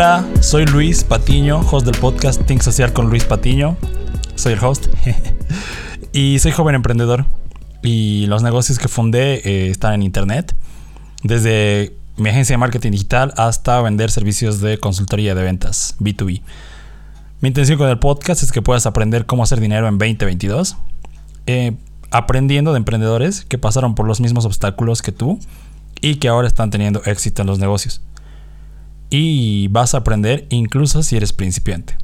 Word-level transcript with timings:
Hola, 0.00 0.24
soy 0.42 0.64
Luis 0.64 1.02
Patiño, 1.02 1.58
host 1.58 1.84
del 1.84 1.98
podcast 1.98 2.40
Think 2.46 2.62
Social 2.62 2.92
con 2.92 3.10
Luis 3.10 3.24
Patiño. 3.24 3.76
Soy 4.36 4.52
el 4.52 4.64
host. 4.64 4.86
y 6.12 6.38
soy 6.38 6.52
joven 6.52 6.76
emprendedor. 6.76 7.26
Y 7.82 8.26
los 8.26 8.44
negocios 8.44 8.78
que 8.78 8.86
fundé 8.86 9.40
eh, 9.44 9.70
están 9.70 9.94
en 9.94 10.04
internet. 10.04 10.54
Desde 11.24 11.96
mi 12.16 12.28
agencia 12.28 12.52
de 12.52 12.58
marketing 12.58 12.92
digital 12.92 13.34
hasta 13.36 13.82
vender 13.82 14.12
servicios 14.12 14.60
de 14.60 14.78
consultoría 14.78 15.34
de 15.34 15.42
ventas, 15.42 15.96
B2B. 15.98 16.42
Mi 17.40 17.48
intención 17.48 17.76
con 17.76 17.88
el 17.88 17.98
podcast 17.98 18.44
es 18.44 18.52
que 18.52 18.62
puedas 18.62 18.86
aprender 18.86 19.26
cómo 19.26 19.42
hacer 19.42 19.58
dinero 19.58 19.88
en 19.88 19.98
2022. 19.98 20.76
Eh, 21.48 21.76
aprendiendo 22.12 22.72
de 22.72 22.76
emprendedores 22.76 23.44
que 23.44 23.58
pasaron 23.58 23.96
por 23.96 24.06
los 24.06 24.20
mismos 24.20 24.44
obstáculos 24.44 25.02
que 25.02 25.10
tú 25.10 25.40
y 26.00 26.20
que 26.20 26.28
ahora 26.28 26.46
están 26.46 26.70
teniendo 26.70 27.02
éxito 27.04 27.42
en 27.42 27.48
los 27.48 27.58
negocios. 27.58 28.00
Y 29.10 29.68
vas 29.68 29.94
a 29.94 29.98
aprender 29.98 30.46
incluso 30.50 31.02
si 31.02 31.16
eres 31.16 31.32
principiante. 31.32 31.96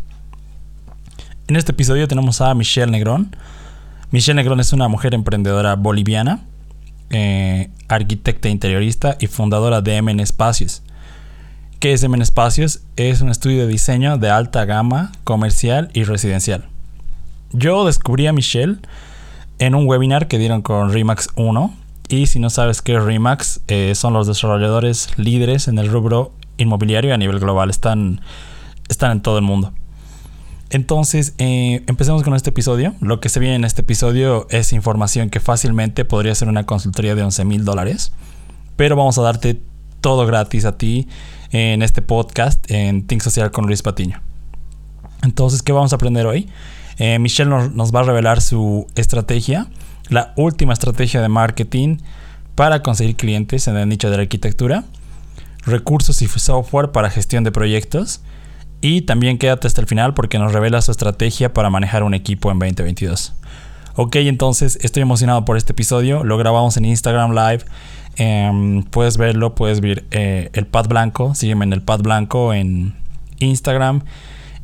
En 1.47 1.57
este 1.57 1.73
episodio 1.73 2.09
tenemos 2.09 2.41
a 2.41 2.55
Michelle 2.55 2.91
Negrón. 2.91 3.37
Michelle 4.11 4.37
Negrón 4.37 4.61
es 4.61 4.73
una 4.73 4.89
mujer 4.89 5.13
emprendedora 5.13 5.77
boliviana, 5.77 6.41
eh, 7.11 7.69
arquitecta 7.89 8.49
interiorista 8.49 9.17
y 9.21 9.27
fundadora 9.27 9.83
de 9.83 10.01
MN 10.01 10.21
Espacios. 10.21 10.83
¿Qué 11.81 11.93
es 11.93 12.03
MN 12.09 12.23
Espacios? 12.23 12.81
Es 12.97 13.21
un 13.21 13.29
estudio 13.29 13.67
de 13.67 13.67
diseño 13.67 14.17
de 14.17 14.31
alta 14.31 14.65
gama, 14.65 15.13
comercial 15.25 15.91
y 15.93 16.05
residencial. 16.05 16.65
Yo 17.53 17.85
descubrí 17.85 18.27
a 18.27 18.33
Michelle 18.33 18.79
en 19.59 19.75
un 19.75 19.87
webinar 19.87 20.29
que 20.29 20.39
dieron 20.39 20.63
con 20.63 20.93
Remax 20.93 21.29
1. 21.37 21.75
Y 22.09 22.27
si 22.27 22.39
no 22.39 22.49
sabes 22.49 22.81
qué 22.81 22.97
es 22.97 23.03
Remax, 23.03 23.61
eh, 23.69 23.95
son 23.95 24.15
los 24.15 24.27
desarrolladores 24.27 25.11
líderes 25.19 25.69
en 25.69 25.79
el 25.79 25.91
rubro 25.91 26.33
inmobiliario 26.59 27.15
a 27.15 27.17
nivel 27.17 27.39
global. 27.41 27.71
Están, 27.71 28.21
están 28.89 29.13
en 29.13 29.21
todo 29.21 29.39
el 29.39 29.45
mundo. 29.45 29.73
Entonces, 30.71 31.35
eh, 31.39 31.83
empecemos 31.87 32.23
con 32.23 32.35
este 32.35 32.51
episodio. 32.51 32.95
Lo 33.01 33.21
que 33.21 33.29
se 33.29 33.39
viene 33.41 33.57
en 33.57 33.65
este 33.65 33.83
episodio 33.83 34.47
es 34.51 34.73
información 34.73 35.31
que 35.31 35.41
fácilmente 35.41 36.05
podría 36.05 36.35
ser 36.35 36.49
una 36.49 36.67
consultoría 36.67 37.15
de 37.15 37.23
11 37.23 37.45
mil 37.45 37.65
dólares. 37.65 38.13
Pero 38.77 38.97
vamos 38.97 39.19
a 39.19 39.23
darte 39.23 39.61
todo 40.01 40.27
gratis 40.27 40.65
a 40.65 40.77
ti 40.77 41.09
en 41.53 41.83
este 41.83 42.03
podcast 42.03 42.71
en 42.71 43.07
Think 43.07 43.23
Social 43.23 43.51
con 43.51 43.67
Luis 43.67 43.83
Patiño. 43.83 44.21
Entonces, 45.23 45.63
¿qué 45.63 45.73
vamos 45.73 45.93
a 45.93 45.97
aprender 45.97 46.27
hoy? 46.27 46.49
Eh, 46.99 47.19
Michelle 47.19 47.49
nos, 47.49 47.95
va 47.95 48.01
a 48.01 48.03
revelar 48.03 48.41
su 48.41 48.87
estrategia, 48.95 49.69
la 50.09 50.33
última 50.37 50.73
estrategia 50.73 51.23
de 51.23 51.29
marketing 51.29 51.99
para 52.55 52.83
conseguir 52.83 53.17
clientes 53.17 53.67
en 53.69 53.77
el 53.77 53.89
nicho 53.89 54.11
de 54.11 54.17
la 54.17 54.23
arquitectura, 54.23 54.85
recursos 55.67 56.23
y 56.23 56.29
software 56.29 56.93
para 56.93 57.11
gestión 57.11 57.45
de 57.45 57.53
proyectos. 57.53 58.23
Y 58.81 59.03
también 59.03 59.39
quédate 59.39 59.67
hasta 59.67 59.81
el 59.81 59.87
final 59.87 60.15
porque 60.15 60.39
nos 60.39 60.53
revela 60.53 60.83
su 60.83 60.91
estrategia 60.91 61.55
para 61.55 61.71
manejar 61.71 62.03
un 62.03 62.13
equipo 62.13 62.51
en 62.51 62.59
2022. 62.59 63.35
Ok, 63.97 64.17
entonces 64.17 64.79
estoy 64.83 65.03
emocionado 65.03 65.45
por 65.45 65.57
este 65.57 65.73
episodio. 65.73 66.25
Lo 66.25 66.37
grabamos 66.37 66.77
en 66.77 66.85
Instagram 66.85 67.33
Live. 67.33 67.65
Em, 68.17 68.83
puedes 68.83 69.17
verlo, 69.17 69.55
puedes 69.55 69.81
ver 69.81 70.05
eh, 70.11 70.51
el 70.53 70.67
pad 70.67 70.89
blanco. 70.89 71.35
Sígueme 71.35 71.65
en 71.65 71.73
el 71.73 71.83
pad 71.83 72.01
blanco 72.01 72.53
en 72.53 72.95
Instagram 73.39 74.03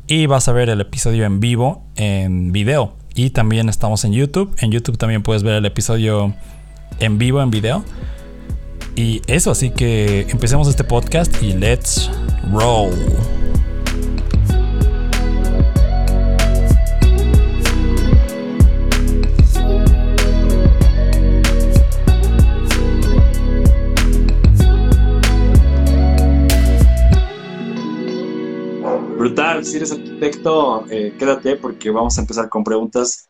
y 0.07 0.25
vas 0.25 0.47
a 0.47 0.51
ver 0.51 0.69
el 0.69 0.81
episodio 0.81 1.25
en 1.25 1.39
vivo 1.39 1.83
en 1.95 2.51
video. 2.51 2.93
Y 3.15 3.31
también 3.31 3.69
estamos 3.69 4.03
en 4.05 4.13
YouTube. 4.13 4.53
En 4.59 4.71
YouTube 4.71 4.97
también 4.97 5.23
puedes 5.23 5.43
ver 5.43 5.55
el 5.55 5.65
episodio 5.65 6.33
en 6.99 7.17
vivo 7.17 7.41
en 7.41 7.51
video. 7.51 7.83
Y 8.95 9.21
eso, 9.27 9.51
así 9.51 9.71
que 9.71 10.27
empecemos 10.29 10.67
este 10.67 10.83
podcast 10.83 11.41
y 11.41 11.53
let's 11.53 12.09
roll. 12.51 12.91
Brutal, 29.17 29.63
si 29.63 29.77
eres 29.77 29.91
arquitecto, 29.91 30.85
eh, 30.89 31.13
quédate 31.17 31.55
porque 31.55 31.89
vamos 31.91 32.17
a 32.17 32.21
empezar 32.21 32.49
con 32.49 32.63
preguntas. 32.63 33.29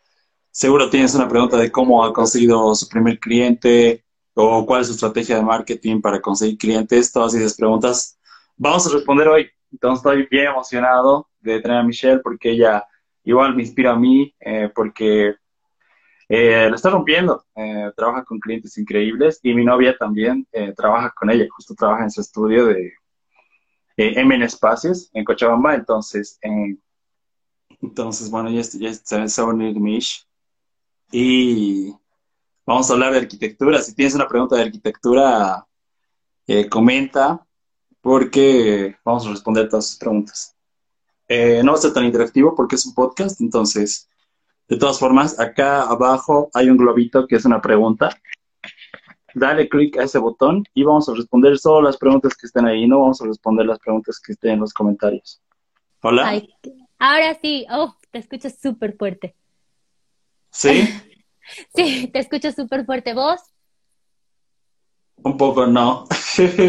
Seguro 0.50 0.90
tienes 0.90 1.14
una 1.16 1.28
pregunta 1.28 1.58
de 1.58 1.72
cómo 1.72 2.04
ha 2.04 2.14
conseguido 2.14 2.74
su 2.76 2.88
primer 2.88 3.20
cliente 3.20 4.04
o 4.44 4.66
cuál 4.66 4.82
es 4.82 4.88
su 4.88 4.94
estrategia 4.94 5.36
de 5.36 5.44
marketing 5.44 6.02
para 6.02 6.22
conseguir 6.22 6.58
clientes, 6.58 7.12
todas 7.12 7.34
esas 7.34 7.56
preguntas. 7.56 8.20
Vamos 8.58 8.88
a 8.88 8.94
responder 8.94 9.28
hoy. 9.28 9.50
Entonces 9.72 10.00
estoy 10.00 10.28
bien 10.30 10.48
emocionado 10.48 11.30
de 11.40 11.62
tener 11.62 11.78
a 11.78 11.84
Michelle 11.84 12.20
porque 12.20 12.52
ella 12.52 12.86
igual 13.24 13.56
me 13.56 13.64
inspira 13.64 13.92
a 13.92 13.96
mí, 13.96 14.34
eh, 14.40 14.70
porque 14.74 15.36
eh, 16.28 16.68
lo 16.70 16.76
está 16.76 16.90
rompiendo. 16.90 17.46
trabaja 17.96 18.24
con 18.24 18.40
clientes 18.40 18.78
increíbles 18.78 19.40
y 19.44 19.54
mi 19.54 19.66
novia 19.66 19.96
también 19.98 20.48
trabaja 20.76 21.12
con 21.12 21.30
ella, 21.30 21.46
justo 21.50 21.76
trabaja 21.76 22.04
en 22.04 22.12
su 22.12 22.22
estudio 22.22 22.66
de 22.66 22.94
eh, 23.98 24.20
M 24.20 24.44
Espacios 24.44 25.10
en 25.14 25.24
Cochabamba, 25.24 25.76
entonces, 25.76 26.40
eh, 26.42 26.76
entonces 27.82 28.32
bueno, 28.32 28.50
ya, 28.50 28.62
ya 28.62 28.94
se 28.94 29.42
va 29.42 29.50
a 29.50 29.54
unir 29.54 29.80
Mish 29.80 30.26
y 31.12 31.94
vamos 32.66 32.90
a 32.90 32.94
hablar 32.94 33.14
de 33.14 33.20
arquitectura. 33.20 33.82
Si 33.82 33.94
tienes 33.96 34.16
una 34.16 34.28
pregunta 34.28 34.56
de 34.56 34.64
arquitectura, 34.64 35.66
eh, 36.48 36.68
comenta 36.70 37.46
porque 38.02 38.96
vamos 39.06 39.26
a 39.26 39.32
responder 39.32 39.70
todas 39.70 39.88
sus 39.88 39.98
preguntas. 39.98 40.56
no 41.30 41.72
va 41.72 41.78
a 41.78 41.82
ser 41.82 41.94
tan 41.94 42.06
interactivo 42.06 42.56
porque 42.56 42.76
es 42.76 42.86
un 42.86 42.94
podcast, 42.94 43.40
entonces, 43.40 44.10
de 44.68 44.78
todas 44.78 45.00
formas, 45.00 45.40
acá 45.40 45.84
abajo 45.84 46.50
hay 46.54 46.70
un 46.70 46.78
globito 46.78 47.28
que 47.28 47.36
es 47.36 47.46
una 47.46 47.62
pregunta 47.62 48.18
dale 49.34 49.70
clic 49.70 49.98
a 49.98 50.04
ese 50.04 50.18
botón 50.18 50.64
y 50.74 50.84
vamos 50.84 51.08
a 51.10 51.14
responder 51.14 51.58
solo 51.58 51.82
las 51.82 51.98
preguntas 51.98 52.36
que 52.36 52.48
estén 52.48 52.66
ahí, 52.66 52.88
no 52.88 53.02
vamos 53.02 53.22
a 53.22 53.26
responder 53.26 53.66
las 53.66 53.80
preguntas 53.80 54.20
que 54.20 54.34
estén 54.34 54.52
en 54.52 54.60
los 54.60 54.74
comentarios. 54.74 55.42
Hola. 56.02 56.42
ahora 56.98 57.38
sí, 57.42 57.66
oh, 57.70 57.96
te 58.10 58.20
escucho 58.20 58.50
súper 58.50 58.96
fuerte. 58.98 59.36
¿Sí? 60.50 60.88
sí, 61.76 62.10
te 62.12 62.20
escucho 62.20 62.52
súper 62.52 62.86
fuerte. 62.86 63.14
¿Vos? 63.14 63.42
Un 65.24 65.38
poco 65.38 65.68
no, 65.68 66.08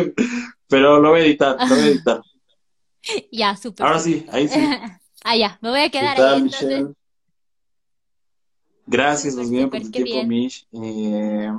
pero 0.68 1.00
lo 1.00 1.10
voy 1.10 1.20
a 1.20 1.24
editar, 1.24 1.56
lo 1.58 1.74
voy 1.74 1.84
a 1.84 1.86
editar. 1.86 2.22
ya, 3.32 3.56
súper. 3.56 3.86
Ahora 3.86 3.98
sí, 3.98 4.26
ahí 4.30 4.48
sí. 4.48 4.60
ah, 5.24 5.36
ya, 5.36 5.58
me 5.62 5.70
voy 5.70 5.80
a 5.80 5.90
quedar 5.90 6.20
ahí 6.20 6.40
entonces. 6.40 6.86
Gracias, 8.86 9.34
más 9.36 9.48
bien, 9.48 9.70
por 9.70 9.80
tu 9.80 9.90
tiempo, 9.90 10.26
Mish. 10.26 10.66
Eh, 10.72 11.50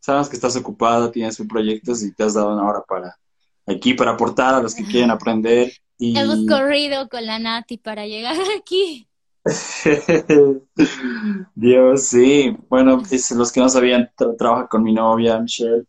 sabemos 0.00 0.28
que 0.28 0.36
estás 0.36 0.56
ocupada, 0.56 1.10
tienes 1.10 1.36
proyectos 1.48 2.02
y 2.02 2.14
te 2.14 2.22
has 2.22 2.34
dado 2.34 2.54
una 2.54 2.66
hora 2.66 2.82
para 2.88 3.18
aquí, 3.66 3.92
para 3.94 4.12
aportar 4.12 4.54
a 4.54 4.62
los 4.62 4.74
que 4.74 4.84
quieren 4.84 5.10
aprender. 5.10 5.72
Y... 5.98 6.16
Hemos 6.16 6.46
corrido 6.48 7.08
con 7.08 7.26
la 7.26 7.38
Nati 7.38 7.76
para 7.76 8.06
llegar 8.06 8.36
aquí. 8.58 9.08
Dios, 11.54 12.04
sí. 12.04 12.56
Bueno, 12.68 13.02
es, 13.10 13.30
los 13.32 13.52
que 13.52 13.60
no 13.60 13.68
sabían, 13.68 14.10
trabaja 14.38 14.68
con 14.68 14.82
mi 14.82 14.92
novia, 14.92 15.38
Michelle. 15.38 15.84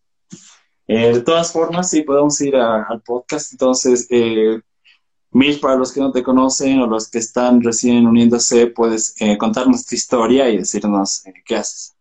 Eh, 0.88 1.14
de 1.14 1.22
todas 1.22 1.52
formas, 1.52 1.90
sí, 1.90 2.02
podemos 2.02 2.40
ir 2.42 2.56
al 2.56 3.02
podcast. 3.02 3.52
Entonces, 3.52 4.08
eh, 4.10 4.60
Mish, 5.32 5.60
para 5.60 5.76
los 5.76 5.92
que 5.92 6.00
no 6.00 6.12
te 6.12 6.24
conocen 6.24 6.82
o 6.82 6.88
los 6.88 7.10
que 7.10 7.20
están 7.20 7.62
recién 7.62 8.08
uniéndose, 8.08 8.68
puedes 8.68 9.20
eh, 9.22 9.38
contarnos 9.38 9.86
tu 9.86 9.94
historia 9.94 10.50
y 10.50 10.58
decirnos 10.58 11.24
qué 11.46 11.58
haces. 11.58 11.96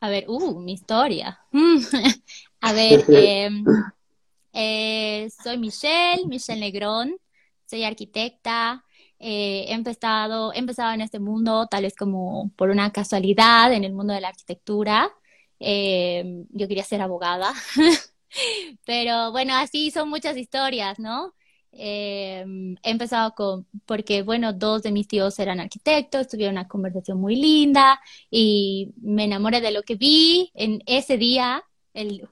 A 0.00 0.08
ver, 0.08 0.24
uh, 0.28 0.58
mi 0.58 0.72
historia. 0.72 1.38
a 2.60 2.72
ver, 2.72 3.04
em, 4.52 5.30
soy 5.30 5.58
Michelle, 5.58 6.26
Michelle 6.26 6.60
Negrón, 6.60 7.16
soy 7.64 7.84
arquitecta. 7.84 8.84
Eh, 9.20 9.66
he, 9.68 9.72
empezado, 9.74 10.52
en 10.54 11.00
este 11.00 11.18
mundo 11.18 11.66
tal 11.66 11.82
vez 11.82 11.96
como 11.96 12.52
por 12.56 12.70
una 12.70 12.92
casualidad 12.92 13.72
en 13.72 13.84
el 13.84 13.92
mundo 13.92 14.14
de 14.14 14.20
la 14.20 14.28
arquitectura. 14.28 15.10
Em, 15.60 16.46
yo 16.50 16.68
quería 16.68 16.84
ser 16.84 17.00
abogada, 17.00 17.52
pero 18.86 19.32
bueno, 19.32 19.54
así 19.56 19.90
son 19.90 20.08
muchas 20.08 20.36
historias, 20.36 20.98
¿no? 20.98 21.34
Eh, 21.72 22.44
he 22.82 22.90
empezado 22.90 23.34
con, 23.34 23.66
porque 23.86 24.22
bueno, 24.22 24.52
dos 24.52 24.82
de 24.82 24.92
mis 24.92 25.08
tíos 25.08 25.38
eran 25.38 25.60
arquitectos, 25.60 26.28
tuvieron 26.28 26.54
una 26.54 26.68
conversación 26.68 27.20
muy 27.20 27.36
linda 27.36 28.00
y 28.30 28.94
me 29.00 29.24
enamoré 29.24 29.60
de 29.60 29.72
lo 29.72 29.82
que 29.82 29.96
vi 29.96 30.50
en 30.54 30.82
ese 30.86 31.18
día, 31.18 31.64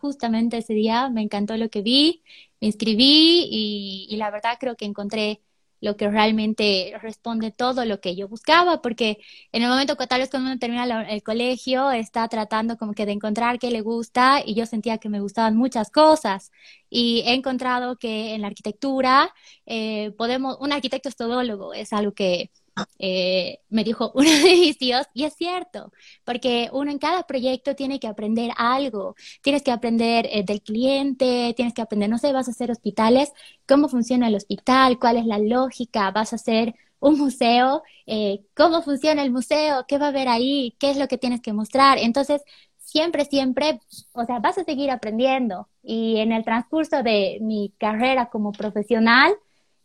justamente 0.00 0.58
ese 0.58 0.74
día 0.74 1.08
me 1.10 1.22
encantó 1.22 1.56
lo 1.56 1.68
que 1.70 1.82
vi, 1.82 2.22
me 2.60 2.68
inscribí 2.68 3.48
y, 3.50 4.16
la 4.16 4.30
verdad 4.30 4.56
creo 4.60 4.76
que 4.76 4.84
encontré 4.84 5.42
lo 5.80 5.96
que 5.96 6.10
realmente 6.10 6.94
responde 7.02 7.50
todo 7.52 7.84
lo 7.84 8.00
que 8.00 8.16
yo 8.16 8.28
buscaba, 8.28 8.80
porque 8.82 9.18
en 9.52 9.62
el 9.62 9.68
momento 9.68 9.96
que 9.96 10.06
tal 10.06 10.20
vez 10.20 10.30
cuando 10.30 10.50
uno 10.50 10.58
termina 10.58 11.02
el 11.08 11.22
colegio 11.22 11.90
está 11.90 12.28
tratando 12.28 12.76
como 12.76 12.94
que 12.94 13.06
de 13.06 13.12
encontrar 13.12 13.58
qué 13.58 13.70
le 13.70 13.80
gusta 13.82 14.42
y 14.44 14.54
yo 14.54 14.66
sentía 14.66 14.98
que 14.98 15.08
me 15.08 15.20
gustaban 15.20 15.56
muchas 15.56 15.90
cosas. 15.90 16.50
Y 16.90 17.22
he 17.26 17.34
encontrado 17.34 17.96
que 17.98 18.34
en 18.34 18.42
la 18.42 18.48
arquitectura 18.48 19.32
eh, 19.66 20.12
podemos, 20.16 20.56
un 20.60 20.72
arquitecto 20.72 21.08
es 21.08 21.16
todólogo, 21.16 21.74
es 21.74 21.92
algo 21.92 22.12
que 22.14 22.50
eh, 22.98 23.60
me 23.68 23.84
dijo 23.84 24.12
uno 24.14 24.28
de 24.30 24.42
mis 24.42 24.78
tíos, 24.78 25.06
y 25.14 25.24
es 25.24 25.34
cierto, 25.34 25.92
porque 26.24 26.68
uno 26.72 26.90
en 26.90 26.98
cada 26.98 27.24
proyecto 27.26 27.74
tiene 27.74 28.00
que 28.00 28.06
aprender 28.08 28.50
algo, 28.56 29.14
tienes 29.42 29.62
que 29.62 29.70
aprender 29.72 30.26
eh, 30.30 30.44
del 30.44 30.62
cliente, 30.62 31.52
tienes 31.56 31.74
que 31.74 31.82
aprender, 31.82 32.10
no 32.10 32.18
sé, 32.18 32.32
vas 32.32 32.48
a 32.48 32.52
hacer 32.52 32.70
hospitales, 32.70 33.32
cómo 33.66 33.88
funciona 33.88 34.28
el 34.28 34.34
hospital, 34.36 34.98
cuál 34.98 35.16
es 35.18 35.26
la 35.26 35.38
lógica, 35.38 36.10
vas 36.10 36.32
a 36.32 36.36
hacer 36.36 36.74
un 37.00 37.18
museo, 37.18 37.82
eh, 38.06 38.44
cómo 38.54 38.82
funciona 38.82 39.22
el 39.22 39.30
museo, 39.30 39.84
qué 39.86 39.98
va 39.98 40.06
a 40.06 40.08
haber 40.08 40.28
ahí, 40.28 40.74
qué 40.78 40.90
es 40.90 40.96
lo 40.96 41.08
que 41.08 41.18
tienes 41.18 41.40
que 41.42 41.52
mostrar. 41.52 41.98
Entonces, 41.98 42.42
siempre, 42.78 43.24
siempre, 43.24 43.80
o 44.12 44.24
sea, 44.24 44.38
vas 44.40 44.58
a 44.58 44.64
seguir 44.64 44.90
aprendiendo. 44.90 45.68
Y 45.82 46.18
en 46.18 46.32
el 46.32 46.44
transcurso 46.44 47.02
de 47.02 47.38
mi 47.40 47.74
carrera 47.78 48.30
como 48.30 48.52
profesional, 48.52 49.34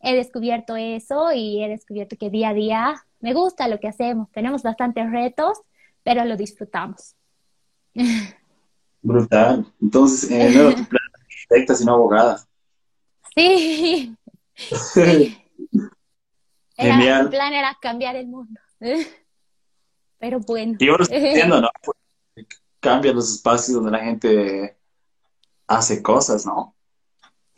he 0.02 0.16
descubierto 0.16 0.76
eso 0.76 1.32
y 1.34 1.64
he 1.64 1.70
descubierto 1.70 2.16
que 2.18 2.30
día 2.30 2.50
a 2.50 2.54
día 2.54 3.06
me 3.20 3.34
gusta 3.34 3.68
lo 3.68 3.80
que 3.80 3.88
hacemos. 3.88 4.30
Tenemos 4.32 4.64
bastantes 4.64 5.10
retos, 5.12 5.60
pero 6.04 6.26
lo 6.26 6.36
disfrutamos. 6.36 7.16
Brutal. 9.02 9.66
Entonces, 9.82 10.32
eh, 10.32 10.52
no 10.54 10.70
era 10.70 10.76
tu 10.76 10.86
plan 10.86 11.04
arquitecta, 11.14 11.76
sino 11.76 11.94
abogada. 11.94 12.44
Sí. 13.36 14.16
sí. 14.94 15.38
Genial. 16.76 17.30
plan 17.30 17.54
era 17.54 17.78
cambiar 17.80 18.16
el 18.16 18.28
mundo. 18.28 18.60
Pero 20.20 20.40
bueno. 20.40 20.78
Y 20.80 20.90
ahora 20.90 21.06
entiendo, 21.10 21.62
¿no? 21.62 21.70
Cambia 22.80 23.14
los 23.14 23.34
espacios 23.34 23.76
donde 23.76 23.92
la 23.92 24.04
gente 24.04 24.78
hace 25.68 26.02
cosas, 26.02 26.46
¿no? 26.46 26.76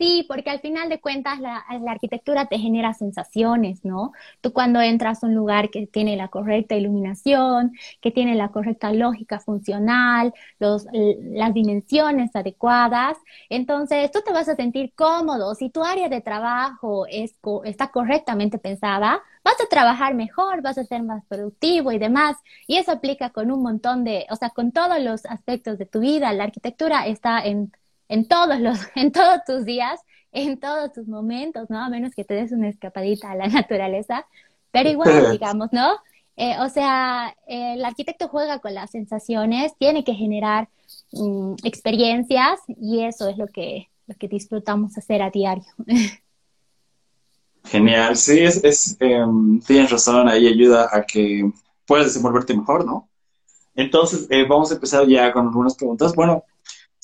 Sí, 0.04 0.26
porque 0.28 0.50
al 0.50 0.60
final 0.60 0.90
de 0.90 1.00
cuentas 1.00 1.40
la, 1.40 1.64
arquitectura 1.88 2.44
te 2.46 2.58
genera 2.58 2.92
sensaciones, 2.92 3.86
¿no? 3.86 4.12
Tú 4.42 4.52
cuando 4.52 4.82
entras 4.82 5.24
a 5.24 5.26
un 5.28 5.34
lugar 5.34 5.70
que 5.70 5.86
tiene 5.86 6.14
la 6.14 6.28
correcta 6.28 6.74
iluminación, 6.74 7.72
que 8.02 8.10
tiene 8.10 8.34
la 8.34 8.50
correcta 8.50 8.92
lógica 8.92 9.40
funcional, 9.40 10.34
los, 10.58 10.86
las 10.92 11.54
dimensiones 11.54 12.36
adecuadas, 12.36 13.16
entonces 13.48 14.10
tú 14.10 14.20
te 14.22 14.32
vas 14.32 14.46
a 14.50 14.56
sentir 14.56 14.92
cómodo. 14.94 15.54
Si 15.54 15.70
tu 15.70 15.82
área 15.82 16.10
de 16.10 16.20
trabajo 16.20 17.06
es, 17.06 17.34
está 17.64 17.88
correctamente 17.90 18.58
pensada, 18.58 19.22
vas 19.42 19.56
a 19.58 19.68
trabajar 19.70 20.12
mejor, 20.14 20.60
vas 20.60 20.76
a 20.76 20.84
ser 20.84 21.02
más 21.02 21.24
productivo 21.26 21.92
y 21.92 21.98
demás. 21.98 22.36
Y 22.66 22.76
eso 22.76 22.92
aplica 22.92 23.30
con 23.30 23.50
un 23.50 23.62
montón 23.62 24.04
de, 24.04 24.26
o 24.30 24.36
sea, 24.36 24.50
con 24.50 24.70
todos 24.70 25.00
los 25.02 25.24
aspectos 25.24 25.78
de 25.78 25.86
tu 25.86 26.00
vida. 26.00 26.30
La 26.34 26.44
arquitectura 26.44 27.06
está 27.06 27.42
en 27.42 27.72
en 28.08 28.26
todos 28.26 28.58
los, 28.60 28.78
en 28.94 29.12
todos 29.12 29.40
tus 29.46 29.64
días, 29.64 30.00
en 30.32 30.58
todos 30.58 30.92
tus 30.92 31.06
momentos, 31.06 31.70
¿no? 31.70 31.82
A 31.82 31.88
menos 31.88 32.14
que 32.14 32.24
te 32.24 32.34
des 32.34 32.52
una 32.52 32.68
escapadita 32.68 33.30
a 33.30 33.36
la 33.36 33.46
naturaleza, 33.48 34.26
pero 34.70 34.88
igual, 34.90 35.32
digamos, 35.32 35.68
¿no? 35.72 35.92
Eh, 36.36 36.56
o 36.60 36.68
sea, 36.68 37.34
el 37.46 37.84
arquitecto 37.84 38.28
juega 38.28 38.58
con 38.58 38.74
las 38.74 38.90
sensaciones, 38.90 39.72
tiene 39.78 40.02
que 40.02 40.14
generar 40.14 40.68
mm, 41.12 41.54
experiencias 41.62 42.58
y 42.66 43.04
eso 43.04 43.28
es 43.28 43.38
lo 43.38 43.46
que, 43.46 43.88
lo 44.08 44.16
que 44.16 44.26
disfrutamos 44.26 44.98
hacer 44.98 45.22
a 45.22 45.30
diario. 45.30 45.64
Genial, 47.66 48.16
sí, 48.16 48.40
es, 48.40 48.62
es 48.64 48.96
em, 49.00 49.60
tienes 49.60 49.90
razón, 49.90 50.28
ahí 50.28 50.48
ayuda 50.48 50.88
a 50.92 51.02
que 51.02 51.50
puedas 51.86 52.06
desenvolverte 52.06 52.54
mejor, 52.54 52.84
¿no? 52.84 53.08
Entonces, 53.74 54.26
eh, 54.30 54.44
vamos 54.48 54.70
a 54.70 54.74
empezar 54.74 55.06
ya 55.06 55.32
con 55.32 55.46
algunas 55.46 55.74
preguntas. 55.74 56.14
Bueno, 56.14 56.44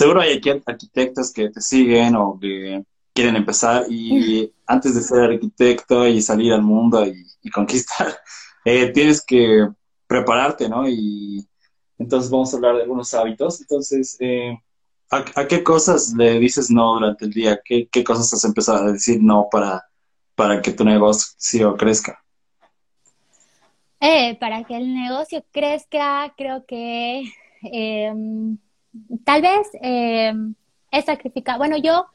seguro 0.01 0.23
hay 0.23 0.39
aquí 0.39 0.49
arquitectos 0.49 1.31
que 1.31 1.51
te 1.51 1.61
siguen 1.61 2.17
o 2.17 2.39
que 2.41 2.83
quieren 3.13 3.37
empezar 3.37 3.85
y 3.91 4.51
antes 4.67 4.95
de 4.95 5.03
ser 5.03 5.33
arquitecto 5.33 6.07
y 6.07 6.23
salir 6.23 6.55
al 6.55 6.63
mundo 6.63 7.05
y, 7.07 7.51
conquistar, 7.51 8.19
eh, 8.65 8.91
tienes 8.93 9.23
que 9.23 9.69
prepararte, 10.07 10.71
¿no? 10.71 10.89
Y 10.89 11.47
entonces 11.99 12.31
vamos 12.31 12.51
a 12.51 12.57
hablar 12.57 12.77
de 12.77 12.83
algunos 12.83 13.13
hábitos. 13.13 13.61
Entonces, 13.61 14.17
eh, 14.21 14.59
¿a, 15.11 15.47
qué 15.47 15.63
cosas 15.63 16.15
le 16.17 16.39
dices 16.39 16.71
no 16.71 16.95
durante 16.95 17.27
el 17.27 17.33
día? 17.33 17.61
¿Qué, 17.63 17.89
cosas 18.03 18.33
has 18.33 18.45
empezado 18.47 18.87
a 18.87 18.93
decir 18.93 19.23
no 19.23 19.49
para, 19.53 19.85
para 20.35 20.63
que 20.63 20.73
tu 20.73 20.83
negocio 20.83 21.77
crezca? 21.77 22.25
Eh, 24.01 24.35
para 24.41 24.65
que 24.65 24.79
el 24.79 24.95
negocio 24.95 25.45
crezca, 25.53 26.33
creo 26.39 26.65
que 26.65 27.31
em, 27.65 28.57
tal 29.25 29.43
vez 29.43 29.69
eh, 29.83 30.33
he 30.91 31.03
sacrificado, 31.03 31.59
bueno, 31.59 31.77
yo 31.77 32.07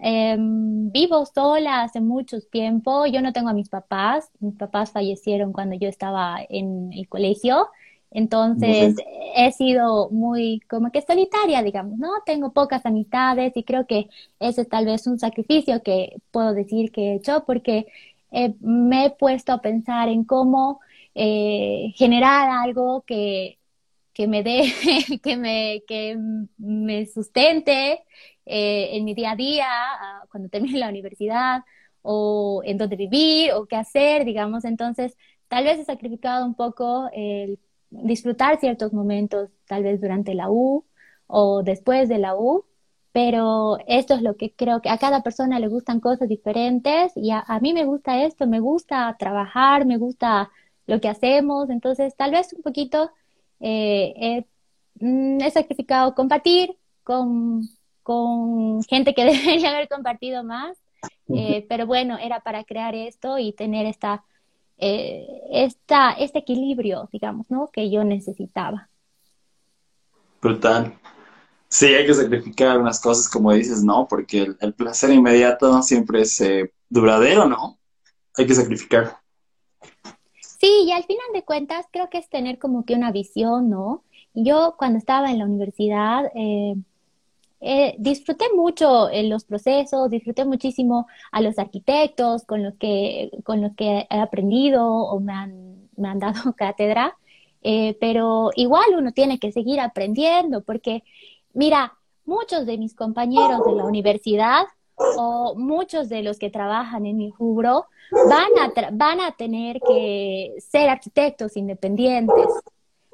em, 0.00 0.90
vivo 0.90 1.24
sola 1.26 1.82
hace 1.82 2.00
mucho 2.00 2.40
tiempo, 2.40 3.06
yo 3.06 3.22
no 3.22 3.32
tengo 3.32 3.48
a 3.50 3.54
mis 3.54 3.68
papás, 3.68 4.30
mis 4.40 4.56
papás 4.56 4.92
fallecieron 4.92 5.52
cuando 5.52 5.76
yo 5.76 5.88
estaba 5.88 6.38
en 6.48 6.92
el 6.92 7.08
colegio, 7.08 7.68
entonces 8.10 8.94
he 9.34 9.50
sido 9.52 10.08
muy 10.10 10.60
como 10.70 10.92
que 10.92 11.02
solitaria, 11.02 11.62
digamos, 11.62 11.98
¿no? 11.98 12.10
Tengo 12.24 12.52
pocas 12.52 12.86
amistades 12.86 13.56
y 13.56 13.64
creo 13.64 13.86
que 13.86 14.08
ese 14.38 14.62
es 14.62 14.68
tal 14.68 14.86
vez 14.86 15.06
un 15.08 15.18
sacrificio 15.18 15.82
que 15.82 16.16
puedo 16.30 16.54
decir 16.54 16.92
que 16.92 17.12
he 17.12 17.14
hecho 17.16 17.44
porque 17.44 17.86
eh, 18.30 18.54
me 18.60 19.06
he 19.06 19.10
puesto 19.10 19.52
a 19.52 19.60
pensar 19.60 20.08
en 20.08 20.24
cómo 20.24 20.80
eh, 21.14 21.92
generar 21.96 22.50
algo 22.50 23.02
que 23.06 23.58
que 24.14 24.28
me 24.28 24.42
dé, 24.42 24.62
que 25.22 25.36
me, 25.36 25.82
que 25.86 26.16
me 26.58 27.06
sustente 27.06 28.04
eh, 28.46 28.90
en 28.96 29.04
mi 29.04 29.14
día 29.14 29.32
a 29.32 29.36
día, 29.36 29.66
ah, 29.68 30.24
cuando 30.30 30.48
termine 30.48 30.78
la 30.78 30.88
universidad, 30.88 31.62
o 32.02 32.62
en 32.64 32.78
dónde 32.78 32.96
vivir, 32.96 33.52
o 33.52 33.66
qué 33.66 33.76
hacer, 33.76 34.24
digamos. 34.24 34.64
Entonces, 34.64 35.16
tal 35.48 35.64
vez 35.64 35.78
he 35.78 35.84
sacrificado 35.84 36.46
un 36.46 36.54
poco 36.54 37.08
el 37.12 37.58
disfrutar 37.90 38.58
ciertos 38.60 38.92
momentos, 38.92 39.50
tal 39.66 39.82
vez 39.84 40.00
durante 40.00 40.34
la 40.34 40.50
U 40.50 40.84
o 41.26 41.62
después 41.62 42.08
de 42.08 42.18
la 42.18 42.36
U, 42.36 42.66
pero 43.12 43.78
esto 43.86 44.14
es 44.14 44.22
lo 44.22 44.36
que 44.36 44.54
creo 44.54 44.80
que 44.82 44.90
a 44.90 44.98
cada 44.98 45.22
persona 45.22 45.60
le 45.60 45.68
gustan 45.68 46.00
cosas 46.00 46.28
diferentes 46.28 47.12
y 47.16 47.30
a, 47.30 47.40
a 47.40 47.60
mí 47.60 47.72
me 47.72 47.84
gusta 47.84 48.24
esto, 48.24 48.46
me 48.46 48.60
gusta 48.60 49.16
trabajar, 49.18 49.86
me 49.86 49.98
gusta 49.98 50.50
lo 50.86 51.00
que 51.00 51.08
hacemos, 51.08 51.70
entonces 51.70 52.16
tal 52.16 52.32
vez 52.32 52.52
un 52.52 52.62
poquito 52.62 53.10
eh, 53.66 54.44
mm, 55.00 55.40
he, 55.40 55.50
sacrificado 55.50 56.14
compartir 56.14 56.76
con, 57.02 57.62
con, 58.02 58.82
gente 58.84 59.14
que 59.14 59.24
debería 59.24 59.70
haber 59.70 59.88
compartido 59.88 60.44
más, 60.44 60.76
eh, 61.34 61.64
pero 61.68 61.86
bueno, 61.86 62.18
era 62.18 62.40
para 62.40 62.64
crear 62.64 62.94
esto 62.94 63.38
y 63.38 63.52
tener 63.52 63.86
esta, 63.86 64.22
eh, 64.76 65.26
esta, 65.50 66.12
este 66.12 66.40
equilibrio, 66.40 67.08
digamos, 67.10 67.50
¿no? 67.50 67.70
Que 67.72 67.90
yo 67.90 68.04
necesitaba. 68.04 68.90
Brutal. 70.42 70.98
Sí, 71.68 71.86
hay 71.86 72.06
que 72.06 72.14
sacrificar 72.14 72.78
unas 72.78 73.00
cosas, 73.00 73.28
como 73.30 73.50
dices, 73.52 73.82
¿no? 73.82 74.06
Porque 74.06 74.54
el, 74.60 74.74
placer 74.74 75.10
inmediato 75.10 75.82
siempre 75.82 76.20
es 76.20 76.42
duradero, 76.90 77.48
¿no? 77.48 77.78
Hay 78.36 78.46
que 78.46 78.54
sacrificar. 78.54 79.16
Sí, 80.64 80.84
y 80.86 80.92
al 80.92 81.04
final 81.04 81.26
de 81.34 81.42
cuentas 81.42 81.86
creo 81.90 82.08
que 82.08 82.16
es 82.16 82.30
tener 82.30 82.58
como 82.58 82.86
que 82.86 82.94
una 82.94 83.12
visión, 83.12 83.68
¿no? 83.68 84.02
Yo 84.32 84.76
cuando 84.78 84.96
estaba 84.98 85.30
en 85.30 85.38
la 85.38 85.44
universidad 85.44 86.32
eh, 86.34 86.74
eh, 87.60 87.94
disfruté 87.98 88.46
mucho 88.56 89.10
en 89.10 89.28
los 89.28 89.44
procesos, 89.44 90.08
disfruté 90.08 90.46
muchísimo 90.46 91.06
a 91.32 91.42
los 91.42 91.58
arquitectos 91.58 92.44
con 92.44 92.62
los 92.62 92.72
que, 92.76 93.30
con 93.44 93.60
los 93.60 93.74
que 93.76 94.06
he 94.08 94.18
aprendido 94.18 94.86
o 94.88 95.20
me 95.20 95.34
han, 95.34 95.90
me 95.98 96.08
han 96.08 96.18
dado 96.18 96.54
cátedra, 96.56 97.14
eh, 97.60 97.98
pero 98.00 98.50
igual 98.56 98.86
uno 98.96 99.12
tiene 99.12 99.38
que 99.38 99.52
seguir 99.52 99.80
aprendiendo 99.80 100.62
porque, 100.62 101.04
mira, 101.52 101.92
muchos 102.24 102.64
de 102.64 102.78
mis 102.78 102.94
compañeros 102.94 103.66
de 103.66 103.74
la 103.74 103.84
universidad 103.84 104.64
o 104.96 105.54
muchos 105.56 106.08
de 106.08 106.22
los 106.22 106.38
que 106.38 106.48
trabajan 106.48 107.04
en 107.04 107.18
mi 107.18 107.30
rubro 107.38 107.84
van 108.28 108.50
a, 108.58 108.90
van 108.92 109.20
a 109.20 109.32
tener 109.32 109.80
que 109.80 110.54
ser 110.58 110.88
arquitectos 110.88 111.56
independientes, 111.56 112.46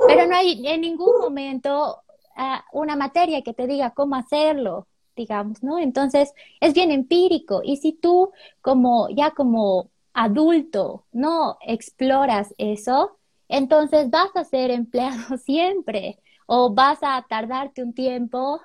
pero 0.07 0.27
no 0.27 0.37
hay 0.37 0.67
en 0.67 0.81
ningún 0.81 1.19
momento 1.21 2.03
ah, 2.37 2.65
una 2.73 2.97
materia 2.97 3.43
que 3.43 3.55
te 3.55 3.67
diga 3.67 3.91
cómo 3.91 4.17
hacerlo, 4.17 4.87
digamos, 5.17 5.63
¿no? 5.63 5.79
Entonces 5.79 6.33
es 6.61 6.75
bien 6.75 6.91
empírico. 6.91 7.61
Y 7.65 7.77
si 7.77 7.93
tú 7.93 8.31
como 8.61 9.09
ya 9.11 9.33
como 9.33 9.91
adulto 10.13 11.05
no 11.13 11.59
exploras 11.61 12.55
eso, 12.59 13.19
entonces 13.49 14.11
vas 14.11 14.35
a 14.35 14.45
ser 14.45 14.71
empleado 14.71 15.37
siempre. 15.39 16.19
O 16.47 16.75
vas 16.75 16.99
a 17.03 17.25
tardarte 17.29 17.83
un 17.83 17.95
tiempo 17.95 18.61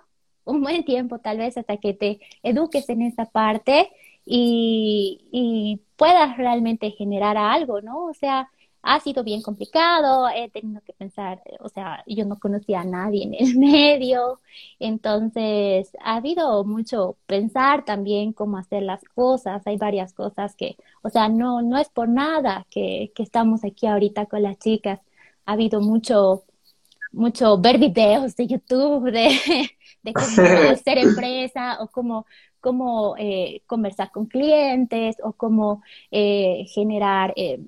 un 0.45 0.61
buen 0.61 0.85
tiempo 0.85 1.19
tal 1.19 1.39
vez 1.39 1.57
hasta 1.57 1.77
que 1.77 1.93
te 1.93 2.19
eduques 2.43 2.87
en 2.89 3.01
esa 3.01 3.25
parte 3.25 3.91
y, 4.25 5.27
y 5.31 5.81
puedas 5.97 6.37
realmente 6.37 6.91
generar 6.91 7.37
algo, 7.37 7.81
¿no? 7.81 8.05
O 8.05 8.13
sea, 8.13 8.49
ha 8.85 8.99
sido 8.99 9.23
bien 9.23 9.41
complicado, 9.41 10.29
he 10.29 10.49
tenido 10.51 10.79
que 10.81 10.93
pensar, 10.93 11.41
o 11.59 11.69
sea, 11.69 12.03
yo 12.07 12.23
no 12.25 12.37
conocía 12.37 12.81
a 12.81 12.85
nadie 12.85 13.23
en 13.23 13.33
el 13.33 13.57
medio, 13.59 14.39
entonces 14.79 15.91
ha 16.01 16.17
habido 16.17 16.63
mucho 16.63 17.17
pensar 17.25 17.83
también 17.83 18.31
cómo 18.33 18.57
hacer 18.59 18.83
las 18.83 19.03
cosas, 19.15 19.65
hay 19.65 19.77
varias 19.77 20.13
cosas 20.13 20.55
que, 20.55 20.77
o 21.01 21.09
sea, 21.09 21.29
no, 21.29 21.61
no 21.63 21.77
es 21.79 21.89
por 21.89 22.09
nada 22.09 22.67
que, 22.69 23.11
que 23.15 23.23
estamos 23.23 23.63
aquí 23.63 23.87
ahorita 23.87 24.27
con 24.27 24.43
las 24.43 24.59
chicas, 24.59 24.99
ha 25.45 25.53
habido 25.53 25.81
mucho, 25.81 26.43
mucho 27.11 27.57
ver 27.57 27.79
videos 27.79 28.35
de 28.35 28.47
YouTube 28.47 29.11
de, 29.11 29.29
de 30.03 30.13
cómo 30.13 30.27
hacer 30.71 30.97
empresa 30.99 31.77
o 31.81 31.87
cómo 31.87 32.25
cómo 32.65 33.13
eh, 33.19 33.61
conversar 33.67 34.09
con 34.09 34.25
clientes 34.25 35.17
o 35.21 35.33
cómo 35.33 35.83
eh, 36.09 36.65
generar 36.73 37.31
eh, 37.35 37.59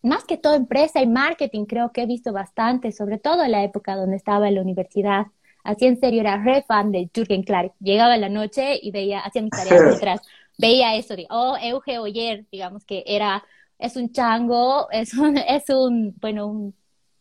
más 0.00 0.22
que 0.22 0.36
todo 0.36 0.54
empresa 0.54 1.02
y 1.02 1.08
marketing, 1.08 1.64
creo 1.64 1.90
que 1.90 2.02
he 2.02 2.06
visto 2.06 2.32
bastante, 2.32 2.92
sobre 2.92 3.18
todo 3.18 3.42
en 3.42 3.50
la 3.50 3.64
época 3.64 3.96
donde 3.96 4.14
estaba 4.14 4.46
en 4.46 4.54
la 4.54 4.62
universidad. 4.62 5.26
Así 5.64 5.86
en 5.86 5.98
serio 5.98 6.20
era 6.20 6.40
re 6.40 6.62
fan 6.62 6.92
de 6.92 7.10
Jürgen 7.12 7.42
Clark. 7.42 7.72
Llegaba 7.80 8.14
en 8.14 8.20
la 8.20 8.28
noche 8.28 8.78
y 8.80 8.92
veía, 8.92 9.18
hacía 9.18 9.42
mis 9.42 9.50
tareas 9.50 9.82
mientras 9.88 10.20
veía 10.56 10.94
eso 10.94 11.16
de, 11.16 11.26
oh, 11.28 11.56
Euge 11.60 11.98
Oyer, 11.98 12.46
digamos 12.52 12.84
que 12.84 13.02
era, 13.04 13.44
es 13.76 13.96
un 13.96 14.12
chango, 14.12 14.88
es 14.92 15.14
un, 15.14 15.36
es 15.36 15.68
un, 15.68 16.14
bueno, 16.20 16.46
un, 16.46 16.74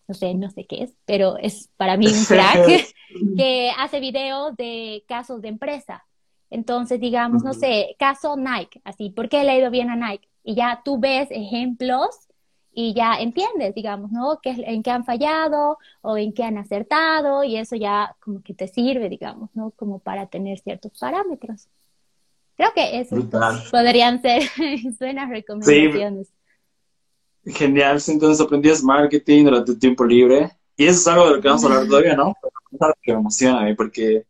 no 0.08 0.14
sé, 0.14 0.36
no 0.36 0.52
sé 0.52 0.66
qué 0.66 0.84
es, 0.84 0.94
pero 1.06 1.36
es 1.38 1.72
para 1.78 1.98
mí 1.98 2.06
un 2.06 2.26
crack 2.28 2.94
que 3.36 3.72
hace 3.76 4.00
videos 4.00 4.56
de 4.56 5.04
casos 5.08 5.42
de 5.42 5.48
empresa. 5.48 6.06
Entonces, 6.50 7.00
digamos, 7.00 7.44
no 7.44 7.54
sé, 7.54 7.96
caso 8.00 8.36
Nike, 8.36 8.82
así, 8.84 9.10
¿por 9.12 9.30
qué 9.30 9.44
le 9.44 9.52
ha 9.52 9.58
ido 9.58 9.70
bien 9.70 9.90
a 9.90 9.96
Nike? 9.96 10.28
Y 10.44 10.56
ya 10.56 10.82
tú 10.84 11.00
ves 11.00 11.28
ejemplos 11.30 12.28
y 12.72 12.94
ya 12.94 13.16
entiendes, 13.20 13.76
digamos, 13.76 14.12
¿no? 14.12 14.40
¿Qué, 14.42 14.52
en 14.58 14.82
qué 14.82 14.92
han 14.92 15.06
fallado 15.06 15.78
o 16.02 16.18
en 16.18 16.34
qué 16.34 16.44
han 16.44 16.58
acertado 16.58 17.44
y 17.44 17.58
eso 17.58 17.76
ya 17.76 18.16
como 18.20 18.42
que 18.42 18.54
te 18.54 18.68
sirve, 18.68 19.10
digamos, 19.10 19.50
¿no? 19.54 19.72
Como 19.72 20.00
para 20.00 20.28
tener 20.28 20.60
ciertos 20.60 20.92
parámetros. 21.00 21.68
Creo 22.56 22.74
que 22.74 23.00
eso 23.00 23.16
podrían 23.72 24.22
ser 24.22 24.44
buenas 25.00 25.30
recomendaciones. 25.30 26.28
Sí. 26.28 27.54
Genial, 27.54 28.02
entonces 28.08 28.46
aprendías 28.46 28.84
marketing 28.84 29.46
durante 29.46 29.74
tu 29.74 29.80
tiempo 29.80 30.04
libre 30.04 30.52
y 30.76 30.86
eso 30.86 31.00
es 31.00 31.08
algo 31.08 31.30
de 31.30 31.36
lo 31.36 31.42
que 31.42 31.48
vamos 31.48 31.64
a 31.64 31.68
hablar 31.68 31.88
todavía, 31.88 32.16
¿no? 32.16 32.36
que 33.02 33.14
me 33.14 33.20
emociona 33.20 33.62
a 33.62 33.64
mí 33.64 33.74
porque 33.74 34.26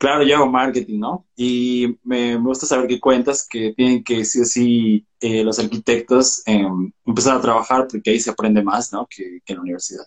Claro, 0.00 0.22
yo 0.22 0.36
hago 0.36 0.46
marketing, 0.46 0.98
¿no? 0.98 1.26
Y 1.36 1.98
me, 2.04 2.34
gusta 2.36 2.64
saber 2.64 2.88
que 2.88 2.98
cuentas 2.98 3.46
que 3.46 3.74
tienen 3.74 4.02
que, 4.02 4.24
sí 4.24 4.40
o 4.40 4.44
sí, 4.46 5.06
eh, 5.20 5.44
los 5.44 5.58
arquitectos 5.58 6.42
em, 6.46 6.90
empezar 7.04 7.36
a 7.36 7.40
trabajar 7.42 7.86
porque 7.86 8.08
ahí 8.08 8.18
se 8.18 8.30
aprende 8.30 8.62
más, 8.62 8.94
¿no? 8.94 9.06
Que, 9.06 9.42
en 9.44 9.56
la 9.56 9.60
universidad. 9.60 10.06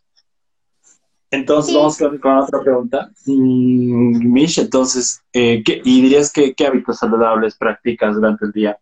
Entonces, 1.30 1.76
vamos 1.76 1.96
con, 2.00 2.38
otra 2.40 2.62
pregunta. 2.64 3.12
Mm, 3.28 4.34
Mish, 4.34 4.58
entonces, 4.58 5.22
eh, 5.32 5.62
¿qué, 5.64 5.80
¿y 5.86 6.02
dirías 6.02 6.34
que 6.34 6.56
qué 6.56 6.66
hábitos 6.66 6.98
saludables 6.98 7.56
practicas 7.56 8.16
durante 8.16 8.46
el 8.46 8.52
día? 8.52 8.80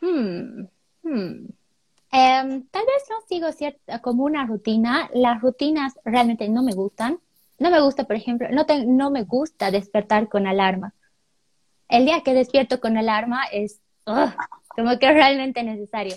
Hmm, 0.00 0.62
hmm. 1.02 1.48
Em, 2.12 2.66
tal 2.70 2.84
vez 2.86 3.04
no 3.10 3.16
sigo 3.28 3.50
cierta, 3.50 4.00
como 4.00 4.22
una 4.22 4.46
rutina. 4.46 5.10
Las 5.12 5.42
rutinas 5.42 5.94
realmente 6.04 6.48
no 6.48 6.62
me 6.62 6.72
gustan 6.72 7.18
no 7.58 7.70
me 7.70 7.80
gusta, 7.80 8.04
por 8.04 8.16
ejemplo, 8.16 8.48
no, 8.50 8.66
no 8.86 9.10
me 9.10 9.24
gusta 9.24 9.70
despertar 9.70 10.28
con 10.28 10.46
alarma. 10.46 10.94
El 11.88 12.06
día 12.06 12.22
que 12.22 12.34
despierto 12.34 12.80
con 12.80 12.96
alarma 12.96 13.44
es 13.52 13.80
como 14.04 14.98
que 14.98 15.12
realmente 15.12 15.62
necesario. 15.62 16.16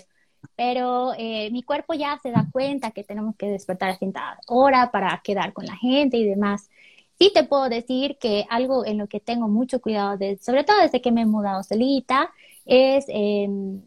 Pero 0.54 1.12
eh, 1.18 1.50
mi 1.50 1.62
cuerpo 1.62 1.94
ya 1.94 2.18
se 2.22 2.30
da 2.30 2.46
cuenta 2.50 2.90
que 2.90 3.04
tenemos 3.04 3.36
que 3.36 3.50
despertar 3.50 3.90
a 3.90 3.96
cierta 3.96 4.38
hora 4.46 4.90
para 4.90 5.20
quedar 5.22 5.52
con 5.52 5.66
la 5.66 5.76
gente 5.76 6.16
y 6.16 6.24
demás. 6.24 6.70
Sí 7.18 7.30
te 7.34 7.44
puedo 7.44 7.68
decir 7.68 8.18
que 8.18 8.46
algo 8.50 8.84
en 8.84 8.98
lo 8.98 9.06
que 9.06 9.20
tengo 9.20 9.48
mucho 9.48 9.80
cuidado, 9.80 10.16
de, 10.16 10.38
sobre 10.38 10.64
todo 10.64 10.80
desde 10.80 11.00
que 11.00 11.12
me 11.12 11.22
he 11.22 11.26
mudado 11.26 11.62
solita, 11.62 12.30
es 12.64 13.06
em, 13.08 13.82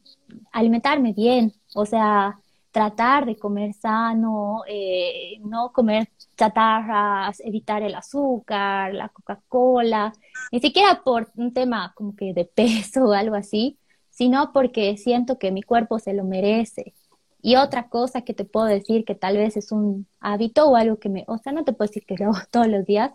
alimentarme 0.52 1.14
bien. 1.14 1.54
O 1.76 1.86
sea, 1.86 2.40
tratar 2.72 3.26
de 3.26 3.36
comer 3.38 3.74
sano, 3.74 4.64
eh, 4.68 5.38
no 5.42 5.72
comer 5.74 6.10
chatarras, 6.38 7.40
evitar 7.42 7.84
el 7.84 7.96
azúcar, 7.96 8.94
la 8.94 9.10
Coca-Cola, 9.10 10.14
ni 10.52 10.60
siquiera 10.60 11.02
por 11.04 11.32
un 11.36 11.54
tema 11.54 11.94
como 11.96 12.16
que 12.16 12.34
de 12.34 12.46
peso 12.46 13.06
o 13.06 13.14
algo 13.14 13.36
así, 13.36 13.80
sino 14.10 14.52
porque 14.54 14.98
siento 14.98 15.40
que 15.40 15.52
mi 15.52 15.64
cuerpo 15.64 16.00
se 16.00 16.14
lo 16.14 16.24
merece. 16.24 16.94
Y 17.42 17.56
otra 17.56 17.90
cosa 17.90 18.22
que 18.22 18.34
te 18.34 18.46
puedo 18.46 18.66
decir 18.68 19.06
que 19.06 19.16
tal 19.16 19.38
vez 19.38 19.56
es 19.58 19.72
un 19.72 20.08
hábito 20.20 20.70
o 20.70 20.76
algo 20.76 21.00
que 21.00 21.10
me, 21.10 21.24
o 21.28 21.38
sea, 21.38 21.54
no 21.54 21.64
te 21.64 21.74
puedo 21.74 21.88
decir 21.88 22.06
que 22.06 22.16
lo 22.20 22.26
hago 22.28 22.40
todos 22.52 22.68
los 22.68 22.86
días, 22.86 23.12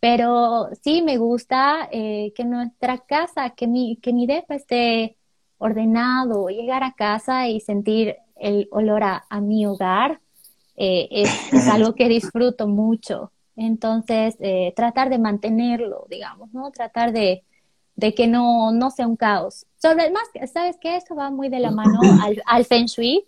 pero 0.00 0.68
sí 0.82 1.02
me 1.02 1.16
gusta 1.18 1.88
eh, 1.92 2.32
que 2.36 2.44
nuestra 2.44 2.98
casa, 2.98 3.50
que 3.50 3.66
mi, 3.66 3.96
que 3.96 4.12
mi 4.12 4.26
depa 4.26 4.54
esté 4.54 5.16
ordenado, 5.58 6.48
llegar 6.48 6.82
a 6.84 6.92
casa 6.92 7.48
y 7.48 7.60
sentir 7.60 8.16
el 8.36 8.68
olor 8.70 9.02
a, 9.02 9.24
mi 9.40 9.66
hogar 9.66 10.20
eh, 10.76 11.08
es, 11.10 11.68
algo 11.68 11.94
que 11.94 12.08
disfruto 12.08 12.66
mucho. 12.66 13.32
Entonces, 13.56 14.36
eh, 14.40 14.72
tratar 14.74 15.10
de 15.10 15.18
mantenerlo, 15.18 16.06
digamos, 16.10 16.52
¿no? 16.52 16.70
Tratar 16.70 17.12
de, 17.12 17.44
que 18.16 18.26
no, 18.26 18.72
no 18.72 18.90
sea 18.90 19.06
un 19.06 19.16
caos. 19.16 19.66
Sobre 19.80 20.10
más, 20.10 20.24
¿sabes 20.52 20.76
qué? 20.80 20.96
Eso 20.96 21.14
va 21.14 21.30
muy 21.30 21.48
de 21.48 21.60
la 21.60 21.70
mano 21.70 22.00
al, 22.46 22.64
Feng 22.64 22.86
Shui, 22.86 23.24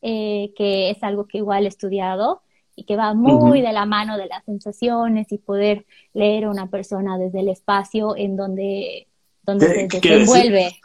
eh, 0.00 0.52
que 0.56 0.90
es 0.90 1.02
algo 1.02 1.26
que 1.26 1.38
igual 1.38 1.64
he 1.64 1.68
estudiado 1.68 2.42
y 2.74 2.84
que 2.84 2.96
va 2.96 3.12
muy 3.12 3.60
de 3.60 3.72
la 3.72 3.86
mano 3.86 4.16
de 4.16 4.26
las 4.26 4.44
sensaciones 4.44 5.32
y 5.32 5.38
poder 5.38 5.84
leer 6.14 6.44
a 6.44 6.50
una 6.50 6.68
persona 6.68 7.18
desde 7.18 7.40
el 7.40 7.48
espacio 7.48 8.16
en 8.16 8.36
donde, 8.36 9.08
donde 9.42 9.66
se 9.66 10.00
desenvuelve. 10.00 10.78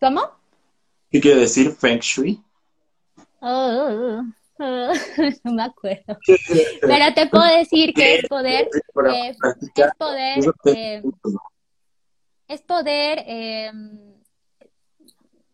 ¿Cómo? 0.00 0.35
¿Qué 1.10 1.20
quiere 1.20 1.40
decir 1.40 1.72
Feng 1.72 2.00
Shui? 2.00 2.42
Oh, 3.40 4.22
no 4.58 5.52
me 5.52 5.62
acuerdo. 5.62 6.18
Pero 6.80 7.14
te 7.14 7.26
puedo 7.26 7.44
decir 7.44 7.92
que 7.94 8.16
es 8.16 8.28
poder, 8.28 8.68
eh, 9.10 9.30
es 9.76 9.94
poder, 9.98 10.54
eh, 10.64 11.02
es 12.48 12.62
poder 12.62 13.24
em, 13.26 14.15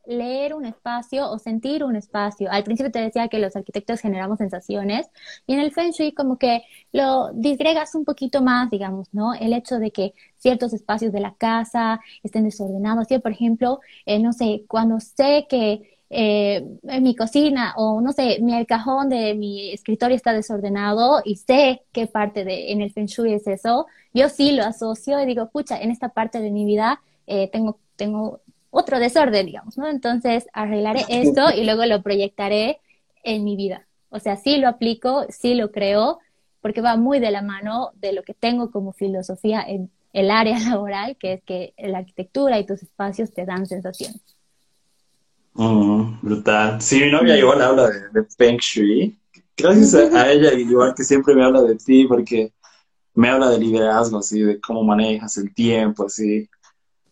leer 0.07 0.55
un 0.55 0.65
espacio 0.65 1.31
o 1.31 1.39
sentir 1.39 1.85
un 1.85 1.97
espacio. 1.97 2.51
Al 2.51 2.65
principio 2.65 2.91
te 2.91 3.01
decía 3.01 3.29
que 3.29 3.39
los 3.39 3.57
arquitectos 3.57 4.01
generamos 4.01 4.39
sensaciones 4.39 5.09
y 5.47 5.55
en 5.55 5.61
el 5.61 5.73
Feng 5.73 5.93
Shui 5.93 6.13
como 6.13 6.39
que 6.39 6.63
lo 6.93 7.33
disgregas 7.33 7.95
un 7.95 8.05
poquito 8.05 8.43
más, 8.43 8.71
digamos, 8.71 9.09
¿no? 9.13 9.35
El 9.35 9.53
hecho 9.53 9.79
de 9.79 9.91
que 9.93 10.15
ciertos 10.37 10.73
espacios 10.73 11.13
de 11.13 11.21
la 11.21 11.35
casa 11.35 12.01
estén 12.23 12.45
desordenados. 12.45 13.07
Yo, 13.09 13.21
por 13.21 13.33
ejemplo, 13.33 13.81
eh, 14.07 14.19
no 14.19 14.33
sé, 14.33 14.65
cuando 14.69 15.01
sé 15.01 15.47
que 15.49 15.99
eh, 16.15 16.63
en 16.83 17.03
mi 17.03 17.17
cocina 17.17 17.73
o 17.79 18.03
no 18.03 18.13
sé, 18.13 18.39
mi, 18.43 18.55
el 18.55 18.67
cajón 18.67 19.09
de 19.09 19.35
mi 19.35 19.73
escritorio 19.73 20.15
está 20.15 20.35
desordenado 20.35 21.23
y 21.25 21.37
sé 21.37 21.85
qué 21.91 22.07
parte 22.07 22.45
de, 22.45 22.71
en 22.71 22.83
el 22.83 22.93
Feng 22.93 23.07
Shui 23.07 23.33
es 23.33 23.47
eso, 23.47 23.87
yo 24.13 24.29
sí 24.29 24.53
lo 24.53 24.65
asocio 24.65 25.19
y 25.23 25.25
digo, 25.27 25.49
pucha, 25.49 25.81
en 25.81 25.91
esta 25.91 26.11
parte 26.11 26.41
de 26.41 26.51
mi 26.51 26.67
vida 26.67 27.01
eh, 27.27 27.49
tengo, 27.51 27.79
tengo 27.97 28.42
otro 28.73 28.99
desorden, 28.99 29.47
digamos, 29.47 29.77
¿no? 29.77 29.87
Entonces 29.89 30.47
arreglaré 30.55 31.05
esto 31.09 31.51
y 31.55 31.65
luego 31.65 31.85
lo 31.85 32.03
proyectaré 32.03 32.81
en 33.23 33.45
mi 33.45 33.55
vida. 33.55 33.87
O 34.09 34.19
sea, 34.19 34.37
sí 34.37 34.57
lo 34.57 34.67
aplico, 34.67 35.27
sí 35.29 35.55
lo 35.55 35.71
creo, 35.71 36.19
porque 36.63 36.81
va 36.81 36.97
muy 36.97 37.21
de 37.21 37.31
la 37.31 37.43
mano 37.43 37.91
de 37.95 38.15
lo 38.15 38.23
que 38.23 38.33
tengo 38.33 38.71
como 38.71 38.93
filosofía 38.93 39.63
en 39.63 39.91
el 40.15 40.31
área 40.31 40.59
laboral, 40.71 41.17
que 41.17 41.35
es 41.35 41.43
que 41.45 41.75
la 41.77 41.99
arquitectura 41.99 42.59
y 42.59 42.67
tus 42.67 42.83
espacios 42.83 43.33
te 43.33 43.45
dan 43.45 43.67
sensaciones. 43.67 44.23
Mm, 45.53 46.21
brutal. 46.23 46.81
Sí, 46.81 47.01
mi 47.01 47.11
novia 47.11 47.37
igual 47.37 47.61
habla 47.61 47.91
de, 47.91 48.25
Feng 48.39 48.57
Shui. 48.57 49.19
Gracias 49.55 49.95
a, 49.95 50.33
ella, 50.33 50.55
igual 50.55 50.95
que 50.95 51.05
siempre 51.05 51.35
me 51.35 51.45
habla 51.45 51.61
de 51.61 51.77
ti, 51.77 52.07
porque 52.07 52.55
me 53.13 53.29
habla 53.29 53.51
de 53.51 53.59
liderazgo, 53.59 54.19
así, 54.19 54.41
de 54.41 54.59
cómo 54.63 54.83
manejas 54.83 55.37
el 55.37 55.53
tiempo, 55.53 56.07
así. 56.07 56.49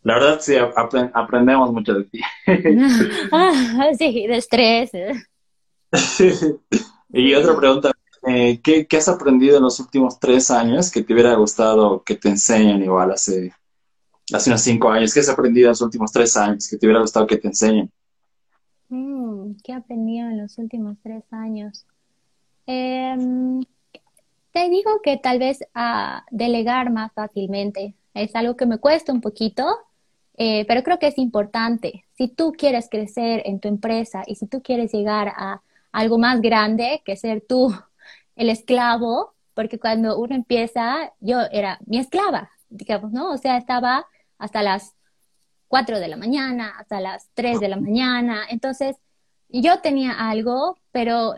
La 0.03 0.15
verdad, 0.15 0.39
sí, 0.41 0.55
aprendemos 0.57 1.73
mucho 1.73 1.95
de 1.95 2.05
ti. 2.05 2.21
ah, 3.33 3.91
sí, 3.99 4.27
de 4.27 4.37
estrés. 4.37 4.91
y 7.13 7.35
otra 7.35 7.57
pregunta, 7.57 7.93
eh, 8.27 8.61
¿qué, 8.63 8.87
has 8.97 9.09
aprendido 9.09 9.57
en 9.59 9.63
los 9.63 9.79
últimos 9.81 10.19
tres 10.19 10.51
años 10.51 10.91
que 10.91 11.03
te 11.03 11.13
hubiera 11.13 11.35
gustado 11.35 12.03
que 12.03 12.17
te 12.17 12.29
enseñen 12.29 12.83
igual 12.83 13.11
hace, 13.13 13.53
hace 14.33 14.51
unos 14.51 14.63
cinco 14.63 14.91
años? 14.91 15.13
¿Qué 15.13 15.21
has 15.21 15.29
aprendido 15.29 15.67
en 15.67 15.71
los 15.71 15.83
últimos 15.83 16.13
tres 16.13 16.37
años 16.37 16.69
que 16.69 16.79
te 16.79 16.87
hubiera 16.87 17.01
gustado 17.01 17.27
que 17.27 17.37
te 17.37 17.49
enseñen? 17.49 17.91
Mm, 18.89 19.53
¿Qué 19.63 19.73
he 19.73 19.75
aprendido 19.75 20.29
en 20.29 20.39
los 20.39 20.59
últimos 20.59 20.97
tres 21.03 21.25
años? 21.31 21.87
Em, 22.67 23.61
te 24.53 24.69
digo 24.69 25.01
que 25.03 25.17
tal 25.17 25.39
vez 25.39 25.61
a 25.75 26.25
delegar 26.31 26.91
más 26.91 27.13
fácilmente. 27.13 27.95
Es 28.15 28.35
algo 28.35 28.57
que 28.57 28.67
me 28.67 28.79
cuesta 28.79 29.13
un 29.13 29.21
poquito, 29.21 29.65
Eh, 30.43 30.65
pero 30.67 30.83
creo 30.83 30.99
que 30.99 31.07
es 31.07 31.19
importante, 31.19 32.07
si 32.17 32.27
tú 32.27 32.55
quieres 32.57 32.89
crecer 32.91 33.43
en 33.45 33.61
tu 33.61 33.69
empresa 33.69 34.23
y 34.27 34.37
si 34.37 34.47
tú 34.47 34.63
quieres 34.63 34.91
llegar 34.91 35.35
a 35.37 35.61
algo 35.93 36.17
más 36.17 36.41
grande 36.41 37.03
que 37.05 37.15
ser 37.15 37.45
tú 37.47 37.75
el 38.37 38.49
esclavo, 38.49 39.35
porque 39.53 39.79
cuando 39.79 40.19
uno 40.19 40.35
empieza, 40.35 41.13
yo 41.21 41.41
era 41.53 41.79
mi 41.85 41.99
esclava, 41.99 42.51
digamos, 42.71 43.13
¿no? 43.13 43.33
O 43.33 43.37
sea, 43.37 43.59
estaba 43.59 44.07
hasta 44.39 44.63
las 44.63 44.95
4 45.69 46.01
de 46.01 46.09
la 46.09 46.17
mañana, 46.17 46.73
hasta 46.79 47.03
las 47.03 47.29
3 47.35 47.61
de 47.61 47.69
la 47.69 47.77
mañana. 47.77 48.45
Entonces, 48.49 48.97
yo 49.51 49.81
tenía 49.81 50.13
algo, 50.13 50.79
pero 50.91 51.35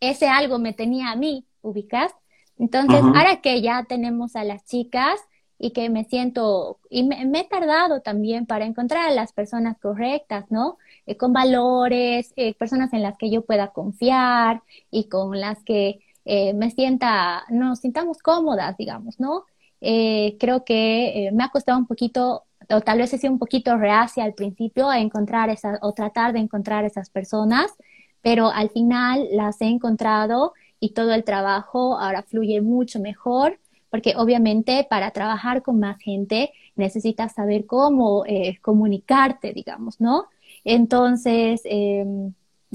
ese 0.00 0.26
algo 0.26 0.58
me 0.58 0.72
tenía 0.72 1.10
a 1.10 1.16
mí, 1.16 1.44
ubicas. 1.60 2.12
Entonces, 2.56 3.02
ahora 3.02 3.42
que 3.42 3.60
ya 3.60 3.84
tenemos 3.84 4.36
a 4.36 4.44
las 4.44 4.64
chicas 4.64 5.20
y 5.58 5.72
que 5.72 5.90
me 5.90 6.04
siento, 6.04 6.78
y 6.88 7.02
me, 7.04 7.22
he 7.40 7.44
tardado 7.48 8.00
también 8.00 8.46
para 8.46 8.64
encontrar 8.64 9.08
a 9.08 9.12
las 9.12 9.32
personas 9.32 9.78
correctas, 9.78 10.46
¿no? 10.50 10.78
Eh, 11.06 11.16
con 11.16 11.32
valores, 11.32 12.32
eh, 12.36 12.54
personas 12.54 12.92
en 12.92 13.02
las 13.02 13.18
que 13.18 13.30
yo 13.30 13.42
pueda 13.42 13.68
confiar 13.72 14.62
y 14.90 15.08
con 15.08 15.40
las 15.40 15.62
que 15.64 16.00
eh, 16.24 16.54
me 16.54 16.70
sienta, 16.70 17.44
nos 17.50 17.80
sintamos 17.80 18.18
cómodas, 18.18 18.76
digamos, 18.76 19.18
¿no? 19.20 19.44
creo 19.80 20.64
que 20.64 21.30
me 21.32 21.44
ha 21.44 21.50
costado 21.50 21.78
un 21.78 21.86
poquito, 21.86 22.44
o 22.68 22.80
tal 22.80 22.98
vez 22.98 23.12
he 23.12 23.18
sido 23.18 23.32
un 23.32 23.38
poquito 23.38 23.76
reacia 23.76 24.24
al 24.24 24.34
principio 24.34 24.88
a 24.88 24.98
encontrar 24.98 25.50
esas, 25.50 25.78
o 25.82 25.92
tratar 25.92 26.32
de 26.32 26.40
encontrar 26.40 26.84
esas 26.84 27.10
personas, 27.10 27.72
pero 28.20 28.48
al 28.48 28.70
final 28.70 29.28
las 29.32 29.60
he 29.60 29.66
encontrado 29.66 30.52
y 30.80 30.94
todo 30.94 31.14
el 31.14 31.22
trabajo 31.24 31.98
ahora 31.98 32.22
fluye 32.24 32.60
mucho 32.60 32.98
mejor 32.98 33.60
porque 33.90 34.14
obviamente 34.16 34.86
para 34.88 35.10
trabajar 35.10 35.62
con 35.62 35.80
más 35.80 35.98
gente 35.98 36.52
necesitas 36.76 37.34
saber 37.34 37.66
cómo 37.66 38.24
eh, 38.26 38.58
comunicarte, 38.60 39.52
digamos, 39.52 40.00
¿no? 40.00 40.26
Entonces, 40.64 41.62
em, 41.64 42.32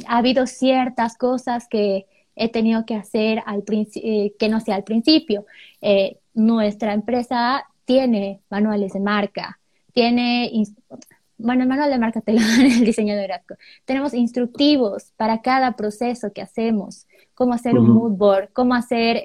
ha 0.07 0.17
habido 0.17 0.47
ciertas 0.47 1.17
cosas 1.17 1.67
que 1.67 2.05
he 2.35 2.49
tenido 2.49 2.85
que 2.85 2.95
hacer 2.95 3.43
al 3.45 3.63
eh, 3.69 4.33
que 4.37 4.49
no 4.49 4.59
sea 4.59 4.75
al 4.75 4.83
principio. 4.83 5.45
Eh, 5.81 6.17
nuestra 6.33 6.93
empresa 6.93 7.65
tiene 7.85 8.41
manuales 8.49 8.93
de 8.93 8.99
marca, 8.99 9.59
tiene, 9.93 10.51
bueno, 11.37 11.63
el 11.63 11.69
manual 11.69 11.91
de 11.91 11.99
marca 11.99 12.21
te 12.21 12.33
lo 12.33 12.39
dan 12.41 12.61
el 12.61 12.85
diseñador 12.85 13.27
gráfico. 13.27 13.55
Tenemos 13.85 14.13
instructivos 14.13 15.11
para 15.15 15.41
cada 15.41 15.75
proceso 15.75 16.33
que 16.33 16.41
hacemos, 16.41 17.07
cómo 17.35 17.53
hacer 17.53 17.77
un 17.77 17.89
mood 17.89 18.13
board, 18.13 18.49
cómo 18.53 18.73
hacer 18.73 19.21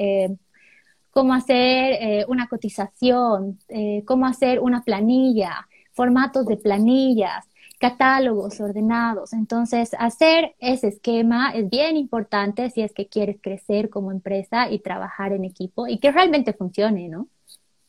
cómo 1.18 1.34
hacer 1.34 1.94
eh, 2.00 2.25
una 2.28 2.46
cotización, 2.46 3.58
eh, 3.68 4.04
cómo 4.06 4.25
hacer 4.25 4.60
una 4.60 4.84
planilla, 4.84 5.66
formatos 5.92 6.46
de 6.46 6.56
planillas, 6.56 7.44
catálogos 7.80 8.60
ordenados. 8.60 9.32
Entonces, 9.32 9.96
hacer 9.98 10.54
ese 10.60 10.87
esquema 10.87 11.50
es 11.50 11.68
bien 11.68 11.96
importante 11.96 12.70
si 12.70 12.82
es 12.82 12.92
que 12.92 13.08
quieres 13.08 13.38
crecer 13.42 13.90
como 13.90 14.12
empresa 14.12 14.70
y 14.70 14.78
trabajar 14.78 15.32
en 15.32 15.44
equipo 15.44 15.88
y 15.88 15.98
que 15.98 16.12
realmente 16.12 16.52
funcione, 16.52 17.08
¿no? 17.08 17.26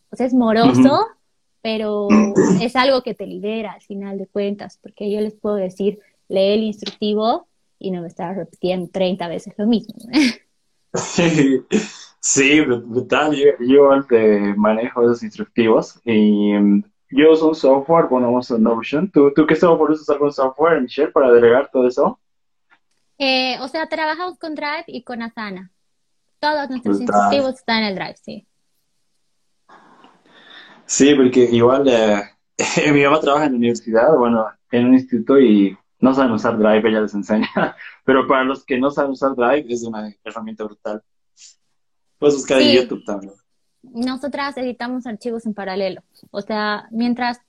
O 0.09 0.15
sea, 0.15 0.25
es 0.25 0.33
moroso, 0.33 1.05
pero 1.61 2.07
es 2.63 2.75
algo 2.75 3.03
que 3.03 3.13
te 3.13 3.27
libera 3.27 3.73
al 3.73 3.81
final 3.81 4.17
de 4.17 4.25
cuentas, 4.25 4.79
porque 4.81 5.11
yo 5.11 5.21
les 5.21 5.35
puedo 5.35 5.57
decir, 5.57 5.99
lee 6.29 6.53
el 6.53 6.63
instructivo 6.63 7.45
y 7.77 7.91
no 7.91 8.01
me 8.01 8.07
estás 8.07 8.35
repitiendo 8.35 8.89
30 8.91 9.27
veces 9.27 9.53
lo 9.55 9.67
mismo. 9.67 9.93
Sí, 10.95 11.61
brutal. 12.87 13.35
Yo, 13.35 13.51
yo 13.59 14.03
te 14.07 14.53
manejo 14.55 15.03
esos 15.03 15.23
instructivos 15.23 15.99
y 16.03 16.53
mm, 16.53 16.83
yo 17.11 17.31
uso 17.31 17.49
un 17.49 17.55
software, 17.55 18.07
bueno, 18.07 18.31
uso 18.31 18.57
Notion. 18.57 19.09
¿Tú, 19.09 19.33
¿Tú 19.33 19.45
qué 19.45 19.55
software 19.55 19.91
usas 19.91 20.09
algún 20.09 20.31
software, 20.31 20.81
Michelle, 20.81 21.11
para 21.11 21.31
delegar 21.31 21.69
todo 21.71 21.87
eso? 21.87 22.19
Eh, 23.17 23.57
o 23.61 23.67
sea, 23.67 23.87
trabajamos 23.87 24.37
con 24.37 24.55
Drive 24.55 24.85
y 24.87 25.03
con 25.03 25.21
Asana. 25.21 25.71
Todos 26.39 26.69
nuestros 26.69 27.01
instructivos 27.01 27.55
están 27.55 27.83
en 27.83 27.89
el 27.89 27.95
Drive, 27.95 28.15
sí. 28.15 28.47
Sí, 30.85 31.13
porque 31.13 31.41
igual 31.51 31.87
eh, 31.87 32.23
mi 32.93 33.03
mamá 33.03 33.19
trabaja 33.19 33.45
en 33.45 33.51
la 33.53 33.57
universidad, 33.57 34.15
bueno, 34.17 34.47
en 34.71 34.87
un 34.87 34.93
instituto 34.93 35.39
y 35.39 35.77
no 35.99 36.13
saben 36.13 36.31
usar 36.31 36.57
Drive, 36.57 36.87
ella 36.89 37.01
les 37.01 37.13
enseña. 37.13 37.47
Pero 38.05 38.27
para 38.27 38.43
los 38.43 38.65
que 38.65 38.79
no 38.79 38.89
saben 38.89 39.11
usar 39.11 39.35
Drive, 39.35 39.65
es 39.67 39.83
una 39.83 40.09
herramienta 40.23 40.63
brutal. 40.63 41.03
Puedes 42.19 42.35
buscar 42.35 42.61
en 42.61 42.73
YouTube 42.73 43.03
también. 43.05 43.33
Nosotras 43.81 44.57
editamos 44.57 45.07
archivos 45.07 45.45
en 45.45 45.53
paralelo. 45.53 46.01
O 46.31 46.41
sea, 46.41 46.87
mientras, 46.91 47.39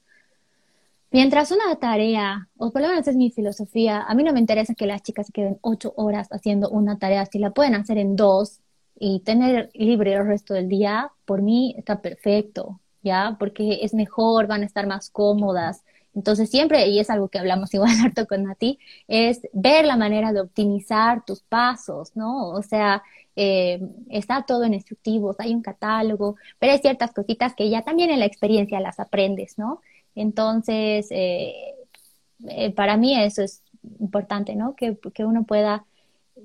mientras 1.11 1.51
una 1.51 1.75
tarea, 1.77 2.49
o 2.57 2.71
por 2.71 2.81
lo 2.83 2.89
menos 2.89 3.07
es 3.09 3.17
mi 3.17 3.31
filosofía, 3.31 4.03
a 4.03 4.15
mí 4.15 4.23
no 4.23 4.33
me 4.33 4.39
interesa 4.39 4.75
que 4.75 4.87
las 4.87 5.03
chicas 5.03 5.27
se 5.27 5.33
queden 5.33 5.59
ocho 5.61 5.93
horas 5.97 6.29
haciendo 6.31 6.71
una 6.71 6.99
tarea. 6.99 7.27
Si 7.27 7.41
la 7.41 7.51
pueden 7.51 7.75
hacer 7.75 7.99
en 7.99 8.15
dos 8.15 8.61
y 8.99 9.21
tener 9.21 9.71
libre 9.75 10.15
el 10.15 10.27
resto 10.27 10.55
del 10.55 10.69
día, 10.69 11.11
por 11.25 11.43
mí 11.43 11.75
está 11.77 12.01
perfecto, 12.01 12.81
¿ya? 13.03 13.37
Porque 13.41 13.81
es 13.83 13.93
mejor, 13.93 14.47
van 14.47 14.63
a 14.63 14.67
estar 14.67 14.87
más 14.87 15.11
cómodas. 15.11 15.83
Entonces 16.15 16.51
siempre, 16.51 16.89
y 16.89 16.99
es 16.99 17.11
algo 17.11 17.29
que 17.29 17.39
hablamos 17.39 17.73
igual 17.75 17.93
harto 18.05 18.27
con 18.27 18.45
Nati, 18.45 18.79
es 19.09 19.41
ver 19.53 19.85
la 19.85 19.97
manera 19.97 20.33
de 20.33 20.41
optimizar 20.41 21.25
tus 21.25 21.43
pasos, 21.43 22.17
¿no? 22.17 22.49
O 22.51 22.63
sea, 22.63 23.03
eh, 23.37 23.81
está 24.11 24.45
todo 24.45 24.65
en 24.65 24.75
instructivos, 24.75 25.37
hay 25.39 25.55
un 25.55 25.63
catálogo, 25.63 26.37
pero 26.59 26.73
hay 26.73 26.79
ciertas 26.79 27.13
cositas 27.13 27.55
que 27.55 27.71
ya 27.71 27.83
también 27.83 28.11
en 28.11 28.21
la 28.21 28.27
experiencia 28.27 28.81
las 28.81 29.01
aprendes, 29.01 29.59
¿no? 29.59 29.81
Entonces, 30.15 31.07
eh, 31.11 31.55
eh, 32.49 32.73
para 32.73 32.97
mí 32.97 33.19
eso 33.21 33.43
es 33.43 33.63
importante, 34.01 34.55
¿no? 34.57 34.75
Que, 34.75 34.99
que 35.15 35.25
uno 35.25 35.45
pueda 35.45 35.85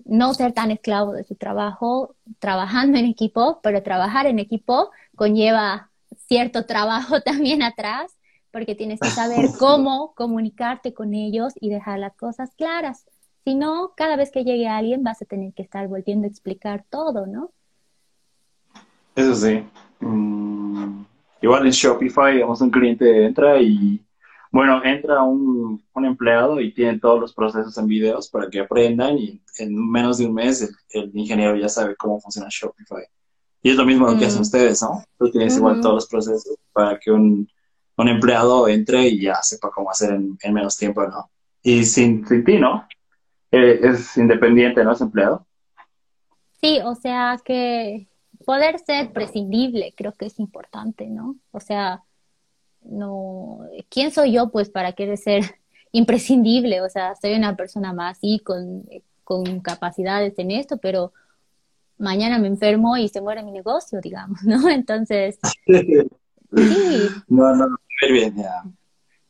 no 0.05 0.33
ser 0.33 0.53
tan 0.53 0.71
esclavo 0.71 1.13
de 1.13 1.23
su 1.23 1.35
trabajo, 1.35 2.15
trabajando 2.39 2.97
en 2.97 3.05
equipo, 3.05 3.59
pero 3.63 3.83
trabajar 3.83 4.27
en 4.27 4.39
equipo 4.39 4.91
conlleva 5.15 5.89
cierto 6.27 6.65
trabajo 6.65 7.21
también 7.25 7.63
atrás, 7.63 8.15
porque 8.55 8.73
tienes 8.73 9.01
que 9.01 9.09
saber 9.09 9.49
cómo 9.59 10.13
comunicarte 10.15 10.93
con 10.93 11.13
ellos 11.13 11.51
y 11.59 11.69
dejar 11.69 11.99
las 11.99 12.15
cosas 12.15 12.55
claras. 12.55 13.05
Si 13.43 13.53
no, 13.53 13.91
cada 13.97 14.15
vez 14.15 14.31
que 14.31 14.45
llegue 14.45 14.69
alguien 14.69 15.03
vas 15.03 15.21
a 15.21 15.25
tener 15.25 15.53
que 15.53 15.61
estar 15.61 15.89
volviendo 15.89 16.25
a 16.25 16.29
explicar 16.29 16.85
todo, 16.89 17.27
¿no? 17.27 17.51
Eso 19.13 19.35
sí. 19.35 19.61
Mm, 19.99 21.03
igual 21.41 21.65
en 21.65 21.71
Shopify, 21.73 22.35
digamos, 22.35 22.61
un 22.61 22.71
cliente 22.71 23.25
entra 23.25 23.61
y, 23.61 24.01
bueno, 24.51 24.81
entra 24.85 25.21
un, 25.21 25.83
empleado 25.93 26.61
y 26.61 26.73
tiene 26.73 26.97
todos 26.97 27.19
los 27.19 27.33
procesos 27.33 27.77
en 27.77 27.87
videos 27.87 28.29
para 28.29 28.49
que 28.49 28.61
aprendan 28.61 29.17
y 29.17 29.41
en 29.57 29.91
menos 29.91 30.19
de 30.19 30.27
un 30.27 30.33
mes 30.33 30.73
el, 30.91 31.11
ingeniero 31.13 31.57
ya 31.57 31.67
sabe 31.67 31.97
cómo 31.97 32.21
funciona 32.21 32.47
Shopify. 32.49 33.03
Y 33.61 33.71
es 33.71 33.75
lo 33.75 33.85
mismo 33.85 34.09
lo 34.09 34.17
que 34.17 34.27
hacen 34.27 34.39
mm. 34.39 34.43
ustedes, 34.43 34.81
¿no? 34.81 35.03
Tú 35.19 35.29
tienes 35.29 35.57
igual 35.57 35.81
todos 35.81 35.95
los 35.95 36.07
procesos 36.07 36.55
para 36.71 36.97
que 36.97 37.11
un, 37.11 37.49
empleado 37.97 38.67
entre 38.67 39.07
y 39.07 39.21
ya 39.21 39.41
sepa 39.41 39.71
cómo 39.71 39.89
hacer 39.89 40.11
en, 40.11 40.53
menos 40.53 40.77
tiempo, 40.77 41.05
¿no? 41.07 41.29
Y 41.63 41.85
sin, 41.85 42.27
sin 42.27 42.43
ti, 42.43 42.59
¿no? 42.59 42.87
Eh, 43.51 43.79
es 43.83 44.17
independiente, 44.17 44.83
¿no? 44.83 44.93
Es 44.93 45.01
empleado. 45.01 45.45
Sí, 46.61 46.79
o 46.83 46.95
sea 46.95 47.39
que 47.43 48.07
poder 48.45 48.79
ser 48.79 49.11
prescindible 49.11 49.93
creo 49.95 50.11
que 50.13 50.25
es 50.25 50.39
importante, 50.39 51.07
¿no? 51.07 51.35
O 51.51 51.59
sea, 51.59 52.03
no, 52.81 53.59
¿quién 53.89 54.11
soy 54.11 54.33
yo 54.33 54.51
pues 54.51 54.69
para 54.69 54.93
querer 54.93 55.17
ser 55.17 55.43
imprescindible? 55.91 56.81
O 56.81 56.89
sea, 56.89 57.15
soy 57.15 57.33
una 57.33 57.55
persona 57.55 57.93
más, 57.93 58.19
sí, 58.19 58.41
con, 58.43 58.85
con 59.23 59.59
capacidades 59.61 60.37
en 60.37 60.51
esto, 60.51 60.77
pero 60.77 61.13
mañana 61.97 62.39
me 62.39 62.47
enfermo 62.47 62.97
y 62.97 63.07
se 63.07 63.21
muere 63.21 63.43
mi 63.43 63.51
negocio, 63.51 63.99
digamos, 64.01 64.43
¿no? 64.43 64.69
Entonces, 64.69 65.39
sí. 66.55 67.09
No, 67.27 67.55
no, 67.55 67.67
muy 68.01 68.11
bien, 68.11 68.35
ya. 68.35 68.63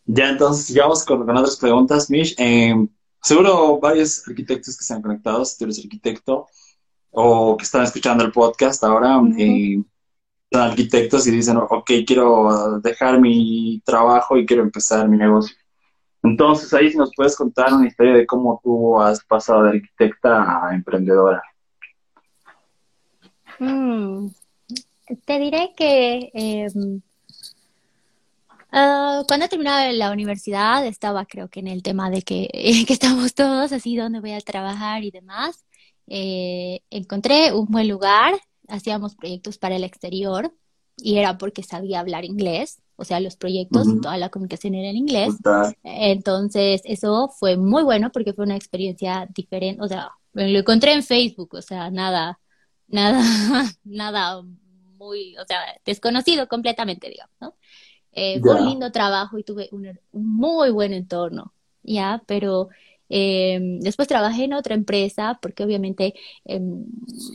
Ya 0.05 0.29
entonces, 0.29 0.65
sigamos 0.65 1.03
con, 1.03 1.25
con 1.25 1.37
otras 1.37 1.57
preguntas, 1.57 2.09
Mish. 2.09 2.35
Eh, 2.37 2.75
seguro 3.21 3.79
varios 3.79 4.27
arquitectos 4.27 4.77
que 4.77 4.83
se 4.83 4.93
han 4.93 5.01
conectado, 5.01 5.43
si 5.43 5.57
tú 5.57 5.63
eres 5.65 5.79
arquitecto 5.79 6.47
o 7.09 7.57
que 7.57 7.63
están 7.63 7.83
escuchando 7.83 8.23
el 8.23 8.31
podcast 8.31 8.83
ahora, 8.83 9.21
eh, 9.37 9.81
son 10.51 10.61
arquitectos 10.61 11.25
y 11.25 11.31
dicen, 11.31 11.57
ok, 11.57 11.89
quiero 12.05 12.79
dejar 12.81 13.19
mi 13.19 13.81
trabajo 13.85 14.37
y 14.37 14.45
quiero 14.45 14.63
empezar 14.63 15.07
mi 15.07 15.17
negocio. 15.17 15.55
Entonces, 16.21 16.73
ahí 16.73 16.91
si 16.91 16.97
nos 16.97 17.11
puedes 17.15 17.35
contar 17.35 17.73
una 17.73 17.87
historia 17.87 18.13
de 18.13 18.25
cómo 18.25 18.59
tú 18.63 18.99
has 18.99 19.23
pasado 19.23 19.63
de 19.63 19.69
arquitecta 19.69 20.67
a 20.67 20.75
emprendedora. 20.75 21.41
Mm, 23.59 24.27
te 25.25 25.39
diré 25.39 25.73
que 25.77 26.31
em, 26.33 27.01
Uh, 28.75 29.23
cuando 29.25 29.47
terminaba 29.47 29.89
la 29.93 30.11
universidad 30.11 30.85
estaba 30.85 31.25
creo 31.25 31.47
que 31.47 31.61
en 31.61 31.67
el 31.67 31.81
tema 31.81 32.09
de 32.09 32.23
que, 32.23 32.49
que 32.85 32.93
estamos 32.93 33.33
todos 33.33 33.71
así, 33.71 33.95
donde 33.95 34.19
voy 34.19 34.33
a 34.33 34.41
trabajar 34.41 35.05
y 35.05 35.11
demás. 35.11 35.63
Eh, 36.07 36.81
encontré 36.89 37.53
un 37.53 37.67
buen 37.67 37.87
lugar, 37.87 38.35
hacíamos 38.67 39.15
proyectos 39.15 39.57
para 39.57 39.77
el 39.77 39.85
exterior 39.85 40.53
y 40.97 41.17
era 41.17 41.37
porque 41.37 41.63
sabía 41.63 42.01
hablar 42.01 42.25
inglés. 42.25 42.81
o 42.97 43.05
sea, 43.05 43.21
los 43.21 43.37
proyectos, 43.37 43.87
toda 44.01 44.17
la 44.17 44.27
comunicación 44.29 44.75
era 44.75 44.89
en 44.89 44.97
inglés. 44.97 45.33
Entonces, 45.83 46.81
eso 46.83 47.29
fue 47.29 47.55
muy 47.55 47.83
bueno 47.83 48.11
porque 48.11 48.33
fue 48.33 48.43
una 48.43 48.57
experiencia 48.57 49.25
diferente, 49.33 49.81
o 49.81 49.87
sea, 49.87 50.11
lo 50.33 50.59
encontré 50.59 50.91
en 50.91 51.03
Facebook, 51.03 51.53
o 51.53 51.61
sea, 51.61 51.89
nada, 51.91 52.39
nada, 52.87 53.23
nada 53.85 54.41
muy, 54.97 55.37
o 55.37 55.45
sea, 55.47 55.59
desconocido 55.85 56.49
completamente, 56.49 57.09
digamos, 57.09 57.35
¿no? 57.39 57.55
Eh, 58.15 58.39
fue 58.39 58.55
un 58.55 58.65
lindo 58.65 58.91
trabajo 58.91 59.37
y 59.37 59.43
tuve 59.43 59.69
un, 59.71 59.99
muy 60.13 60.71
buen 60.71 60.93
entorno, 60.93 61.53
¿ya? 61.83 62.23
Pero 62.25 62.69
eh, 63.09 63.59
después 63.81 64.07
trabajé 64.07 64.45
en 64.45 64.53
otra 64.53 64.73
empresa 64.73 65.37
porque 65.41 65.63
obviamente 65.63 66.15
em, 66.45 66.85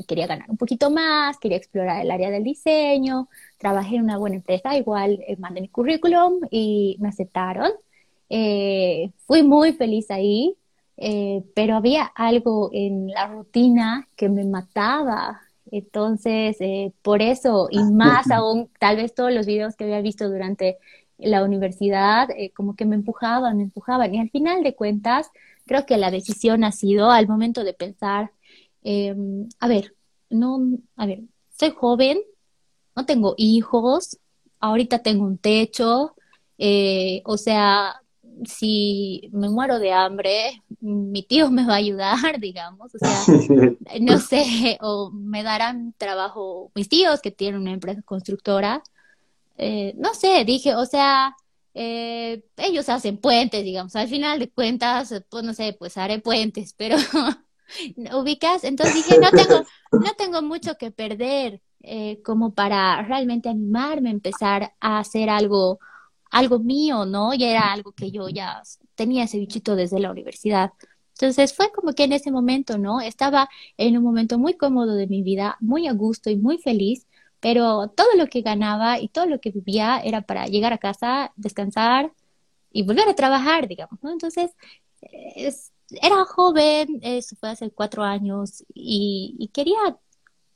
quería 0.08 0.26
ganar 0.26 0.50
un 0.50 0.56
poquito 0.56 0.90
más, 0.90 1.38
quería 1.38 1.58
explorar 1.58 2.02
el 2.02 2.10
área 2.10 2.30
del 2.30 2.44
diseño. 2.44 3.28
Trabajé 3.58 3.96
en 3.96 4.04
una 4.04 4.18
buena 4.18 4.36
empresa, 4.36 4.76
igual 4.76 5.20
eh, 5.26 5.36
mandé 5.38 5.60
mi 5.60 5.68
currículum 5.68 6.40
y 6.50 6.96
me 7.00 7.08
aceptaron. 7.08 7.70
Eh, 8.28 9.10
fui 9.26 9.42
muy 9.42 9.72
feliz 9.72 10.10
ahí, 10.10 10.56
pero 11.54 11.76
había 11.76 12.04
algo 12.14 12.70
en 12.72 13.08
la 13.08 13.26
rutina 13.26 14.08
que 14.16 14.28
me 14.28 14.44
mataba. 14.44 15.40
Entonces, 15.70 16.56
por 17.02 17.22
eso, 17.22 17.68
y 17.70 17.82
más 17.82 18.30
aún, 18.30 18.70
tal 18.78 18.96
vez 18.96 19.14
todos 19.14 19.32
los 19.32 19.46
videos 19.46 19.76
que 19.76 19.84
había 19.84 20.00
visto 20.00 20.28
durante 20.28 20.78
la 21.18 21.44
universidad, 21.44 22.28
como 22.54 22.76
que 22.76 22.84
me 22.86 22.96
empujaban, 22.96 23.56
me 23.56 23.64
empujaban. 23.64 24.14
Y 24.14 24.20
al 24.20 24.30
final 24.30 24.62
de 24.62 24.74
cuentas, 24.74 25.30
creo 25.66 25.86
que 25.86 25.96
la 25.96 26.10
decisión 26.10 26.64
ha 26.64 26.72
sido 26.72 27.10
al 27.10 27.28
momento 27.28 27.62
de 27.64 27.74
pensar, 27.74 28.32
em, 28.82 29.48
a 29.60 29.68
ver, 29.68 29.94
no, 30.30 30.58
a 30.96 31.06
ver, 31.06 31.22
soy 31.58 31.70
joven, 31.70 32.18
no 32.96 33.06
tengo 33.06 33.34
hijos, 33.36 34.18
ahorita 34.60 35.00
tengo 35.00 35.24
un 35.24 35.38
techo, 35.38 36.14
eh, 36.58 37.22
o 37.24 37.36
sea, 37.36 38.02
si 38.44 39.28
me 39.32 39.48
muero 39.48 39.78
de 39.78 39.92
hambre, 39.92 40.62
mi 40.80 41.22
tío 41.22 41.50
me 41.50 41.66
va 41.66 41.74
a 41.74 41.76
ayudar, 41.76 42.18
digamos, 42.40 42.94
o 42.94 42.98
sea, 42.98 43.24
no 44.00 44.18
sé, 44.18 44.78
o 44.80 45.10
me 45.10 45.42
darán 45.42 45.94
trabajo 45.98 46.70
mis 46.74 46.88
tíos 46.88 47.20
que 47.20 47.30
tienen 47.30 47.60
una 47.60 47.72
empresa 47.72 48.02
constructora, 48.02 48.82
eh, 49.58 49.94
no 49.98 50.14
sé, 50.14 50.44
dije, 50.44 50.74
o 50.74 50.86
sea, 50.86 51.36
eh, 51.74 52.44
ellos 52.56 52.88
hacen 52.88 53.18
puentes, 53.18 53.62
digamos, 53.62 53.94
al 53.94 54.08
final 54.08 54.38
de 54.38 54.50
cuentas, 54.50 55.14
pues 55.28 55.44
no 55.44 55.54
sé, 55.54 55.76
pues 55.78 55.96
haré 55.96 56.18
puentes, 56.18 56.74
pero 56.76 56.96
ubicas, 58.14 58.64
entonces 58.64 58.94
dije, 58.94 59.18
no 59.20 59.30
tengo, 59.30 59.62
no 59.92 60.12
tengo 60.16 60.42
mucho 60.42 60.76
que 60.76 60.90
perder 60.90 61.60
eh, 61.82 62.20
como 62.22 62.54
para 62.54 63.02
realmente 63.02 63.48
animarme 63.48 64.10
a 64.10 64.12
empezar 64.12 64.74
a 64.80 64.98
hacer 64.98 65.30
algo, 65.30 65.78
algo 66.30 66.58
mío, 66.60 67.04
¿no? 67.06 67.34
Y 67.34 67.44
era 67.44 67.72
algo 67.72 67.92
que 67.92 68.10
yo 68.10 68.28
ya 68.28 68.62
tenía 68.94 69.24
ese 69.24 69.38
bichito 69.38 69.76
desde 69.76 70.00
la 70.00 70.10
universidad. 70.10 70.72
Entonces 71.14 71.54
fue 71.54 71.70
como 71.72 71.92
que 71.92 72.04
en 72.04 72.12
ese 72.12 72.30
momento, 72.30 72.78
¿no? 72.78 73.00
Estaba 73.00 73.48
en 73.76 73.96
un 73.98 74.04
momento 74.04 74.38
muy 74.38 74.54
cómodo 74.54 74.94
de 74.94 75.06
mi 75.06 75.22
vida, 75.22 75.56
muy 75.60 75.86
a 75.88 75.92
gusto 75.92 76.30
y 76.30 76.36
muy 76.36 76.58
feliz 76.58 77.06
pero 77.40 77.88
todo 77.88 78.08
lo 78.16 78.26
que 78.28 78.42
ganaba 78.42 79.00
y 79.00 79.08
todo 79.08 79.26
lo 79.26 79.40
que 79.40 79.50
vivía 79.50 80.00
era 80.00 80.22
para 80.22 80.46
llegar 80.46 80.72
a 80.72 80.78
casa, 80.78 81.32
descansar 81.36 82.12
y 82.72 82.82
volver 82.84 83.08
a 83.08 83.14
trabajar, 83.14 83.68
digamos, 83.68 83.98
¿no? 84.02 84.12
Entonces, 84.12 84.52
era 86.02 86.24
joven, 86.26 87.00
eso 87.02 87.36
fue 87.36 87.50
hace 87.50 87.70
cuatro 87.70 88.02
años, 88.04 88.64
y, 88.74 89.50
quería 89.52 89.78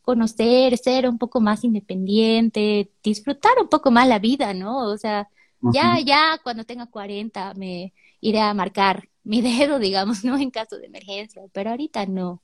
conocer, 0.02 0.76
ser 0.78 1.08
un 1.08 1.18
poco 1.18 1.40
más 1.40 1.64
independiente, 1.64 2.90
disfrutar 3.02 3.54
un 3.60 3.68
poco 3.68 3.90
más 3.90 4.06
la 4.08 4.18
vida, 4.18 4.54
¿no? 4.54 4.78
O 4.90 4.98
sea, 4.98 5.28
ya, 5.72 5.98
ya 6.00 6.38
cuando 6.42 6.64
tenga 6.64 6.86
40 6.86 7.54
me 7.54 7.92
iré 8.20 8.40
a 8.40 8.54
marcar 8.54 9.08
mi 9.22 9.40
dedo, 9.42 9.78
digamos, 9.78 10.24
¿no? 10.24 10.36
En 10.36 10.50
caso 10.50 10.76
de 10.78 10.86
emergencia, 10.86 11.42
pero 11.52 11.70
ahorita 11.70 12.06
no. 12.06 12.42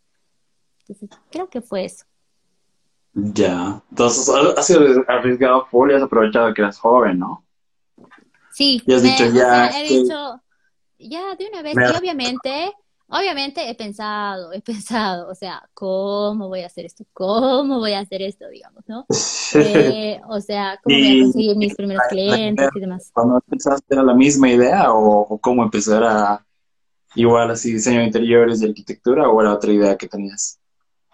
Entonces, 0.81 1.11
creo 1.31 1.49
que 1.49 1.61
fue 1.61 1.85
eso. 1.85 2.05
Ya, 3.13 3.83
entonces 3.91 4.29
has 4.29 4.67
sido 4.67 5.05
arriesgado 5.09 5.67
full 5.67 5.91
y 5.91 5.95
has 5.95 6.03
aprovechado 6.03 6.55
que 6.55 6.63
eras 6.63 6.79
joven, 6.79 7.19
¿no? 7.19 7.45
Sí, 8.53 8.83
y 8.87 8.93
has 8.93 9.03
dicho 9.03 9.27
ya. 9.27 9.69
he 9.69 9.89
dicho, 9.89 10.41
ya 10.99 11.35
de 11.35 11.49
una 11.49 11.63
vez, 11.63 11.75
y 11.75 11.97
obviamente, 11.97 12.73
obviamente 13.11 13.69
he 13.69 13.75
pensado, 13.75 14.53
he 14.53 14.61
pensado, 14.61 15.29
o 15.29 15.35
sea, 15.35 15.69
¿cómo 15.75 16.49
voy 16.49 16.63
a 16.63 16.67
hacer 16.67 16.87
esto? 16.87 17.05
¿Cómo 17.13 17.79
voy 17.79 17.93
a 17.93 18.01
hacer 18.01 18.23
esto, 18.23 18.49
digamos, 18.49 18.85
no? 18.87 19.07
Eh, 19.55 20.21
o 20.29 20.41
sea, 20.41 20.79
¿cómo 20.83 20.97
voy 20.97 21.21
a 21.21 21.25
conseguir 21.25 21.57
mis 21.57 21.75
primeros 21.75 22.03
clientes 22.09 22.69
y 22.75 22.81
demás? 22.81 23.11
¿Cuando 23.13 23.41
pensaste 23.41 23.95
era 23.95 24.03
la 24.03 24.15
misma 24.15 24.49
idea 24.49 24.93
o, 24.93 25.39
cómo 25.39 25.63
empezar 25.63 26.05
a 26.05 26.47
igual 27.17 27.51
así 27.51 27.73
diseño 27.73 27.99
de 27.99 28.07
interiores 28.07 28.63
y 28.63 28.67
arquitectura 28.67 29.29
o 29.29 29.41
era 29.41 29.53
otra 29.53 29.73
idea 29.73 29.97
que 29.97 30.09
tenías? 30.09 30.59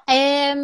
Eh, 0.06 0.54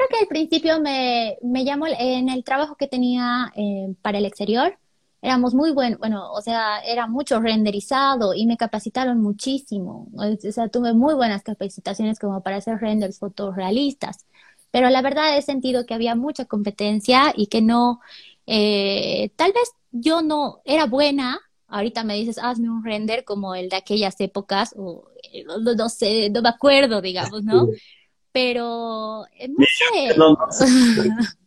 Creo 0.00 0.08
que 0.08 0.18
al 0.24 0.28
principio 0.28 0.80
me, 0.80 1.36
me 1.42 1.62
llamó 1.62 1.86
en 1.86 2.30
el 2.30 2.42
trabajo 2.42 2.74
que 2.74 2.86
tenía 2.86 3.52
eh, 3.54 3.94
para 4.00 4.16
el 4.16 4.24
exterior. 4.24 4.78
Éramos 5.22 5.54
muy 5.54 5.72
buenos, 5.72 5.98
bueno, 5.98 6.32
o 6.32 6.40
sea, 6.40 6.80
era 6.80 7.06
mucho 7.06 7.40
renderizado 7.40 8.32
y 8.34 8.46
me 8.46 8.56
capacitaron 8.56 9.20
muchísimo. 9.20 10.08
O 10.14 10.52
sea, 10.52 10.68
tuve 10.68 10.94
muy 10.94 11.14
buenas 11.14 11.42
capacitaciones 11.42 12.18
como 12.18 12.42
para 12.42 12.56
hacer 12.56 12.78
renders 12.78 13.18
fotorrealistas. 13.18 14.24
Pero 14.70 14.88
la 14.88 15.02
verdad 15.02 15.36
he 15.36 15.42
sentido 15.42 15.84
que 15.84 15.94
había 15.94 16.14
mucha 16.14 16.44
competencia 16.46 17.34
y 17.36 17.48
que 17.48 17.60
no, 17.60 18.00
eh, 18.46 19.30
tal 19.36 19.52
vez 19.52 19.72
yo 19.90 20.22
no 20.22 20.60
era 20.64 20.86
buena. 20.86 21.40
Ahorita 21.68 22.02
me 22.02 22.14
dices, 22.14 22.38
hazme 22.38 22.70
un 22.70 22.84
render 22.84 23.24
como 23.24 23.54
el 23.54 23.68
de 23.68 23.76
aquellas 23.76 24.20
épocas, 24.20 24.74
o 24.76 25.04
eh, 25.32 25.44
no, 25.44 25.58
no 25.58 25.88
sé, 25.88 26.30
no 26.30 26.42
me 26.42 26.48
acuerdo, 26.48 27.00
digamos, 27.00 27.44
¿no? 27.44 27.68
pero 28.32 29.24
eh, 29.38 29.48
no 29.48 30.36
sé. 30.50 30.66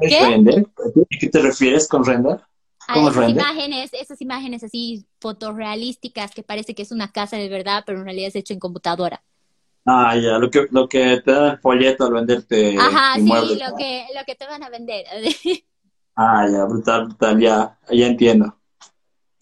¿Qué? 0.00 0.64
¿Qué 1.20 1.28
te 1.28 1.40
refieres 1.40 1.86
con 1.86 2.04
render? 2.04 2.40
A 2.92 3.08
esas 3.08 3.28
imágenes, 3.28 3.90
esas 3.92 4.20
imágenes 4.20 4.64
así 4.64 5.06
fotorrealísticas 5.20 6.32
que 6.32 6.42
parece 6.42 6.74
que 6.74 6.82
es 6.82 6.90
una 6.90 7.12
casa 7.12 7.36
de 7.36 7.48
verdad, 7.48 7.84
pero 7.86 7.98
en 7.98 8.04
realidad 8.04 8.28
es 8.28 8.36
hecho 8.36 8.52
en 8.52 8.58
computadora. 8.58 9.22
Ah, 9.86 10.16
ya, 10.16 10.38
lo 10.38 10.50
que, 10.50 10.66
lo 10.70 10.88
que 10.88 11.20
te 11.24 11.32
da 11.32 11.52
el 11.52 11.58
folleto 11.58 12.04
al 12.04 12.12
venderte. 12.12 12.76
Ajá, 12.78 13.14
sí, 13.14 13.28
lo 13.28 13.76
que, 13.76 14.06
lo 14.14 14.24
que 14.26 14.34
te 14.34 14.46
van 14.46 14.62
a 14.62 14.70
vender. 14.70 15.04
ah, 16.16 16.46
ya, 16.50 16.64
brutal, 16.64 17.06
brutal, 17.06 17.40
ya, 17.40 17.78
ya 17.90 18.06
entiendo. 18.06 18.56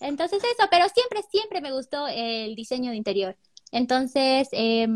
Entonces 0.00 0.42
eso, 0.44 0.68
pero 0.70 0.86
siempre, 0.88 1.22
siempre 1.30 1.60
me 1.60 1.72
gustó 1.72 2.06
el 2.06 2.54
diseño 2.54 2.90
de 2.90 2.96
interior. 2.96 3.36
Entonces, 3.72 4.48
eh, 4.52 4.86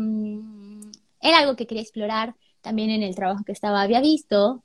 era 1.19 1.39
algo 1.39 1.55
que 1.55 1.65
quería 1.65 1.81
explorar 1.81 2.35
también 2.61 2.89
en 2.89 3.03
el 3.03 3.15
trabajo 3.15 3.43
que 3.43 3.51
estaba. 3.51 3.81
Había 3.81 3.99
visto 3.99 4.63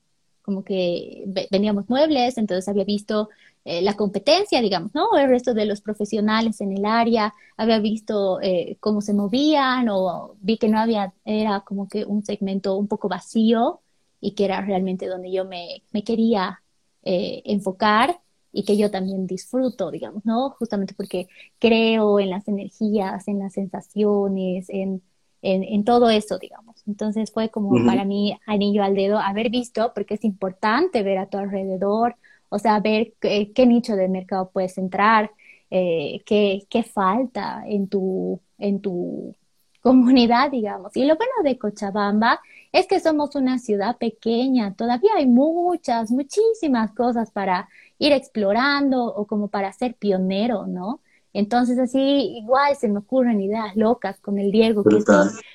como 0.49 0.65
que 0.65 1.25
vendíamos 1.51 1.91
muebles, 1.91 2.39
entonces 2.39 2.67
había 2.71 2.85
visto 2.85 3.29
eh, 3.67 3.83
la 3.83 3.97
competencia, 3.97 4.63
digamos, 4.63 4.95
¿no? 4.95 5.15
El 5.19 5.29
resto 5.29 5.53
de 5.53 5.67
los 5.67 5.83
profesionales 5.83 6.63
en 6.63 6.73
el 6.73 6.87
área, 6.87 7.35
había 7.59 7.79
visto 7.81 8.41
eh, 8.41 8.79
cómo 8.81 9.03
se 9.03 9.13
movían 9.13 9.91
o 9.91 10.37
vi 10.41 10.57
que 10.57 10.69
no 10.71 10.79
había, 10.79 11.13
era 11.27 11.61
como 11.61 11.87
que 11.87 12.07
un 12.07 12.25
segmento 12.25 12.77
un 12.77 12.89
poco 12.89 13.11
vacío 13.11 13.83
y 14.23 14.33
que 14.35 14.47
era 14.47 14.63
realmente 14.63 15.07
donde 15.07 15.31
yo 15.31 15.45
me, 15.45 15.83
me 15.93 16.03
quería 16.03 16.63
eh, 17.03 17.43
enfocar 17.45 18.19
y 18.51 18.65
que 18.65 18.79
yo 18.79 18.91
también 18.91 19.27
disfruto, 19.27 19.91
digamos, 19.91 20.25
¿no? 20.25 20.49
Justamente 20.59 20.95
porque 20.95 21.29
creo 21.59 22.21
en 22.21 22.31
las 22.31 22.49
energías, 22.49 23.29
en 23.29 23.39
las 23.41 23.53
sensaciones, 23.53 24.71
en 24.71 25.03
en, 25.43 25.85
todo 25.85 26.11
eso, 26.11 26.39
digamos. 26.39 26.83
Entonces 26.87 27.31
fue 27.33 27.51
como 27.51 27.85
para 27.87 28.05
mí 28.05 28.39
anillo 28.47 28.83
al 28.83 28.95
dedo 28.95 29.19
haber 29.19 29.51
visto, 29.51 29.93
porque 29.95 30.15
es 30.15 30.25
importante 30.25 31.03
ver 31.03 31.19
a 31.19 31.27
tu 31.27 31.39
alrededor, 31.39 32.17
o 32.49 32.59
sea, 32.59 32.81
ver 32.81 33.15
qué, 33.21 33.67
nicho 33.67 33.97
de 33.97 34.09
mercado 34.09 34.51
puedes 34.53 34.79
entrar, 34.79 35.31
eh, 35.71 36.23
qué, 36.25 36.67
qué, 36.71 36.83
falta 36.83 37.63
en 37.67 37.89
tu, 37.89 38.41
en 38.59 38.81
tu 38.81 39.35
comunidad, 39.83 40.51
digamos. 40.51 40.97
Y 40.97 41.05
lo 41.05 41.17
bueno 41.17 41.33
de 41.45 41.59
Cochabamba 41.59 42.41
es 42.73 42.87
que 42.87 43.01
somos 43.01 43.35
una 43.37 43.59
ciudad 43.59 43.97
pequeña, 43.97 44.75
todavía 44.75 45.13
hay 45.17 45.27
muchas, 45.27 46.11
muchísimas 46.11 46.93
cosas 46.93 47.31
para 47.31 47.69
ir 47.99 48.13
explorando 48.13 49.05
o 49.05 49.27
como 49.27 49.49
para 49.49 49.73
ser 49.73 49.95
pionero, 49.95 50.67
¿no? 50.67 51.01
Entonces 51.33 51.79
así 51.79 52.39
igual 52.39 52.75
se 52.77 52.89
me 52.89 52.99
ocurren 52.99 53.41
ideas 53.41 53.77
locas 53.77 54.19
con 54.21 54.39
el 54.39 54.51
Diego, 54.51 54.83
que 54.83 54.97
es 54.97 55.05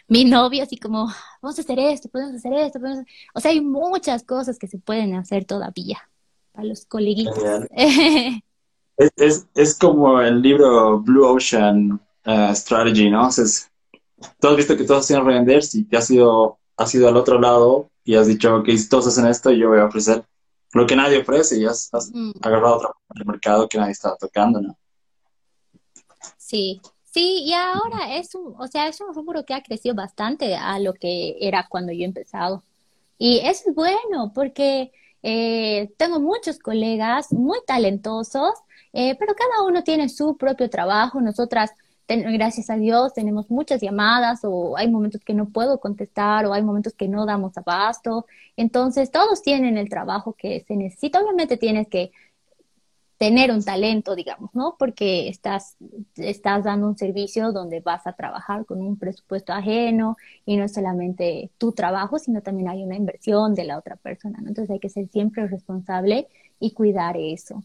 mi, 0.07 0.25
novio, 0.25 0.63
así 0.63 0.77
como, 0.77 1.07
vamos 1.41 1.57
a 1.57 1.62
hacer 1.62 1.79
esto, 1.79 2.09
podemos 2.09 2.36
hacer 2.36 2.53
esto, 2.53 2.79
podemos... 2.79 3.05
o 3.33 3.39
sea, 3.39 3.51
hay 3.51 3.62
muchas 3.62 4.23
cosas 4.23 4.59
que 4.59 4.67
se 4.67 4.77
pueden 4.77 5.15
hacer 5.15 5.45
todavía 5.45 5.97
para 6.51 6.67
los 6.67 6.86
coleguitos. 6.86 7.38
es, 8.97 9.47
es, 9.55 9.75
como 9.75 10.21
el 10.21 10.41
libro 10.41 10.99
Blue 10.99 11.25
Ocean 11.25 11.99
uh, 12.25 12.53
Strategy, 12.53 13.09
¿no? 13.09 13.21
Entonces, 13.21 13.71
tú 14.39 14.47
has 14.47 14.55
visto 14.55 14.77
que 14.77 14.83
todos 14.83 15.01
hacen 15.01 15.25
renders 15.25 15.73
y 15.75 15.83
te 15.86 15.97
has 15.97 16.09
ido, 16.12 16.59
has 16.77 16.93
ido 16.93 17.07
al 17.07 17.17
otro 17.17 17.39
lado 17.39 17.89
y 18.03 18.15
has 18.15 18.27
dicho, 18.27 18.55
ok, 18.57 18.69
si 18.69 18.89
todos 18.89 19.07
hacen 19.07 19.27
esto, 19.27 19.51
yo 19.51 19.69
voy 19.69 19.79
a 19.79 19.86
ofrecer 19.86 20.23
lo 20.73 20.88
que 20.88 20.95
nadie 20.95 21.21
ofrece 21.21 21.59
y 21.59 21.65
has, 21.65 21.89
Mm. 22.13 22.31
agarrado 22.41 22.77
otro 22.77 23.25
mercado 23.25 23.67
que 23.67 23.77
nadie 23.77 23.91
estaba 23.91 24.15
tocando, 24.17 24.59
¿no? 24.62 24.77
Sí, 26.53 26.81
sí, 27.03 27.45
y 27.45 27.53
ahora 27.53 28.15
es 28.15 28.35
un, 28.35 28.53
o 28.59 28.67
sea, 28.67 28.87
es 28.87 29.01
un 29.01 29.11
rubro 29.15 29.43
que 29.43 29.55
ha 29.55 29.63
crecido 29.63 29.95
bastante 29.95 30.55
a 30.55 30.77
lo 30.77 30.93
que 30.93 31.35
era 31.41 31.67
cuando 31.67 31.91
yo 31.91 32.01
he 32.01 32.05
empezado. 32.05 32.63
Y 33.17 33.39
eso 33.39 33.69
es 33.71 33.75
bueno 33.75 34.31
porque 34.35 34.91
eh, 35.23 35.91
tengo 35.97 36.19
muchos 36.19 36.59
colegas 36.59 37.33
muy 37.33 37.57
talentosos, 37.65 38.53
eh, 38.93 39.15
pero 39.17 39.33
cada 39.35 39.63
uno 39.67 39.83
tiene 39.83 40.09
su 40.09 40.37
propio 40.37 40.69
trabajo. 40.69 41.21
Nosotras, 41.21 41.71
gracias 42.07 42.69
a 42.69 42.75
Dios, 42.75 43.13
tenemos 43.15 43.49
muchas 43.49 43.81
llamadas 43.81 44.41
o 44.43 44.77
hay 44.77 44.91
momentos 44.91 45.21
que 45.25 45.33
no 45.33 45.49
puedo 45.49 45.79
contestar 45.79 46.45
o 46.45 46.53
hay 46.53 46.61
momentos 46.63 46.93
que 46.93 47.07
no 47.07 47.25
damos 47.25 47.57
abasto. 47.57 48.27
Entonces, 48.57 49.09
todos 49.11 49.41
tienen 49.41 49.77
el 49.79 49.89
trabajo 49.89 50.33
que 50.33 50.63
se 50.67 50.75
necesita. 50.75 51.19
Obviamente 51.19 51.57
tienes 51.57 51.87
que 51.87 52.11
tener 53.23 53.51
un 53.51 53.63
talento, 53.63 54.15
digamos, 54.15 54.53
¿no? 54.53 54.75
Porque 54.77 55.29
estás, 55.29 55.77
estás 56.17 56.65
dando 56.65 56.88
un 56.89 56.97
servicio 56.97 57.53
donde 57.53 57.79
vas 57.79 58.05
a 58.05 58.12
trabajar 58.12 58.65
con 58.65 58.81
un 58.81 58.97
presupuesto 58.99 59.53
ajeno 59.53 60.17
y 60.45 60.57
no 60.57 60.65
es 60.65 60.73
solamente 60.73 61.49
tu 61.57 61.71
trabajo, 61.71 62.19
sino 62.19 62.41
también 62.41 62.67
hay 62.67 62.83
una 62.83 62.97
inversión 62.97 63.55
de 63.55 63.63
la 63.63 63.77
otra 63.77 63.95
persona, 63.95 64.39
¿no? 64.41 64.49
Entonces 64.49 64.71
hay 64.71 64.79
que 64.81 64.89
ser 64.89 65.07
siempre 65.07 65.47
responsable 65.47 66.27
y 66.59 66.73
cuidar 66.73 67.15
eso. 67.15 67.63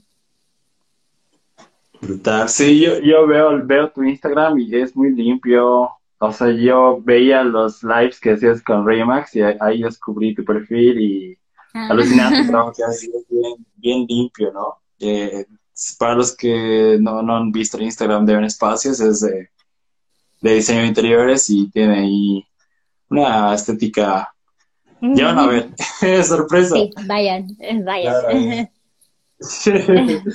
Brutal. 2.01 2.49
Sí, 2.49 2.81
yo, 2.81 3.01
yo 3.01 3.27
veo, 3.27 3.67
veo 3.67 3.91
tu 3.91 4.05
Instagram 4.05 4.61
y 4.61 4.77
es 4.77 4.95
muy 4.95 5.11
limpio. 5.13 5.91
O 6.21 6.33
sea, 6.33 6.53
yo 6.53 7.01
veía 7.03 7.43
los 7.43 7.83
lives 7.83 8.21
que 8.21 8.35
hacías 8.35 8.63
con 8.63 8.87
Raymax 8.87 9.35
y 9.35 9.43
ahí 9.43 9.83
descubrí 9.83 10.37
tu 10.37 10.45
perfil 10.45 11.01
y 11.01 11.39
Ah. 11.75 11.89
alucinante 11.91 12.83
es 12.91 13.11
bien, 13.31 13.67
bien 13.77 14.07
limpio, 14.09 14.53
¿no? 14.53 14.79
Eh, 15.01 15.47
para 15.99 16.15
los 16.15 16.37
que 16.37 16.99
no, 17.01 17.23
no 17.23 17.37
han 17.37 17.53
visto 17.53 17.77
el 17.77 17.85
Instagram 17.85 18.27
de 18.27 18.35
Ben 18.35 18.45
Espacios, 18.45 19.01
es 19.01 19.21
de, 19.21 19.51
de 20.41 20.55
diseño 20.55 20.81
de 20.81 20.87
interiores 20.87 21.49
y 21.51 21.71
tiene 21.71 21.99
ahí 22.01 22.45
una 23.09 23.55
estética. 23.55 24.35
Ya 25.01 25.27
van 25.27 25.39
a 25.39 25.47
ver, 25.47 25.71
sorpresa. 26.25 26.75
Sí, 26.75 26.91
vayan, 27.07 27.47
vayan. 27.85 28.71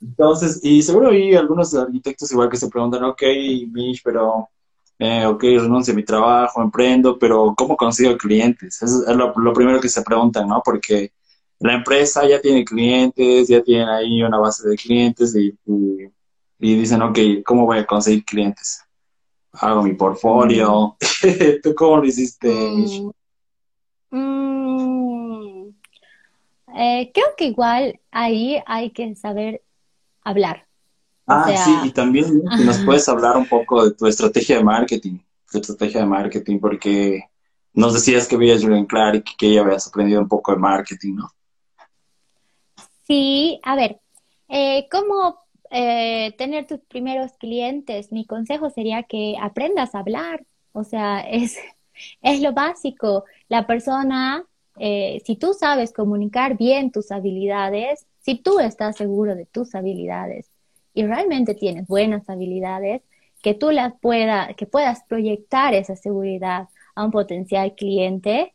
Entonces, 0.00 0.60
y 0.62 0.82
seguro 0.82 1.10
hay 1.10 1.34
algunos 1.34 1.74
arquitectos 1.74 2.30
igual 2.32 2.48
que 2.48 2.56
se 2.56 2.68
preguntan, 2.68 3.04
ok, 3.04 3.22
Mish, 3.70 4.00
pero, 4.04 4.48
eh, 4.98 5.26
ok, 5.26 5.42
renuncio 5.42 5.92
a 5.92 5.96
mi 5.96 6.04
trabajo, 6.04 6.62
emprendo, 6.62 7.18
pero 7.18 7.54
¿cómo 7.56 7.76
consigo 7.76 8.16
clientes? 8.16 8.80
Es 8.82 8.92
lo, 9.08 9.32
lo 9.36 9.52
primero 9.52 9.80
que 9.80 9.88
se 9.88 10.02
preguntan, 10.02 10.48
¿no? 10.48 10.62
Porque 10.64 11.12
la 11.60 11.74
empresa 11.74 12.26
ya 12.28 12.40
tiene 12.40 12.64
clientes, 12.64 13.48
ya 13.48 13.62
tiene 13.62 13.90
ahí 13.90 14.22
una 14.22 14.38
base 14.38 14.68
de 14.68 14.76
clientes 14.76 15.34
y, 15.36 15.48
y, 15.66 16.04
y 16.60 16.76
dicen, 16.76 17.02
ok, 17.02 17.18
¿cómo 17.44 17.66
voy 17.66 17.78
a 17.78 17.86
conseguir 17.86 18.24
clientes? 18.24 18.82
Hago 19.52 19.82
mi 19.82 19.94
portfolio. 19.94 20.96
¿Tú 21.62 21.74
cómo 21.74 21.98
lo 21.98 22.06
hiciste? 22.06 22.48
Mm, 22.48 23.10
mm, 24.10 25.70
eh, 26.76 27.10
creo 27.14 27.26
que 27.36 27.46
igual 27.46 28.00
ahí 28.10 28.62
hay 28.66 28.90
que 28.92 29.14
saber 29.14 29.62
hablar. 30.24 30.68
O 31.26 31.32
Ah, 31.34 31.44
sea, 31.44 31.64
sí, 31.64 31.78
y 31.82 31.92
también 31.92 32.50
si 32.56 32.64
nos 32.64 32.82
puedes 32.82 33.06
hablar 33.08 33.36
un 33.36 33.46
poco 33.46 33.84
de 33.84 33.94
tu 33.94 34.06
estrategia 34.06 34.56
de 34.56 34.64
marketing, 34.64 35.18
tu 35.50 35.58
estrategia 35.58 36.00
de 36.00 36.06
marketing, 36.06 36.58
porque 36.58 37.22
nos 37.74 37.92
decías 37.94 38.26
que 38.26 38.36
veías 38.38 38.62
Julian 38.62 38.86
Clark 38.86 39.24
y 39.32 39.36
que 39.36 39.52
ya 39.54 39.60
habías 39.60 39.86
aprendido 39.86 40.20
un 40.22 40.28
poco 40.28 40.52
de 40.52 40.58
marketing, 40.58 41.16
¿no? 41.16 41.28
Sí, 43.08 43.60
a 43.64 43.76
ver, 43.76 44.00
eh, 44.48 44.88
¿cómo 44.90 45.38
eh, 45.70 46.34
tener 46.38 46.66
tus 46.66 46.80
primeros 46.80 47.32
clientes? 47.38 48.12
Mi 48.12 48.26
consejo 48.26 48.70
sería 48.70 49.02
que 49.04 49.36
aprendas 49.40 49.94
a 49.94 50.00
hablar, 50.00 50.44
o 50.72 50.84
sea, 50.84 51.20
es, 51.22 51.56
es 52.22 52.40
lo 52.42 52.52
básico. 52.52 53.24
La 53.48 53.66
persona, 53.66 54.44
eh, 54.78 55.22
si 55.24 55.36
tú 55.36 55.54
sabes 55.54 55.92
comunicar 55.92 56.56
bien 56.58 56.90
tus 56.92 57.10
habilidades, 57.12 58.06
si 58.20 58.36
tú 58.36 58.60
estás 58.60 58.96
seguro 58.96 59.34
de 59.34 59.46
tus 59.46 59.74
habilidades 59.74 60.50
y 60.94 61.04
realmente 61.06 61.54
tienes 61.54 61.86
buenas 61.86 62.28
habilidades, 62.28 63.02
que 63.42 63.54
tú 63.54 63.70
las 63.70 63.94
puedas, 64.00 64.54
que 64.56 64.66
puedas 64.66 65.02
proyectar 65.08 65.72
esa 65.74 65.96
seguridad 65.96 66.68
a 66.94 67.04
un 67.04 67.10
potencial 67.12 67.74
cliente, 67.74 68.54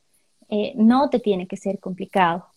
eh, 0.50 0.74
no 0.76 1.10
te 1.10 1.20
tiene 1.20 1.48
que 1.48 1.58
ser 1.58 1.80
complicado. 1.80 2.53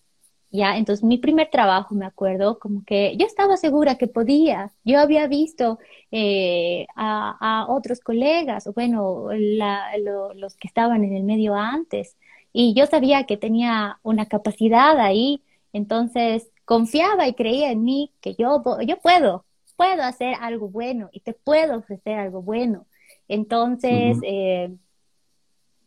Ya, 0.57 0.77
entonces 0.77 1.05
mi 1.05 1.19
primer 1.19 1.51
trabajo, 1.51 1.95
me 1.95 2.07
acuerdo, 2.07 2.59
como 2.59 2.85
que 2.85 3.17
yo 3.19 3.27
estaba 3.27 3.57
segura 3.57 3.97
que 3.99 4.07
podía. 4.09 4.73
Yo 4.85 4.99
había 5.01 5.27
visto 5.29 5.79
eh, 6.11 6.87
a, 6.97 7.37
a 7.65 7.67
otros 7.73 8.01
colegas, 8.01 8.67
o 8.67 8.73
bueno, 8.73 9.29
la- 9.33 9.97
lo- 9.99 10.35
los 10.35 10.57
que 10.57 10.69
estaban 10.69 11.05
en 11.05 11.15
el 11.17 11.25
medio 11.25 11.55
antes, 11.57 12.17
y 12.53 12.75
yo 12.75 12.87
sabía 12.87 13.25
que 13.25 13.37
tenía 13.37 13.99
una 14.03 14.27
capacidad 14.27 14.99
ahí, 15.01 15.43
entonces 15.73 16.51
confiaba 16.65 17.29
y 17.29 17.35
creía 17.35 17.71
en 17.71 17.85
mí 17.85 18.13
que 18.21 18.35
yo, 18.35 18.63
yo 18.87 18.99
puedo, 18.99 19.45
puedo 19.77 20.03
hacer 20.03 20.35
algo 20.41 20.69
bueno 20.69 21.09
y 21.13 21.21
te 21.21 21.35
puedo 21.35 21.79
ofrecer 21.79 22.19
algo 22.19 22.43
bueno. 22.43 22.87
Entonces, 23.29 24.19
eh, 24.23 24.71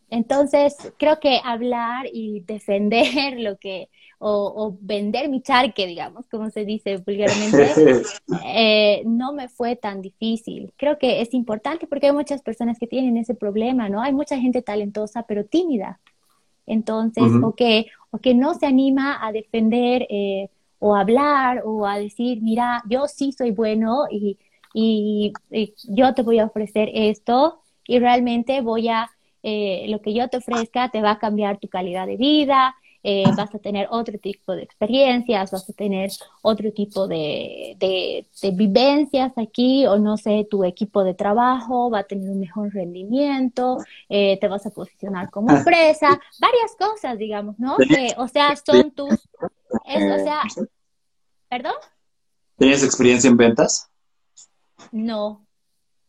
entonces, 0.10 0.75
creo 0.97 1.19
que 1.19 1.39
hablar 1.43 2.08
y 2.12 2.41
defender 2.41 3.05
lo 3.39 3.58
que, 3.58 3.89
o, 4.19 4.53
o 4.55 4.77
vender 4.82 5.29
mi 5.29 5.41
charque, 5.41 5.88
digamos, 5.88 6.27
como 6.27 6.49
se 6.49 6.65
dice 6.65 6.97
vulgarmente, 6.97 7.73
eh, 8.45 9.01
no 9.05 9.34
me 9.34 9.47
fue 9.47 9.77
tan 9.77 10.01
difícil. 10.01 10.71
Creo 10.77 10.99
que 10.99 11.21
es 11.21 11.34
importante 11.34 11.88
porque 11.88 12.08
hay 12.08 12.13
muchas 12.13 12.41
personas 12.41 12.77
que 12.77 12.88
tienen 12.88 13.17
ese 13.17 13.34
problema, 13.34 13.88
¿no? 13.88 14.01
Hay 14.01 14.13
mucha 14.13 14.38
gente 14.38 14.62
talentosa, 14.62 15.23
pero 15.23 15.45
tímida. 15.45 15.99
Entonces, 16.67 17.23
Ujú. 17.23 17.47
o 17.47 17.55
que, 17.55 17.88
o 18.12 18.17
que 18.19 18.36
no 18.36 18.53
se 18.53 18.65
anima 18.65 19.25
a 19.25 19.32
defender 19.32 20.05
eh, 20.10 20.49
o 20.79 20.95
hablar 20.95 21.63
o 21.65 21.86
a 21.88 21.97
decir, 21.97 22.41
mira, 22.41 22.84
yo 22.89 23.08
sí 23.08 23.32
soy 23.32 23.51
bueno 23.51 24.03
y, 24.12 24.38
y, 24.73 25.34
y 25.49 25.73
yo 25.88 26.13
te 26.13 26.23
voy 26.23 26.39
a 26.39 26.45
ofrecer 26.45 26.89
esto 26.93 27.62
y 27.88 27.99
realmente 27.99 28.62
voy 28.62 28.89
a, 28.89 29.10
eh, 29.43 29.86
lo 29.89 30.01
que 30.01 30.13
yo 30.13 30.27
te 30.27 30.38
ofrezca 30.38 30.89
te 30.89 31.01
va 31.01 31.12
a 31.12 31.19
cambiar 31.19 31.58
tu 31.58 31.69
calidad 31.69 32.05
de 32.05 32.17
vida, 32.17 32.75
eh, 33.03 33.23
vas 33.35 33.53
a 33.53 33.59
tener 33.59 33.88
otro 33.91 34.17
tipo 34.19 34.53
de 34.53 34.63
experiencias, 34.63 35.51
vas 35.51 35.69
a 35.69 35.73
tener 35.73 36.12
otro 36.41 36.71
tipo 36.71 37.07
de, 37.07 37.75
de, 37.77 38.25
de 38.41 38.51
vivencias 38.51 39.31
aquí, 39.38 39.85
o 39.88 39.97
no 39.97 40.17
sé, 40.17 40.47
tu 40.49 40.63
equipo 40.63 41.03
de 41.03 41.13
trabajo 41.13 41.89
va 41.89 41.99
a 41.99 42.03
tener 42.03 42.29
un 42.29 42.39
mejor 42.39 42.73
rendimiento, 42.73 43.77
eh, 44.09 44.38
te 44.39 44.47
vas 44.47 44.65
a 44.65 44.71
posicionar 44.71 45.29
como 45.29 45.51
empresa, 45.55 46.19
varias 46.39 46.75
cosas, 46.77 47.17
digamos, 47.17 47.57
¿no? 47.59 47.77
Que, 47.77 48.13
o 48.17 48.27
sea, 48.27 48.55
son 48.55 48.91
tus, 48.91 49.13
es, 49.85 50.21
o 50.21 50.23
sea, 50.23 50.41
¿perdón? 51.47 51.75
¿Tenías 52.57 52.83
experiencia 52.83 53.29
en 53.29 53.38
ventas? 53.38 53.89
No. 54.91 55.45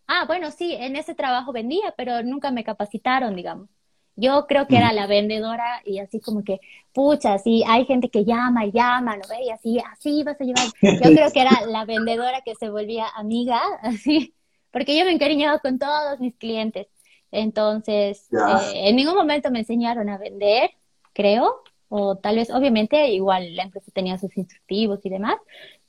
Ah, 0.08 0.24
bueno, 0.26 0.50
sí, 0.50 0.74
en 0.74 0.96
ese 0.96 1.14
trabajo 1.14 1.52
vendía, 1.52 1.94
pero 1.96 2.22
nunca 2.24 2.50
me 2.50 2.64
capacitaron, 2.64 3.36
digamos. 3.36 3.68
Yo 4.16 4.46
creo 4.46 4.66
que 4.66 4.76
era 4.76 4.92
la 4.92 5.06
vendedora 5.06 5.82
y 5.84 5.98
así 5.98 6.20
como 6.20 6.44
que, 6.44 6.60
pucha, 6.92 7.38
sí, 7.38 7.62
hay 7.66 7.86
gente 7.86 8.10
que 8.10 8.24
llama 8.24 8.66
y 8.66 8.72
llama, 8.72 9.16
¿no 9.16 9.22
ve? 9.28 9.44
Y 9.46 9.50
así, 9.50 9.78
así 9.92 10.22
vas 10.22 10.40
a 10.40 10.44
llevar. 10.44 10.66
Yo 10.82 11.14
creo 11.14 11.30
que 11.30 11.40
era 11.40 11.50
la 11.66 11.84
vendedora 11.84 12.42
que 12.42 12.54
se 12.54 12.68
volvía 12.68 13.06
amiga, 13.14 13.60
así, 13.82 14.34
porque 14.70 14.98
yo 14.98 15.04
me 15.04 15.12
encariñaba 15.12 15.58
con 15.60 15.78
todos 15.78 16.20
mis 16.20 16.36
clientes. 16.36 16.88
Entonces, 17.32 18.28
eh, 18.32 18.88
en 18.88 18.96
ningún 18.96 19.14
momento 19.14 19.50
me 19.50 19.60
enseñaron 19.60 20.08
a 20.08 20.18
vender, 20.18 20.70
creo, 21.12 21.62
o 21.88 22.16
tal 22.16 22.36
vez, 22.36 22.50
obviamente, 22.50 23.08
igual 23.08 23.54
la 23.54 23.64
empresa 23.64 23.90
tenía 23.92 24.18
sus 24.18 24.36
instructivos 24.36 25.00
y 25.04 25.10
demás, 25.10 25.36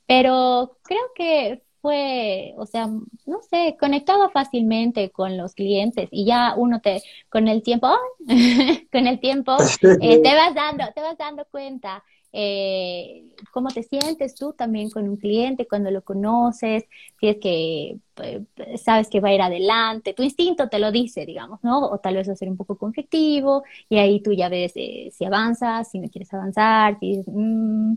pero 0.06 0.78
creo 0.84 1.02
que 1.16 1.64
fue, 1.82 2.54
o 2.58 2.66
sea, 2.66 2.88
no 2.88 3.42
sé, 3.50 3.76
conectaba 3.80 4.30
fácilmente 4.30 5.10
con 5.10 5.38
los 5.38 5.54
clientes 5.56 6.08
y 6.12 6.26
ya 6.26 6.54
uno 6.56 6.80
te, 6.82 7.02
con 7.30 7.48
el 7.48 7.64
tiempo, 7.64 7.90
con 8.92 9.08
el 9.08 9.20
tiempo, 9.20 9.56
eh, 10.02 10.22
te 10.22 10.36
vas 10.36 10.56
dando, 10.56 10.86
te 10.94 11.02
vas 11.02 11.18
dando 11.18 11.46
cuenta 11.50 12.04
eh, 12.34 13.26
cómo 13.52 13.70
te 13.70 13.84
sientes 13.84 14.36
tú 14.36 14.54
también 14.54 14.90
con 14.90 15.08
un 15.10 15.18
cliente 15.18 15.68
cuando 15.68 15.92
lo 15.92 16.04
conoces, 16.04 16.86
si 17.20 17.28
es 17.28 17.38
que 17.38 17.98
eh, 18.24 18.78
sabes 18.78 19.10
que 19.10 19.20
va 19.20 19.30
a 19.30 19.34
ir 19.34 19.42
adelante, 19.42 20.14
tu 20.14 20.24
instinto 20.24 20.70
te 20.70 20.80
lo 20.80 20.92
dice, 20.92 21.26
digamos, 21.26 21.60
¿no? 21.64 21.80
O 21.90 21.98
tal 22.00 22.16
vez 22.16 22.30
va 22.30 22.34
a 22.34 22.36
ser 22.36 22.50
un 22.50 22.58
poco 22.58 22.78
conflictivo 22.78 23.64
y 23.90 23.98
ahí 23.98 24.22
tú 24.22 24.32
ya 24.34 24.50
ves 24.50 24.72
eh, 24.76 25.10
si 25.12 25.26
avanzas, 25.26 25.92
si 25.92 26.00
no 26.00 26.10
quieres 26.10 26.34
avanzar, 26.34 26.98
si 27.00 27.18
dices, 27.18 27.26
mm, 27.28 27.94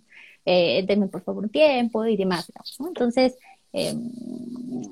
eh, 0.46 0.84
denme 0.86 1.08
por 1.08 1.22
favor 1.22 1.44
un 1.44 1.50
tiempo 1.50 2.04
y 2.04 2.16
demás, 2.16 2.50
¿no? 2.78 2.88
Entonces, 2.88 3.38
eh, 3.74 3.94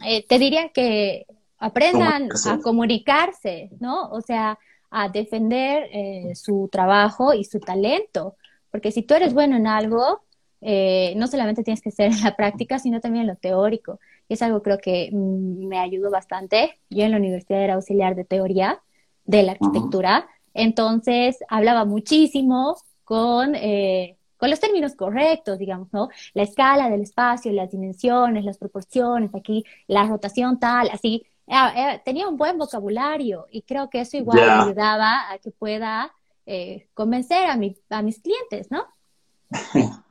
eh, 0.05 0.27
te 0.27 0.39
diría 0.39 0.69
que 0.69 1.25
aprendan 1.59 2.29
a 2.47 2.59
comunicarse, 2.59 3.71
¿no? 3.81 4.11
O 4.11 4.21
sea, 4.21 4.59
a 4.91 5.09
defender 5.09 5.89
eh, 5.93 6.35
su 6.35 6.69
trabajo 6.71 7.33
y 7.33 7.45
su 7.45 7.61
talento, 7.61 8.37
porque 8.71 8.91
si 8.91 9.03
tú 9.03 9.15
eres 9.15 9.33
bueno 9.33 9.57
en 9.57 9.67
algo, 9.67 10.23
eh, 10.61 11.15
no 11.17 11.29
solamente 11.29 11.63
tienes 11.63 11.81
que 11.81 11.91
ser 11.91 12.13
en 12.13 12.21
la 12.23 12.37
práctica, 12.37 12.79
sino 12.79 13.01
también 13.01 13.23
en 13.23 13.29
lo 13.29 13.37
teórico. 13.37 14.01
Y 14.29 14.35
es 14.35 14.43
algo 14.43 14.63
creo 14.63 14.79
que 14.79 15.11
mm, 15.13 15.67
me 15.67 15.79
ayudó 15.79 16.11
bastante. 16.11 16.79
Yo 16.91 17.05
en 17.05 17.13
la 17.13 17.17
universidad 17.17 17.63
era 17.63 17.75
auxiliar 17.75 18.17
de 18.17 18.25
teoría 18.25 18.81
de 19.25 19.45
la 19.45 19.53
arquitectura, 19.53 20.27
entonces 20.53 21.39
hablaba 21.49 21.85
muchísimo 21.85 22.77
con, 23.05 23.55
eh, 23.55 24.17
con 24.43 24.51
los 24.51 24.59
términos 24.59 24.97
correctos, 24.97 25.57
digamos, 25.57 25.87
¿no? 25.93 26.09
La 26.35 26.43
escala 26.43 26.91
del 26.91 27.03
espacio, 27.03 27.53
las 27.53 27.71
dimensiones, 27.71 28.45
las 28.45 28.59
proporciones, 28.59 29.33
aquí 29.37 29.65
la 29.87 30.03
rotación 30.09 30.59
tal, 30.59 30.91
así. 30.93 31.25
Eh, 31.47 32.03
tenía 32.05 32.27
un 32.27 32.37
buen 32.37 32.59
vocabulario 32.59 33.47
y 33.53 33.63
creo 33.63 33.89
que 33.89 34.01
eso 34.01 34.17
igual 34.17 34.41
ayudaba 34.41 35.31
a 35.31 35.39
que 35.39 35.53
pueda 35.53 36.13
convencer 36.93 37.49
a, 37.49 37.57
mi, 37.57 37.77
a 37.89 38.03
mis 38.03 38.21
clientes, 38.21 38.69
¿no? 38.69 38.85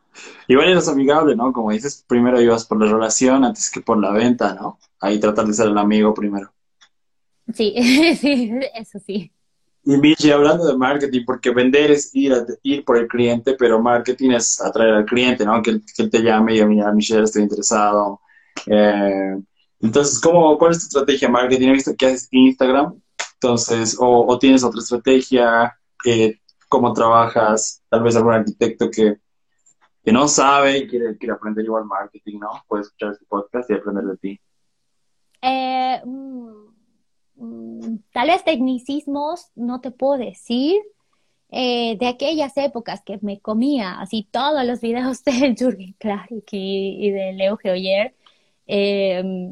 Igual 0.48 0.70
eres 0.70 0.88
amigable, 0.88 1.36
¿no? 1.36 1.52
Como 1.52 1.72
dices, 1.72 2.06
primero 2.08 2.39
ibas 2.39 2.65
por 2.65 2.82
la 2.82 2.89
relación 2.89 3.44
antes 3.44 3.70
que 3.70 3.82
por 3.82 4.00
la 4.00 4.12
venta, 4.12 4.54
¿no? 4.54 4.80
Ahí 5.02 5.20
tratar 5.20 5.46
de 5.46 5.54
ser 5.54 5.67
el 5.67 5.78
amigo 5.78 6.13
primero. 6.13 6.54
Sí, 7.54 7.76
sí, 8.15 8.50
eso 8.76 8.98
sí. 9.06 9.30
Y 9.84 9.98
Michi, 9.98 10.32
hablando 10.32 10.65
de 10.65 10.78
marketing, 10.78 11.24
porque 11.26 11.50
vender 11.50 11.91
es 11.91 12.13
ir, 12.13 12.34
ir 12.62 12.86
por 12.86 12.98
el 12.98 13.08
cliente, 13.08 13.56
pero 13.58 13.82
marketing 13.82 14.32
es 14.32 14.62
atraer 14.62 14.94
al 14.94 15.06
cliente, 15.06 15.44
¿no? 15.44 15.62
Que, 15.62 15.82
que 15.96 16.08
te 16.08 16.22
llame 16.22 16.52
y 16.52 16.56
diga, 16.56 16.67
mira, 16.67 16.91
Michelle, 16.94 17.24
estoy 17.24 17.44
interesado. 17.44 18.22
Eh, 18.67 19.38
entonces, 19.80 20.20
¿cómo, 20.20 20.58
¿cuál 20.58 20.72
es 20.72 20.80
tu 20.80 20.86
estrategia 20.86 21.28
de 21.28 21.32
marketing? 21.32 21.70
He 21.70 21.74
visto 21.74 21.96
que 21.98 22.06
haces 22.06 22.28
Instagram, 22.32 23.02
entonces, 23.34 23.98
o, 24.00 24.28
o 24.28 24.38
tienes 24.38 24.63
otra 24.63 24.82
estrategia, 24.82 25.76
eh, 26.06 26.39
cómo 26.70 26.94
trabajas, 26.94 27.82
tal 27.89 28.04
vez 28.04 28.15
algún 28.15 28.34
arquitecto 28.34 28.89
que 28.91 29.17
que 30.04 30.12
no 30.12 30.28
sabe 30.28 30.80
y 30.80 30.88
quiere, 30.88 31.17
quiere 31.17 31.34
aprender 31.34 31.63
igual 31.63 31.86
marketing, 31.86 32.39
¿no? 32.39 32.63
Puede 32.67 32.84
escuchar 32.84 33.12
este 33.12 33.26
podcast 33.26 33.70
y 33.70 33.74
aprender 33.74 34.04
de 34.06 34.17
ti. 34.17 34.41
Eh, 35.41 36.02
mm, 36.04 36.61
tal 38.12 38.28
vez 38.28 38.44
tecnicismos 38.44 39.48
no 39.56 39.82
te 39.82 39.92
puedo 39.92 40.18
decir. 40.18 40.82
Eh, 41.54 41.98
de 42.00 42.08
aquellas 42.08 42.56
épocas 42.56 43.02
que 43.04 43.20
me 43.22 43.42
comía 43.42 44.00
así 44.00 44.26
todos 44.32 44.64
los 44.66 44.80
videos 44.80 45.22
de 45.26 45.54
Jürgen 45.54 45.94
Klarik 46.00 46.48
y, 46.54 47.12
de 47.12 47.34
Leo 47.34 47.58
Geoyer, 47.58 48.16
eh, 48.68 49.52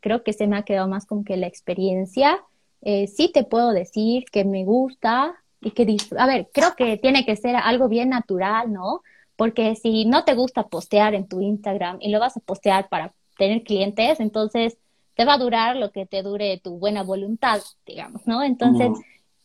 creo 0.00 0.22
que 0.22 0.34
se 0.34 0.46
me 0.46 0.58
ha 0.58 0.62
quedado 0.62 0.88
más 0.88 1.06
con 1.06 1.24
que 1.24 1.38
la 1.38 1.46
experiencia. 1.46 2.38
sí 2.82 3.30
te 3.32 3.44
puedo 3.44 3.70
decir 3.70 4.26
que 4.30 4.44
me 4.44 4.64
gusta 4.64 5.36
y 5.62 5.70
que, 5.70 5.96
a 6.18 6.26
ver, 6.26 6.50
creo 6.52 6.74
que 6.76 6.98
tiene 6.98 7.24
que 7.24 7.34
ser 7.36 7.56
algo 7.56 7.88
bien 7.88 8.10
natural, 8.10 8.70
¿no? 8.70 9.00
porque 9.38 9.76
si 9.76 10.04
no 10.04 10.24
te 10.24 10.34
gusta 10.34 10.66
postear 10.66 11.14
en 11.14 11.28
tu 11.28 11.40
Instagram 11.40 11.98
y 12.00 12.10
lo 12.10 12.18
vas 12.18 12.36
a 12.36 12.40
postear 12.40 12.88
para 12.88 13.14
tener 13.38 13.62
clientes, 13.62 14.18
entonces 14.18 14.78
te 15.18 15.24
va 15.24 15.34
a 15.34 15.38
durar 15.38 15.74
lo 15.74 15.90
que 15.90 16.06
te 16.06 16.22
dure 16.22 16.60
tu 16.62 16.78
buena 16.78 17.02
voluntad, 17.02 17.60
digamos, 17.84 18.24
¿no? 18.28 18.44
Entonces, 18.44 18.92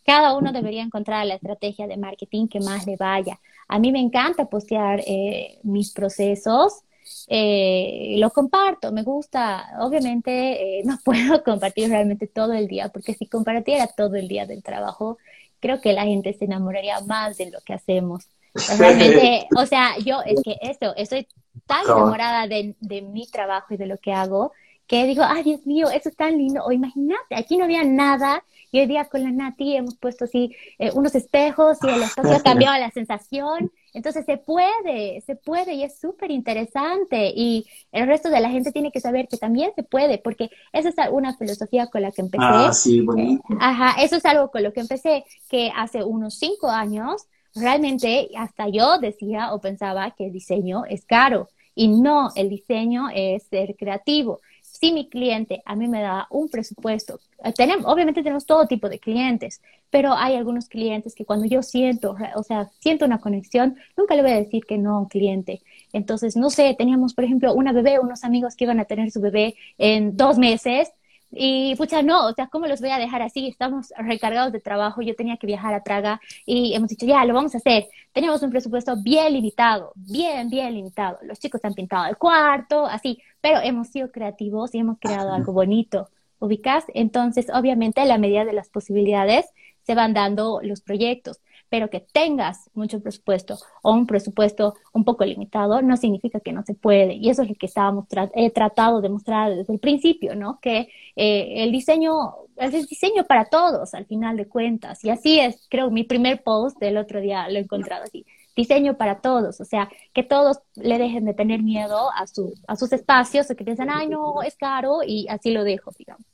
cada 0.05 0.37
uno 0.37 0.51
debería 0.51 0.83
encontrar 0.83 1.25
la 1.25 1.33
estrategia 1.33 1.87
de 1.87 1.97
marketing 1.97 2.47
que 2.47 2.59
más 2.59 2.85
le 2.85 2.95
vaya. 2.95 3.39
A 3.67 3.79
mí 3.79 3.91
me 3.91 3.99
encanta 3.99 4.45
postear 4.45 5.01
eh, 5.07 5.57
mis 5.63 5.91
procesos, 5.91 6.83
eh, 7.27 8.17
lo 8.19 8.29
comparto, 8.29 8.91
me 8.91 9.01
gusta. 9.01 9.67
Obviamente 9.79 10.79
eh, 10.79 10.83
no 10.85 10.99
puedo 11.03 11.43
compartir 11.43 11.89
realmente 11.89 12.27
todo 12.27 12.53
el 12.53 12.67
día, 12.67 12.89
porque 12.89 13.15
si 13.15 13.25
compartiera 13.25 13.87
todo 13.87 14.13
el 14.13 14.27
día 14.27 14.45
del 14.45 14.61
trabajo, 14.61 15.17
creo 15.59 15.81
que 15.81 15.93
la 15.93 16.03
gente 16.03 16.33
se 16.33 16.45
enamoraría 16.45 17.01
más 17.01 17.37
de 17.37 17.49
lo 17.49 17.61
que 17.61 17.73
hacemos. 17.73 18.27
Realmente, 18.77 19.47
o 19.57 19.65
sea, 19.65 19.97
yo 19.97 20.21
es 20.23 20.39
que 20.43 20.55
esto, 20.61 20.95
estoy 20.95 21.27
tan 21.65 21.83
enamorada 21.85 22.45
de, 22.45 22.75
de, 22.79 23.01
mi 23.01 23.25
trabajo 23.25 23.73
y 23.73 23.77
de 23.77 23.87
lo 23.87 23.97
que 23.97 24.13
hago 24.13 24.51
que 24.87 25.05
digo, 25.05 25.23
ay 25.25 25.43
Dios 25.43 25.65
mío, 25.65 25.89
eso 25.89 26.09
es 26.09 26.15
tan 26.15 26.37
lindo. 26.37 26.63
O 26.63 26.71
imagínate, 26.71 27.35
aquí 27.35 27.57
no 27.57 27.65
había 27.65 27.83
nada 27.83 28.43
y 28.71 28.79
hoy 28.79 28.87
día 28.87 29.05
con 29.05 29.23
la 29.23 29.31
Nati 29.31 29.75
hemos 29.75 29.95
puesto 29.95 30.25
así 30.25 30.55
eh, 30.79 30.91
unos 30.93 31.13
espejos 31.15 31.77
y 31.83 31.89
el 31.89 32.03
espacio 32.03 32.35
ha 32.35 32.41
cambiado 32.43 32.77
la 32.79 32.91
sensación. 32.91 33.71
Entonces 33.93 34.25
se 34.25 34.37
puede, 34.37 35.21
se 35.21 35.35
puede 35.35 35.75
y 35.75 35.83
es 35.83 35.99
súper 35.99 36.31
interesante 36.31 37.31
y 37.35 37.65
el 37.91 38.07
resto 38.07 38.29
de 38.29 38.39
la 38.39 38.49
gente 38.49 38.71
tiene 38.71 38.91
que 38.91 38.99
saber 38.99 39.27
que 39.27 39.37
también 39.37 39.71
se 39.75 39.83
puede 39.83 40.17
porque 40.17 40.49
esa 40.71 40.89
es 40.89 40.95
una 41.11 41.37
filosofía 41.37 41.87
con 41.87 42.01
la 42.01 42.11
que 42.11 42.21
empecé. 42.21 42.43
Ah, 42.43 42.73
sí, 42.73 43.01
bonito. 43.01 43.43
ajá, 43.59 44.01
eso 44.01 44.15
es 44.15 44.25
algo 44.25 44.49
con 44.49 44.63
lo 44.63 44.73
que 44.73 44.79
empecé 44.79 45.23
que 45.49 45.71
hace 45.75 46.03
unos 46.03 46.33
cinco 46.35 46.69
años 46.69 47.27
realmente 47.55 48.29
hasta 48.35 48.67
yo 48.67 48.97
decía 48.97 49.53
o 49.53 49.61
pensaba 49.61 50.11
que 50.11 50.25
el 50.25 50.33
diseño 50.33 50.85
es 50.85 51.05
caro 51.05 51.49
y 51.75 51.87
no, 51.87 52.29
el 52.35 52.49
diseño 52.49 53.07
es 53.13 53.43
ser 53.43 53.75
creativo. 53.75 54.41
Si 54.83 54.91
mi 54.91 55.07
cliente 55.07 55.63
a 55.65 55.77
mí 55.77 55.87
me 55.87 56.01
da 56.01 56.27
un 56.29 56.49
presupuesto, 56.49 57.21
eh, 57.41 57.53
tenemos, 57.53 57.85
obviamente 57.85 58.21
tenemos 58.21 58.45
todo 58.45 58.67
tipo 58.67 58.89
de 58.89 58.99
clientes, 58.99 59.61
pero 59.89 60.11
hay 60.11 60.35
algunos 60.35 60.67
clientes 60.67 61.15
que 61.15 61.23
cuando 61.23 61.45
yo 61.45 61.63
siento, 61.63 62.17
o 62.35 62.43
sea, 62.43 62.69
siento 62.79 63.05
una 63.05 63.21
conexión, 63.21 63.77
nunca 63.95 64.13
le 64.13 64.23
voy 64.23 64.31
a 64.31 64.35
decir 64.35 64.65
que 64.65 64.77
no 64.77 64.97
a 64.97 64.99
un 64.99 65.07
cliente. 65.07 65.61
Entonces, 65.93 66.35
no 66.35 66.49
sé, 66.49 66.75
teníamos, 66.77 67.13
por 67.13 67.23
ejemplo, 67.23 67.53
una 67.53 67.71
bebé, 67.71 67.97
unos 67.97 68.25
amigos 68.25 68.57
que 68.57 68.65
iban 68.65 68.81
a 68.81 68.83
tener 68.83 69.09
su 69.09 69.21
bebé 69.21 69.55
en 69.77 70.17
dos 70.17 70.37
meses 70.37 70.91
y 71.31 71.75
pucha, 71.77 72.03
no, 72.03 72.27
o 72.27 72.33
sea, 72.33 72.47
¿cómo 72.47 72.67
los 72.67 72.79
voy 72.81 72.91
a 72.91 72.99
dejar 72.99 73.21
así? 73.21 73.47
Estamos 73.47 73.93
recargados 73.97 74.51
de 74.51 74.59
trabajo, 74.59 75.01
yo 75.01 75.15
tenía 75.15 75.37
que 75.37 75.47
viajar 75.47 75.73
a 75.73 75.83
Praga 75.83 76.21
y 76.45 76.73
hemos 76.75 76.89
dicho, 76.89 77.05
ya, 77.05 77.23
lo 77.25 77.33
vamos 77.33 77.55
a 77.55 77.57
hacer. 77.57 77.87
Tenemos 78.11 78.43
un 78.43 78.51
presupuesto 78.51 78.95
bien 79.01 79.33
limitado, 79.33 79.93
bien, 79.95 80.49
bien 80.49 80.73
limitado. 80.73 81.19
Los 81.23 81.39
chicos 81.39 81.61
han 81.63 81.73
pintado 81.73 82.05
el 82.05 82.17
cuarto, 82.17 82.85
así, 82.85 83.19
pero 83.43 83.59
hemos 83.61 83.89
sido 83.89 84.09
creativos 84.09 84.73
y 84.73 84.77
hemos 84.79 84.99
creado 84.99 85.33
algo 85.33 85.51
bonito. 85.51 86.07
¿Ubicas? 86.39 86.85
Entonces, 86.93 87.47
obviamente, 87.53 87.99
a 87.99 88.05
la 88.05 88.17
medida 88.17 88.45
de 88.45 88.53
las 88.53 88.69
posibilidades 88.69 89.45
se 89.83 89.95
van 89.95 90.13
dando 90.13 90.61
los 90.63 90.79
proyectos 90.79 91.41
pero 91.73 91.89
que 91.89 92.01
tengas 92.01 92.69
mucho 92.75 93.01
presupuesto 93.01 93.57
o 93.81 93.93
un 93.93 94.05
presupuesto 94.05 94.75
un 94.93 95.03
poco 95.03 95.25
limitado 95.25 95.81
no 95.81 95.97
significa 95.97 96.39
que 96.39 96.53
no 96.53 96.61
se 96.61 96.75
puede. 96.75 97.15
Y 97.15 97.31
eso 97.31 97.41
es 97.41 97.49
lo 97.49 97.55
que 97.55 97.65
estábamos 97.65 98.05
he 98.35 98.51
tratado 98.51 99.01
de 99.01 99.09
mostrar 99.09 99.55
desde 99.55 99.73
el 99.73 99.79
principio, 99.79 100.35
¿no? 100.35 100.59
Que 100.61 100.89
eh, 101.15 101.63
el 101.63 101.71
diseño 101.71 102.35
es 102.57 102.87
diseño 102.87 103.23
para 103.23 103.45
todos, 103.45 103.95
al 103.95 104.05
final 104.05 104.37
de 104.37 104.47
cuentas. 104.47 105.03
Y 105.03 105.09
así 105.09 105.39
es, 105.39 105.65
creo, 105.67 105.89
mi 105.89 106.03
primer 106.03 106.43
post 106.43 106.77
del 106.77 106.95
otro 106.95 107.21
día 107.21 107.49
lo 107.49 107.57
he 107.57 107.63
encontrado 107.63 108.03
así. 108.03 108.23
Diseño 108.55 108.97
para 108.97 109.19
todos, 109.19 109.59
o 109.59 109.65
sea, 109.65 109.89
que 110.13 110.21
todos 110.21 110.59
le 110.75 110.99
dejen 110.99 111.25
de 111.25 111.33
tener 111.33 111.63
miedo 111.63 112.11
a, 112.15 112.27
su, 112.27 112.53
a 112.67 112.75
sus 112.75 112.93
espacios 112.93 113.49
o 113.49 113.55
que 113.55 113.63
piensan, 113.63 113.89
ay, 113.89 114.07
no, 114.07 114.43
es 114.43 114.55
caro 114.55 114.99
y 115.05 115.27
así 115.27 115.51
lo 115.51 115.63
dejo, 115.63 115.91
digamos. 115.97 116.25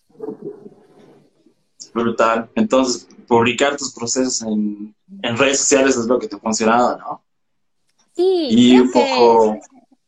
Brutal. 1.94 2.50
Entonces, 2.56 3.08
publicar 3.28 3.78
tus 3.78 3.94
procesos 3.94 4.42
en, 4.42 4.94
redes 5.38 5.60
sociales 5.60 5.96
es 5.96 6.06
lo 6.06 6.20
que 6.20 6.28
te 6.28 6.36
ha 6.36 6.40
funcionado, 6.40 6.98
¿no? 6.98 7.24
Sí, 8.16 8.48
y 8.50 8.80
un 8.80 8.92
poco 8.92 9.58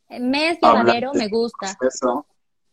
mes 0.10 0.58
llevadero 0.62 1.14
me 1.14 1.30
gusta. 1.30 1.78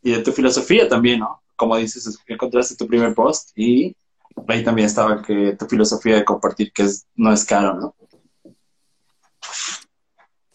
Y 0.03 0.13
de 0.13 0.23
tu 0.23 0.33
filosofía 0.33 0.89
también, 0.89 1.21
¿no? 1.21 1.43
Como 1.55 1.77
dices, 1.77 2.19
encontraste 2.27 2.77
tu 2.77 2.87
primer 2.87 3.15
post 3.15 3.51
y 3.57 3.95
ahí 4.47 4.63
también 4.63 4.87
estaba 4.87 5.23
que 5.23 5.57
tu 5.59 5.67
filosofía 5.67 6.17
de 6.17 6.25
compartir 6.25 6.73
que 6.73 6.85
es, 6.85 7.07
no 7.15 7.33
es 7.33 7.45
caro, 7.45 7.75
¿no? 7.75 7.95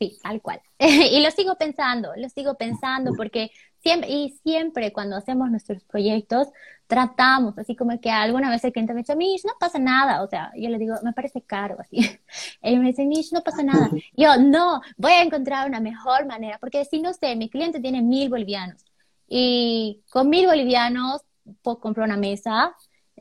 Sí, 0.03 0.19
tal 0.21 0.41
cual. 0.41 0.61
y 0.79 1.21
lo 1.21 1.31
sigo 1.31 1.55
pensando, 1.55 2.11
lo 2.17 2.27
sigo 2.29 2.55
pensando 2.55 3.13
porque 3.15 3.51
siempre, 3.79 4.09
y 4.09 4.29
siempre 4.43 4.91
cuando 4.91 5.15
hacemos 5.15 5.49
nuestros 5.49 5.83
proyectos, 5.85 6.49
tratamos, 6.87 7.57
así 7.57 7.75
como 7.75 7.99
que 8.01 8.11
alguna 8.11 8.49
vez 8.49 8.63
el 8.65 8.73
cliente 8.73 8.93
me 8.93 8.99
dice, 9.01 9.15
Mish, 9.15 9.45
no 9.45 9.53
pasa 9.59 9.79
nada, 9.79 10.21
o 10.23 10.27
sea, 10.27 10.51
yo 10.55 10.69
le 10.69 10.77
digo, 10.77 10.95
me 11.03 11.13
parece 11.13 11.41
caro, 11.41 11.77
así. 11.79 11.97
Él 12.61 12.79
me 12.79 12.87
dice, 12.87 13.05
Mish, 13.05 13.31
no 13.31 13.41
pasa 13.41 13.63
nada. 13.63 13.89
Yo, 14.15 14.37
no, 14.37 14.81
voy 14.97 15.13
a 15.13 15.23
encontrar 15.23 15.67
una 15.69 15.79
mejor 15.79 16.25
manera, 16.25 16.57
porque 16.59 16.83
si 16.85 17.01
no 17.01 17.13
sé, 17.13 17.35
mi 17.35 17.49
cliente 17.49 17.79
tiene 17.79 18.01
mil 18.01 18.29
bolivianos, 18.29 18.83
y 19.27 20.03
con 20.09 20.29
mil 20.29 20.47
bolivianos 20.47 21.21
puedo 21.61 21.79
comprar 21.79 22.05
una 22.07 22.17
mesa, 22.17 22.75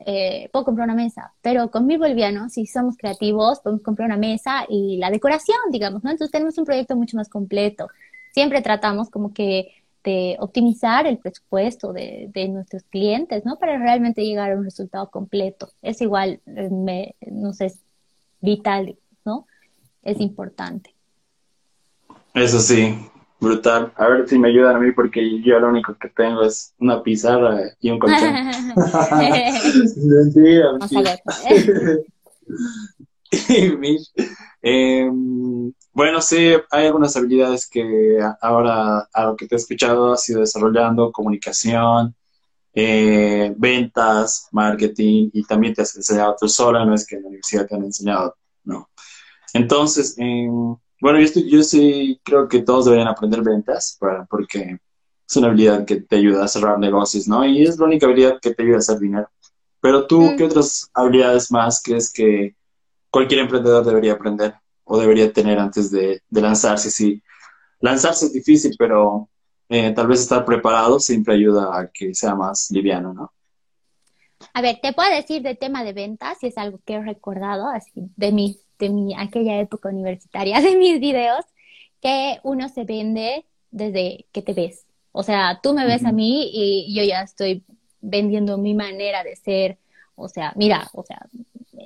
eh, 0.05 0.49
puedo 0.51 0.65
comprar 0.65 0.85
una 0.85 0.95
mesa, 0.95 1.33
pero 1.41 1.71
con 1.71 1.85
mil 1.85 1.97
bolivianos, 1.97 2.53
si 2.53 2.65
somos 2.65 2.97
creativos, 2.97 3.59
podemos 3.59 3.83
comprar 3.83 4.07
una 4.07 4.17
mesa 4.17 4.65
y 4.69 4.97
la 4.97 5.09
decoración, 5.09 5.57
digamos, 5.71 6.03
¿no? 6.03 6.11
Entonces 6.11 6.31
tenemos 6.31 6.57
un 6.57 6.65
proyecto 6.65 6.95
mucho 6.95 7.17
más 7.17 7.29
completo. 7.29 7.87
Siempre 8.33 8.61
tratamos 8.61 9.09
como 9.09 9.33
que 9.33 9.71
de 10.03 10.35
optimizar 10.39 11.07
el 11.07 11.17
presupuesto 11.17 11.93
de, 11.93 12.29
de, 12.33 12.49
nuestros 12.49 12.83
clientes, 12.83 13.45
¿no? 13.45 13.57
Para 13.57 13.77
realmente 13.77 14.23
llegar 14.23 14.51
a 14.51 14.57
un 14.57 14.65
resultado 14.65 15.09
completo. 15.09 15.69
Es 15.81 16.01
igual, 16.01 16.41
eh, 16.45 16.69
me, 16.69 17.15
no 17.21 17.53
sé, 17.53 17.67
es 17.67 17.79
vital, 18.41 18.97
¿no? 19.23 19.47
Es 20.03 20.19
importante. 20.19 20.93
Eso 22.33 22.59
sí, 22.59 22.97
brutal. 23.43 23.93
A 23.95 24.07
ver 24.07 24.27
si 24.27 24.39
me 24.39 24.49
ayudan 24.49 24.77
a 24.77 24.79
mí 24.79 24.91
porque 24.91 25.41
yo 25.41 25.59
lo 25.59 25.69
único 25.69 25.95
que 25.95 26.09
tengo 26.09 26.43
es 26.43 26.73
una 26.79 27.03
pizarra 27.03 27.59
y 27.79 27.89
un 27.91 27.99
colchón. 27.99 28.33
mentira, 30.07 30.73
mentira. 30.73 31.19
eh, 34.61 35.09
Bueno, 35.93 36.21
sí, 36.21 36.53
hay 36.71 36.87
algunas 36.87 37.15
habilidades 37.15 37.67
que 37.69 38.19
ahora, 38.41 39.07
a 39.13 39.25
lo 39.25 39.35
que 39.35 39.47
te 39.47 39.55
he 39.55 39.57
escuchado, 39.57 40.13
has 40.13 40.27
ido 40.27 40.39
desarrollando, 40.39 41.11
comunicación, 41.11 42.15
eh, 42.73 43.53
ventas, 43.55 44.47
marketing, 44.51 45.29
y 45.33 45.43
también 45.43 45.75
te 45.75 45.83
has 45.83 45.95
enseñado 45.95 46.35
tú 46.39 46.49
sola, 46.49 46.83
no 46.83 46.95
es 46.95 47.05
que 47.05 47.17
en 47.17 47.21
la 47.21 47.27
universidad 47.27 47.67
te 47.67 47.75
han 47.75 47.83
enseñado, 47.83 48.35
no. 48.63 48.89
Entonces, 49.53 50.17
bueno, 51.03 51.19
yo, 51.19 51.25
estoy, 51.25 51.49
yo 51.49 51.63
sí 51.63 52.21
creo 52.23 52.47
que 52.47 52.61
todos 52.61 52.85
deberían 52.85 53.09
aprender 53.09 53.41
ventas, 53.41 53.97
para, 53.99 54.23
porque 54.23 54.79
es 55.27 55.35
una 55.35 55.47
habilidad 55.47 55.83
que 55.83 55.99
te 55.99 56.15
ayuda 56.15 56.45
a 56.45 56.47
cerrar 56.47 56.79
negocios, 56.79 57.27
¿no? 57.27 57.43
Y 57.45 57.61
es 57.61 57.77
la 57.77 57.87
única 57.87 58.05
habilidad 58.05 58.39
que 58.41 58.53
te 58.53 58.63
ayuda 58.63 58.77
a 58.77 58.79
hacer 58.79 58.99
dinero. 58.99 59.29
Pero 59.81 60.07
tú, 60.07 60.33
¿qué 60.37 60.45
mm. 60.45 60.47
otras 60.47 60.89
habilidades 60.93 61.51
más 61.51 61.83
crees 61.83 62.09
que 62.09 62.55
cualquier 63.09 63.41
emprendedor 63.41 63.83
debería 63.83 64.13
aprender 64.13 64.53
o 64.85 64.97
debería 64.97 65.33
tener 65.33 65.59
antes 65.59 65.91
de, 65.91 66.21
lanzarse? 66.29 66.89
Sí, 66.89 67.21
lanzarse 67.81 68.27
es 68.27 68.31
difícil, 68.31 68.73
pero 68.79 69.27
eh, 69.67 69.91
tal 69.91 70.07
vez 70.07 70.21
estar 70.21 70.45
preparado 70.45 71.01
siempre 71.01 71.33
ayuda 71.33 71.77
a 71.77 71.91
que 71.91 72.15
sea 72.15 72.33
más 72.33 72.71
liviano, 72.71 73.13
¿no? 73.13 73.33
A 74.53 74.61
ver, 74.61 74.79
te 74.81 74.93
puedo 74.93 75.13
decir 75.13 75.41
de 75.41 75.55
tema 75.55 75.83
de 75.83 75.91
ventas, 75.91 76.37
y 76.43 76.47
es 76.47 76.57
algo 76.57 76.79
que 76.85 76.93
he 76.93 77.03
recordado 77.03 77.67
así 77.67 77.91
de 78.15 78.31
mi, 78.31 78.62
de 78.79 78.89
mi 78.89 79.13
aquella 79.15 79.59
época 79.59 79.89
universitaria, 79.89 80.61
de 80.61 80.75
mis 80.77 80.99
videos, 80.99 81.45
que 82.01 82.39
uno 82.43 82.69
se 82.69 82.83
vende 82.83 83.45
desde 83.71 84.25
que 84.31 84.41
te 84.41 84.53
ves. 84.53 84.85
O 85.11 85.23
sea, 85.23 85.59
tú 85.61 85.73
me 85.73 85.85
ves 85.85 86.05
a 86.05 86.11
mí 86.11 86.49
y 86.53 86.93
yo 86.95 87.03
ya 87.03 87.21
estoy 87.21 87.63
vendiendo 88.01 88.57
mi 88.57 88.73
manera 88.73 89.23
de 89.23 89.35
ser. 89.35 89.77
O 90.15 90.27
sea, 90.27 90.53
mira, 90.55 90.89
o 90.93 91.03
sea, 91.03 91.27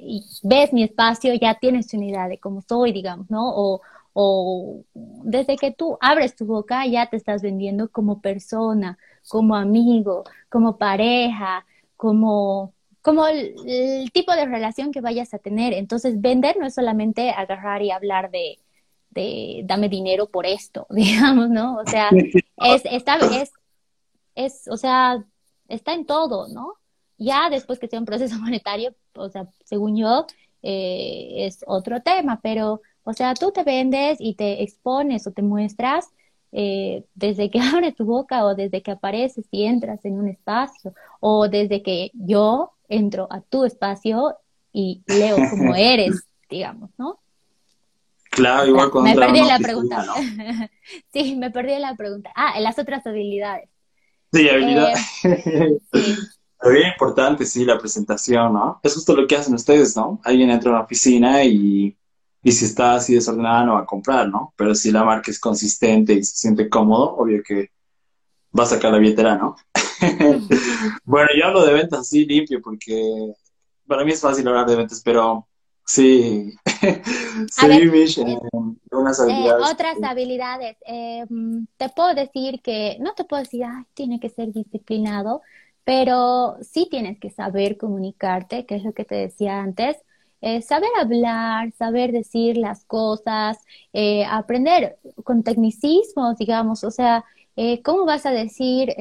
y 0.02 0.24
ves 0.44 0.74
mi 0.74 0.84
espacio, 0.84 1.34
ya 1.36 1.56
tienes 1.56 1.94
una 1.94 2.06
idea 2.06 2.28
de 2.28 2.40
cómo 2.40 2.62
soy, 2.62 2.92
digamos, 2.92 3.30
¿no? 3.30 3.54
O, 3.56 3.82
o 4.14 4.84
desde 4.94 5.58
que 5.58 5.72
tú 5.72 5.98
abres 6.02 6.36
tu 6.36 6.46
boca 6.46 6.86
ya 6.88 7.08
te 7.10 7.18
estás 7.18 7.42
vendiendo 7.42 7.90
como 7.90 8.22
persona, 8.22 8.98
como 9.28 9.56
amigo, 9.56 10.24
como 10.50 10.78
pareja, 10.78 11.66
como, 11.96 12.74
como 13.02 13.28
el, 13.28 14.12
tipo 14.12 14.34
de 14.34 14.46
relación 14.46 14.92
que 14.92 15.02
vayas 15.02 15.34
a 15.34 15.40
tener. 15.40 15.74
Entonces, 15.74 16.20
vender 16.20 16.58
no 16.58 16.66
es 16.66 16.76
solamente 16.76 17.32
agarrar 17.32 17.82
y 17.82 17.92
hablar 17.92 18.32
de, 18.32 18.60
de 19.12 19.62
dame 19.66 19.90
dinero 19.90 20.30
por 20.30 20.46
esto, 20.46 20.88
digamos, 20.92 21.50
¿no? 21.50 21.78
O 21.78 21.86
sea, 21.86 22.10
es, 22.12 22.82
está, 22.86 23.18
es, 23.18 23.52
es, 24.36 24.68
o 24.70 24.78
sea, 24.78 25.24
está 25.68 25.94
en 25.94 26.06
todo, 26.06 26.48
¿no? 26.48 26.74
Ya 27.18 27.50
después 27.50 27.80
que 27.80 27.88
sea 27.88 28.00
un 28.00 28.06
proceso 28.06 28.36
monetario, 28.40 28.96
o 29.16 29.30
sea, 29.30 29.48
según 29.66 29.98
yo, 29.98 30.26
eh, 30.64 31.46
es 31.46 31.64
otro 31.68 32.02
tema, 32.02 32.40
pero, 32.42 32.82
o 33.04 33.14
sea, 33.14 33.34
tú 33.36 33.52
te 33.52 33.64
vendes 33.64 34.18
y 34.20 34.36
te 34.36 34.64
expones 34.64 35.28
o 35.28 35.32
te 35.32 35.42
muestras 35.42 36.08
eh, 36.52 37.06
desde 37.16 37.50
que 37.50 37.60
abres 37.62 37.96
tu 37.96 38.06
boca 38.06 38.46
o 38.46 38.56
desde 38.56 38.82
que 38.82 38.92
apareces 38.92 39.46
y 39.52 39.66
entras 39.66 40.04
en 40.06 40.20
un 40.20 40.28
espacio 40.28 40.94
o 41.20 41.48
desde 41.48 41.84
que 41.84 42.12
yo 42.14 42.72
entro 42.88 43.28
a 43.32 43.42
tu 43.42 43.66
espacio 43.66 44.36
y 44.72 45.04
leo 45.08 45.38
cómo 45.50 45.76
eres, 45.76 46.24
digamos, 46.50 46.92
¿no? 46.98 47.20
Claro, 48.30 48.68
igual 48.68 48.92
cuando... 48.92 49.10
Me 49.10 49.26
perdí 49.26 49.48
la 49.48 49.58
pregunta. 49.58 50.06
sí, 51.14 51.36
me 51.36 51.50
perdí 51.50 51.80
la 51.80 51.96
pregunta. 51.96 52.32
Ah, 52.36 52.60
las 52.60 52.78
otras 52.78 53.06
habilidades. 53.08 53.70
Sí, 54.32 54.48
habilidades. 54.48 55.00
Eh, 55.24 55.80
sí. 55.94 56.16
bien 56.72 56.88
importante, 56.92 57.46
sí, 57.46 57.66
la 57.66 57.80
presentación, 57.80 58.54
¿no? 58.54 58.80
Es 58.84 58.94
justo 58.94 59.16
lo 59.16 59.26
que 59.26 59.36
hacen 59.36 59.56
ustedes, 59.56 59.96
¿no? 59.96 60.22
Alguien 60.24 60.52
entra 60.52 60.70
a 60.70 60.74
una 60.76 60.84
oficina 60.84 61.44
y, 61.44 61.98
y 62.44 62.52
si 62.52 62.66
está 62.66 62.96
así 62.96 63.16
desordenada 63.16 63.66
no 63.66 63.74
va 63.74 63.82
a 63.82 63.86
comprar, 63.86 64.30
¿no? 64.30 64.54
Pero 64.56 64.76
si 64.76 64.92
la 64.92 65.04
marca 65.04 65.32
es 65.32 65.40
consistente 65.40 66.14
y 66.14 66.24
se 66.24 66.36
siente 66.36 66.70
cómodo, 66.70 67.16
obvio 67.16 67.42
que 67.44 67.72
va 68.58 68.64
a 68.64 68.68
sacar 68.68 68.92
la 68.92 69.00
billetera, 69.00 69.36
¿no? 69.36 69.56
bueno, 71.06 71.30
yo 71.38 71.46
hablo 71.46 71.66
de 71.66 71.74
ventas 71.74 72.00
así 72.00 72.26
limpio 72.26 72.62
porque 72.62 73.34
para 73.88 74.04
mí 74.04 74.12
es 74.12 74.22
fácil 74.22 74.48
hablar 74.48 74.68
de 74.68 74.76
ventas, 74.76 75.02
pero 75.04 75.48
Sí, 75.88 76.54
sí, 77.50 77.68
Mish, 77.90 78.20
eh, 78.20 78.38
unas 78.92 79.22
habilidades. 79.22 79.72
otras 79.72 80.04
habilidades. 80.04 80.76
Eh, 80.86 81.24
te 81.78 81.88
puedo 81.88 82.14
decir 82.14 82.62
que, 82.62 82.98
no 83.00 83.14
te 83.14 83.24
puedo 83.24 83.42
decir, 83.42 83.64
ay, 83.64 83.86
tiene 83.94 84.20
que 84.20 84.28
ser 84.28 84.52
disciplinado, 84.52 85.42
pero 85.86 86.58
sí 86.62 86.90
tienes 86.92 87.18
que 87.20 87.30
saber 87.30 87.78
comunicarte, 87.78 88.66
que 88.66 88.76
es 88.76 88.84
lo 88.84 88.92
que 88.92 89.06
te 89.06 89.16
decía 89.16 89.62
antes. 89.62 89.96
Eh, 90.42 90.62
saber 90.62 90.90
hablar, 91.00 91.72
saber 91.72 92.12
decir 92.12 92.58
las 92.58 92.84
cosas, 92.84 93.58
aprender 94.30 94.98
con 95.24 95.42
tecnicismos, 95.42 96.38
digamos, 96.38 96.84
o 96.84 96.92
sea, 96.92 97.24
¿cómo 97.84 98.06
vas 98.06 98.26
a 98.26 98.32
decir 98.32 98.96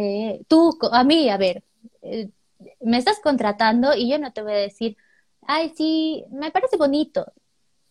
tú 0.48 0.78
a 0.90 1.04
mí, 1.04 1.28
a 1.28 1.36
ver, 1.36 1.62
me 2.80 2.98
estás 2.98 3.20
contratando 3.20 3.94
y 3.94 4.08
yo 4.10 4.18
no 4.18 4.32
te 4.32 4.42
voy 4.42 4.52
a 4.52 4.56
decir, 4.56 4.96
ay, 5.46 5.72
sí, 5.76 6.24
me 6.30 6.50
parece 6.50 6.76
bonito. 6.76 7.26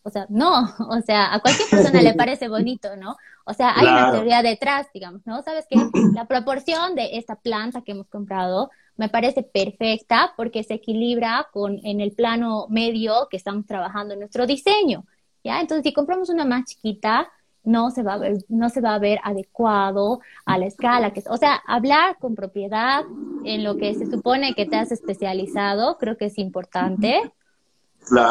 O 0.02 0.10
sea, 0.10 0.26
no, 0.28 0.68
o 0.88 1.00
sea, 1.02 1.34
a 1.34 1.40
cualquier 1.40 1.68
persona 1.68 2.00
le 2.02 2.14
parece 2.14 2.48
bonito, 2.48 2.96
¿no? 2.96 3.16
O 3.44 3.54
sea, 3.54 3.74
hay 3.76 3.86
una 3.86 4.10
teoría 4.12 4.42
detrás, 4.42 4.88
digamos, 4.92 5.22
¿no? 5.24 5.42
Sabes 5.42 5.66
que 5.68 5.76
la 6.14 6.26
proporción 6.26 6.94
de 6.94 7.16
esta 7.16 7.36
planta 7.36 7.82
que 7.82 7.92
hemos 7.92 8.08
comprado 8.08 8.70
me 8.96 9.08
parece 9.08 9.42
perfecta 9.42 10.32
porque 10.36 10.64
se 10.64 10.74
equilibra 10.74 11.48
con 11.52 11.78
en 11.84 12.00
el 12.00 12.12
plano 12.12 12.66
medio 12.68 13.28
que 13.30 13.36
estamos 13.36 13.66
trabajando 13.66 14.14
en 14.14 14.20
nuestro 14.20 14.46
diseño, 14.46 15.04
¿ya? 15.44 15.60
Entonces, 15.60 15.84
si 15.84 15.92
compramos 15.92 16.28
una 16.28 16.44
más 16.44 16.64
chiquita, 16.64 17.28
no 17.66 17.90
se 17.90 18.02
va 18.02 18.14
a 18.14 18.18
ver, 18.18 18.38
no 18.48 18.70
se 18.70 18.80
va 18.80 18.94
a 18.94 18.98
ver 18.98 19.18
adecuado 19.22 20.20
a 20.46 20.56
la 20.56 20.66
escala 20.66 21.12
que 21.12 21.22
o 21.28 21.36
sea, 21.36 21.60
hablar 21.66 22.16
con 22.18 22.34
propiedad 22.34 23.04
en 23.44 23.64
lo 23.64 23.76
que 23.76 23.94
se 23.94 24.10
supone 24.10 24.54
que 24.54 24.66
te 24.66 24.76
has 24.76 24.92
especializado, 24.92 25.98
creo 25.98 26.16
que 26.16 26.26
es 26.26 26.38
importante. 26.38 27.20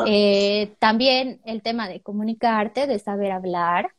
Eh, 0.08 0.74
también 0.80 1.42
el 1.44 1.62
tema 1.62 1.90
de 1.90 2.00
comunicarte, 2.00 2.88
de 2.88 2.98
saber 2.98 3.32
hablar, 3.32 3.92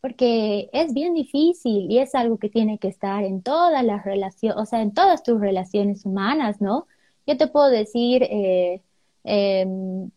porque 0.00 0.70
es 0.72 0.92
bien 0.92 1.14
difícil 1.14 1.90
y 1.90 1.98
es 1.98 2.14
algo 2.14 2.38
que 2.38 2.48
tiene 2.48 2.78
que 2.78 2.88
estar 2.88 3.22
en 3.22 3.42
todas 3.42 3.84
las 3.84 4.04
relaciones, 4.04 4.60
o 4.60 4.66
sea, 4.66 4.82
en 4.82 4.92
todas 4.92 5.22
tus 5.22 5.40
relaciones 5.40 6.04
humanas, 6.04 6.60
¿no? 6.60 6.86
Yo 7.26 7.36
te 7.36 7.46
puedo 7.46 7.68
decir, 7.68 8.24
eh, 8.24 8.82
em, 9.24 10.10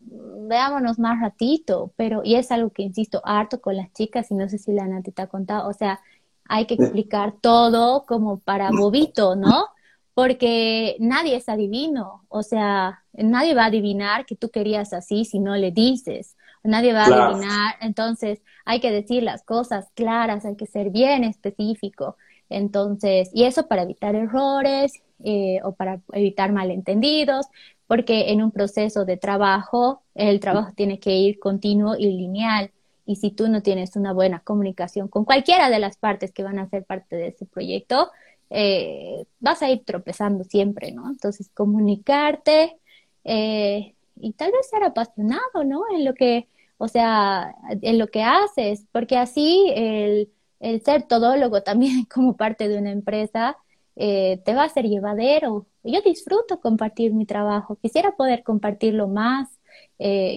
veámonos 0.48 0.98
más 0.98 1.20
ratito, 1.20 1.92
pero, 1.96 2.22
y 2.24 2.36
es 2.36 2.50
algo 2.50 2.70
que 2.70 2.82
insisto 2.82 3.20
harto 3.24 3.60
con 3.60 3.76
las 3.76 3.92
chicas, 3.92 4.30
y 4.30 4.34
no 4.34 4.48
sé 4.48 4.58
si 4.58 4.72
la 4.72 4.86
Nati 4.86 5.12
te 5.12 5.22
ha 5.22 5.26
contado, 5.26 5.68
o 5.68 5.72
sea, 5.72 6.00
hay 6.48 6.66
que 6.66 6.74
explicar 6.74 7.34
todo 7.40 8.04
como 8.06 8.38
para 8.38 8.70
bobito, 8.70 9.36
¿no? 9.36 9.68
porque 10.14 10.96
nadie 11.00 11.36
es 11.36 11.48
adivino, 11.48 12.24
o 12.28 12.42
sea, 12.42 13.02
nadie 13.12 13.54
va 13.54 13.64
a 13.64 13.66
adivinar 13.66 14.24
que 14.26 14.36
tú 14.36 14.48
querías 14.48 14.92
así 14.92 15.24
si 15.24 15.40
no 15.40 15.56
le 15.56 15.72
dices, 15.72 16.36
nadie 16.62 16.92
va 16.92 17.04
a 17.04 17.06
adivinar, 17.06 17.74
entonces 17.80 18.40
hay 18.64 18.80
que 18.80 18.92
decir 18.92 19.24
las 19.24 19.42
cosas 19.42 19.90
claras, 19.94 20.44
hay 20.44 20.54
que 20.54 20.66
ser 20.66 20.90
bien 20.90 21.24
específico, 21.24 22.16
entonces, 22.48 23.28
y 23.32 23.44
eso 23.44 23.66
para 23.66 23.82
evitar 23.82 24.14
errores 24.14 25.02
eh, 25.24 25.58
o 25.64 25.74
para 25.74 26.00
evitar 26.12 26.52
malentendidos, 26.52 27.46
porque 27.94 28.32
en 28.32 28.42
un 28.42 28.50
proceso 28.50 29.04
de 29.04 29.16
trabajo, 29.16 30.02
el 30.16 30.40
trabajo 30.40 30.72
tiene 30.74 30.98
que 30.98 31.12
ir 31.12 31.38
continuo 31.38 31.94
y 31.96 32.06
lineal. 32.06 32.72
Y 33.06 33.14
si 33.14 33.30
tú 33.30 33.46
no 33.46 33.62
tienes 33.62 33.94
una 33.94 34.12
buena 34.12 34.40
comunicación 34.40 35.06
con 35.06 35.24
cualquiera 35.24 35.70
de 35.70 35.78
las 35.78 35.96
partes 35.96 36.32
que 36.32 36.42
van 36.42 36.58
a 36.58 36.68
ser 36.68 36.84
parte 36.84 37.14
de 37.14 37.28
ese 37.28 37.46
proyecto, 37.46 38.10
eh, 38.50 39.26
vas 39.38 39.62
a 39.62 39.70
ir 39.70 39.84
tropezando 39.84 40.42
siempre, 40.42 40.90
¿no? 40.90 41.08
Entonces, 41.08 41.48
comunicarte 41.54 42.76
eh, 43.22 43.94
y 44.16 44.32
tal 44.32 44.50
vez 44.50 44.68
ser 44.68 44.82
apasionado, 44.82 45.62
¿no? 45.64 45.84
En 45.96 46.04
lo 46.04 46.14
que, 46.14 46.48
o 46.78 46.88
sea, 46.88 47.54
en 47.80 47.96
lo 48.00 48.08
que 48.08 48.24
haces, 48.24 48.86
porque 48.90 49.16
así 49.18 49.72
el, 49.76 50.32
el 50.58 50.82
ser 50.82 51.04
todólogo 51.04 51.62
también 51.62 52.06
como 52.06 52.36
parte 52.36 52.66
de 52.66 52.76
una 52.76 52.90
empresa 52.90 53.56
eh, 53.96 54.40
te 54.44 54.54
va 54.54 54.64
a 54.64 54.68
ser 54.68 54.86
llevadero. 54.86 55.66
Yo 55.82 56.00
disfruto 56.02 56.60
compartir 56.60 57.12
mi 57.12 57.26
trabajo, 57.26 57.76
quisiera 57.76 58.12
poder 58.16 58.42
compartirlo 58.42 59.08
más, 59.08 59.48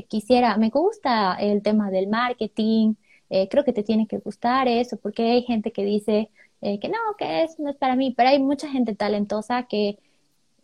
quisiera, 0.07 0.57
me 0.57 0.69
gusta 0.69 1.35
el 1.35 1.61
tema 1.61 1.89
del 1.89 2.07
marketing, 2.07 2.95
creo 3.49 3.63
que 3.63 3.73
te 3.73 3.83
tiene 3.83 4.07
que 4.07 4.17
gustar 4.19 4.67
eso, 4.67 4.97
porque 4.97 5.23
hay 5.23 5.43
gente 5.43 5.71
que 5.71 5.83
dice, 5.83 6.29
eh, 6.61 6.79
que 6.79 6.89
no, 6.89 6.97
que 7.17 7.43
eso 7.43 7.55
no 7.59 7.69
es 7.69 7.75
para 7.77 7.95
mí, 7.95 8.13
pero 8.15 8.29
hay 8.29 8.39
mucha 8.39 8.67
gente 8.69 8.95
talentosa 8.95 9.63
que, 9.63 9.99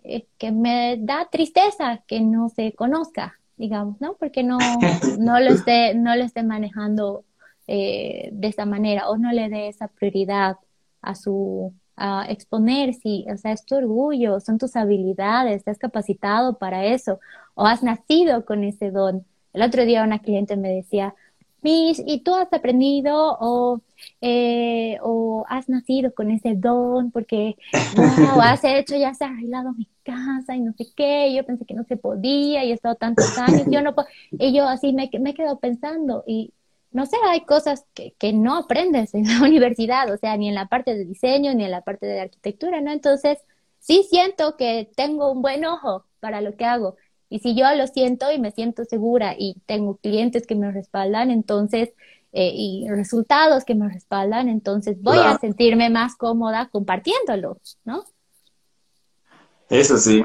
eh, 0.03 0.25
que 0.39 0.51
me 0.51 0.97
da 0.99 1.29
tristeza 1.31 2.03
que 2.07 2.19
no 2.19 2.49
se 2.49 2.73
conozca, 2.73 3.39
digamos, 3.57 4.01
¿no? 4.01 4.15
Porque 4.15 4.43
no, 4.43 4.57
no, 5.19 5.39
lo, 5.39 5.51
esté, 5.53 5.93
no 5.95 6.15
lo 6.15 6.23
esté 6.23 6.43
manejando 6.43 7.25
eh, 7.67 8.29
de 8.33 8.47
esa 8.47 8.65
manera 8.65 9.09
o 9.09 9.17
no 9.17 9.31
le 9.31 9.49
dé 9.49 9.67
esa 9.67 9.87
prioridad 9.87 10.57
a 11.01 11.15
su 11.15 11.73
a 11.95 12.25
exponer, 12.29 12.93
si, 12.93 13.25
o 13.31 13.37
sea, 13.37 13.51
es 13.51 13.65
tu 13.65 13.75
orgullo, 13.75 14.39
son 14.39 14.57
tus 14.57 14.75
habilidades, 14.75 15.57
estás 15.57 15.77
capacitado 15.77 16.57
para 16.57 16.85
eso 16.85 17.19
o 17.55 17.65
has 17.65 17.83
nacido 17.83 18.45
con 18.45 18.63
ese 18.63 18.91
don. 18.91 19.25
El 19.53 19.61
otro 19.61 19.85
día 19.85 20.03
una 20.03 20.19
cliente 20.19 20.57
me 20.57 20.69
decía, 20.69 21.15
Mish, 21.61 22.03
¿y 22.05 22.23
tú 22.23 22.35
has 22.35 22.51
aprendido 22.51 23.37
o, 23.39 23.81
eh, 24.21 24.97
o 25.01 25.45
has 25.47 25.69
nacido 25.69 26.13
con 26.13 26.29
ese 26.31 26.55
don? 26.55 27.11
Porque, 27.11 27.55
wow, 27.95 28.41
has 28.41 28.63
hecho, 28.63 28.97
ya 28.97 29.13
se 29.13 29.23
ha 29.23 29.29
arreglado 29.29 29.71
mi 29.73 29.87
casa 30.03 30.55
y 30.55 30.61
no 30.61 30.73
sé 30.73 30.87
qué, 30.95 31.33
yo 31.33 31.45
pensé 31.45 31.65
que 31.65 31.73
no 31.73 31.85
se 31.85 31.95
podía 31.95 32.65
y 32.65 32.71
he 32.71 32.73
estado 32.73 32.95
tantos 32.95 33.37
años, 33.37 33.63
yo 33.69 33.81
no 33.81 33.95
puedo, 33.95 34.07
y 34.31 34.53
yo 34.53 34.67
así 34.67 34.91
me, 34.93 35.09
me 35.21 35.29
he 35.29 35.33
quedado 35.33 35.59
pensando 35.59 36.23
y 36.27 36.53
no 36.93 37.05
sé, 37.05 37.17
hay 37.27 37.41
cosas 37.41 37.85
que, 37.93 38.13
que 38.17 38.33
no 38.33 38.55
aprendes 38.55 39.13
en 39.13 39.27
la 39.27 39.41
universidad, 39.47 40.11
o 40.11 40.17
sea, 40.17 40.37
ni 40.37 40.49
en 40.49 40.55
la 40.55 40.67
parte 40.67 40.95
de 40.95 41.05
diseño, 41.05 41.53
ni 41.53 41.65
en 41.65 41.71
la 41.71 41.81
parte 41.81 42.05
de 42.05 42.21
arquitectura, 42.21 42.81
¿no? 42.81 42.91
Entonces, 42.91 43.39
sí 43.79 44.05
siento 44.09 44.55
que 44.55 44.89
tengo 44.95 45.31
un 45.31 45.41
buen 45.41 45.65
ojo 45.65 46.05
para 46.19 46.41
lo 46.41 46.55
que 46.55 46.65
hago. 46.65 46.95
Y 47.29 47.39
si 47.39 47.55
yo 47.55 47.65
lo 47.75 47.87
siento 47.87 48.31
y 48.31 48.39
me 48.39 48.51
siento 48.51 48.85
segura 48.85 49.35
y 49.37 49.55
tengo 49.65 49.97
clientes 49.97 50.45
que 50.45 50.55
me 50.55 50.71
respaldan, 50.71 51.31
entonces, 51.31 51.89
eh, 52.31 52.51
y 52.53 52.87
resultados 52.89 53.65
que 53.65 53.75
me 53.75 53.89
respaldan, 53.89 54.49
entonces 54.49 55.01
voy 55.01 55.17
a 55.17 55.37
sentirme 55.39 55.89
más 55.89 56.15
cómoda 56.15 56.69
compartiéndolo, 56.71 57.59
¿no? 57.85 58.05
Eso 59.69 59.97
sí. 59.97 60.23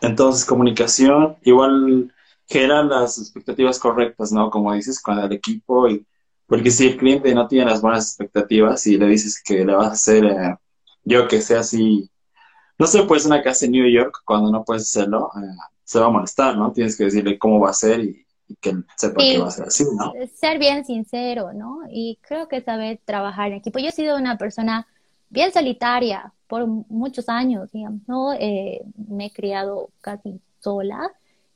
Entonces, 0.00 0.44
comunicación, 0.44 1.36
igual 1.42 2.12
generar 2.50 2.84
las 2.84 3.18
expectativas 3.18 3.78
correctas, 3.78 4.32
¿no? 4.32 4.50
Como 4.50 4.74
dices, 4.74 5.00
con 5.00 5.18
el 5.18 5.32
equipo. 5.32 5.88
Y, 5.88 6.04
porque 6.46 6.70
si 6.70 6.88
el 6.88 6.96
cliente 6.96 7.32
no 7.32 7.46
tiene 7.46 7.70
las 7.70 7.80
buenas 7.80 8.08
expectativas 8.08 8.86
y 8.86 8.98
le 8.98 9.06
dices 9.06 9.40
que 9.42 9.64
le 9.64 9.74
vas 9.74 9.88
a 9.88 9.92
hacer, 9.92 10.24
eh, 10.24 10.56
yo 11.04 11.28
que 11.28 11.40
sea 11.40 11.60
así, 11.60 12.10
no 12.76 12.86
sé, 12.86 13.04
pues 13.04 13.24
una 13.24 13.42
casa 13.42 13.66
en 13.66 13.72
New 13.72 13.88
York, 13.88 14.22
cuando 14.24 14.50
no 14.50 14.64
puedes 14.64 14.82
hacerlo, 14.82 15.30
eh, 15.36 15.56
se 15.84 16.00
va 16.00 16.06
a 16.06 16.10
molestar, 16.10 16.56
¿no? 16.56 16.72
Tienes 16.72 16.96
que 16.96 17.04
decirle 17.04 17.38
cómo 17.38 17.60
va 17.60 17.70
a 17.70 17.74
ser 17.74 18.00
y, 18.00 18.26
que 18.60 18.74
sepa 18.96 19.20
que 19.20 19.38
va 19.38 19.46
a 19.46 19.50
ser 19.52 19.66
así, 19.68 19.84
¿no? 19.96 20.12
Ser 20.34 20.58
bien 20.58 20.84
sincero, 20.84 21.52
¿no? 21.52 21.82
Y 21.88 22.18
creo 22.20 22.48
que 22.48 22.60
saber 22.60 22.98
trabajar 23.04 23.52
en 23.52 23.58
equipo. 23.58 23.78
Yo 23.78 23.90
he 23.90 23.92
sido 23.92 24.16
una 24.16 24.38
persona 24.38 24.88
bien 25.28 25.52
solitaria 25.52 26.32
por 26.48 26.66
muchos 26.66 27.28
años, 27.28 27.70
digamos, 27.70 28.00
¿no? 28.08 28.32
Eh, 28.32 28.82
me 29.08 29.26
he 29.26 29.30
criado 29.30 29.90
casi 30.00 30.40
sola 30.58 31.12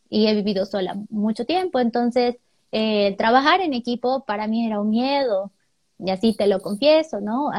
y 0.09 0.26
he 0.28 0.34
vivido 0.34 0.66
sola 0.66 0.96
mucho 1.11 1.44
tiempo, 1.46 1.80
entonces 1.80 2.36
eh, 2.72 3.14
trabajar 3.18 3.61
en 3.61 3.74
equipo 3.74 4.24
para 4.24 4.46
mí 4.48 4.66
era 4.66 4.80
un 4.80 4.90
miedo, 4.90 5.52
y 5.98 6.11
así 6.11 6.34
te 6.36 6.46
lo 6.46 6.61
confieso, 6.61 7.20
¿no? 7.20 7.50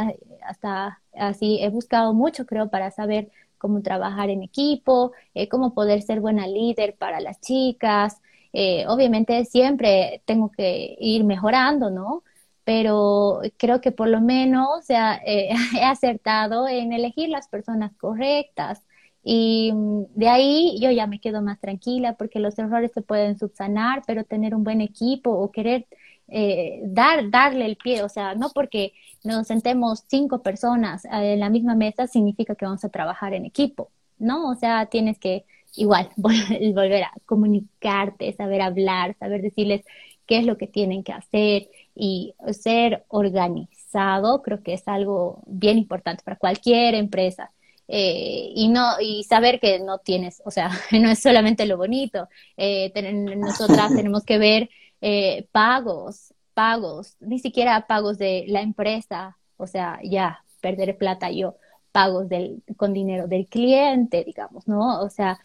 Hasta 0.46 1.02
así 1.14 1.60
he 1.62 1.70
buscado 1.70 2.14
mucho, 2.14 2.46
creo, 2.46 2.70
para 2.70 2.92
saber 2.92 3.32
cómo 3.58 3.82
trabajar 3.82 4.30
en 4.30 4.44
equipo, 4.44 5.14
eh, 5.34 5.48
cómo 5.50 5.74
poder 5.74 6.02
ser 6.02 6.20
buena 6.22 6.48
líder 6.48 6.96
para 6.98 7.20
las 7.22 7.40
chicas. 7.42 8.22
Eh, 8.54 8.86
obviamente 8.88 9.46
siempre 9.46 10.22
tengo 10.26 10.52
que 10.52 10.96
ir 11.00 11.24
mejorando, 11.24 11.90
¿no? 11.90 12.24
Pero 12.64 13.42
creo 13.58 13.82
que 13.82 13.92
por 13.92 14.08
lo 14.10 14.22
menos 14.22 14.68
o 14.80 14.82
sea, 14.82 15.22
he 15.26 15.54
acertado 15.84 16.68
en 16.68 16.94
elegir 16.94 17.30
las 17.30 17.48
personas 17.48 17.94
correctas. 17.98 18.85
Y 19.28 19.72
mm, 19.74 20.06
de 20.16 20.30
ahí 20.30 20.80
yo 20.80 20.92
ya 20.92 21.08
me 21.08 21.20
quedo 21.20 21.42
más 21.42 21.60
tranquila 21.60 22.14
porque 22.14 22.40
los 22.40 22.58
errores 22.60 22.92
se 22.94 23.02
pueden 23.02 23.38
subsanar, 23.40 24.04
pero 24.08 24.24
tener 24.24 24.56
un 24.56 24.64
buen 24.64 24.82
equipo 24.82 25.32
o 25.32 25.52
querer 25.52 25.88
eh, 26.28 26.82
dar, 26.86 27.30
darle 27.32 27.66
el 27.66 27.78
pie, 27.78 28.04
o 28.04 28.10
sea, 28.10 28.36
no 28.36 28.50
porque 28.54 28.94
nos 29.24 29.48
sentemos 29.48 30.04
cinco 30.08 30.42
personas 30.44 31.06
eh, 31.06 31.34
en 31.34 31.40
la 31.40 31.50
misma 31.50 31.76
mesa 31.76 32.08
significa 32.08 32.56
que 32.56 32.66
vamos 32.66 32.84
a 32.86 32.90
trabajar 32.90 33.34
en 33.34 33.46
equipo, 33.46 33.92
¿no? 34.20 34.50
O 34.50 34.56
sea, 34.56 34.88
tienes 34.88 35.20
que 35.20 35.46
igual 35.76 36.10
volver 36.18 37.04
a 37.04 37.14
comunicarte, 37.26 38.34
saber 38.34 38.62
hablar, 38.62 39.16
saber 39.20 39.42
decirles 39.42 39.84
qué 40.28 40.40
es 40.40 40.46
lo 40.46 40.58
que 40.58 40.68
tienen 40.68 41.04
que 41.04 41.14
hacer 41.14 41.70
y 41.96 42.36
ser 42.52 43.06
organizado, 43.10 44.42
creo 44.42 44.62
que 44.64 44.74
es 44.74 44.88
algo 44.88 45.44
bien 45.48 45.78
importante 45.78 46.24
para 46.24 46.38
cualquier 46.38 46.96
empresa. 46.96 47.52
Eh, 47.88 48.52
y 48.56 48.68
no 48.70 49.00
y 49.00 49.24
saber 49.26 49.60
que 49.60 49.80
no 49.80 50.00
tienes, 50.00 50.42
o 50.44 50.52
sea, 50.52 50.70
no 50.92 51.10
es 51.10 51.20
solamente 51.20 51.66
lo 51.66 51.78
bonito. 51.78 52.28
Eh, 52.58 52.92
nosotras 53.38 53.94
tenemos 53.96 54.24
que 54.24 54.38
ver 54.38 54.70
eh, 55.02 55.48
pagos, 55.52 56.34
pagos, 56.54 57.16
ni 57.20 57.40
siquiera 57.40 57.86
pagos 57.88 58.18
de 58.18 58.46
la 58.48 58.62
empresa, 58.62 59.38
o 59.58 59.68
sea, 59.68 60.00
ya 60.04 60.44
perder 60.62 60.98
plata 60.98 61.30
yo, 61.30 61.56
pagos 61.92 62.28
del, 62.28 62.64
con 62.78 62.94
dinero 62.94 63.28
del 63.28 63.48
cliente, 63.48 64.24
digamos, 64.24 64.68
¿no? 64.68 65.02
O 65.02 65.10
sea, 65.10 65.40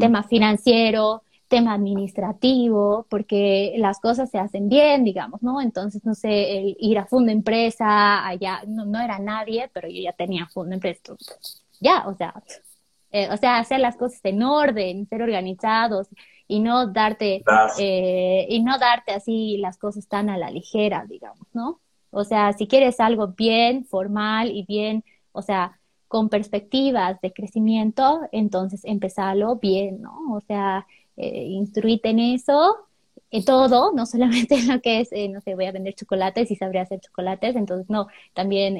tema 0.00 0.24
financiero, 0.24 1.22
tema 1.48 1.74
administrativo, 1.74 3.06
porque 3.08 3.74
las 3.78 4.00
cosas 4.00 4.30
se 4.30 4.38
hacen 4.38 4.68
bien, 4.68 5.04
digamos, 5.04 5.42
¿no? 5.42 5.60
Entonces, 5.60 6.04
no 6.04 6.14
sé, 6.14 6.58
el 6.58 6.76
ir 6.78 6.98
a 6.98 7.06
fondo 7.06 7.32
empresa, 7.32 8.26
allá 8.26 8.62
no, 8.66 8.84
no 8.84 9.00
era 9.00 9.18
nadie, 9.18 9.70
pero 9.72 9.88
yo 9.88 10.00
ya 10.02 10.12
tenía 10.12 10.46
fondo 10.46 10.74
empresa 10.74 11.14
ya, 11.80 12.06
o 12.06 12.14
sea, 12.14 12.34
eh, 13.12 13.28
o 13.32 13.36
sea, 13.36 13.58
hacer 13.58 13.80
las 13.80 13.96
cosas 13.96 14.20
en 14.24 14.42
orden, 14.42 15.06
ser 15.08 15.22
organizados 15.22 16.08
y 16.50 16.60
no 16.60 16.88
darte, 16.88 17.44
eh, 17.78 18.46
y 18.48 18.62
no 18.62 18.78
darte 18.78 19.12
así 19.12 19.56
las 19.58 19.78
cosas 19.78 20.08
tan 20.08 20.28
a 20.30 20.36
la 20.36 20.50
ligera, 20.50 21.04
digamos, 21.08 21.46
¿no? 21.52 21.80
O 22.10 22.24
sea, 22.24 22.52
si 22.52 22.66
quieres 22.66 22.98
algo 22.98 23.28
bien 23.28 23.84
formal 23.84 24.50
y 24.50 24.64
bien, 24.64 25.04
o 25.32 25.42
sea, 25.42 25.78
con 26.08 26.28
perspectivas 26.28 27.20
de 27.20 27.32
crecimiento, 27.32 28.22
entonces 28.32 28.84
empezalo 28.84 29.56
bien, 29.56 30.02
¿no? 30.02 30.34
O 30.34 30.40
sea, 30.40 30.86
eh, 31.16 31.44
instruite 31.44 32.10
en 32.10 32.18
eso, 32.18 32.76
en 33.30 33.44
todo, 33.44 33.92
no 33.92 34.06
solamente 34.06 34.54
en 34.56 34.68
lo 34.68 34.80
que 34.80 35.00
es, 35.00 35.12
eh, 35.12 35.28
no 35.28 35.40
sé, 35.40 35.54
voy 35.54 35.66
a 35.66 35.72
vender 35.72 35.94
chocolates 35.94 36.50
y 36.50 36.56
sabré 36.56 36.80
hacer 36.80 37.00
chocolates, 37.00 37.54
entonces 37.54 37.88
no, 37.88 38.08
también 38.34 38.76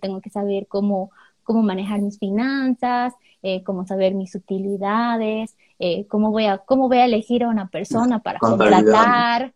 tengo 0.00 0.20
que 0.20 0.30
saber 0.30 0.66
cómo 0.68 1.10
cómo 1.44 1.62
manejar 1.62 2.00
mis 2.00 2.18
finanzas, 2.18 3.14
eh, 3.42 3.62
cómo 3.62 3.86
saber 3.86 4.14
mis 4.14 4.34
utilidades, 4.34 5.56
eh, 5.78 6.06
cómo, 6.08 6.30
voy 6.30 6.46
a, 6.46 6.58
cómo 6.58 6.88
voy 6.88 6.98
a 6.98 7.04
elegir 7.04 7.44
a 7.44 7.48
una 7.48 7.68
persona 7.68 8.20
para 8.20 8.38
contratar. 8.38 9.52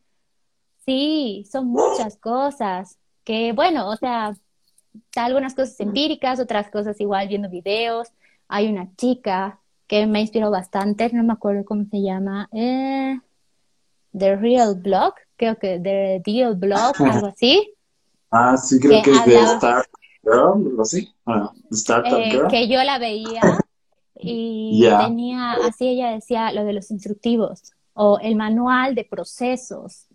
Sí, 0.84 1.47
son 1.51 1.68
muchas 1.68 2.16
cosas 2.16 2.99
que, 3.24 3.53
bueno, 3.53 3.89
o 3.89 3.97
sea, 3.97 4.34
algunas 5.16 5.55
cosas 5.55 5.78
empíricas, 5.80 6.41
otras 6.41 6.70
cosas 6.70 7.01
igual 7.01 7.28
viendo 7.28 7.49
videos. 7.49 8.09
Hay 8.49 8.68
una 8.68 8.89
chica 8.97 9.61
que 9.86 10.07
me 10.07 10.20
inspiró 10.20 10.51
bastante, 10.51 11.11
no 11.12 11.24
me 11.24 11.32
acuerdo 11.32 11.64
cómo 11.64 11.84
se 11.91 12.03
llama, 12.03 12.49
eh, 12.53 13.18
The 14.16 14.36
Real 14.36 14.74
Blog, 14.76 15.14
creo 15.36 15.59
que 15.59 15.80
The 15.80 16.22
Real 16.24 16.55
Blog, 16.55 16.95
algo 17.01 17.26
así. 17.28 17.74
Ah, 18.30 18.57
sí, 18.57 18.78
creo 18.78 19.03
que, 19.03 19.11
es 19.11 19.24
de 19.24 19.41
Star 19.41 19.86
así, 20.80 21.12
eh, 21.26 22.40
que 22.50 22.68
yo 22.68 22.82
la 22.82 22.98
veía 22.98 23.40
y 24.14 24.80
tenía, 25.06 25.52
así 25.66 25.88
ella 25.88 26.10
decía 26.10 26.52
lo 26.52 26.64
de 26.64 26.72
los 26.72 26.90
instructivos 26.90 27.72
o 27.94 28.18
el 28.20 28.36
manual 28.36 28.94
de 28.94 29.04
procesos. 29.04 30.06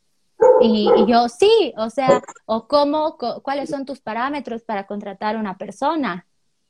Y, 0.62 0.90
yo 1.08 1.30
sí, 1.30 1.74
o 1.78 1.90
sea, 1.90 2.22
o 2.46 2.68
cómo, 2.68 3.18
cuáles 3.44 3.70
son 3.70 3.86
tus 3.86 4.02
parámetros 4.02 4.62
para 4.64 4.88
contratar 4.88 5.36
a 5.36 5.40
una 5.40 5.58
persona. 5.58 6.26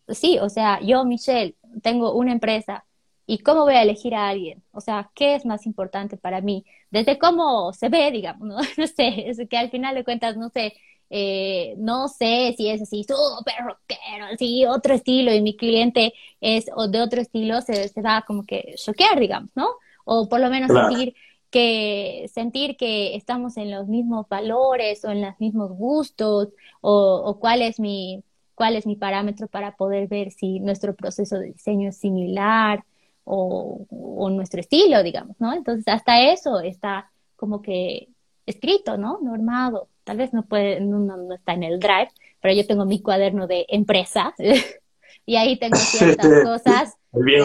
Sí, 0.08 0.38
o 0.40 0.50
sea, 0.50 0.80
yo, 0.82 1.06
Michelle, 1.06 1.56
tengo 1.82 2.14
una 2.14 2.32
empresa 2.32 2.86
y 3.26 3.40
cómo 3.40 3.62
voy 3.62 3.76
a 3.76 3.84
elegir 3.84 4.16
a 4.16 4.30
alguien. 4.30 4.64
O 4.72 4.82
sea, 4.82 5.12
¿qué 5.16 5.36
es 5.36 5.46
más 5.46 5.66
importante 5.66 6.18
para 6.18 6.42
mí? 6.42 6.66
Desde 6.92 7.18
cómo 7.18 7.74
se 7.74 7.90
ve, 7.90 8.12
digamos, 8.12 8.48
no, 8.48 8.58
no 8.78 8.88
sé, 8.88 9.30
es 9.30 9.40
que 9.50 9.58
al 9.58 9.70
final 9.70 9.96
de 9.96 10.04
cuentas, 10.04 10.38
no 10.38 10.50
sé, 10.50 10.74
eh, 11.16 11.76
no 11.78 12.08
sé 12.08 12.56
si 12.58 12.70
es 12.70 12.82
así 12.82 13.04
súper 13.04 13.54
rockero, 13.64 14.26
así 14.34 14.66
otro 14.66 14.96
estilo 14.96 15.32
y 15.32 15.44
mi 15.44 15.56
cliente 15.56 16.12
es 16.42 16.66
o 16.76 16.88
de 16.88 17.02
otro 17.02 17.22
estilo, 17.22 17.62
se, 17.62 17.88
se 17.88 18.02
va 18.02 18.24
como 18.26 18.48
que 18.48 18.74
choquear, 18.78 19.20
digamos, 19.20 19.52
¿no? 19.56 19.68
O 20.06 20.28
por 20.28 20.40
lo 20.40 20.50
menos 20.50 20.72
sentir 20.72 21.14
que 21.52 22.28
sentir 22.34 22.78
que 22.78 23.16
estamos 23.16 23.58
en 23.58 23.70
los 23.70 23.88
mismos 23.88 24.28
valores 24.28 25.06
o 25.06 25.12
en 25.12 25.22
los 25.22 25.40
mismos 25.40 25.70
gustos 25.78 26.50
o, 26.82 27.22
o 27.24 27.40
cuál 27.40 27.62
es 27.62 27.80
mi 27.80 28.24
cuál 28.56 28.76
es 28.76 28.88
mi 28.88 28.96
parámetro 28.96 29.48
para 29.48 29.76
poder 29.76 30.08
ver 30.08 30.32
si 30.32 30.60
nuestro 30.62 30.96
proceso 30.96 31.38
de 31.38 31.54
diseño 31.54 31.90
es 31.90 31.98
similar 31.98 32.84
o, 33.24 33.86
o, 33.92 34.30
nuestro 34.32 34.62
estilo, 34.62 35.04
digamos, 35.04 35.40
¿no? 35.40 35.54
Entonces, 35.54 35.88
hasta 35.88 36.22
eso 36.32 36.60
está 36.60 37.12
como 37.36 37.62
que 37.62 38.10
escrito, 38.48 38.98
¿no? 38.98 39.20
Normado 39.22 39.90
tal 40.04 40.18
vez 40.18 40.34
no 40.34 40.44
puede, 40.46 40.80
no, 40.80 41.00
no, 41.00 41.34
está 41.34 41.54
en 41.54 41.64
el 41.64 41.80
drive, 41.80 42.10
pero 42.42 42.54
yo 42.54 42.66
tengo 42.66 42.86
mi 42.86 43.02
cuaderno 43.02 43.48
de 43.48 43.66
empresa 43.70 44.34
y 45.26 45.36
ahí 45.36 45.58
tengo 45.58 45.78
ciertas 45.78 46.44
cosas, 46.44 46.98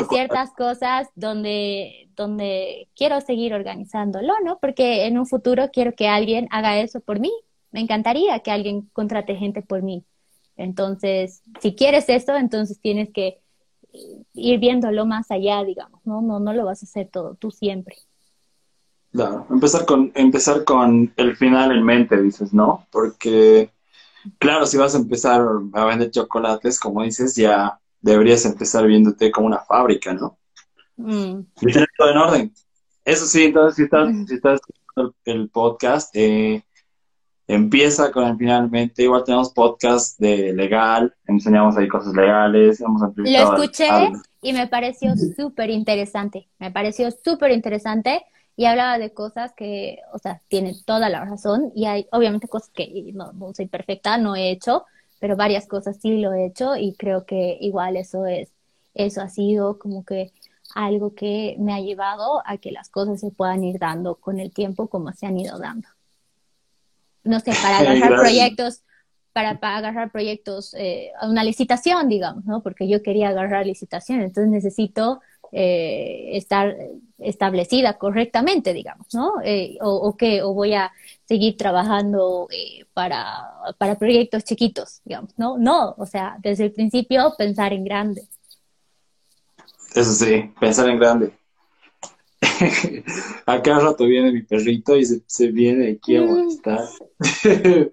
ciertas 0.08 0.50
cosas 0.52 1.08
donde, 1.14 2.08
donde 2.16 2.88
quiero 2.96 3.20
seguir 3.20 3.54
organizándolo, 3.54 4.32
¿no? 4.44 4.58
Porque 4.58 5.06
en 5.06 5.18
un 5.18 5.26
futuro 5.26 5.70
quiero 5.72 5.94
que 5.94 6.08
alguien 6.08 6.48
haga 6.50 6.78
eso 6.80 7.00
por 7.00 7.20
mí. 7.20 7.32
Me 7.70 7.80
encantaría 7.80 8.38
que 8.40 8.50
alguien 8.50 8.88
contrate 8.92 9.36
gente 9.36 9.62
por 9.62 9.82
mí. 9.82 10.04
Entonces, 10.56 11.42
si 11.60 11.74
quieres 11.74 12.08
eso, 12.08 12.36
entonces 12.36 12.80
tienes 12.80 13.10
que 13.12 13.38
ir 14.34 14.58
viéndolo 14.58 15.06
más 15.06 15.30
allá, 15.30 15.62
digamos, 15.64 16.00
¿no? 16.04 16.20
No, 16.20 16.40
no 16.40 16.52
lo 16.52 16.64
vas 16.64 16.82
a 16.82 16.86
hacer 16.86 17.08
todo, 17.08 17.36
tú 17.36 17.50
siempre. 17.50 17.96
Claro, 19.12 19.46
empezar 19.50 19.86
con, 19.86 20.12
empezar 20.14 20.64
con 20.64 21.12
el 21.16 21.36
final 21.36 21.72
en 21.72 21.82
mente, 21.82 22.20
dices, 22.20 22.52
¿no? 22.52 22.86
Porque, 22.90 23.70
claro, 24.38 24.66
si 24.66 24.76
vas 24.76 24.94
a 24.94 24.98
empezar 24.98 25.40
a 25.72 25.84
vender 25.86 26.10
chocolates, 26.10 26.78
como 26.78 27.02
dices, 27.02 27.34
ya 27.34 27.80
deberías 28.00 28.44
empezar 28.44 28.86
viéndote 28.86 29.30
como 29.30 29.46
una 29.46 29.60
fábrica, 29.60 30.12
¿no? 30.12 30.38
Mm. 30.96 31.40
Y 31.60 31.72
tener 31.72 31.88
todo 31.96 32.10
en 32.10 32.16
orden. 32.18 32.52
Eso 33.04 33.26
sí, 33.26 33.44
entonces, 33.44 33.76
si 33.76 33.84
estás, 33.84 34.08
si 34.26 34.34
estás 34.34 34.60
escuchando 34.60 35.14
el 35.24 35.48
podcast, 35.48 36.14
eh, 36.14 36.62
empieza 37.46 38.12
con 38.12 38.24
el 38.24 38.36
finalmente. 38.36 39.04
Igual 39.04 39.24
tenemos 39.24 39.50
podcast 39.52 40.18
de 40.20 40.52
legal, 40.52 41.14
enseñamos 41.26 41.76
ahí 41.78 41.88
cosas 41.88 42.12
legales. 42.14 42.80
Hemos 42.80 43.00
Lo 43.16 43.24
escuché 43.24 43.88
y 44.42 44.52
me 44.52 44.68
pareció 44.68 45.14
súper 45.34 45.70
interesante, 45.70 46.48
me 46.58 46.70
pareció 46.70 47.10
súper 47.10 47.52
interesante 47.52 48.22
y 48.58 48.64
hablaba 48.64 48.98
de 48.98 49.14
cosas 49.14 49.52
que, 49.52 50.00
o 50.12 50.18
sea, 50.18 50.42
tiene 50.48 50.74
toda 50.84 51.08
la 51.08 51.24
razón 51.24 51.70
y 51.76 51.86
hay 51.86 52.08
obviamente 52.10 52.48
cosas 52.48 52.70
que 52.70 53.12
no, 53.14 53.32
no 53.32 53.54
soy 53.54 53.68
perfecta, 53.68 54.18
no 54.18 54.34
he 54.34 54.50
hecho, 54.50 54.84
pero 55.20 55.36
varias 55.36 55.68
cosas 55.68 55.98
sí 56.02 56.18
lo 56.18 56.32
he 56.32 56.46
hecho 56.46 56.74
y 56.74 56.94
creo 56.94 57.24
que 57.24 57.56
igual 57.60 57.96
eso 57.96 58.26
es, 58.26 58.48
eso 58.94 59.20
ha 59.22 59.28
sido 59.28 59.78
como 59.78 60.04
que 60.04 60.32
algo 60.74 61.14
que 61.14 61.54
me 61.60 61.72
ha 61.72 61.78
llevado 61.78 62.42
a 62.44 62.56
que 62.58 62.72
las 62.72 62.88
cosas 62.88 63.20
se 63.20 63.30
puedan 63.30 63.62
ir 63.62 63.78
dando 63.78 64.16
con 64.16 64.40
el 64.40 64.52
tiempo 64.52 64.88
como 64.88 65.12
se 65.12 65.26
han 65.26 65.38
ido 65.38 65.56
dando. 65.60 65.86
No 67.22 67.38
sé, 67.38 67.52
para 67.62 67.78
agarrar 67.78 68.10
Gracias. 68.10 68.20
proyectos, 68.20 68.82
para, 69.32 69.60
para 69.60 69.76
agarrar 69.76 70.10
proyectos, 70.10 70.74
eh, 70.74 71.12
a 71.20 71.28
una 71.28 71.44
licitación, 71.44 72.08
digamos, 72.08 72.44
¿no? 72.44 72.60
Porque 72.60 72.88
yo 72.88 73.04
quería 73.04 73.28
agarrar 73.28 73.66
licitación, 73.66 74.20
entonces 74.20 74.50
necesito 74.50 75.20
eh, 75.52 76.30
estar 76.36 76.76
establecida 77.18 77.98
correctamente, 77.98 78.72
digamos, 78.72 79.12
¿no? 79.14 79.34
Eh, 79.44 79.76
o, 79.80 79.90
o 79.90 80.16
que, 80.16 80.42
o 80.42 80.54
voy 80.54 80.74
a 80.74 80.92
seguir 81.24 81.56
trabajando 81.56 82.46
eh, 82.50 82.84
para, 82.94 83.50
para 83.76 83.98
proyectos 83.98 84.44
chiquitos, 84.44 85.00
digamos, 85.04 85.32
¿no? 85.36 85.58
No, 85.58 85.94
o 85.98 86.06
sea, 86.06 86.36
desde 86.40 86.64
el 86.66 86.72
principio 86.72 87.34
pensar 87.36 87.72
en 87.72 87.84
grande. 87.84 88.22
Eso 89.94 90.12
sí, 90.12 90.50
pensar 90.60 90.88
en 90.88 90.98
grande. 90.98 91.32
A 93.46 93.60
cada 93.62 93.80
rato 93.80 94.04
viene 94.04 94.30
mi 94.30 94.42
perrito 94.42 94.96
y 94.96 95.04
se, 95.04 95.22
se 95.26 95.48
viene 95.48 95.90
y 95.90 95.98
quiere 95.98 96.26
Mm. 96.26 96.28
molestar. 96.30 96.84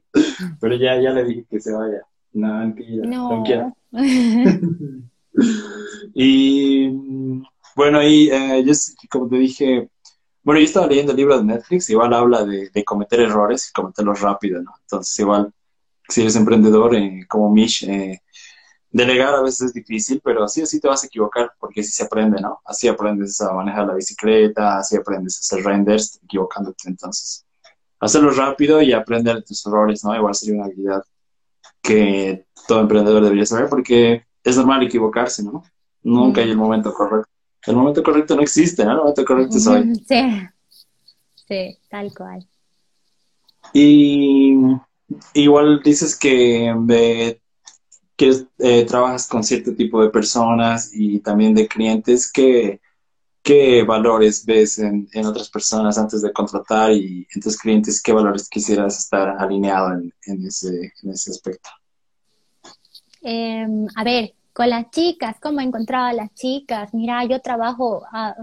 Pero 0.60 0.76
ya, 0.76 1.02
ya 1.02 1.12
le 1.12 1.24
dije 1.26 1.46
que 1.50 1.60
se 1.60 1.72
vaya. 1.74 2.04
No, 2.34 2.54
mentira, 2.60 3.06
no 3.08 3.44
quiero. 3.44 3.74
Y 6.14 6.90
bueno, 7.76 8.02
y 8.02 8.30
eh, 8.30 8.64
yo, 8.66 8.74
como 9.10 9.28
te 9.28 9.36
dije, 9.38 9.90
bueno, 10.44 10.60
yo 10.60 10.66
estaba 10.66 10.88
leyendo 10.88 11.12
el 11.12 11.18
libro 11.18 11.38
de 11.38 11.44
Netflix, 11.44 11.90
igual 11.90 12.14
habla 12.14 12.46
de, 12.46 12.70
de 12.70 12.84
cometer 12.84 13.20
errores 13.20 13.70
y 13.70 13.74
cometerlos 13.74 14.22
rápido, 14.22 14.62
¿no? 14.62 14.72
Entonces, 14.82 15.20
igual, 15.20 15.52
si 16.08 16.22
eres 16.22 16.36
emprendedor 16.36 16.96
eh, 16.96 17.26
como 17.28 17.52
Mish, 17.52 17.84
eh, 17.84 18.22
delegar 18.92 19.36
a 19.36 19.42
veces 19.42 19.68
es 19.68 19.74
difícil, 19.74 20.22
pero 20.24 20.48
sí 20.48 20.62
o 20.62 20.66
sí 20.66 20.80
te 20.80 20.88
vas 20.88 21.04
a 21.04 21.08
equivocar, 21.08 21.52
porque 21.60 21.82
así 21.82 21.92
se 21.92 22.04
aprende, 22.04 22.40
¿no? 22.42 22.62
Así 22.64 22.88
aprendes 22.88 23.42
a 23.42 23.52
manejar 23.54 23.88
la 23.88 23.96
bicicleta, 23.96 24.78
así 24.78 24.96
aprendes 24.96 25.38
a 25.38 25.40
hacer 25.42 25.66
renders, 25.66 26.20
equivocándote. 26.24 26.88
Entonces, 26.88 27.46
hacerlo 28.00 28.32
rápido 28.32 28.82
y 28.82 28.94
aprender 28.94 29.36
de 29.36 29.42
tus 29.42 29.66
errores, 29.66 30.04
¿no? 30.04 30.16
Igual 30.16 30.36
sería 30.36 30.56
una 30.56 30.66
habilidad 30.66 31.04
que 31.82 32.46
todo 32.68 32.82
emprendedor 32.82 33.24
debería 33.24 33.46
saber, 33.46 33.68
porque 33.70 34.25
es 34.46 34.56
normal 34.58 34.84
equivocarse, 34.84 35.44
¿no? 35.44 35.64
Nunca 36.04 36.42
hay 36.42 36.52
el 36.52 36.58
momento 36.58 36.94
correcto. 36.94 37.30
El 37.66 37.76
momento 37.76 38.04
correcto 38.04 38.36
no 38.36 38.44
existe, 38.44 38.86
¿no? 38.86 38.92
El 38.92 38.98
momento 38.98 39.26
correcto 39.26 39.58
es 39.58 39.68
hoy. 39.68 39.96
Sí, 40.08 40.48
sí, 41.48 41.78
tal 41.90 42.14
cual. 42.14 42.48
Y 43.74 44.56
igual 45.34 45.82
dices 45.84 46.16
que 46.16 46.74
que 48.16 48.48
eh, 48.60 48.86
trabajas 48.86 49.28
con 49.28 49.44
cierto 49.44 49.76
tipo 49.76 50.02
de 50.02 50.10
personas 50.10 50.92
y 50.94 51.20
también 51.20 51.54
de 51.54 51.68
clientes, 51.68 52.32
¿qué, 52.32 52.80
qué 53.44 53.84
valores 53.84 54.46
ves 54.46 54.80
en, 54.80 55.10
en 55.12 55.26
otras 55.26 55.50
personas 55.50 55.98
antes 55.98 56.22
de 56.22 56.32
contratar 56.32 56.92
y 56.94 57.28
en 57.34 57.42
tus 57.42 57.58
clientes, 57.58 58.02
qué 58.02 58.14
valores 58.14 58.48
quisieras 58.48 58.98
estar 59.00 59.36
alineado 59.38 59.94
en, 59.94 60.14
en 60.28 60.48
ese, 60.48 60.94
en 61.04 61.10
ese 61.10 61.32
aspecto? 61.32 61.70
Eh, 63.28 63.66
a 63.96 64.04
ver, 64.04 64.36
con 64.54 64.70
las 64.70 64.92
chicas, 64.92 65.38
¿cómo 65.42 65.60
he 65.60 65.64
encontrado 65.64 66.06
a 66.06 66.14
las 66.14 66.32
chicas? 66.36 66.94
Mira, 66.94 67.26
yo 67.26 67.42
trabajo 67.42 68.04
ah, 68.12 68.36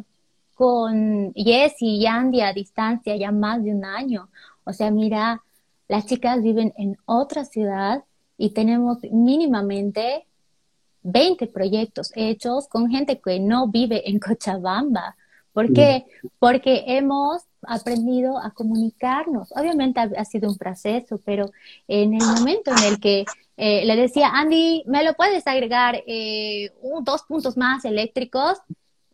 con 0.54 1.32
Jessy 1.34 1.98
y 1.98 2.06
Andy 2.06 2.40
a 2.40 2.52
distancia 2.52 3.14
ya 3.14 3.30
más 3.30 3.62
de 3.62 3.70
un 3.70 3.84
año. 3.84 4.28
O 4.64 4.72
sea, 4.72 4.90
mira, 4.90 5.40
las 5.86 6.06
chicas 6.06 6.42
viven 6.42 6.74
en 6.76 6.98
otra 7.04 7.44
ciudad 7.44 8.02
y 8.36 8.50
tenemos 8.50 8.98
mínimamente 9.12 10.26
20 11.04 11.46
proyectos 11.46 12.10
hechos 12.16 12.66
con 12.66 12.90
gente 12.90 13.20
que 13.20 13.38
no 13.38 13.68
vive 13.68 14.10
en 14.10 14.18
Cochabamba. 14.18 15.16
¿Por 15.52 15.72
qué? 15.72 16.06
Porque 16.40 16.82
hemos 16.88 17.42
aprendido 17.62 18.36
a 18.36 18.50
comunicarnos. 18.50 19.52
Obviamente 19.52 20.00
ha, 20.00 20.10
ha 20.16 20.24
sido 20.24 20.50
un 20.50 20.56
proceso, 20.56 21.20
pero 21.24 21.52
en 21.86 22.14
el 22.14 22.26
momento 22.26 22.72
en 22.72 22.92
el 22.92 22.98
que 22.98 23.24
eh, 23.56 23.84
le 23.84 23.96
decía, 23.96 24.30
Andy, 24.32 24.84
¿me 24.86 25.04
lo 25.04 25.14
puedes 25.14 25.46
agregar 25.46 26.02
eh, 26.06 26.70
dos 27.02 27.22
puntos 27.22 27.56
más 27.56 27.84
eléctricos? 27.84 28.58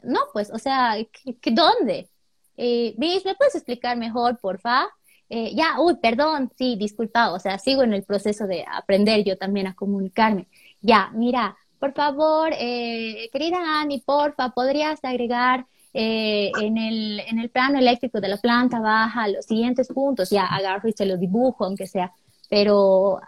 No, 0.02 0.20
pues, 0.32 0.50
o 0.52 0.58
sea, 0.58 0.96
¿qué, 1.40 1.50
¿dónde? 1.50 2.08
Eh, 2.56 2.94
Miss, 2.98 3.24
¿me 3.24 3.34
puedes 3.34 3.54
explicar 3.54 3.96
mejor, 3.96 4.38
porfa? 4.38 4.86
Eh, 5.30 5.54
ya, 5.54 5.78
uy, 5.80 5.96
perdón, 5.96 6.50
sí, 6.56 6.76
disculpa, 6.76 7.32
o 7.32 7.38
sea, 7.38 7.58
sigo 7.58 7.82
en 7.82 7.92
el 7.92 8.02
proceso 8.02 8.46
de 8.46 8.64
aprender 8.70 9.24
yo 9.24 9.36
también 9.36 9.66
a 9.66 9.74
comunicarme. 9.74 10.48
Ya, 10.80 11.10
mira, 11.14 11.56
por 11.78 11.92
favor, 11.92 12.50
eh, 12.58 13.28
querida 13.32 13.80
Andy, 13.80 14.00
porfa, 14.00 14.50
¿podrías 14.50 15.04
agregar 15.04 15.66
eh, 15.92 16.50
en, 16.60 16.78
el, 16.78 17.20
en 17.20 17.38
el 17.38 17.50
plano 17.50 17.78
eléctrico 17.78 18.20
de 18.20 18.28
la 18.28 18.36
planta 18.38 18.80
baja 18.80 19.28
los 19.28 19.44
siguientes 19.44 19.88
puntos? 19.88 20.30
Ya, 20.30 20.46
agarro 20.46 20.88
y 20.88 20.92
se 20.92 21.06
los 21.06 21.20
dibujo, 21.20 21.64
aunque 21.64 21.86
sea, 21.86 22.12
pero, 22.48 23.20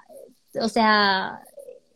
o 0.61 0.69
sea, 0.69 1.43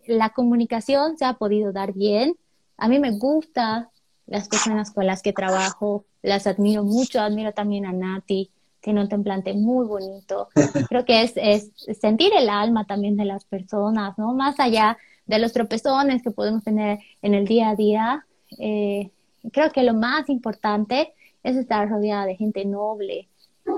la 0.07 0.31
comunicación 0.31 1.17
se 1.17 1.25
ha 1.25 1.35
podido 1.35 1.73
dar 1.73 1.93
bien. 1.93 2.37
A 2.77 2.89
mí 2.89 2.99
me 2.99 3.13
gusta 3.13 3.91
las 4.27 4.49
personas 4.49 4.91
con 4.91 5.07
las 5.07 5.23
que 5.23 5.33
trabajo, 5.33 6.05
las 6.23 6.47
admiro 6.47 6.85
mucho, 6.85 7.21
admiro 7.21 7.53
también 7.53 7.87
a 7.87 7.93
Nati 7.93 8.51
tiene 8.85 9.01
un 9.01 9.09
templante 9.09 9.55
muy 9.55 9.87
bonito. 9.87 10.49
Creo 10.91 11.07
que 11.07 11.23
es, 11.23 11.33
es, 11.37 11.73
sentir 11.99 12.33
el 12.37 12.51
alma 12.51 12.85
también 12.85 13.17
de 13.17 13.25
las 13.25 13.47
personas, 13.47 14.17
¿no? 14.19 14.35
Más 14.35 14.61
allá 14.61 14.99
de 15.25 15.39
los 15.39 15.55
tropezones 15.55 16.23
que 16.23 16.31
podemos 16.31 16.63
tener 16.63 16.99
en 17.23 17.33
el 17.33 17.47
día 17.47 17.71
a 17.71 17.77
día, 17.77 18.27
eh, 18.59 19.11
creo 19.53 19.71
que 19.71 19.83
lo 19.83 19.95
más 19.95 20.29
importante 20.29 21.15
es 21.43 21.57
estar 21.57 21.89
rodeada 21.89 22.27
de 22.27 22.37
gente 22.37 22.67
noble. 22.67 23.29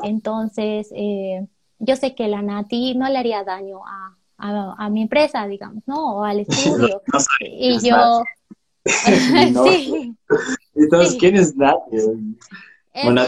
Entonces, 0.03 0.89
eh, 0.93 1.47
yo 1.79 1.95
sé 1.95 2.17
que 2.17 2.27
la 2.27 2.43
Nati 2.43 2.97
no 2.97 3.09
le 3.09 3.19
haría 3.19 3.45
daño 3.45 3.87
a, 3.87 4.17
a, 4.39 4.75
a 4.79 4.91
mi 4.91 5.03
empresa, 5.03 5.47
digamos, 5.47 5.83
¿no? 5.87 6.17
O 6.17 6.25
al 6.25 6.41
estudio. 6.49 7.03
No 7.13 7.19
y 7.41 7.79
yo... 7.81 8.23
sí. 8.85 10.15
Entonces, 10.75 11.13
sí. 11.13 11.19
¿quién 11.19 11.37
es 11.37 11.57
Nati? 11.57 11.97
Es, 11.97 12.09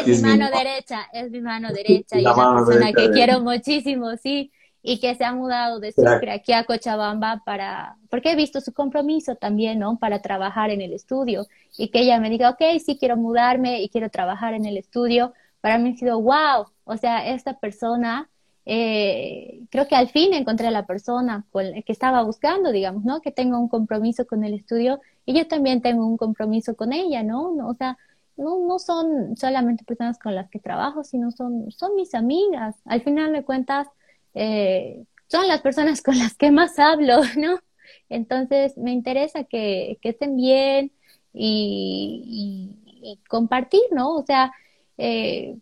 es, 0.06 0.22
mi 0.22 0.28
mano 0.28 0.48
derecha, 0.50 1.09
es 1.12 1.30
mi 1.30 1.40
mano 1.40 1.68
derecha 1.72 2.18
y 2.18 2.24
una 2.24 2.64
persona 2.64 2.92
que 2.92 3.11
quiero 3.11 3.40
muchísimo, 3.40 4.16
sí, 4.16 4.50
y 4.82 5.00
que 5.00 5.14
se 5.14 5.24
ha 5.24 5.34
mudado 5.34 5.80
de 5.80 5.92
Sucre 5.92 6.30
aquí 6.30 6.52
a 6.52 6.64
Cochabamba 6.64 7.42
para, 7.44 7.96
porque 8.09 8.32
he 8.32 8.36
visto 8.36 8.61
su 8.62 8.72
compromiso 8.72 9.34
también, 9.34 9.78
¿no? 9.78 9.98
Para 9.98 10.22
trabajar 10.22 10.70
en 10.70 10.80
el 10.80 10.94
estudio 10.94 11.46
y 11.76 11.88
que 11.88 12.00
ella 12.00 12.18
me 12.20 12.30
diga, 12.30 12.50
ok, 12.50 12.62
sí 12.82 12.96
quiero 12.98 13.16
mudarme 13.16 13.82
y 13.82 13.90
quiero 13.90 14.09
trabajar 14.09 14.54
en 14.54 14.64
el 14.64 14.78
estudio, 14.78 15.34
para 15.61 15.76
mí 15.76 15.92
ha 15.92 15.96
sido, 15.96 16.20
wow, 16.20 16.66
o 16.84 16.96
sea, 16.96 17.28
esta 17.28 17.59
persona, 17.59 18.30
eh, 18.70 19.62
creo 19.70 19.88
que 19.88 19.96
al 19.96 20.10
fin 20.10 20.34
encontré 20.34 20.66
a 20.66 20.70
la 20.70 20.84
persona 20.84 21.46
que 21.54 21.92
estaba 21.92 22.22
buscando, 22.22 22.70
digamos, 22.70 23.02
¿no? 23.02 23.22
Que 23.22 23.32
tenga 23.32 23.58
un 23.58 23.68
compromiso 23.68 24.26
con 24.26 24.44
el 24.44 24.52
estudio 24.52 25.00
y 25.24 25.32
yo 25.34 25.48
también 25.48 25.80
tengo 25.80 26.06
un 26.06 26.18
compromiso 26.18 26.76
con 26.76 26.92
ella, 26.92 27.22
¿no? 27.22 27.54
O 27.66 27.72
sea, 27.72 27.96
no, 28.36 28.58
no 28.66 28.78
son 28.78 29.38
solamente 29.38 29.84
personas 29.84 30.18
con 30.18 30.34
las 30.34 30.50
que 30.50 30.58
trabajo, 30.58 31.02
sino 31.02 31.30
son, 31.30 31.70
son 31.72 31.96
mis 31.96 32.14
amigas. 32.14 32.76
Al 32.84 33.00
final 33.00 33.32
de 33.32 33.42
cuentas, 33.42 33.88
eh, 34.34 35.02
son 35.28 35.48
las 35.48 35.62
personas 35.62 36.02
con 36.02 36.18
las 36.18 36.34
que 36.34 36.50
más 36.50 36.78
hablo, 36.78 37.22
¿no? 37.38 37.60
Entonces, 38.10 38.76
me 38.76 38.92
interesa 38.92 39.44
que, 39.44 39.98
que 40.02 40.10
estén 40.10 40.36
bien 40.36 40.92
y, 41.32 42.76
y, 43.02 43.18
compartir, 43.28 43.80
¿no? 43.92 44.14
O 44.14 44.22
sea, 44.26 44.52
eh, 44.99 45.57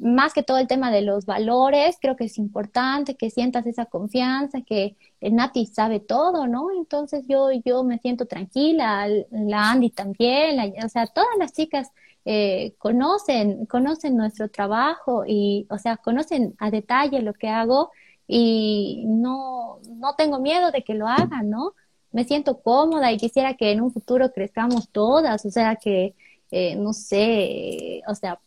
más 0.00 0.34
que 0.34 0.42
todo 0.42 0.58
el 0.58 0.66
tema 0.66 0.90
de 0.90 1.02
los 1.02 1.26
valores, 1.26 1.96
creo 2.00 2.16
que 2.16 2.24
es 2.24 2.38
importante 2.38 3.14
que 3.14 3.30
sientas 3.30 3.66
esa 3.66 3.86
confianza, 3.86 4.62
que 4.62 4.96
el 5.20 5.34
Nati 5.36 5.66
sabe 5.66 6.00
todo, 6.00 6.46
¿no? 6.46 6.68
Entonces 6.76 7.24
yo, 7.28 7.50
yo 7.64 7.84
me 7.84 7.98
siento 7.98 8.26
tranquila, 8.26 9.06
la 9.30 9.70
Andy 9.70 9.90
también, 9.90 10.74
o 10.84 10.88
sea, 10.88 11.06
todas 11.06 11.30
las 11.38 11.52
chicas 11.52 11.92
eh, 12.24 12.74
conocen, 12.78 13.66
conocen 13.66 14.16
nuestro 14.16 14.48
trabajo 14.50 15.24
y, 15.26 15.66
o 15.70 15.78
sea, 15.78 15.96
conocen 15.96 16.54
a 16.58 16.70
detalle 16.70 17.22
lo 17.22 17.34
que 17.34 17.48
hago 17.48 17.90
y 18.26 19.04
no, 19.06 19.80
no 19.88 20.14
tengo 20.16 20.40
miedo 20.40 20.70
de 20.70 20.82
que 20.82 20.94
lo 20.94 21.06
hagan, 21.08 21.50
¿no? 21.50 21.74
Me 22.12 22.24
siento 22.24 22.60
cómoda 22.60 23.12
y 23.12 23.18
quisiera 23.18 23.54
que 23.54 23.72
en 23.72 23.80
un 23.82 23.92
futuro 23.92 24.32
crezcamos 24.32 24.88
todas, 24.90 25.44
o 25.46 25.50
sea, 25.50 25.76
que, 25.76 26.14
eh, 26.50 26.76
no 26.76 26.92
sé, 26.92 28.02
o 28.08 28.14
sea, 28.14 28.40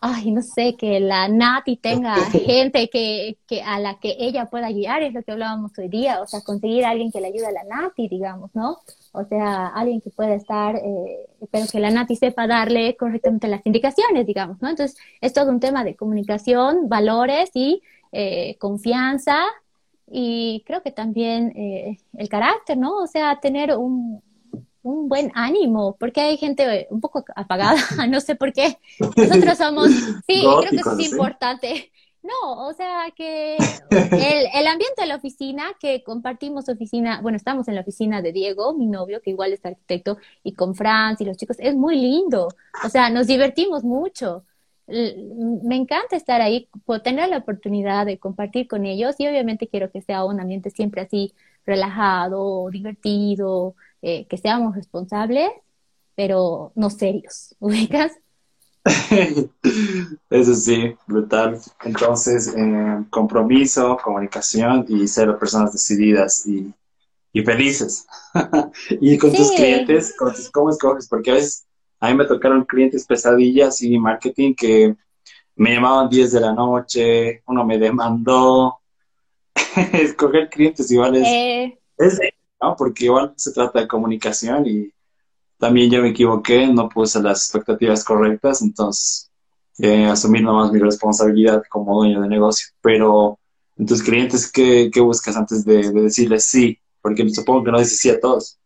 ay, 0.00 0.30
no 0.30 0.42
sé, 0.42 0.76
que 0.76 0.98
la 1.00 1.28
Nati 1.28 1.76
tenga 1.76 2.14
gente 2.32 2.88
que, 2.88 3.36
que, 3.46 3.62
a 3.62 3.78
la 3.78 3.98
que 3.98 4.16
ella 4.18 4.46
pueda 4.46 4.70
guiar, 4.70 5.02
es 5.02 5.12
lo 5.12 5.22
que 5.22 5.32
hablábamos 5.32 5.76
hoy 5.78 5.88
día, 5.88 6.20
o 6.22 6.26
sea, 6.26 6.40
conseguir 6.40 6.84
a 6.84 6.90
alguien 6.90 7.12
que 7.12 7.20
le 7.20 7.28
ayude 7.28 7.46
a 7.46 7.52
la 7.52 7.64
Nati, 7.64 8.08
digamos, 8.08 8.50
¿no? 8.54 8.78
O 9.12 9.24
sea, 9.24 9.66
alguien 9.66 10.00
que 10.00 10.10
pueda 10.10 10.34
estar, 10.34 10.76
eh, 10.76 11.26
pero 11.50 11.66
que 11.70 11.80
la 11.80 11.90
Nati 11.90 12.16
sepa 12.16 12.46
darle 12.46 12.96
correctamente 12.96 13.48
las 13.48 13.64
indicaciones, 13.66 14.26
digamos, 14.26 14.60
¿no? 14.62 14.70
Entonces, 14.70 14.96
es 15.20 15.32
todo 15.32 15.50
un 15.50 15.60
tema 15.60 15.84
de 15.84 15.96
comunicación, 15.96 16.88
valores 16.88 17.50
y 17.54 17.82
eh, 18.12 18.56
confianza 18.58 19.38
y 20.10 20.64
creo 20.66 20.82
que 20.82 20.90
también 20.90 21.52
eh, 21.56 21.98
el 22.16 22.28
carácter, 22.28 22.76
¿no? 22.76 22.96
O 22.96 23.06
sea, 23.06 23.38
tener 23.40 23.76
un, 23.76 24.22
un 24.82 25.08
buen 25.08 25.30
ánimo, 25.34 25.96
porque 25.98 26.20
hay 26.20 26.36
gente 26.36 26.86
un 26.90 27.00
poco 27.00 27.24
apagada, 27.34 27.76
no 28.08 28.20
sé 28.20 28.34
por 28.34 28.52
qué. 28.52 28.78
Nosotros 29.16 29.58
somos, 29.58 29.90
sí, 30.26 30.42
creo 30.42 30.70
que 30.70 30.76
eso 30.76 30.98
es 30.98 31.12
importante. 31.12 31.92
No, 32.22 32.68
o 32.68 32.72
sea 32.74 33.10
que 33.16 33.56
el, 33.56 34.46
el, 34.52 34.66
ambiente 34.66 35.00
de 35.00 35.06
la 35.06 35.16
oficina, 35.16 35.64
que 35.80 36.04
compartimos 36.04 36.68
oficina, 36.68 37.22
bueno, 37.22 37.36
estamos 37.36 37.66
en 37.66 37.74
la 37.74 37.80
oficina 37.80 38.20
de 38.20 38.32
Diego, 38.32 38.74
mi 38.74 38.86
novio, 38.86 39.22
que 39.22 39.30
igual 39.30 39.54
es 39.54 39.64
arquitecto, 39.64 40.18
y 40.42 40.52
con 40.52 40.74
Franz 40.74 41.22
y 41.22 41.24
los 41.24 41.38
chicos, 41.38 41.56
es 41.60 41.74
muy 41.74 41.96
lindo. 41.96 42.48
O 42.84 42.90
sea, 42.90 43.08
nos 43.08 43.26
divertimos 43.26 43.84
mucho. 43.84 44.44
Me 44.86 45.76
encanta 45.76 46.16
estar 46.16 46.42
ahí, 46.42 46.68
tener 47.02 47.28
la 47.30 47.38
oportunidad 47.38 48.04
de 48.04 48.18
compartir 48.18 48.68
con 48.68 48.84
ellos 48.84 49.14
y 49.18 49.26
obviamente 49.26 49.68
quiero 49.68 49.90
que 49.90 50.02
sea 50.02 50.24
un 50.24 50.40
ambiente 50.40 50.70
siempre 50.70 51.00
así 51.00 51.32
relajado, 51.64 52.68
divertido, 52.70 53.76
eh, 54.02 54.26
que 54.26 54.38
seamos 54.38 54.74
responsables, 54.74 55.50
pero 56.14 56.72
no 56.74 56.90
serios, 56.90 57.54
¿ubicas? 57.60 58.12
Eso 60.30 60.54
sí, 60.54 60.94
brutal. 61.06 61.58
Entonces, 61.84 62.54
eh, 62.56 63.04
compromiso, 63.10 63.98
comunicación 64.02 64.86
y 64.88 65.06
ser 65.06 65.36
personas 65.38 65.72
decididas 65.72 66.46
y, 66.46 66.72
y 67.32 67.42
felices. 67.42 68.06
y 68.90 69.18
con 69.18 69.32
tus 69.32 69.50
clientes, 69.52 70.14
con 70.16 70.32
¿cómo 70.52 70.70
escoges? 70.70 71.08
Porque 71.08 71.30
a 71.30 71.34
veces 71.34 71.66
a 72.00 72.08
mí 72.08 72.14
me 72.16 72.24
tocaron 72.24 72.64
clientes 72.64 73.06
pesadillas 73.06 73.82
y 73.82 73.98
marketing 73.98 74.54
que 74.54 74.96
me 75.56 75.74
llamaban 75.74 76.08
10 76.08 76.32
de 76.32 76.40
la 76.40 76.54
noche, 76.54 77.42
uno 77.46 77.64
me 77.64 77.78
demandó. 77.78 78.80
Escoger 79.92 80.48
clientes 80.48 80.90
igual 80.90 81.16
es, 81.16 81.28
eh, 81.28 81.78
es 81.98 82.18
¿no? 82.60 82.76
Porque 82.76 83.06
igual 83.06 83.32
se 83.36 83.52
trata 83.52 83.80
de 83.80 83.88
comunicación 83.88 84.66
y 84.66 84.92
también 85.58 85.90
yo 85.90 86.02
me 86.02 86.10
equivoqué, 86.10 86.66
no 86.68 86.88
puse 86.88 87.22
las 87.22 87.44
expectativas 87.44 88.04
correctas, 88.04 88.62
entonces 88.62 89.30
eh, 89.78 90.06
asumir 90.06 90.42
nomás 90.42 90.72
mi 90.72 90.78
responsabilidad 90.78 91.62
como 91.68 91.96
dueño 92.00 92.20
de 92.20 92.28
negocio. 92.28 92.68
Pero 92.80 93.38
en 93.76 93.86
tus 93.86 94.02
clientes, 94.02 94.50
¿qué, 94.52 94.90
qué 94.92 95.00
buscas 95.00 95.36
antes 95.36 95.64
de, 95.64 95.90
de, 95.90 96.02
decirles 96.02 96.44
sí? 96.44 96.78
Porque 97.00 97.28
supongo 97.30 97.64
que 97.64 97.72
no 97.72 97.78
dices 97.78 97.98
sí 97.98 98.10
a 98.10 98.20
todos. 98.20 98.59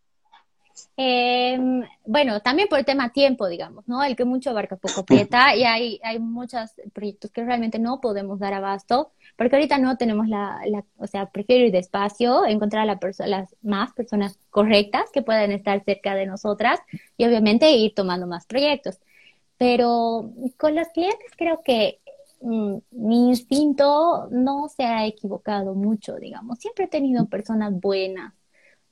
Eh, 0.97 1.59
bueno, 2.07 2.41
también 2.41 2.69
por 2.69 2.79
el 2.79 2.85
tema 2.85 3.11
tiempo, 3.13 3.49
digamos, 3.49 3.89
¿no? 3.89 4.03
El 4.05 4.15
que 4.15 4.25
mucho 4.25 4.51
abarca 4.51 4.77
poco 4.77 5.01
aprieta 5.01 5.55
y 5.57 5.65
hay, 5.65 6.01
hay 6.05 6.21
muchos 6.21 6.71
proyectos 6.93 7.33
que 7.33 7.45
realmente 7.45 7.79
no 7.81 8.01
podemos 8.01 8.39
dar 8.39 8.55
abasto 8.55 9.11
porque 9.37 9.57
ahorita 9.57 9.79
no 9.79 9.97
tenemos 9.97 10.29
la, 10.29 10.61
o 10.99 11.07
sea, 11.07 11.31
prefiero 11.31 11.67
ir 11.67 11.73
despacio, 11.73 12.47
encontrar 12.47 12.83
a 12.83 12.95
la 12.95 13.27
las 13.27 13.57
más 13.63 13.93
personas 13.93 14.39
correctas 14.51 15.11
que 15.13 15.23
puedan 15.23 15.51
estar 15.51 15.83
cerca 15.85 16.15
de 16.15 16.27
nosotras 16.27 16.81
y 17.17 17.25
obviamente 17.27 17.73
ir 17.73 17.95
tomando 17.95 18.27
más 18.27 18.47
proyectos. 18.47 19.01
Pero 19.59 20.31
con 20.59 20.75
los 20.75 20.89
clientes 20.89 21.33
creo 21.37 21.63
que 21.65 22.01
mm, 22.41 22.77
mi 22.93 23.29
instinto 23.31 24.29
no 24.31 24.69
se 24.69 24.85
ha 24.85 25.07
equivocado 25.07 25.75
mucho, 25.75 26.17
digamos. 26.17 26.59
Siempre 26.61 26.85
he 26.87 26.89
tenido 26.89 27.27
personas 27.27 27.73
buenas. 27.73 28.35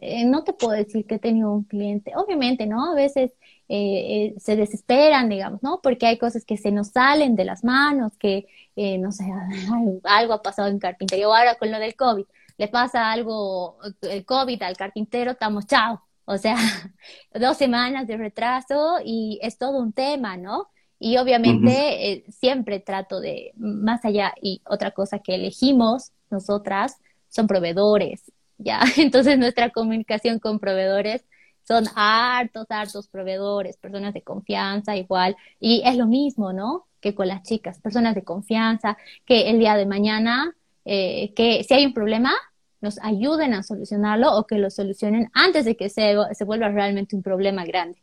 Eh, 0.02 0.24
no 0.24 0.44
te 0.44 0.52
puedo 0.52 0.72
decir 0.72 1.06
que 1.06 1.16
he 1.16 1.18
tenido 1.18 1.52
un 1.52 1.64
cliente, 1.64 2.12
obviamente, 2.16 2.66
¿no? 2.66 2.92
A 2.92 2.94
veces 2.94 3.32
eh, 3.68 4.34
eh, 4.34 4.40
se 4.40 4.56
desesperan, 4.56 5.28
digamos, 5.28 5.62
¿no? 5.62 5.80
Porque 5.82 6.06
hay 6.06 6.18
cosas 6.18 6.44
que 6.44 6.56
se 6.56 6.72
nos 6.72 6.88
salen 6.88 7.36
de 7.36 7.44
las 7.44 7.64
manos, 7.64 8.12
que 8.18 8.46
eh, 8.76 8.98
no 8.98 9.12
sé, 9.12 9.24
algo 10.04 10.32
ha 10.34 10.42
pasado 10.42 10.68
en 10.68 10.78
carpintería, 10.78 11.28
o 11.28 11.34
ahora 11.34 11.56
con 11.56 11.70
lo 11.70 11.78
del 11.78 11.94
COVID, 11.96 12.24
le 12.58 12.68
pasa 12.68 13.10
algo, 13.12 13.78
el 14.02 14.24
COVID 14.24 14.62
al 14.62 14.76
carpintero, 14.76 15.32
estamos 15.32 15.66
chao. 15.66 16.02
O 16.24 16.38
sea, 16.38 16.56
dos 17.34 17.56
semanas 17.56 18.06
de 18.06 18.16
retraso 18.16 18.98
y 19.04 19.38
es 19.42 19.58
todo 19.58 19.78
un 19.78 19.92
tema, 19.92 20.36
¿no? 20.36 20.68
Y 20.98 21.16
obviamente 21.16 22.12
eh, 22.12 22.24
siempre 22.30 22.78
trato 22.78 23.20
de, 23.20 23.52
más 23.56 24.04
allá, 24.04 24.34
y 24.40 24.62
otra 24.66 24.92
cosa 24.92 25.18
que 25.18 25.34
elegimos 25.34 26.12
nosotras 26.30 26.98
son 27.28 27.46
proveedores, 27.46 28.30
¿ya? 28.62 28.80
Entonces 28.96 29.38
nuestra 29.38 29.70
comunicación 29.70 30.38
con 30.38 30.58
proveedores 30.58 31.24
son 31.66 31.84
hartos, 31.94 32.66
hartos 32.70 33.08
proveedores, 33.08 33.76
personas 33.76 34.14
de 34.14 34.22
confianza 34.22 34.96
igual, 34.96 35.36
y 35.60 35.82
es 35.84 35.96
lo 35.96 36.06
mismo, 36.06 36.52
¿no? 36.52 36.86
que 37.02 37.14
con 37.14 37.28
las 37.28 37.42
chicas, 37.42 37.80
personas 37.80 38.14
de 38.14 38.22
confianza, 38.22 38.96
que 39.26 39.50
el 39.50 39.58
día 39.58 39.74
de 39.74 39.84
mañana, 39.84 40.54
eh, 40.86 41.34
que 41.34 41.62
si 41.64 41.74
hay 41.74 41.84
un 41.84 41.92
problema, 41.92 42.32
nos 42.80 42.98
ayuden 43.02 43.52
a 43.54 43.62
solucionarlo 43.62 44.34
o 44.36 44.46
que 44.46 44.56
lo 44.56 44.70
solucionen 44.70 45.28
antes 45.34 45.64
de 45.66 45.76
que 45.76 45.90
se, 45.90 46.14
se 46.32 46.44
vuelva 46.44 46.68
realmente 46.68 47.14
un 47.14 47.22
problema 47.22 47.64
grande. 47.64 47.98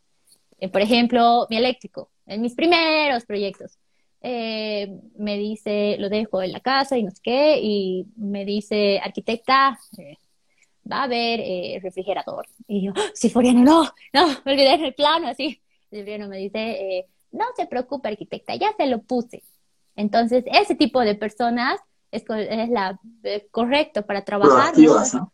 Eh, 0.59 0.69
por 0.69 0.81
ejemplo, 0.81 1.47
mi 1.49 1.57
eléctrico, 1.57 2.11
en 2.27 2.41
mis 2.41 2.53
primeros 2.55 3.25
proyectos, 3.25 3.79
eh, 4.21 4.99
me 5.17 5.37
dice, 5.37 5.95
lo 5.97 6.09
dejo 6.09 6.41
en 6.41 6.51
la 6.51 6.59
casa 6.59 6.97
y 6.97 7.03
no 7.03 7.11
sé 7.11 7.21
qué, 7.23 7.59
y 7.61 8.05
me 8.17 8.43
dice, 8.45 8.99
arquitecta, 8.99 9.79
va 10.91 11.01
a 11.01 11.03
haber 11.03 11.81
refrigerador. 11.81 12.47
Y 12.67 12.85
yo, 12.85 12.93
si 13.13 13.29
Floriano, 13.29 13.63
no, 13.63 13.83
no, 14.13 14.27
me 14.45 14.53
olvidé 14.53 14.73
el 14.75 14.93
plano, 14.93 15.27
así. 15.27 15.61
El 15.91 16.03
Floriano 16.03 16.27
me 16.27 16.37
dice, 16.37 17.05
no 17.31 17.45
se 17.55 17.65
preocupe, 17.65 18.09
arquitecta, 18.09 18.55
ya 18.55 18.73
se 18.77 18.87
lo 18.87 19.01
puse. 19.01 19.43
Entonces, 19.95 20.43
ese 20.47 20.75
tipo 20.75 21.01
de 21.01 21.15
personas 21.15 21.79
es, 22.11 22.23
es 22.29 22.69
la 22.69 22.99
eh, 23.23 23.47
correcto 23.51 24.05
para 24.05 24.23
trabajar. 24.23 24.77
¿no? 24.77 25.31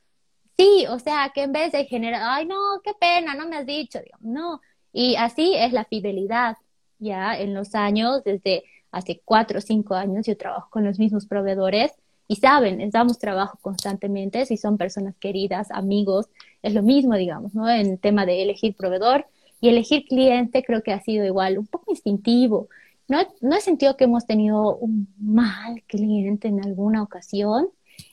Sí, 0.57 0.85
o 0.89 0.99
sea, 0.99 1.31
que 1.33 1.43
en 1.43 1.51
vez 1.51 1.71
de 1.71 1.85
generar, 1.85 2.21
ay, 2.23 2.45
no, 2.45 2.57
qué 2.83 2.93
pena, 2.99 3.35
no 3.35 3.47
me 3.47 3.57
has 3.57 3.65
dicho, 3.65 3.99
no. 4.21 4.61
Y 4.91 5.15
así 5.17 5.53
es 5.55 5.73
la 5.73 5.85
fidelidad, 5.85 6.57
ya 6.99 7.37
en 7.37 7.53
los 7.53 7.75
años, 7.75 8.23
desde 8.23 8.63
hace 8.91 9.21
cuatro 9.25 9.59
o 9.59 9.61
cinco 9.61 9.93
años 9.93 10.25
yo 10.25 10.37
trabajo 10.37 10.69
con 10.69 10.85
los 10.85 10.97
mismos 10.99 11.25
proveedores 11.25 11.91
y 12.27 12.37
saben, 12.37 12.89
damos 12.89 13.19
trabajo 13.19 13.57
constantemente, 13.61 14.45
si 14.45 14.57
son 14.57 14.77
personas 14.77 15.15
queridas, 15.17 15.69
amigos, 15.71 16.27
es 16.61 16.73
lo 16.73 16.81
mismo, 16.81 17.15
digamos, 17.15 17.53
¿no? 17.53 17.69
En 17.69 17.97
tema 17.97 18.25
de 18.25 18.41
elegir 18.41 18.75
proveedor, 18.75 19.27
y 19.61 19.69
elegir 19.69 20.05
cliente 20.05 20.63
creo 20.63 20.83
que 20.83 20.91
ha 20.91 21.01
sido 21.01 21.25
igual, 21.25 21.57
un 21.57 21.67
poco 21.67 21.91
instintivo. 21.91 22.69
No, 23.07 23.19
no 23.41 23.55
he 23.55 23.61
sentido 23.61 23.97
que 23.97 24.03
hemos 24.05 24.25
tenido 24.25 24.75
un 24.77 25.07
mal 25.17 25.83
cliente 25.87 26.47
en 26.47 26.63
alguna 26.63 27.03
ocasión. 27.03 27.69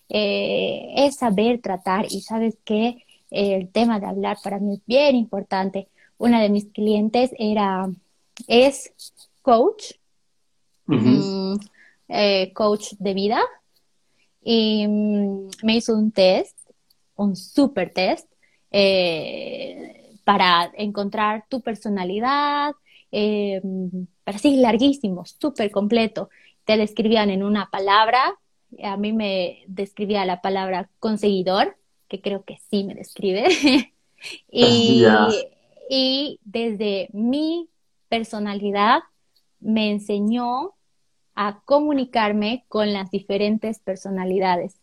Eh, 0.08 0.92
es 0.96 1.16
saber 1.16 1.60
tratar 1.60 2.06
y 2.10 2.20
sabes 2.20 2.56
que 2.64 3.04
el 3.30 3.70
tema 3.70 3.98
de 3.98 4.06
hablar 4.06 4.36
para 4.42 4.58
mí 4.58 4.74
es 4.74 4.82
bien 4.86 5.16
importante. 5.16 5.88
Una 6.18 6.40
de 6.40 6.50
mis 6.50 6.66
clientes 6.66 7.30
era, 7.38 7.90
es 8.46 8.92
coach, 9.40 9.92
mm, 10.86 11.54
eh, 12.08 12.52
coach 12.54 12.92
de 12.98 13.14
vida, 13.14 13.40
y 14.42 14.86
mm, 14.86 15.48
me 15.62 15.76
hizo 15.76 15.94
un 15.94 16.12
test, 16.12 16.58
un 17.16 17.36
super 17.36 17.92
test, 17.92 18.28
eh, 18.70 20.16
para 20.24 20.70
encontrar 20.76 21.44
tu 21.48 21.60
personalidad, 21.60 22.72
eh, 23.10 23.60
pero 24.24 24.38
sí, 24.38 24.56
larguísimo, 24.56 25.24
súper 25.26 25.70
completo. 25.70 26.30
Te 26.64 26.76
describían 26.76 27.30
en 27.30 27.42
una 27.42 27.70
palabra, 27.70 28.38
a 28.82 28.96
mí 28.96 29.12
me 29.12 29.64
describía 29.66 30.24
la 30.24 30.40
palabra 30.40 30.88
conseguidor, 30.98 31.76
que 32.08 32.20
creo 32.20 32.44
que 32.44 32.58
sí 32.70 32.84
me 32.84 32.94
describe, 32.94 33.46
y, 34.50 35.04
y 35.90 36.40
desde 36.44 37.08
mi 37.12 37.68
personalidad 38.08 39.00
me 39.60 39.90
enseñó 39.90 40.74
a 41.34 41.62
comunicarme 41.64 42.64
con 42.68 42.92
las 42.92 43.10
diferentes 43.10 43.78
personalidades. 43.80 44.80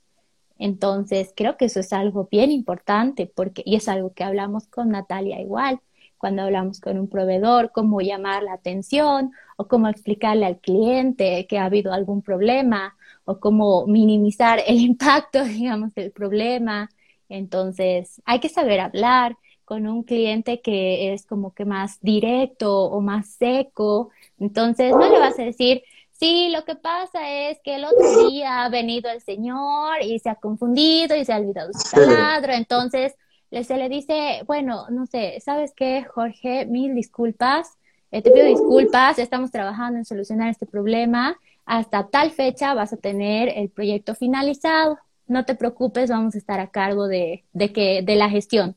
Entonces, 0.57 1.33
creo 1.35 1.57
que 1.57 1.65
eso 1.65 1.79
es 1.79 1.93
algo 1.93 2.27
bien 2.29 2.51
importante 2.51 3.31
porque, 3.33 3.63
y 3.65 3.75
es 3.75 3.87
algo 3.87 4.13
que 4.13 4.23
hablamos 4.23 4.67
con 4.67 4.89
Natalia 4.89 5.39
igual, 5.39 5.79
cuando 6.17 6.43
hablamos 6.43 6.81
con 6.81 6.99
un 6.99 7.07
proveedor, 7.07 7.71
cómo 7.71 8.01
llamar 8.01 8.43
la 8.43 8.53
atención 8.53 9.31
o 9.55 9.67
cómo 9.67 9.87
explicarle 9.87 10.45
al 10.45 10.59
cliente 10.59 11.47
que 11.47 11.57
ha 11.57 11.65
habido 11.65 11.93
algún 11.93 12.21
problema 12.21 12.95
o 13.23 13.39
cómo 13.39 13.87
minimizar 13.87 14.59
el 14.67 14.79
impacto, 14.81 15.43
digamos, 15.45 15.95
del 15.95 16.11
problema. 16.11 16.89
Entonces, 17.29 18.21
hay 18.25 18.39
que 18.39 18.49
saber 18.49 18.81
hablar 18.81 19.37
con 19.63 19.87
un 19.87 20.03
cliente 20.03 20.61
que 20.61 21.13
es 21.13 21.25
como 21.25 21.53
que 21.53 21.63
más 21.63 21.99
directo 22.01 22.85
o 22.85 23.01
más 23.01 23.29
seco. 23.29 24.09
Entonces, 24.39 24.91
no 24.91 25.09
le 25.09 25.19
vas 25.19 25.39
a 25.39 25.43
decir, 25.43 25.83
sí, 26.19 26.49
lo 26.49 26.65
que 26.65 26.75
pasa 26.75 27.29
es 27.29 27.59
que 27.63 27.75
el 27.75 27.85
otro 27.85 28.29
día 28.29 28.63
ha 28.63 28.69
venido 28.69 29.09
el 29.09 29.21
señor 29.21 30.01
y 30.03 30.19
se 30.19 30.29
ha 30.29 30.35
confundido 30.35 31.15
y 31.15 31.25
se 31.25 31.33
ha 31.33 31.37
olvidado 31.37 31.71
su 31.73 31.89
taladro. 31.91 32.53
Entonces, 32.53 33.15
se 33.51 33.77
le 33.77 33.89
dice, 33.89 34.43
bueno, 34.45 34.85
no 34.89 35.05
sé, 35.05 35.39
¿sabes 35.39 35.73
qué, 35.75 36.03
Jorge? 36.03 36.65
Mil 36.65 36.93
disculpas. 36.95 37.77
Eh, 38.11 38.21
te 38.21 38.31
pido 38.31 38.45
disculpas, 38.45 39.19
estamos 39.19 39.51
trabajando 39.51 39.97
en 39.99 40.05
solucionar 40.05 40.49
este 40.49 40.65
problema. 40.65 41.37
Hasta 41.65 42.07
tal 42.07 42.31
fecha 42.31 42.73
vas 42.73 42.93
a 42.93 42.97
tener 42.97 43.49
el 43.49 43.69
proyecto 43.69 44.15
finalizado. 44.15 44.97
No 45.27 45.45
te 45.45 45.55
preocupes, 45.55 46.09
vamos 46.09 46.35
a 46.35 46.37
estar 46.39 46.59
a 46.59 46.71
cargo 46.71 47.07
de, 47.07 47.45
de, 47.53 47.71
que, 47.71 48.01
de 48.01 48.15
la 48.15 48.29
gestión. 48.29 48.75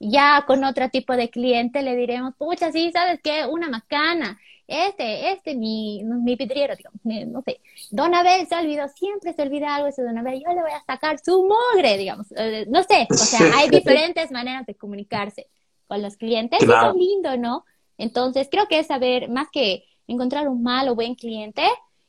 Ya 0.00 0.44
con 0.46 0.64
otro 0.64 0.88
tipo 0.88 1.14
de 1.14 1.28
cliente 1.28 1.82
le 1.82 1.94
diremos, 1.94 2.34
pucha, 2.36 2.72
sí, 2.72 2.90
¿sabes 2.90 3.20
qué? 3.22 3.44
Una 3.46 3.68
macana. 3.68 4.40
Este, 4.66 5.32
este, 5.32 5.54
mi, 5.54 6.02
mi 6.04 6.36
vidriero, 6.36 6.74
digamos, 6.74 7.00
no 7.28 7.42
sé. 7.42 7.60
Don 7.90 8.14
Abel 8.14 8.46
se 8.46 8.54
olvidó, 8.54 8.88
siempre 8.88 9.34
se 9.34 9.42
olvida 9.42 9.74
algo 9.74 9.88
ese 9.88 10.02
Don 10.02 10.16
Abel, 10.16 10.40
yo 10.40 10.48
le 10.54 10.62
voy 10.62 10.70
a 10.70 10.82
sacar 10.84 11.18
su 11.18 11.46
mogre, 11.46 11.98
digamos. 11.98 12.28
Eh, 12.36 12.66
no 12.68 12.82
sé, 12.84 13.06
o 13.10 13.14
sea, 13.14 13.40
hay 13.56 13.68
diferentes 13.70 14.30
maneras 14.30 14.64
de 14.66 14.74
comunicarse 14.74 15.48
con 15.86 16.00
los 16.00 16.16
clientes. 16.16 16.60
Claro. 16.60 16.92
es 16.92 16.96
lindo, 16.96 17.36
¿no? 17.36 17.64
Entonces, 17.98 18.48
creo 18.50 18.68
que 18.68 18.78
es 18.78 18.86
saber, 18.86 19.28
más 19.28 19.48
que 19.52 19.84
encontrar 20.06 20.48
un 20.48 20.62
mal 20.62 20.88
o 20.88 20.94
buen 20.94 21.14
cliente, 21.14 21.64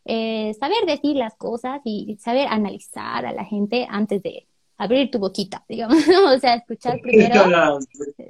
eh, 0.05 0.53
saber 0.59 0.85
decir 0.85 1.15
las 1.15 1.35
cosas 1.35 1.81
y 1.83 2.15
saber 2.19 2.47
analizar 2.47 3.25
a 3.25 3.33
la 3.33 3.43
gente 3.43 3.87
antes 3.89 4.23
de 4.23 4.47
abrir 4.81 5.11
tu 5.11 5.19
boquita, 5.19 5.63
digamos, 5.69 5.97
o 6.07 6.39
sea, 6.39 6.55
escuchar 6.55 6.99
primero. 7.01 7.79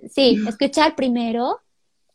Sí, 0.09 0.37
escuchar 0.47 0.95
primero 0.95 1.59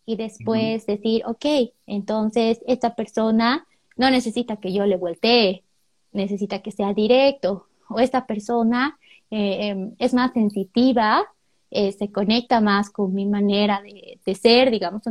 y 0.04 0.16
después 0.16 0.84
decir, 0.84 1.22
ok, 1.24 1.72
entonces 1.86 2.60
esta 2.66 2.94
persona 2.94 3.66
no 3.96 4.10
necesita 4.10 4.58
que 4.58 4.74
yo 4.74 4.84
le 4.84 4.98
voltee, 4.98 5.64
necesita 6.12 6.60
que 6.60 6.70
sea 6.70 6.92
directo, 6.92 7.66
o 7.88 7.98
esta 7.98 8.26
persona 8.26 8.98
eh, 9.30 9.68
em, 9.68 9.94
es 9.98 10.12
más 10.12 10.32
sensitiva, 10.32 11.24
eh, 11.70 11.92
se 11.92 12.12
conecta 12.12 12.60
más 12.60 12.90
con 12.90 13.14
mi 13.14 13.24
manera 13.24 13.82
de, 13.82 14.34
ser, 14.34 14.70
digamos, 14.70 15.02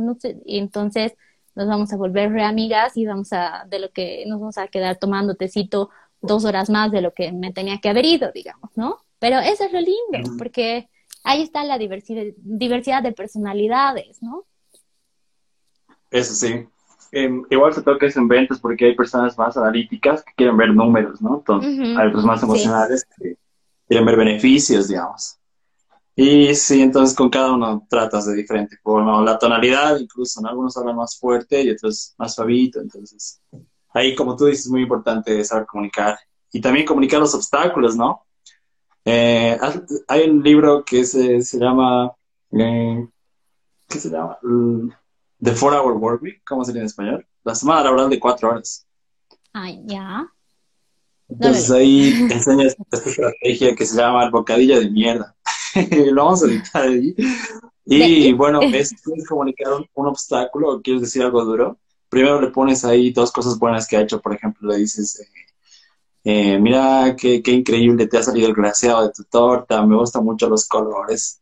y 0.44 0.58
entonces 0.58 1.14
nos 1.56 1.66
vamos 1.66 1.92
a 1.92 1.96
volver 1.96 2.30
re 2.30 2.44
amigas 2.44 2.96
y 2.96 3.06
vamos 3.06 3.32
a, 3.32 3.66
de 3.68 3.80
lo 3.80 3.90
que 3.90 4.24
nos 4.26 4.38
vamos 4.38 4.58
a 4.58 4.68
quedar 4.68 4.96
tomando 4.98 5.34
tecito 5.34 5.90
dos 6.20 6.44
horas 6.44 6.70
más 6.70 6.92
de 6.92 7.00
lo 7.00 7.12
que 7.12 7.32
me 7.32 7.52
tenía 7.52 7.78
que 7.78 7.88
haber 7.88 8.04
ido, 8.04 8.30
digamos, 8.32 8.70
¿no? 8.76 9.05
Pero 9.18 9.38
eso 9.38 9.64
es 9.64 9.72
lo 9.72 9.80
lindo, 9.80 10.36
porque 10.38 10.88
ahí 11.24 11.42
está 11.42 11.64
la 11.64 11.78
diversidad, 11.78 12.24
diversidad 12.36 13.02
de 13.02 13.12
personalidades, 13.12 14.22
¿no? 14.22 14.44
Eso 16.10 16.34
sí. 16.34 16.66
Em, 17.12 17.44
igual 17.50 17.72
se 17.72 17.82
toca 17.82 18.06
eso 18.06 18.20
en 18.20 18.28
ventas 18.28 18.60
porque 18.60 18.86
hay 18.86 18.94
personas 18.94 19.38
más 19.38 19.56
analíticas 19.56 20.22
que 20.22 20.32
quieren 20.36 20.56
ver 20.56 20.74
números, 20.74 21.20
¿no? 21.22 21.36
Entonces, 21.36 21.96
hay 21.96 22.08
otros 22.08 22.24
más 22.24 22.42
emocionales 22.42 23.06
que 23.16 23.36
quieren 23.88 24.06
ver 24.06 24.16
beneficios, 24.16 24.88
digamos. 24.88 25.38
Y 26.14 26.54
sí, 26.54 26.82
entonces 26.82 27.14
con 27.14 27.28
cada 27.28 27.52
uno 27.52 27.86
tratas 27.88 28.26
de 28.26 28.34
diferente 28.34 28.76
forma, 28.82 29.18
o 29.18 29.24
la 29.24 29.38
tonalidad 29.38 29.98
incluso, 29.98 30.40
¿no? 30.40 30.48
Algunos 30.48 30.76
hablan 30.76 30.96
más 30.96 31.18
fuerte 31.18 31.62
y 31.62 31.70
otros 31.70 32.14
más 32.18 32.34
suavito, 32.34 32.80
entonces 32.80 33.40
ahí 33.92 34.14
como 34.14 34.34
tú 34.36 34.46
dices 34.46 34.66
es 34.66 34.70
muy 34.70 34.82
importante 34.82 35.44
saber 35.44 35.66
comunicar 35.66 36.18
y 36.52 36.60
también 36.60 36.86
comunicar 36.86 37.20
los 37.20 37.34
obstáculos, 37.34 37.96
¿no? 37.96 38.25
Eh, 39.08 39.56
hay 40.08 40.28
un 40.28 40.42
libro 40.42 40.84
que 40.84 41.04
se, 41.04 41.40
se 41.40 41.58
llama, 41.60 42.12
eh, 42.50 43.06
¿qué 43.88 43.98
se 44.00 44.10
llama? 44.10 44.36
The 45.40 45.52
Four 45.52 45.74
Hour 45.74 45.92
Work 45.92 46.22
Week, 46.22 46.42
¿cómo 46.44 46.64
sería 46.64 46.80
en 46.80 46.86
español? 46.86 47.24
La 47.44 47.54
semana 47.54 47.84
laboral 47.84 48.10
de 48.10 48.18
cuatro 48.18 48.50
horas. 48.50 48.84
Ay, 49.52 49.80
ya. 49.86 50.26
Entonces 51.28 51.70
ahí 51.70 52.26
enseñas 52.30 52.76
esta 52.78 53.08
estrategia 53.08 53.76
que 53.76 53.86
se 53.86 53.96
llama 53.96 54.24
el 54.24 54.32
bocadillo 54.32 54.80
de 54.80 54.90
mierda. 54.90 55.36
lo 56.12 56.24
vamos 56.24 56.42
a 56.42 56.46
editar 56.46 56.82
ahí. 56.82 57.14
Y 57.84 58.32
bueno, 58.32 58.60
es, 58.62 58.92
quieres 59.04 59.28
comunicar 59.28 59.72
un, 59.72 60.06
obstáculo 60.08 60.72
o 60.72 60.82
quieres 60.82 61.02
decir 61.02 61.22
algo 61.22 61.44
duro, 61.44 61.78
primero 62.08 62.40
le 62.40 62.48
pones 62.48 62.84
ahí 62.84 63.12
dos 63.12 63.30
cosas 63.30 63.56
buenas 63.56 63.86
que 63.86 63.96
ha 63.96 64.00
hecho. 64.00 64.20
Por 64.20 64.34
ejemplo, 64.34 64.68
le 64.68 64.78
dices, 64.78 65.20
eh, 65.20 65.45
eh, 66.28 66.58
mira 66.58 67.14
qué, 67.16 67.40
qué, 67.40 67.52
increíble 67.52 68.08
te 68.08 68.18
ha 68.18 68.22
salido 68.24 68.48
el 68.48 68.54
glaseado 68.54 69.06
de 69.06 69.12
tu 69.12 69.22
torta, 69.22 69.86
me 69.86 69.94
gustan 69.94 70.24
mucho 70.24 70.48
los 70.48 70.66
colores, 70.66 71.40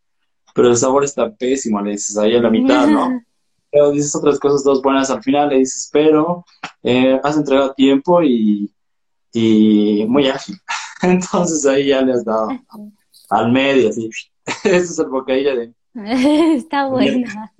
pero 0.54 0.68
el 0.68 0.76
sabor 0.76 1.04
está 1.04 1.34
pésimo, 1.34 1.80
le 1.80 1.92
dices 1.92 2.18
ahí 2.18 2.36
a 2.36 2.42
la 2.42 2.50
mitad, 2.50 2.86
¿no? 2.86 3.22
Pero 3.70 3.90
dices 3.92 4.14
otras 4.14 4.38
cosas, 4.38 4.62
dos 4.62 4.82
buenas 4.82 5.10
al 5.10 5.22
final, 5.22 5.48
le 5.48 5.56
dices, 5.56 5.88
pero 5.90 6.44
eh, 6.82 7.18
has 7.24 7.36
entregado 7.36 7.72
tiempo 7.72 8.22
y, 8.22 8.72
y 9.32 10.04
muy 10.06 10.28
ágil. 10.28 10.56
Entonces 11.02 11.66
ahí 11.66 11.88
ya 11.88 12.02
le 12.02 12.12
has 12.12 12.24
dado 12.24 12.50
al 13.30 13.50
medio, 13.50 13.88
así. 13.88 14.10
Ese 14.64 14.78
es 14.78 14.98
el 14.98 15.08
bocadillo 15.08 15.56
de... 15.56 15.72
Está 16.56 16.86
buena. 16.86 17.52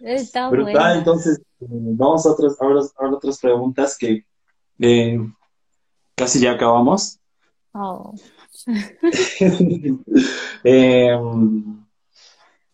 Está 0.00 0.48
buena. 0.48 0.94
entonces, 0.94 1.40
vamos 1.60 2.26
a 2.26 2.30
otras, 2.30 2.56
ahora, 2.58 2.80
otras 3.14 3.38
preguntas 3.38 3.96
que 3.96 4.24
eh, 4.80 5.20
casi 6.16 6.40
ya 6.40 6.52
acabamos. 6.52 7.20
Oh. 7.72 8.14
eh, 10.64 11.16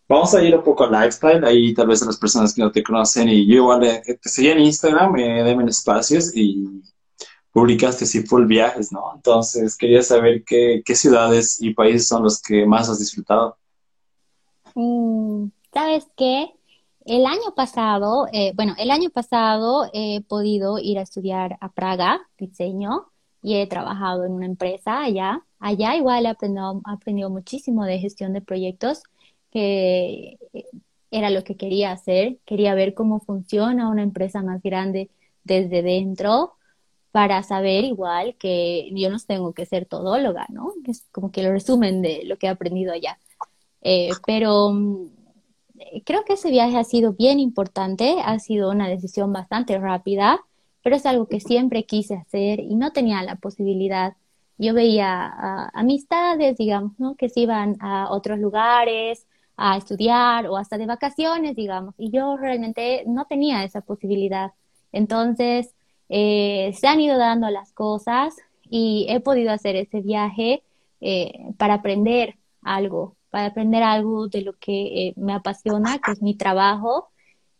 vamos 0.08 0.34
a 0.34 0.42
ir 0.42 0.54
un 0.56 0.62
poco 0.62 0.84
al 0.84 0.92
lifestyle, 0.92 1.44
ahí 1.44 1.74
tal 1.74 1.88
vez 1.88 2.02
a 2.02 2.06
las 2.06 2.16
personas 2.16 2.54
que 2.54 2.62
no 2.62 2.70
te 2.70 2.82
conocen 2.82 3.28
y 3.28 3.46
yo 3.46 3.56
igual 3.56 3.84
eh, 3.84 4.02
te 4.04 4.28
seguí 4.28 4.48
en 4.48 4.60
Instagram, 4.60 5.16
eh, 5.16 5.42
denme 5.42 5.64
espacios 5.64 6.34
y 6.36 6.82
publicaste 7.50 8.04
así 8.04 8.22
full 8.22 8.46
viajes, 8.46 8.92
¿no? 8.92 9.12
Entonces 9.14 9.76
quería 9.76 10.02
saber 10.02 10.44
qué, 10.44 10.82
qué 10.84 10.94
ciudades 10.94 11.60
y 11.60 11.74
países 11.74 12.06
son 12.08 12.22
los 12.22 12.40
que 12.40 12.64
más 12.64 12.88
has 12.88 13.00
disfrutado. 13.00 13.56
Mm, 14.74 15.48
¿Sabes 15.72 16.06
qué? 16.16 16.54
El 17.04 17.26
año 17.26 17.54
pasado, 17.56 18.28
eh, 18.32 18.52
bueno, 18.54 18.74
el 18.78 18.90
año 18.90 19.10
pasado 19.10 19.90
he 19.92 20.20
podido 20.22 20.78
ir 20.78 20.98
a 20.98 21.02
estudiar 21.02 21.58
a 21.60 21.72
Praga, 21.72 22.20
diseño, 22.38 23.11
y 23.42 23.56
he 23.56 23.66
trabajado 23.66 24.24
en 24.24 24.32
una 24.32 24.46
empresa 24.46 25.02
allá. 25.02 25.42
Allá 25.58 25.96
igual 25.96 26.26
he 26.26 26.28
aprendido, 26.28 26.80
aprendido 26.84 27.30
muchísimo 27.30 27.84
de 27.84 27.98
gestión 27.98 28.32
de 28.32 28.40
proyectos, 28.40 29.02
que 29.50 30.38
era 31.10 31.30
lo 31.30 31.44
que 31.44 31.56
quería 31.56 31.92
hacer. 31.92 32.38
Quería 32.46 32.74
ver 32.74 32.94
cómo 32.94 33.20
funciona 33.20 33.88
una 33.88 34.02
empresa 34.02 34.42
más 34.42 34.62
grande 34.62 35.10
desde 35.44 35.82
dentro 35.82 36.54
para 37.10 37.42
saber 37.42 37.84
igual 37.84 38.36
que 38.38 38.90
yo 38.94 39.10
no 39.10 39.18
tengo 39.18 39.52
que 39.52 39.66
ser 39.66 39.84
todóloga, 39.86 40.46
¿no? 40.48 40.72
Es 40.86 41.04
como 41.12 41.30
que 41.30 41.42
lo 41.42 41.52
resumen 41.52 42.00
de 42.00 42.22
lo 42.24 42.38
que 42.38 42.46
he 42.46 42.50
aprendido 42.50 42.92
allá. 42.92 43.18
Eh, 43.82 44.10
pero 44.26 44.70
mm, 44.70 45.08
creo 46.04 46.24
que 46.24 46.34
ese 46.34 46.50
viaje 46.50 46.78
ha 46.78 46.84
sido 46.84 47.12
bien 47.12 47.38
importante, 47.38 48.16
ha 48.24 48.38
sido 48.38 48.70
una 48.70 48.88
decisión 48.88 49.32
bastante 49.32 49.78
rápida, 49.78 50.40
pero 50.82 50.96
es 50.96 51.06
algo 51.06 51.26
que 51.26 51.40
siempre 51.40 51.84
quise 51.84 52.14
hacer 52.14 52.60
y 52.60 52.74
no 52.76 52.92
tenía 52.92 53.22
la 53.22 53.36
posibilidad. 53.36 54.14
Yo 54.58 54.74
veía 54.74 55.70
amistades, 55.74 56.56
digamos, 56.56 56.92
¿no? 56.98 57.14
Que 57.16 57.28
se 57.28 57.40
iban 57.40 57.76
a 57.80 58.10
otros 58.10 58.38
lugares 58.38 59.26
a 59.56 59.76
estudiar 59.76 60.46
o 60.48 60.56
hasta 60.56 60.78
de 60.78 60.86
vacaciones, 60.86 61.56
digamos, 61.56 61.94
y 61.98 62.10
yo 62.10 62.36
realmente 62.36 63.04
no 63.06 63.26
tenía 63.26 63.64
esa 63.64 63.80
posibilidad. 63.80 64.52
Entonces, 64.92 65.74
eh, 66.08 66.72
se 66.78 66.86
han 66.86 67.00
ido 67.00 67.18
dando 67.18 67.48
las 67.50 67.72
cosas 67.72 68.34
y 68.68 69.06
he 69.08 69.20
podido 69.20 69.52
hacer 69.52 69.76
ese 69.76 70.00
viaje 70.00 70.62
eh, 71.00 71.32
para 71.58 71.74
aprender 71.74 72.36
algo, 72.62 73.16
para 73.30 73.46
aprender 73.46 73.82
algo 73.82 74.28
de 74.28 74.42
lo 74.42 74.54
que 74.54 75.08
eh, 75.08 75.14
me 75.16 75.32
apasiona, 75.32 75.98
que 75.98 76.12
es 76.12 76.22
mi 76.22 76.34
trabajo. 76.36 77.08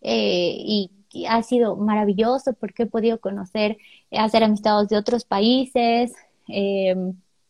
y, 0.02 0.90
ha 1.28 1.42
sido 1.42 1.76
maravilloso 1.76 2.54
porque 2.54 2.84
he 2.84 2.86
podido 2.86 3.20
conocer, 3.20 3.78
hacer 4.10 4.44
amistades 4.44 4.88
de 4.88 4.96
otros 4.96 5.24
países. 5.24 6.12
he 6.48 6.94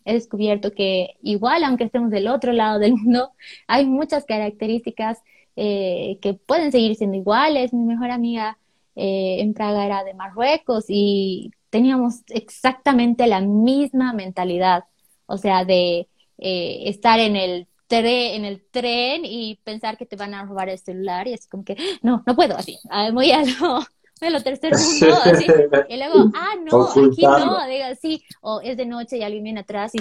descubierto 0.05 0.73
que 0.73 1.17
igual, 1.23 1.65
aunque 1.65 1.85
estemos 1.85 2.11
del 2.11 2.29
otro 2.29 2.53
lado 2.53 2.79
del 2.79 2.95
mundo, 2.95 3.33
hay 3.69 3.87
muchas 3.87 4.25
características 4.25 5.19
que 5.55 6.41
pueden 6.47 6.73
seguir 6.73 6.97
siendo 6.97 7.17
iguales. 7.17 7.73
Mi 7.73 7.85
mejor 7.85 8.11
amiga 8.11 8.59
eh, 8.95 9.41
en 9.41 9.55
Praga 9.55 9.87
era 9.87 10.05
de 10.05 10.15
Marruecos 10.15 10.85
y 10.89 11.53
teníamos 11.71 12.23
exactamente 12.29 13.27
la 13.27 13.41
misma 13.41 14.13
mentalidad, 14.13 14.85
o 15.27 15.39
sea, 15.39 15.65
de 15.65 16.09
eh, 16.39 16.83
estar 16.87 17.19
en 17.19 17.37
el 17.37 17.67
en 17.99 18.45
el 18.45 18.63
tren 18.71 19.25
y 19.25 19.57
pensar 19.65 19.97
que 19.97 20.07
te 20.07 20.17
van 20.17 20.35
a 20.35 20.45
robar 20.45 20.69
el 20.69 20.79
celular 20.79 21.29
y 21.29 21.35
es 21.35 21.47
como 21.47 21.65
que, 21.65 21.77
no, 22.03 22.23
no 22.27 22.35
puedo 22.35 22.57
así, 22.57 22.79
ah, 22.91 23.11
voy 23.13 23.31
a 23.33 23.43
lo, 23.43 24.43
tercer 24.43 24.73
mundo, 24.73 25.17
así, 25.25 25.47
y 25.89 25.97
luego, 25.97 26.31
ah, 26.35 26.55
no, 26.65 26.85
aquí 26.85 27.23
no, 27.23 27.67
diga 27.67 27.89
así, 27.89 28.25
o 28.41 28.61
es 28.61 28.77
de 28.77 28.87
noche 28.87 29.19
y 29.19 29.23
alguien 29.23 29.45
viene 29.45 29.61
atrás 29.61 29.93
y, 29.95 30.01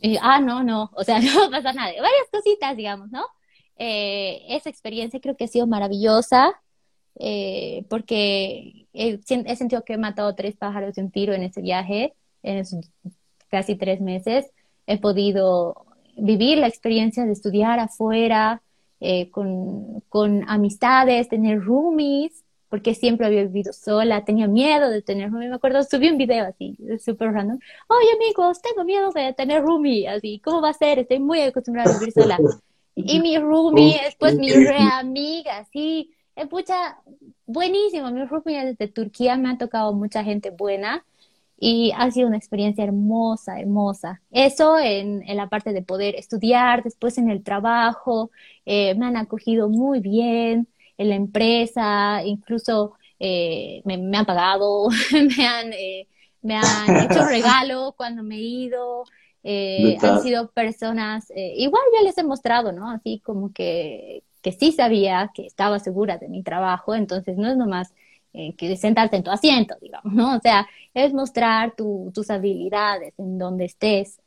y 0.00 0.18
ah, 0.20 0.40
no, 0.40 0.62
no, 0.62 0.90
o 0.94 1.04
sea, 1.04 1.20
no 1.20 1.50
pasa 1.50 1.72
nada, 1.72 1.90
varias 1.92 2.28
cositas, 2.30 2.76
digamos, 2.76 3.10
¿no? 3.10 3.24
Eh, 3.76 4.42
esa 4.48 4.68
experiencia 4.68 5.20
creo 5.20 5.36
que 5.36 5.44
ha 5.44 5.48
sido 5.48 5.66
maravillosa, 5.66 6.52
eh, 7.20 7.84
porque 7.88 8.86
he, 8.92 9.20
he, 9.28 9.56
sentido 9.56 9.84
que 9.84 9.94
he 9.94 9.98
matado 9.98 10.34
tres 10.34 10.56
pájaros 10.56 10.94
de 10.94 11.02
un 11.02 11.10
tiro 11.10 11.32
en 11.32 11.42
ese 11.42 11.62
viaje, 11.62 12.14
en 12.42 12.58
esos 12.58 12.90
casi 13.48 13.76
tres 13.76 14.00
meses. 14.00 14.46
He 14.86 14.98
podido 14.98 15.87
vivir 16.18 16.58
la 16.58 16.66
experiencia 16.66 17.24
de 17.24 17.32
estudiar 17.32 17.78
afuera, 17.78 18.62
eh, 19.00 19.30
con, 19.30 20.00
con, 20.08 20.44
amistades, 20.48 21.28
tener 21.28 21.60
roomies, 21.60 22.44
porque 22.68 22.94
siempre 22.94 23.26
había 23.26 23.44
vivido 23.44 23.72
sola, 23.72 24.24
tenía 24.24 24.48
miedo 24.48 24.90
de 24.90 25.02
tener 25.02 25.30
roomie. 25.30 25.48
Me 25.48 25.54
acuerdo, 25.54 25.82
subí 25.84 26.10
un 26.10 26.18
video 26.18 26.46
así, 26.46 26.76
súper 26.98 27.32
random. 27.32 27.58
Oye, 27.88 28.08
amigos, 28.14 28.60
tengo 28.60 28.84
miedo 28.84 29.10
de 29.12 29.32
tener 29.32 29.62
roomie, 29.62 30.08
así, 30.08 30.40
¿cómo 30.44 30.60
va 30.60 30.70
a 30.70 30.74
ser? 30.74 30.98
Estoy 30.98 31.20
muy 31.20 31.40
acostumbrada 31.40 31.94
a 31.94 31.98
vivir 31.98 32.12
sola. 32.12 32.38
Y 32.94 33.20
mi 33.20 33.38
roomie 33.38 33.96
es 34.06 34.16
pues 34.16 34.36
mi 34.36 34.50
re 34.50 34.78
amiga, 34.92 35.64
sí. 35.72 36.10
Pucha, 36.50 36.98
buenísimo. 37.46 38.10
Mi 38.10 38.24
roomie 38.24 38.64
desde 38.64 38.88
Turquía 38.88 39.36
me 39.36 39.50
ha 39.50 39.58
tocado 39.58 39.92
mucha 39.92 40.24
gente 40.24 40.50
buena 40.50 41.04
y 41.60 41.92
ha 41.96 42.10
sido 42.10 42.28
una 42.28 42.36
experiencia 42.36 42.84
hermosa, 42.84 43.58
hermosa. 43.58 44.22
Eso 44.30 44.78
en, 44.78 45.28
en 45.28 45.36
la 45.36 45.48
parte 45.48 45.72
de 45.72 45.82
poder 45.82 46.14
estudiar, 46.14 46.84
después 46.84 47.18
en 47.18 47.30
el 47.30 47.42
trabajo, 47.42 48.30
eh, 48.64 48.94
me 48.94 49.06
han 49.06 49.16
acogido 49.16 49.68
muy 49.68 49.98
bien 50.00 50.68
en 50.98 51.08
la 51.08 51.16
empresa, 51.16 52.22
incluso 52.24 52.94
eh, 53.18 53.82
me, 53.84 53.98
me, 53.98 54.18
han 54.18 54.24
pagado, 54.24 54.88
me 55.36 55.46
han, 55.46 55.72
eh, 55.72 56.06
me 56.42 56.54
han 56.56 57.10
hecho 57.10 57.24
regalo 57.28 57.94
cuando 57.96 58.22
me 58.22 58.36
he 58.36 58.40
ido. 58.40 59.04
han 59.44 60.22
sido 60.22 60.50
personas, 60.52 61.32
igual 61.34 61.82
ya 61.96 62.04
les 62.04 62.18
he 62.18 62.22
mostrado, 62.22 62.70
¿no? 62.70 62.90
Así 62.90 63.20
como 63.24 63.52
que, 63.52 64.22
que 64.42 64.52
sí 64.52 64.70
sabía 64.70 65.32
que 65.34 65.46
estaba 65.46 65.80
segura 65.80 66.18
de 66.18 66.28
mi 66.28 66.44
trabajo, 66.44 66.94
entonces 66.94 67.36
no 67.36 67.48
es 67.50 67.56
nomás 67.56 67.94
eh, 68.34 68.54
que 68.56 68.76
sentarte 68.76 69.16
en 69.16 69.22
tu 69.22 69.30
asiento, 69.30 69.74
digamos, 69.80 70.12
¿no? 70.12 70.36
O 70.36 70.40
sea, 70.40 70.68
es 70.94 71.12
mostrar 71.14 71.74
tus 71.74 72.30
habilidades 72.30 73.14
en 73.18 73.38
donde 73.38 73.64
estés. 73.64 74.20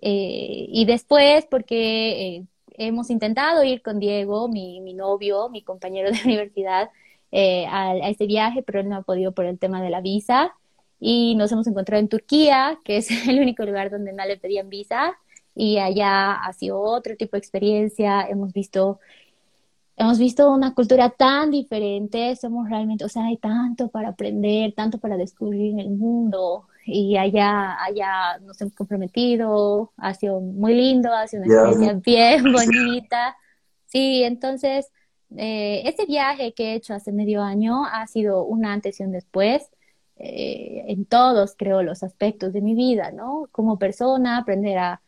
Eh, 0.00 0.66
y 0.68 0.84
después, 0.84 1.46
porque 1.50 2.36
eh, 2.36 2.44
hemos 2.74 3.10
intentado 3.10 3.64
ir 3.64 3.82
con 3.82 3.98
Diego, 3.98 4.48
mi, 4.48 4.80
mi, 4.80 4.94
novio, 4.94 5.48
mi 5.48 5.62
compañero 5.62 6.10
de 6.10 6.18
universidad, 6.24 6.90
a, 7.32 7.90
a 7.90 8.08
este 8.08 8.26
viaje, 8.26 8.62
pero 8.62 8.80
él 8.80 8.88
no 8.88 8.96
ha 8.96 9.02
podido 9.02 9.32
por 9.32 9.44
el 9.44 9.58
tema 9.58 9.82
de 9.82 9.90
la 9.90 10.00
visa. 10.00 10.54
Y 11.00 11.34
nos 11.36 11.52
hemos 11.52 11.66
encontrado 11.66 12.00
en 12.00 12.08
Turquía, 12.08 12.78
que 12.84 12.98
es 12.98 13.10
el 13.28 13.40
único 13.40 13.64
lugar 13.64 13.90
donde 13.90 14.12
no 14.12 14.24
le 14.24 14.36
pedían 14.36 14.68
visa. 14.68 15.16
Y 15.54 15.78
allá 15.78 16.34
ha 16.34 16.52
sido 16.52 16.80
otro 16.80 17.16
tipo 17.16 17.32
de 17.32 17.38
experiencia. 17.40 18.22
Hemos 18.28 18.52
visto 18.52 19.00
hemos 19.98 20.18
visto 20.18 20.50
una 20.52 20.74
cultura 20.74 21.10
tan 21.10 21.50
diferente, 21.50 22.36
somos 22.36 22.68
realmente, 22.68 23.04
o 23.04 23.08
sea, 23.08 23.24
hay 23.26 23.36
tanto 23.36 23.88
para 23.88 24.10
aprender, 24.10 24.72
tanto 24.74 24.98
para 24.98 25.16
descubrir 25.16 25.72
en 25.72 25.80
el 25.80 25.90
mundo 25.90 26.68
y 26.86 27.16
allá, 27.16 27.76
allá 27.82 28.38
nos 28.40 28.60
hemos 28.60 28.74
comprometido, 28.74 29.92
ha 29.96 30.14
sido 30.14 30.40
muy 30.40 30.74
lindo, 30.74 31.12
ha 31.12 31.26
sido 31.26 31.42
una 31.42 31.70
experiencia 31.70 32.00
bien 32.04 32.52
bonita. 32.52 33.36
Sí, 33.86 34.22
entonces, 34.22 34.90
eh, 35.36 35.82
ese 35.84 36.06
viaje 36.06 36.52
que 36.54 36.72
he 36.72 36.74
hecho 36.76 36.94
hace 36.94 37.12
medio 37.12 37.42
año 37.42 37.84
ha 37.84 38.06
sido 38.06 38.44
un 38.44 38.64
antes 38.64 39.00
y 39.00 39.02
un 39.02 39.12
después. 39.12 39.70
Eh, 40.20 40.84
en 40.88 41.04
todos, 41.04 41.54
creo, 41.56 41.82
los 41.82 42.02
aspectos 42.02 42.52
de 42.52 42.60
mi 42.60 42.74
vida, 42.74 43.12
¿no? 43.12 43.48
Como 43.52 43.78
persona, 43.78 44.38
aprender 44.38 44.78
a 44.78 45.00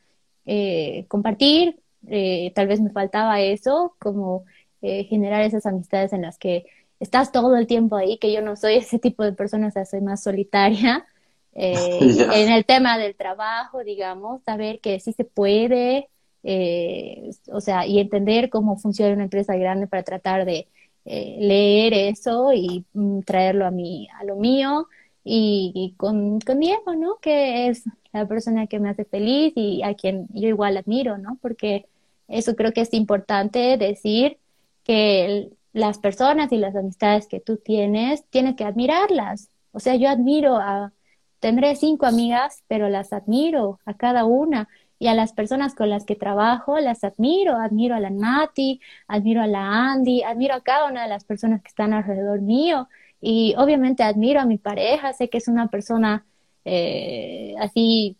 eh, 0.46 1.04
compartir, 1.08 1.80
eh, 2.08 2.52
tal 2.54 2.66
vez 2.68 2.80
me 2.80 2.90
faltaba 2.90 3.40
eso, 3.40 3.94
como 3.98 4.44
eh, 4.82 5.04
generar 5.04 5.42
esas 5.42 5.66
amistades 5.66 6.12
en 6.12 6.22
las 6.22 6.38
que 6.38 6.64
estás 7.00 7.32
todo 7.32 7.56
el 7.56 7.66
tiempo 7.66 7.96
ahí, 7.96 8.18
que 8.18 8.32
yo 8.32 8.42
no 8.42 8.56
soy 8.56 8.76
ese 8.76 8.98
tipo 8.98 9.24
de 9.24 9.32
persona, 9.32 9.68
o 9.68 9.70
sea, 9.70 9.84
soy 9.84 10.00
más 10.00 10.22
solitaria. 10.22 11.06
Eh, 11.52 11.98
en 12.32 12.52
el 12.52 12.64
tema 12.64 12.96
del 12.96 13.16
trabajo, 13.16 13.82
digamos, 13.82 14.40
saber 14.44 14.78
que 14.78 15.00
sí 15.00 15.12
se 15.12 15.24
puede, 15.24 16.08
eh, 16.44 17.28
o 17.52 17.60
sea, 17.60 17.86
y 17.88 17.98
entender 17.98 18.50
cómo 18.50 18.76
funciona 18.76 19.14
una 19.14 19.24
empresa 19.24 19.56
grande 19.56 19.88
para 19.88 20.04
tratar 20.04 20.44
de 20.44 20.68
leer 21.04 21.92
eso 21.92 22.52
y 22.52 22.84
mm, 22.92 23.22
traerlo 23.22 23.66
a 23.66 23.72
mí, 23.72 24.08
a 24.20 24.22
lo 24.22 24.36
mío, 24.36 24.86
y, 25.24 25.94
con, 25.96 26.40
con, 26.40 26.60
Diego, 26.60 26.94
¿no? 26.94 27.18
Que 27.20 27.68
es 27.68 27.84
la 28.12 28.26
persona 28.26 28.66
que 28.68 28.78
me 28.78 28.88
hace 28.88 29.04
feliz 29.04 29.52
y 29.56 29.82
a 29.82 29.94
quien 29.94 30.28
yo 30.30 30.48
igual 30.48 30.76
admiro, 30.76 31.18
¿no? 31.18 31.36
Porque 31.42 31.86
eso 32.28 32.54
creo 32.56 32.72
que 32.72 32.82
es 32.82 32.94
importante 32.94 33.76
decir 33.76 34.38
que 34.84 35.50
las 35.72 35.98
personas 35.98 36.52
y 36.52 36.58
las 36.58 36.74
amistades 36.76 37.26
que 37.28 37.40
tú 37.40 37.56
tienes, 37.56 38.24
tienes 38.30 38.56
que 38.56 38.64
admirarlas. 38.64 39.48
O 39.72 39.80
sea, 39.80 39.94
yo 39.96 40.08
admiro 40.08 40.56
a, 40.56 40.92
tendré 41.38 41.76
cinco 41.76 42.06
amigas, 42.06 42.62
pero 42.68 42.88
las 42.88 43.12
admiro 43.12 43.78
a 43.84 43.94
cada 43.94 44.24
una. 44.24 44.68
Y 44.98 45.06
a 45.08 45.14
las 45.14 45.32
personas 45.32 45.74
con 45.74 45.88
las 45.88 46.04
que 46.04 46.14
trabajo, 46.16 46.78
las 46.78 47.04
admiro. 47.04 47.56
Admiro 47.56 47.94
a 47.94 48.00
la 48.00 48.10
Nati, 48.10 48.80
admiro 49.08 49.42
a 49.42 49.46
la 49.46 49.92
Andy, 49.92 50.22
admiro 50.22 50.54
a 50.54 50.62
cada 50.62 50.88
una 50.90 51.04
de 51.04 51.08
las 51.08 51.24
personas 51.24 51.62
que 51.62 51.68
están 51.68 51.94
alrededor 51.94 52.40
mío. 52.42 52.88
Y 53.20 53.54
obviamente 53.56 54.02
admiro 54.02 54.40
a 54.40 54.46
mi 54.46 54.58
pareja, 54.58 55.12
sé 55.12 55.28
que 55.30 55.38
es 55.38 55.48
una 55.48 55.68
persona 55.68 56.26
eh, 56.64 57.54
así 57.58 58.16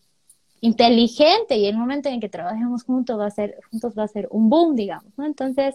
inteligente 0.60 1.56
y 1.56 1.66
el 1.66 1.76
momento 1.76 2.08
en 2.08 2.20
que 2.20 2.28
trabajemos 2.28 2.84
juntos 2.84 3.18
va 3.18 3.26
a 3.26 3.30
ser, 3.30 3.58
juntos 3.70 3.94
va 3.98 4.04
a 4.04 4.08
ser 4.08 4.28
un 4.30 4.50
boom, 4.50 4.76
digamos, 4.76 5.12
¿no? 5.16 5.24
Entonces, 5.26 5.74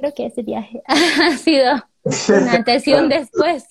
creo 0.00 0.14
que 0.14 0.26
ese 0.26 0.42
viaje 0.42 0.82
ha 0.86 1.36
sido 1.36 1.84
una 2.28 2.52
antes 2.54 2.86
y 2.88 2.94
un 2.94 3.08
después. 3.08 3.64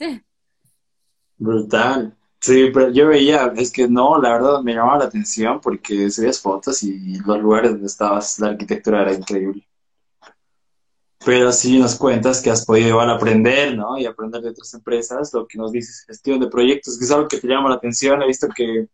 Brutal. 1.37 2.15
Sí, 2.41 2.69
pero 2.73 2.89
yo 2.91 3.07
veía, 3.07 3.51
es 3.57 3.71
que 3.71 3.87
no, 3.89 4.21
la 4.21 4.31
verdad 4.31 4.61
me 4.61 4.73
llamaba 4.73 4.99
la 4.99 5.05
atención 5.05 5.59
porque 5.59 6.09
subías 6.09 6.39
fotos 6.39 6.83
y 6.83 7.17
los 7.19 7.39
lugares 7.39 7.71
donde 7.71 7.87
estabas, 7.87 8.39
la 8.39 8.49
arquitectura 8.49 9.01
era 9.01 9.13
increíble. 9.13 9.67
Pero 11.25 11.51
sí 11.51 11.77
nos 11.79 11.95
cuentas 11.95 12.41
que 12.41 12.49
has 12.49 12.65
podido 12.65 12.89
igual 12.89 13.09
aprender, 13.09 13.75
¿no? 13.75 13.97
Y 13.97 14.05
aprender 14.05 14.41
de 14.41 14.51
otras 14.51 14.73
empresas, 14.73 15.33
lo 15.33 15.45
que 15.45 15.57
nos 15.57 15.73
dices, 15.73 16.05
gestión 16.07 16.39
de 16.39 16.47
proyectos, 16.47 16.97
que 16.97 17.03
es 17.03 17.11
algo 17.11 17.27
que 17.27 17.39
te 17.39 17.47
llama 17.47 17.67
la 17.67 17.75
atención. 17.75 18.21
He 18.21 18.27
visto 18.27 18.47
que 18.55 18.87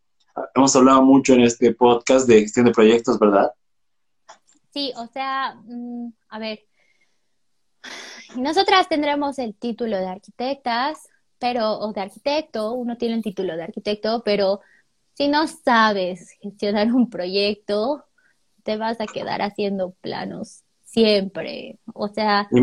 hemos 0.56 0.76
hablado 0.76 1.04
mucho 1.04 1.34
en 1.34 1.42
este 1.42 1.72
podcast 1.76 2.28
de 2.28 2.42
gestión 2.42 2.66
de 2.66 2.72
proyectos, 2.72 3.20
¿verdad? 3.20 3.52
Sí, 4.74 4.92
o 4.98 5.06
sea, 5.06 5.56
mm, 5.66 6.14
a 6.30 6.40
ver, 6.40 6.60
nosotras 8.36 8.88
tendremos 8.90 9.40
el 9.40 9.56
título 9.56 9.98
de 9.98 10.08
arquitectas, 10.08 11.10
pero, 11.40 11.80
o 11.80 11.94
de 11.94 12.02
arquitecto, 12.02 12.74
uno 12.74 12.98
tiene 12.98 13.16
el 13.16 13.24
título 13.24 13.56
de 13.56 13.64
arquitecto, 13.64 14.24
pero 14.24 14.62
si 15.14 15.28
no 15.28 15.48
sabes 15.48 16.32
gestionar 16.42 16.92
un 16.94 17.10
proyecto, 17.10 18.04
te 18.64 18.78
vas 18.78 19.00
a 19.00 19.06
quedar 19.06 19.42
haciendo 19.42 19.92
planos 20.02 20.64
siempre. 20.84 21.80
O 21.94 22.08
sea, 22.08 22.48
y 22.52 22.60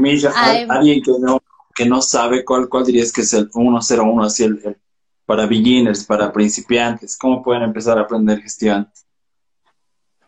alguien 0.68 1.02
que 1.02 1.12
no, 1.18 1.42
que 1.74 1.86
no 1.86 2.02
sabe 2.02 2.44
cuál, 2.44 2.68
cuál 2.68 2.84
dirías 2.84 3.12
que 3.12 3.22
es 3.22 3.32
el 3.34 3.50
101, 3.50 4.22
así 4.22 4.44
el, 4.44 4.78
para 5.26 5.46
beginners, 5.46 6.04
para 6.04 6.32
principiantes, 6.32 7.16
¿cómo 7.16 7.42
pueden 7.42 7.62
empezar 7.62 7.98
a 7.98 8.02
aprender 8.02 8.40
gestión? 8.40 8.90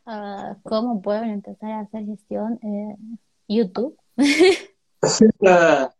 Ah, 0.07 0.57
¿Cómo 0.62 1.01
pueden 1.01 1.30
empezar 1.30 1.72
a 1.72 1.80
hacer 1.80 2.05
gestión? 2.05 2.59
Eh, 2.62 2.97
YouTube. 3.49 3.97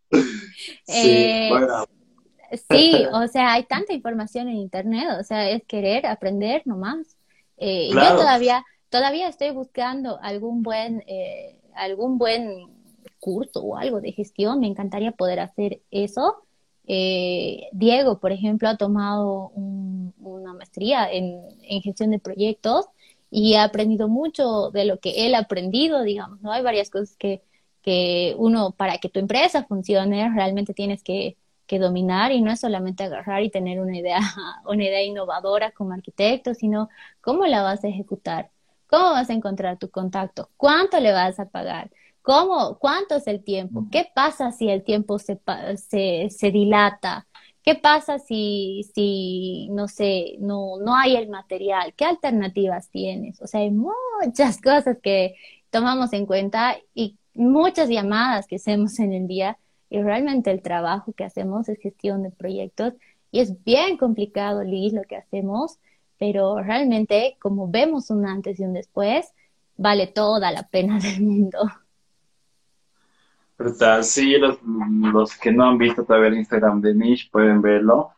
Eh, 0.87 1.51
sí, 2.71 3.05
o 3.13 3.27
sea, 3.27 3.55
hay 3.55 3.65
tanta 3.65 3.93
información 3.93 4.49
en 4.49 4.57
internet, 4.57 5.09
o 5.21 5.25
sea, 5.25 5.51
es 5.51 5.65
querer 5.65 6.07
aprender 6.07 6.63
nomás. 6.65 7.17
Eh, 7.57 7.91
Yo 7.93 8.17
todavía, 8.17 8.65
todavía 8.89 9.29
estoy 9.29 9.51
buscando 9.51 10.19
algún 10.23 10.63
buen, 10.63 11.03
eh, 11.07 11.57
algún 11.75 12.19
buen 12.19 12.69
curso 13.19 13.61
o 13.61 13.77
algo 13.77 14.01
de 14.01 14.13
gestión, 14.13 14.61
me 14.61 14.67
encantaría 14.67 15.13
poder 15.13 15.41
hacer 15.41 15.81
eso. 15.91 16.43
Eh, 16.87 17.69
Diego, 17.73 18.21
por 18.21 18.33
ejemplo, 18.33 18.69
ha 18.69 18.77
tomado 18.77 19.49
una 19.55 20.53
maestría 20.53 21.11
en, 21.11 21.41
en, 21.63 21.81
gestión 21.81 22.11
de 22.11 22.19
proyectos 22.19 22.87
y 23.31 23.55
ha 23.55 23.65
aprendido 23.65 24.09
mucho 24.09 24.71
de 24.71 24.85
lo 24.85 25.01
que 25.01 25.27
él 25.27 25.35
ha 25.35 25.41
aprendido, 25.41 26.03
digamos, 26.03 26.43
¿no? 26.43 26.53
Hay 26.53 26.63
varias 26.63 26.91
cosas 26.91 27.17
que, 27.17 27.43
que 27.85 28.35
uno, 28.39 28.73
para 28.73 28.99
que 28.99 29.11
tu 29.11 29.21
empresa 29.21 29.65
funcione, 29.65 30.31
realmente 30.35 30.75
tienes 30.75 31.03
que, 31.05 31.37
dominar 31.77 32.31
y 32.31 32.41
no 32.41 32.53
es 32.53 32.61
solamente 32.61 33.03
agarrar 33.03 33.43
y 33.43 33.51
tener 33.51 33.81
una 33.81 33.99
idea, 33.99 34.21
una 34.65 34.85
idea 34.85 35.03
innovadora 35.03 35.73
como 35.73 35.93
arquitecto, 35.93 36.55
sino 36.55 36.89
cómo 37.21 37.47
la 37.47 37.63
vas 37.63 37.83
a 37.83 37.89
ejecutar. 37.89 38.51
¿Cómo 38.87 39.11
vas 39.11 39.29
a 39.29 39.33
encontrar 39.33 39.77
tu 39.77 39.91
contacto? 39.91 40.51
¿Cuánto 40.57 41.01
le 41.01 41.11
vas 41.11 41.41
a 41.41 41.49
pagar? 41.49 41.91
¿Cómo? 42.23 42.79
¿Cuánto 42.79 43.17
es 43.17 43.27
el 43.27 43.43
tiempo? 43.43 43.89
¿Qué 43.91 44.07
pasa 44.15 44.53
si 44.53 44.71
el 44.71 44.85
tiempo 44.85 45.19
se, 45.19 45.41
se, 45.77 46.31
se 46.31 46.51
dilata? 46.53 47.27
¿Qué 47.65 47.75
pasa 47.75 48.21
si, 48.21 48.89
si 48.95 49.69
no 49.73 49.89
sé, 49.89 50.37
no, 50.39 50.79
no 50.79 50.95
hay 50.95 51.17
el 51.17 51.29
material? 51.29 51.93
¿Qué 51.97 52.05
alternativas 52.05 52.89
tienes? 52.91 53.43
O 53.43 53.49
sea, 53.49 53.61
hay 53.61 53.73
muchas 53.73 54.61
cosas 54.61 54.99
que 55.03 55.35
tomamos 55.71 56.13
en 56.13 56.27
cuenta 56.27 56.77
y 56.95 57.19
muchas 57.35 57.89
llamadas 57.89 58.47
que 58.47 58.57
hacemos 58.57 58.99
en 58.99 59.13
el 59.13 59.27
día 59.27 59.59
y 59.91 60.01
realmente 60.03 60.51
el 60.51 60.63
trabajo 60.63 61.13
que 61.13 61.25
hacemos 61.25 61.69
es 61.69 61.79
gestión 61.79 62.23
de 62.23 62.31
proyectos 62.31 62.95
y 63.31 63.41
es 63.41 63.63
bien 63.65 63.97
complicado, 63.97 64.63
Liz, 64.63 64.93
lo 64.93 65.03
que 65.03 65.17
hacemos, 65.17 65.79
pero 66.19 66.63
realmente 66.63 67.37
como 67.41 67.69
vemos 67.69 68.11
un 68.11 68.27
antes 68.27 68.61
y 68.61 68.65
un 68.65 68.73
después, 68.73 69.33
vale 69.77 70.07
toda 70.07 70.53
la 70.53 70.69
pena 70.69 70.99
del 71.01 71.21
mundo. 71.23 71.59
Brutal, 73.59 74.05
sí, 74.05 74.37
los, 74.37 74.59
los 74.63 75.37
que 75.37 75.53
no 75.53 75.65
han 75.65 75.79
visto 75.79 76.05
todavía 76.05 76.29
el 76.29 76.39
Instagram 76.39 76.81
de 76.81 76.95
Nish 76.95 77.31
pueden 77.31 77.63
verlo 77.63 78.11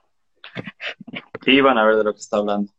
y 1.47 1.61
van 1.61 1.79
a 1.79 1.85
ver 1.85 1.97
de 1.97 2.05
lo 2.05 2.13
que 2.13 2.21
está 2.21 2.39
hablando. 2.39 2.73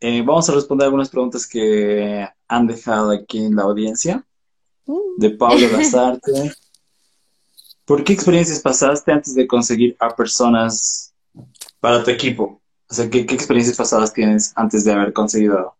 Eh, 0.00 0.22
vamos 0.22 0.48
a 0.48 0.54
responder 0.54 0.86
algunas 0.86 1.10
preguntas 1.10 1.46
que 1.46 2.26
han 2.48 2.66
dejado 2.66 3.12
aquí 3.12 3.44
en 3.44 3.56
la 3.56 3.62
audiencia. 3.62 4.24
De 5.16 5.30
Pablo 5.30 5.68
Lazarte. 5.72 6.52
¿Por 7.84 8.04
qué 8.04 8.12
experiencias 8.12 8.60
pasaste 8.60 9.12
antes 9.12 9.34
de 9.34 9.46
conseguir 9.46 9.96
a 9.98 10.14
personas 10.14 11.12
para 11.80 12.02
tu 12.02 12.10
equipo? 12.10 12.60
O 12.88 12.94
sea, 12.94 13.08
¿qué, 13.10 13.20
experiencias 13.20 13.76
pasadas 13.76 14.12
tienes 14.12 14.52
antes 14.54 14.84
de 14.84 14.92
haber 14.92 15.12
conseguido? 15.12 15.74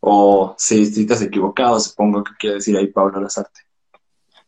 O 0.00 0.54
si, 0.58 0.86
si 0.86 1.06
te 1.06 1.14
has 1.14 1.22
equivocado, 1.22 1.78
supongo 1.78 2.24
que 2.24 2.32
quiere 2.38 2.56
decir 2.56 2.76
ahí 2.76 2.88
Pablo 2.88 3.20
Lazarte. 3.20 3.60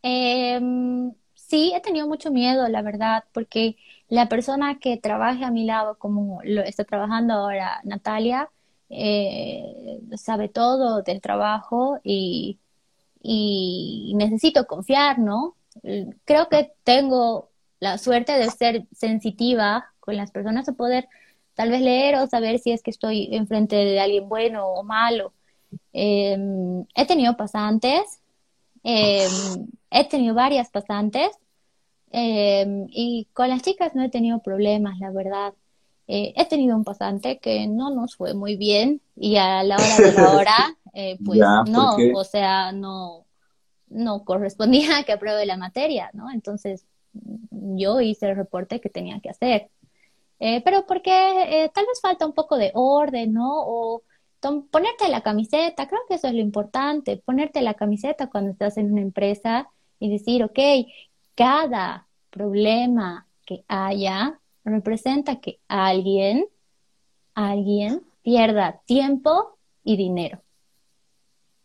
Em, 0.01 1.13
sí, 1.33 1.71
he 1.73 1.81
tenido 1.81 2.07
mucho 2.07 2.31
miedo, 2.31 2.67
la 2.67 2.81
verdad, 2.81 3.23
porque 3.33 3.77
la 4.09 4.27
persona 4.29 4.79
que 4.79 4.97
trabaje 4.97 5.45
a 5.45 5.51
mi 5.51 5.65
lado, 5.65 5.97
como 5.97 6.39
lo 6.43 6.61
está 6.61 6.83
trabajando 6.83 7.33
ahora 7.33 7.79
Natalia, 7.83 8.49
eh, 8.89 9.99
sabe 10.15 10.49
todo 10.49 11.01
del 11.01 11.21
trabajo 11.21 11.99
y, 12.03 12.59
y 13.27 14.13
necesito 14.15 14.67
confiar, 14.67 15.17
¿no? 15.17 15.55
Creo 16.25 16.47
que 16.47 16.73
tengo 16.83 17.49
la 17.79 17.97
suerte 17.97 18.33
de 18.33 18.49
ser 18.51 18.85
sensitiva 18.93 19.91
con 19.99 20.15
las 20.15 20.31
personas, 20.31 20.67
de 20.67 20.73
poder 20.73 21.07
tal 21.55 21.71
vez 21.71 21.81
leer 21.81 22.15
o 22.17 22.27
saber 22.27 22.59
si 22.59 22.71
es 22.71 22.83
que 22.83 22.91
estoy 22.91 23.29
enfrente 23.35 23.75
de 23.75 23.99
alguien 23.99 24.29
bueno 24.29 24.67
o 24.67 24.83
malo. 24.83 25.33
Em, 25.91 26.85
he 26.95 27.05
tenido 27.07 27.35
pasantes, 27.35 28.21
em, 28.83 29.67
he 29.89 30.07
tenido 30.07 30.35
varias 30.35 30.69
pasantes 30.69 31.29
em, 32.11 32.87
y 32.89 33.27
con 33.33 33.49
las 33.49 33.61
chicas 33.63 33.95
no 33.95 34.03
he 34.03 34.09
tenido 34.09 34.39
problemas, 34.39 34.99
la 34.99 35.11
verdad. 35.11 35.53
Eh, 36.07 36.33
he 36.35 36.45
tenido 36.45 36.75
un 36.75 36.83
pasante 36.83 37.39
que 37.39 37.67
no 37.67 37.89
nos 37.89 38.15
fue 38.15 38.33
muy 38.33 38.57
bien 38.57 39.01
y 39.15 39.37
a 39.37 39.63
la 39.63 39.75
hora 39.75 39.97
de 39.97 40.13
la 40.13 40.31
hora, 40.35 40.77
eh, 40.93 41.17
pues 41.25 41.39
no, 41.67 41.95
o 42.13 42.23
sea, 42.23 42.71
no, 42.71 43.25
no 43.87 44.23
correspondía 44.23 45.03
que 45.05 45.13
apruebe 45.13 45.45
la 45.45 45.57
materia, 45.57 46.09
¿no? 46.13 46.31
Entonces 46.31 46.85
yo 47.51 48.01
hice 48.01 48.29
el 48.29 48.35
reporte 48.35 48.79
que 48.79 48.89
tenía 48.89 49.19
que 49.19 49.29
hacer. 49.29 49.69
Eh, 50.39 50.61
pero 50.63 50.85
porque 50.85 51.71
tal 51.73 51.85
vez 51.85 52.01
falta 52.01 52.25
un 52.25 52.33
poco 52.33 52.57
de 52.57 52.71
orden, 52.73 53.33
¿no? 53.33 53.63
O 53.65 54.03
ponerte 54.69 55.07
la 55.09 55.21
camiseta, 55.21 55.87
creo 55.87 56.01
que 56.07 56.15
eso 56.15 56.27
es 56.27 56.33
lo 56.33 56.41
importante, 56.41 57.17
ponerte 57.17 57.61
la 57.61 57.73
camiseta 57.73 58.29
cuando 58.29 58.51
estás 58.51 58.77
en 58.77 58.91
una 58.91 59.01
empresa 59.01 59.69
y 59.97 60.11
decir, 60.11 60.43
ok, 60.43 60.59
cada 61.35 62.07
problema 62.29 63.27
que 63.45 63.63
haya 63.67 64.39
representa 64.65 65.39
que 65.39 65.59
alguien, 65.67 66.45
alguien 67.33 68.01
pierda 68.23 68.81
tiempo 68.85 69.57
y 69.83 69.97
dinero. 69.97 70.41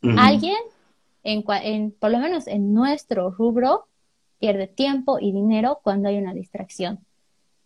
Alguien, 0.02 0.56
en, 1.24 1.92
por 1.92 2.10
lo 2.10 2.18
menos 2.18 2.46
en 2.46 2.72
nuestro 2.72 3.30
rubro, 3.30 3.86
pierde 4.38 4.66
tiempo 4.66 5.18
y 5.18 5.32
dinero 5.32 5.80
cuando 5.82 6.08
hay 6.08 6.16
una 6.16 6.32
distracción. 6.32 7.04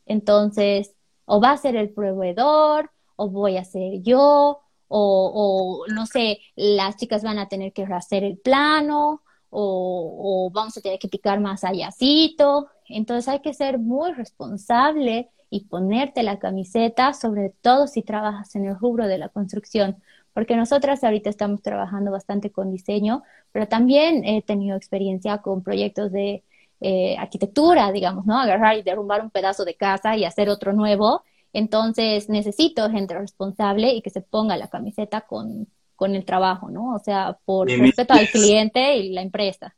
Entonces, 0.06 0.94
o 1.26 1.40
va 1.40 1.52
a 1.52 1.56
ser 1.56 1.76
el 1.76 1.90
proveedor, 1.90 2.90
o 3.16 3.28
voy 3.28 3.56
a 3.56 3.64
ser 3.64 4.02
yo, 4.02 4.60
o, 4.88 5.84
no 5.88 6.06
sé, 6.06 6.38
las 6.54 6.96
chicas 6.96 7.24
van 7.24 7.38
a 7.38 7.48
tener 7.48 7.72
que 7.72 7.82
hacer 7.82 8.22
el 8.22 8.38
plano, 8.38 9.22
o, 9.54 10.50
vamos 10.52 10.76
a 10.76 10.80
tener 10.80 10.98
que 10.98 11.08
picar 11.08 11.40
más 11.40 11.64
allácito. 11.64 12.68
Entonces 12.88 13.28
hay 13.28 13.40
que 13.40 13.54
ser 13.54 13.78
muy 13.78 14.12
responsable 14.12 15.30
y 15.50 15.66
ponerte 15.66 16.22
la 16.22 16.38
camiseta, 16.38 17.12
sobre 17.12 17.50
todo 17.50 17.86
si 17.86 18.02
trabajas 18.02 18.54
en 18.56 18.66
el 18.66 18.78
rubro 18.78 19.06
de 19.06 19.18
la 19.18 19.28
construcción, 19.28 19.96
porque 20.32 20.56
nosotras 20.56 21.04
ahorita 21.04 21.30
estamos 21.30 21.62
trabajando 21.62 22.10
bastante 22.10 22.50
con 22.50 22.72
diseño, 22.72 23.22
pero 23.52 23.68
también 23.68 24.24
he 24.24 24.42
tenido 24.42 24.76
experiencia 24.76 25.38
con 25.38 25.62
proyectos 25.62 26.10
de 26.12 26.42
eh, 26.80 27.16
arquitectura, 27.18 27.92
digamos, 27.92 28.26
¿no? 28.26 28.38
Agarrar 28.38 28.76
y 28.76 28.82
derrumbar 28.82 29.22
un 29.22 29.30
pedazo 29.30 29.64
de 29.64 29.76
casa 29.76 30.16
y 30.16 30.24
hacer 30.24 30.48
otro 30.48 30.72
nuevo. 30.72 31.22
Entonces 31.52 32.28
necesito 32.28 32.90
gente 32.90 33.16
responsable 33.16 33.92
y 33.94 34.02
que 34.02 34.10
se 34.10 34.22
ponga 34.22 34.56
la 34.56 34.68
camiseta 34.68 35.20
con, 35.22 35.68
con 36.04 36.14
el 36.14 36.26
trabajo, 36.26 36.68
¿no? 36.68 36.94
O 36.94 36.98
sea, 36.98 37.38
por 37.46 37.66
respeto 37.66 38.12
al 38.12 38.28
cliente 38.28 38.98
y 38.98 39.08
la 39.08 39.22
empresa 39.22 39.74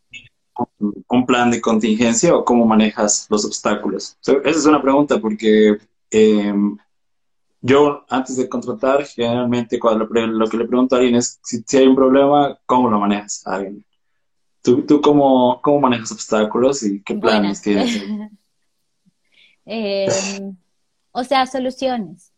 un 1.09 1.27
plan 1.27 1.51
de 1.51 1.61
contingencia 1.61 2.35
o 2.35 2.45
cómo 2.45 2.65
manejas 2.65 3.27
los 3.31 3.45
obstáculos? 3.45 4.17
esa 4.21 4.41
es 4.45 4.67
una 4.67 4.83
pregunta 4.83 5.21
porque 5.21 5.77
em, 6.11 6.77
yo 7.61 8.05
antes 8.09 8.37
de 8.37 8.49
contratar, 8.49 9.05
generalmente 9.05 9.79
cuando 9.79 10.07
lo, 10.07 10.49
que 10.49 10.57
le 10.57 10.65
pregunto 10.65 10.95
a 10.97 10.99
alguien 10.99 11.17
es 11.17 11.39
si, 11.45 11.63
hay 11.77 11.87
un 11.87 11.95
problema, 11.95 12.59
¿cómo 12.67 12.89
lo 12.89 12.99
manejas 12.99 13.47
a 13.47 13.57
alguien? 13.57 13.85
¿Tú, 14.63 14.83
tú 14.83 15.01
cómo, 15.01 15.61
cómo 15.63 15.81
manejas 15.81 16.11
obstáculos 16.11 16.83
y 16.83 17.03
qué 17.03 17.15
planes 17.15 17.63
tienes? 17.63 18.03
Em, 19.69 20.57
o 21.13 21.25
sea, 21.25 21.45
soluciones. 21.45 22.33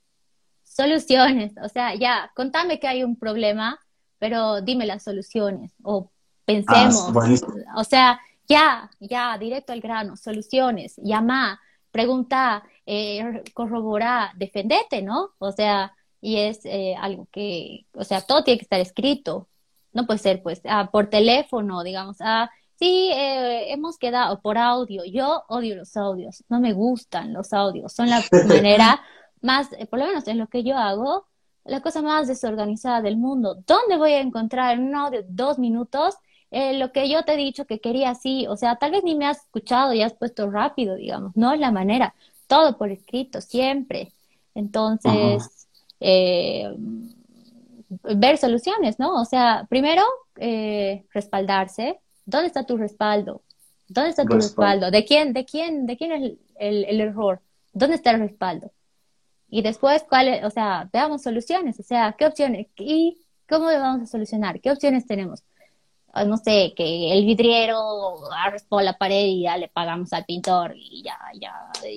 Soluciones. 0.78 1.54
O 1.60 1.68
sea, 1.68 1.96
ya, 1.96 2.30
contame 2.36 2.78
que 2.78 2.86
hay 2.86 3.02
un 3.02 3.16
problema, 3.16 3.80
pero 4.20 4.60
dime 4.60 4.86
las 4.86 5.02
soluciones. 5.02 5.72
O 5.82 6.12
pensemos, 6.44 7.12
o 7.76 7.82
sea, 7.82 8.20
ya, 8.46 8.88
ya, 9.00 9.36
directo 9.38 9.72
al 9.72 9.80
grano, 9.80 10.16
soluciones, 10.16 10.94
llama, 11.02 11.60
pregunta, 11.90 12.62
eh, 12.86 13.42
corrobora, 13.54 14.32
defendete, 14.36 15.02
¿no? 15.02 15.30
O 15.38 15.50
sea, 15.50 15.96
y 16.20 16.36
es 16.36 16.60
eh, 16.64 16.94
algo 16.96 17.26
que, 17.32 17.86
o 17.92 18.05
sea, 18.05 18.20
todo 18.20 18.44
tiene 18.44 18.59
que 18.59 18.64
estar 18.64 18.78
escrito, 18.78 19.48
no 19.92 20.06
puede 20.06 20.20
ser 20.20 20.44
pues 20.44 20.60
ah, 20.64 20.90
por 20.92 21.10
teléfono, 21.10 21.82
digamos, 21.82 22.18
ah, 22.20 22.50
sí, 22.78 23.10
eh, 23.12 23.72
hemos 23.72 23.98
quedado 23.98 24.40
por 24.40 24.59
audio, 24.59 25.02
yo 25.05 25.42
odio 25.48 25.74
los 25.74 25.96
audios, 25.96 26.44
no 26.48 26.60
me 26.60 26.72
gustan 26.72 27.32
los 27.32 27.52
audios, 27.52 27.92
son 27.92 28.09
la 28.10 28.22
manera 28.46 29.02
más, 29.43 29.69
eh, 29.73 29.86
por 29.86 29.98
lo 29.98 30.06
menos 30.06 30.27
en 30.28 30.39
lo 30.39 30.48
que 30.48 30.62
yo 30.65 30.77
hago, 30.77 31.27
la 31.65 31.81
cosa 31.82 32.02
más 32.02 32.28
desorganizada 32.28 33.02
del 33.02 33.16
mundo. 33.16 33.56
¿Dónde 33.66 33.97
voy 33.97 34.12
a 34.12 34.20
encontrar 34.20 34.74
en 34.78 34.89
un 34.89 34.94
audio 34.94 35.23
de 35.23 35.28
dos 35.28 35.59
minutos 35.59 36.15
eh, 36.51 36.78
lo 36.78 36.93
que 36.93 37.10
yo 37.10 37.24
te 37.24 37.35
he 37.35 37.36
dicho 37.36 37.66
que 37.66 37.78
quería 37.78 38.10
así, 38.10 38.47
o 38.47 38.56
sea, 38.56 38.77
tal 38.77 38.93
vez 38.93 39.05
ni 39.05 39.15
me 39.15 39.27
has 39.27 39.39
escuchado 39.39 39.93
y 39.93 40.02
has 40.02 40.15
puesto 40.15 40.51
rápido, 40.51 40.94
digamos, 40.94 41.36
no 41.36 41.52
es 41.52 41.60
la 41.60 41.70
manera, 41.70 42.15
todo 42.47 42.78
por 42.78 42.90
escrito, 42.90 43.40
siempre. 43.43 44.12
Entonces, 44.55 45.69
eh, 46.01 46.74
ver 47.89 48.39
soluciones, 48.39 48.98
¿no? 48.98 49.20
O 49.20 49.24
sea, 49.24 49.66
primero, 49.69 50.02
eh, 50.36 51.05
respaldarse. 51.12 52.01
¿Dónde 52.24 52.48
está 52.48 52.65
tu 52.65 52.77
respaldo? 52.77 53.43
¿Dónde 53.89 54.10
está 54.10 54.24
tu 54.24 54.35
respaldo? 54.35 54.90
¿De 54.90 55.05
quién, 55.05 55.32
de 55.32 55.44
quién, 55.44 55.86
de 55.86 55.97
quién 55.97 56.12
es 56.12 56.32
el, 56.59 56.85
el, 56.85 57.01
error? 57.01 57.40
¿Dónde 57.73 57.97
está 57.97 58.10
el 58.10 58.20
respaldo? 58.20 58.70
Y 59.50 59.62
después, 59.62 60.04
¿cuál 60.08 60.44
o 60.44 60.50
sea, 60.50 60.88
veamos 60.92 61.22
soluciones, 61.22 61.80
o 61.80 61.82
sea, 61.82 62.14
¿qué 62.18 62.26
opciones? 62.26 62.68
¿Y 62.76 63.18
cómo 63.48 63.66
vamos 63.66 64.02
a 64.02 64.06
solucionar? 64.06 64.60
¿Qué 64.60 64.70
opciones 64.70 65.06
tenemos? 65.06 65.42
Ah, 66.12 66.24
no 66.24 66.36
sé, 66.38 66.72
que 66.76 67.12
el 67.12 67.24
vidriero 67.26 67.78
arraspó 68.32 68.80
la 68.80 68.96
pared 68.98 69.26
y 69.26 69.42
ya 69.42 69.56
le 69.58 69.68
pagamos 69.68 70.12
al 70.12 70.24
pintor 70.24 70.74
y 70.74 71.02
ya, 71.02 71.18
ya, 71.40 71.52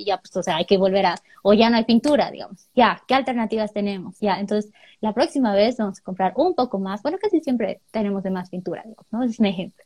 ya, 0.06 0.18
pues, 0.18 0.36
o 0.36 0.44
sea, 0.44 0.58
hay 0.58 0.66
que 0.66 0.78
volver 0.78 1.06
a, 1.08 1.16
o 1.44 1.54
ya 1.54 1.70
no 1.70 1.78
hay 1.78 1.86
pintura, 1.86 2.30
digamos, 2.30 2.68
ya, 2.76 3.02
¿qué 3.08 3.16
alternativas 3.16 3.74
tenemos? 3.74 4.20
Ya, 4.20 4.40
entonces, 4.40 4.72
la 5.00 5.14
próxima 5.14 5.54
vez 5.56 5.78
vamos 5.78 6.00
a 6.00 6.04
comprar 6.04 6.34
un 6.36 6.56
poco 6.56 6.78
más, 6.80 7.02
bueno, 7.02 7.18
casi 7.22 7.40
siempre 7.42 7.82
tenemos 7.92 8.24
de 8.24 8.32
más 8.32 8.50
pintura, 8.50 8.84
digamos, 8.84 9.06
¿no? 9.12 9.24
Es 9.24 9.40
un 9.40 9.46
ejemplo. 9.46 9.84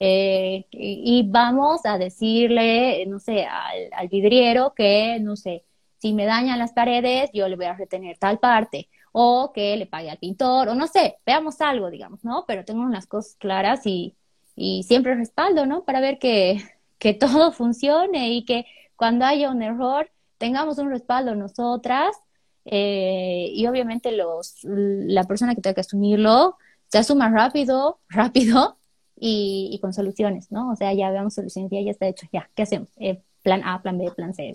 Eh, 0.00 0.66
y, 0.70 1.28
vamos 1.28 1.80
a 1.84 1.98
decirle, 1.98 3.06
no 3.06 3.18
sé, 3.20 3.44
al, 3.44 3.88
al 3.92 4.08
vidriero 4.08 4.74
que, 4.74 5.18
no 5.20 5.36
sé, 5.36 5.64
si 6.04 6.12
me 6.12 6.26
dañan 6.26 6.58
las 6.58 6.74
paredes, 6.74 7.30
yo 7.32 7.48
le 7.48 7.56
voy 7.56 7.64
a 7.64 7.72
retener 7.72 8.18
tal 8.18 8.38
parte, 8.38 8.90
o 9.12 9.52
que 9.54 9.74
le 9.78 9.86
pague 9.86 10.10
al 10.10 10.18
pintor, 10.18 10.68
o 10.68 10.74
no 10.74 10.86
sé, 10.86 11.16
veamos 11.24 11.62
algo, 11.62 11.88
digamos, 11.88 12.22
¿no? 12.24 12.44
Pero 12.46 12.62
tengo 12.66 12.82
unas 12.82 13.06
cosas 13.06 13.36
claras 13.36 13.86
y, 13.86 14.14
y 14.54 14.82
siempre 14.82 15.14
respaldo, 15.14 15.64
¿no? 15.64 15.86
Para 15.86 16.00
ver 16.00 16.18
que, 16.18 16.62
que 16.98 17.14
todo 17.14 17.52
funcione 17.52 18.34
y 18.34 18.44
que 18.44 18.66
cuando 18.96 19.24
haya 19.24 19.50
un 19.50 19.62
error 19.62 20.10
tengamos 20.36 20.76
un 20.76 20.90
respaldo 20.90 21.34
nosotras 21.34 22.14
eh, 22.66 23.48
y 23.54 23.66
obviamente 23.66 24.12
los, 24.12 24.58
la 24.62 25.24
persona 25.24 25.54
que 25.54 25.62
tenga 25.62 25.74
que 25.74 25.80
asumirlo 25.80 26.58
se 26.88 26.98
asuma 26.98 27.30
rápido, 27.30 28.00
rápido 28.10 28.76
y, 29.16 29.78
con 29.80 29.94
soluciones, 29.94 30.52
¿no? 30.52 30.70
O 30.70 30.76
sea, 30.76 30.92
ya 30.92 31.10
veamos 31.10 31.32
soluciones, 31.32 31.70
ya, 31.72 31.80
ya 31.80 31.92
está 31.92 32.06
hecho, 32.08 32.26
ya, 32.30 32.50
¿qué 32.54 32.64
hacemos? 32.64 32.90
Eh, 32.98 33.22
plan 33.42 33.62
A, 33.64 33.80
plan 33.80 33.96
B, 33.96 34.10
plan 34.14 34.34
C, 34.34 34.52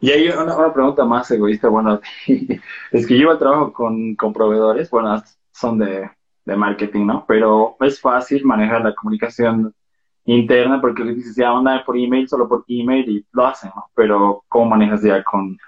Y 0.00 0.10
hay 0.10 0.28
una, 0.28 0.72
pregunta 0.72 1.04
más 1.04 1.30
egoísta, 1.30 1.68
bueno, 1.68 2.00
es 2.92 3.06
que 3.06 3.18
yo 3.18 3.36
trabajo 3.38 3.72
con, 3.72 4.14
con 4.14 4.32
proveedores, 4.32 4.90
bueno, 4.90 5.22
son 5.52 5.78
de, 5.78 6.10
de 6.44 6.56
marketing, 6.56 7.06
¿no? 7.06 7.24
Pero 7.26 7.76
es 7.80 8.00
fácil 8.00 8.44
manejar 8.44 8.82
la 8.82 8.94
comunicación 8.94 9.74
interna 10.26 10.80
porque 10.80 11.04
le 11.04 11.14
dices, 11.14 11.36
ya 11.36 11.52
mandar 11.52 11.84
por 11.84 11.96
email, 11.96 12.28
solo 12.28 12.48
por 12.48 12.64
email 12.68 13.08
y 13.08 13.26
lo 13.32 13.46
hacen, 13.46 13.70
¿no? 13.74 13.86
Pero 13.94 14.44
¿cómo 14.48 14.70
manejas 14.70 15.02
ya 15.02 15.22
con, 15.24 15.58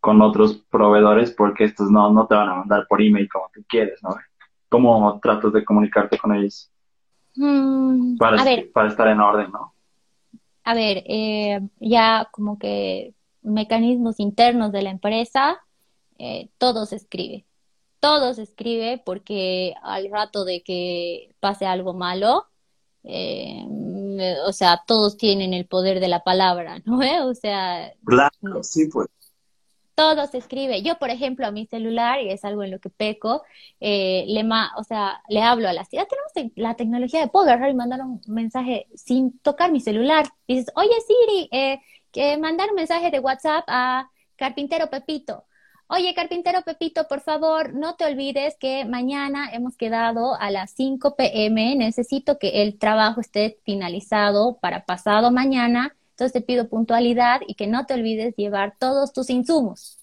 con 0.00 0.20
otros 0.22 0.64
proveedores? 0.70 1.30
Porque 1.30 1.64
estos 1.64 1.90
no, 1.90 2.12
no 2.12 2.26
te 2.26 2.34
van 2.34 2.48
a 2.48 2.54
mandar 2.56 2.86
por 2.88 3.00
email 3.00 3.28
como 3.28 3.50
tú 3.54 3.62
quieres, 3.68 4.02
¿no? 4.02 4.10
¿Cómo 4.68 5.18
tratas 5.22 5.52
de 5.52 5.64
comunicarte 5.64 6.18
con 6.18 6.34
ellos? 6.34 6.70
Mm, 7.36 8.16
para, 8.18 8.42
para 8.72 8.88
estar 8.88 9.08
en 9.08 9.20
orden, 9.20 9.50
¿no? 9.52 9.72
A 10.68 10.74
ver, 10.74 11.02
eh, 11.06 11.60
ya 11.80 12.28
como 12.30 12.58
que 12.58 13.14
mecanismos 13.40 14.20
internos 14.20 14.70
de 14.70 14.82
la 14.82 14.90
empresa, 14.90 15.56
eh, 16.18 16.50
todo 16.58 16.84
se 16.84 16.96
escribe. 16.96 17.46
Todo 18.00 18.34
se 18.34 18.42
escribe 18.42 19.02
porque 19.02 19.72
al 19.82 20.10
rato 20.10 20.44
de 20.44 20.62
que 20.62 21.34
pase 21.40 21.64
algo 21.64 21.94
malo, 21.94 22.48
eh, 23.02 23.64
o 24.46 24.52
sea, 24.52 24.82
todos 24.86 25.16
tienen 25.16 25.54
el 25.54 25.66
poder 25.66 26.00
de 26.00 26.08
la 26.08 26.22
palabra, 26.22 26.82
¿no? 26.84 26.98
O 27.26 27.34
sea, 27.34 27.90
claro, 28.04 28.62
sí, 28.62 28.88
pues. 28.92 29.08
Todo 29.98 30.28
se 30.28 30.38
escribe. 30.38 30.80
Yo, 30.82 30.96
por 31.00 31.10
ejemplo, 31.10 31.44
a 31.44 31.50
mi 31.50 31.66
celular, 31.66 32.20
y 32.22 32.30
es 32.30 32.44
algo 32.44 32.62
en 32.62 32.70
lo 32.70 32.78
que 32.78 32.88
peco, 32.88 33.42
eh, 33.80 34.24
le, 34.28 34.44
ma 34.44 34.70
o 34.76 34.84
sea, 34.84 35.20
le 35.28 35.42
hablo 35.42 35.68
a 35.68 35.72
las 35.72 35.88
ya 35.90 36.06
tenemos 36.06 36.52
la 36.54 36.76
tecnología 36.76 37.20
de 37.20 37.26
puedo 37.26 37.46
agarrar 37.46 37.70
y 37.70 37.74
mandar 37.74 38.02
un 38.02 38.20
mensaje 38.28 38.86
sin 38.94 39.40
tocar 39.40 39.72
mi 39.72 39.80
celular. 39.80 40.24
Dices, 40.46 40.72
oye 40.76 40.94
Siri, 41.04 41.48
eh, 41.50 41.80
que 42.12 42.38
mandar 42.38 42.70
un 42.70 42.76
mensaje 42.76 43.10
de 43.10 43.18
WhatsApp 43.18 43.64
a 43.66 44.08
Carpintero 44.36 44.88
Pepito. 44.88 45.44
Oye, 45.88 46.14
carpintero 46.14 46.62
Pepito, 46.62 47.08
por 47.08 47.20
favor, 47.20 47.74
no 47.74 47.96
te 47.96 48.04
olvides 48.04 48.56
que 48.60 48.84
mañana 48.84 49.50
hemos 49.52 49.76
quedado 49.76 50.36
a 50.38 50.50
las 50.52 50.70
5 50.72 51.16
pm. 51.16 51.74
Necesito 51.76 52.38
que 52.38 52.62
el 52.62 52.78
trabajo 52.78 53.20
esté 53.20 53.58
finalizado 53.64 54.58
para 54.60 54.84
pasado 54.84 55.32
mañana. 55.32 55.96
Entonces 56.18 56.32
te 56.32 56.40
pido 56.40 56.68
puntualidad 56.68 57.42
y 57.46 57.54
que 57.54 57.68
no 57.68 57.86
te 57.86 57.94
olvides 57.94 58.34
llevar 58.34 58.74
todos 58.76 59.12
tus 59.12 59.30
insumos. 59.30 60.00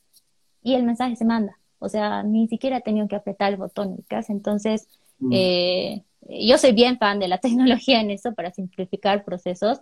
Y 0.64 0.76
el 0.76 0.84
mensaje 0.84 1.18
se 1.18 1.26
manda. 1.26 1.60
O 1.78 1.90
sea, 1.90 2.24
ni 2.24 2.48
siquiera 2.48 2.78
he 2.78 2.82
tenido 2.82 3.10
que 3.10 3.18
apretar 3.18 3.52
el 3.52 3.58
botón 3.58 3.98
casa. 4.08 4.32
Entonces, 4.32 4.88
mm. 5.20 5.32
eh, 5.34 6.04
yo 6.22 6.58
soy 6.58 6.72
bien 6.72 6.98
fan 7.00 7.20
de 7.20 7.28
la 7.28 7.38
tecnología 7.42 8.00
en 8.00 8.12
eso 8.12 8.34
para 8.34 8.52
simplificar 8.52 9.26
procesos 9.26 9.82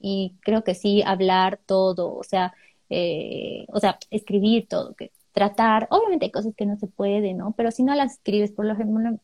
y 0.00 0.36
creo 0.40 0.64
que 0.64 0.74
sí 0.74 1.02
hablar 1.02 1.60
todo, 1.66 2.14
o 2.14 2.24
sea, 2.24 2.54
eh, 2.88 3.66
o 3.68 3.78
sea, 3.78 3.98
escribir 4.10 4.66
todo, 4.66 4.94
que 4.94 5.12
tratar, 5.32 5.86
obviamente 5.90 6.24
hay 6.24 6.30
cosas 6.30 6.54
que 6.56 6.64
no 6.64 6.78
se 6.78 6.86
pueden, 6.86 7.36
¿no? 7.36 7.52
Pero 7.58 7.70
si 7.70 7.82
no 7.82 7.94
las 7.94 8.14
escribes, 8.14 8.52
por 8.52 8.64
lo 8.64 8.72
ejemplo, 8.72 9.18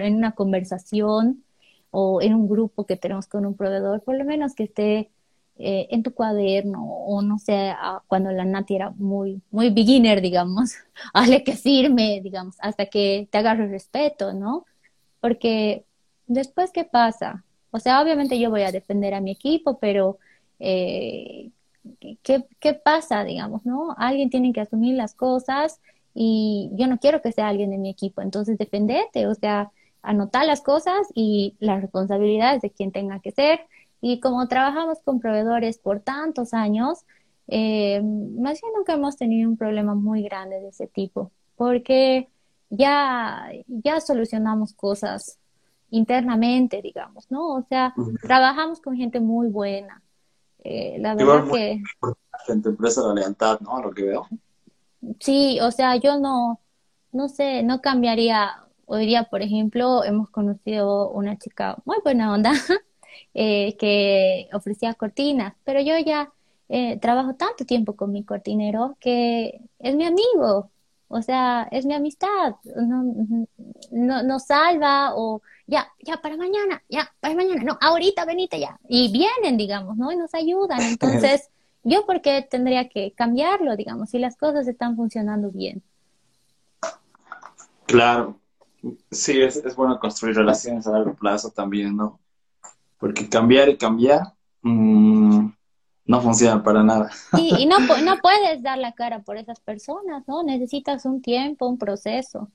en 0.00 0.16
una 0.16 0.32
conversación 0.32 1.44
o 1.92 2.20
en 2.20 2.34
un 2.34 2.48
grupo 2.48 2.86
que 2.86 2.96
tenemos 2.96 3.28
con 3.28 3.46
un 3.46 3.56
proveedor, 3.56 4.02
por 4.02 4.16
lo 4.16 4.24
menos 4.24 4.54
que 4.56 4.64
esté 4.64 5.12
eh, 5.64 5.86
en 5.90 6.02
tu 6.02 6.12
cuaderno 6.12 6.84
o 6.84 7.22
no 7.22 7.38
sé, 7.38 7.72
cuando 8.08 8.32
la 8.32 8.44
Nati 8.44 8.74
era 8.76 8.90
muy, 8.90 9.40
muy 9.50 9.70
beginner, 9.70 10.20
digamos, 10.20 10.74
hazle 11.14 11.44
que 11.44 11.52
firme, 11.54 12.20
digamos, 12.22 12.56
hasta 12.60 12.86
que 12.86 13.28
te 13.30 13.38
agarre 13.38 13.68
respeto, 13.68 14.32
¿no? 14.32 14.66
Porque 15.20 15.84
después, 16.26 16.72
¿qué 16.72 16.84
pasa? 16.84 17.44
O 17.70 17.78
sea, 17.78 18.02
obviamente 18.02 18.38
yo 18.40 18.50
voy 18.50 18.62
a 18.62 18.72
defender 18.72 19.14
a 19.14 19.20
mi 19.20 19.30
equipo, 19.30 19.78
pero 19.78 20.18
eh, 20.58 21.50
¿qué, 22.22 22.44
¿qué 22.60 22.74
pasa, 22.74 23.24
digamos, 23.24 23.64
no? 23.64 23.94
Alguien 23.98 24.30
tiene 24.30 24.52
que 24.52 24.60
asumir 24.62 24.96
las 24.96 25.14
cosas 25.14 25.80
y 26.14 26.70
yo 26.74 26.86
no 26.88 26.98
quiero 26.98 27.22
que 27.22 27.32
sea 27.32 27.48
alguien 27.48 27.70
de 27.70 27.78
mi 27.78 27.88
equipo, 27.90 28.20
entonces 28.22 28.58
defendete, 28.58 29.26
o 29.28 29.34
sea, 29.34 29.70
anotar 30.02 30.44
las 30.44 30.60
cosas 30.60 31.08
y 31.14 31.54
las 31.60 31.80
responsabilidades 31.80 32.62
de 32.62 32.70
quien 32.70 32.92
tenga 32.92 33.20
que 33.20 33.30
ser. 33.30 33.60
Y 34.04 34.18
como 34.18 34.48
trabajamos 34.48 34.98
con 35.04 35.20
proveedores 35.20 35.78
por 35.78 36.00
tantos 36.00 36.52
años, 36.52 37.04
eh, 37.46 38.02
más 38.02 38.60
bien 38.60 38.74
nunca 38.76 38.94
hemos 38.94 39.16
tenido 39.16 39.48
un 39.48 39.56
problema 39.56 39.94
muy 39.94 40.24
grande 40.24 40.60
de 40.60 40.68
ese 40.68 40.88
tipo, 40.88 41.30
porque 41.54 42.28
ya, 42.68 43.48
ya 43.68 44.00
solucionamos 44.00 44.74
cosas 44.74 45.38
internamente, 45.90 46.82
digamos, 46.82 47.30
¿no? 47.30 47.54
O 47.54 47.62
sea, 47.68 47.94
trabajamos 48.20 48.80
con 48.80 48.96
gente 48.96 49.20
muy 49.20 49.46
buena. 49.46 50.02
Eh, 50.64 50.96
la 50.98 51.14
verdad 51.14 51.44
que... 51.52 51.80
En 52.48 52.60
tu 52.60 52.70
empresa 52.70 53.02
la 53.02 53.14
lealtad, 53.14 53.60
¿no? 53.60 53.76
A 53.76 53.82
lo 53.82 53.92
que 53.92 54.02
veo. 54.02 54.26
Sí, 55.20 55.60
o 55.60 55.70
sea, 55.70 55.94
yo 55.94 56.18
no, 56.18 56.58
no 57.12 57.28
sé, 57.28 57.62
no 57.62 57.80
cambiaría. 57.80 58.64
Hoy 58.86 59.06
día, 59.06 59.28
por 59.30 59.42
ejemplo, 59.42 60.02
hemos 60.02 60.28
conocido 60.30 61.08
una 61.10 61.38
chica 61.38 61.76
muy 61.84 61.98
buena 62.02 62.32
onda 62.32 62.52
eh, 63.34 63.76
que 63.76 64.48
ofrecía 64.52 64.94
cortinas, 64.94 65.54
pero 65.64 65.80
yo 65.80 65.98
ya 65.98 66.32
eh, 66.68 66.98
trabajo 66.98 67.34
tanto 67.34 67.64
tiempo 67.64 67.96
con 67.96 68.12
mi 68.12 68.24
cortinero 68.24 68.96
que 69.00 69.60
es 69.78 69.94
mi 69.94 70.04
amigo, 70.04 70.70
o 71.08 71.22
sea, 71.22 71.68
es 71.70 71.84
mi 71.84 71.94
amistad, 71.94 72.56
no, 72.76 73.04
no, 73.90 74.22
no 74.22 74.38
salva 74.38 75.14
o 75.14 75.42
ya, 75.66 75.88
ya 76.00 76.16
para 76.16 76.36
mañana, 76.36 76.82
ya 76.88 77.12
para 77.20 77.34
mañana, 77.34 77.62
no, 77.62 77.78
ahorita 77.80 78.24
venite 78.24 78.58
ya. 78.58 78.78
Y 78.88 79.12
vienen, 79.12 79.56
digamos, 79.56 79.96
¿no? 79.96 80.10
Y 80.12 80.16
nos 80.16 80.34
ayudan. 80.34 80.80
Entonces, 80.82 81.50
yo 81.82 82.06
por 82.06 82.22
qué 82.22 82.46
tendría 82.48 82.88
que 82.88 83.12
cambiarlo, 83.12 83.76
digamos, 83.76 84.10
si 84.10 84.18
las 84.18 84.36
cosas 84.36 84.66
están 84.68 84.96
funcionando 84.96 85.50
bien. 85.50 85.82
Claro, 87.86 88.38
sí, 89.10 89.40
es, 89.40 89.56
es 89.56 89.76
bueno 89.76 89.98
construir 89.98 90.36
relaciones 90.36 90.86
a 90.86 90.92
largo 90.92 91.14
plazo 91.14 91.50
también, 91.50 91.96
¿no? 91.96 92.18
Porque 93.02 93.28
cambiar 93.28 93.68
y 93.68 93.76
cambiar 93.76 94.32
mm, 94.62 95.48
no 96.04 96.20
funciona 96.20 96.62
para 96.62 96.84
nada. 96.84 97.10
Y, 97.36 97.62
y 97.62 97.66
no, 97.66 97.78
no 98.04 98.18
puedes 98.18 98.62
dar 98.62 98.78
la 98.78 98.92
cara 98.92 99.18
por 99.18 99.36
esas 99.36 99.58
personas, 99.58 100.22
¿no? 100.28 100.44
Necesitas 100.44 101.04
un 101.04 101.20
tiempo, 101.20 101.66
un 101.66 101.78
proceso. 101.78 102.48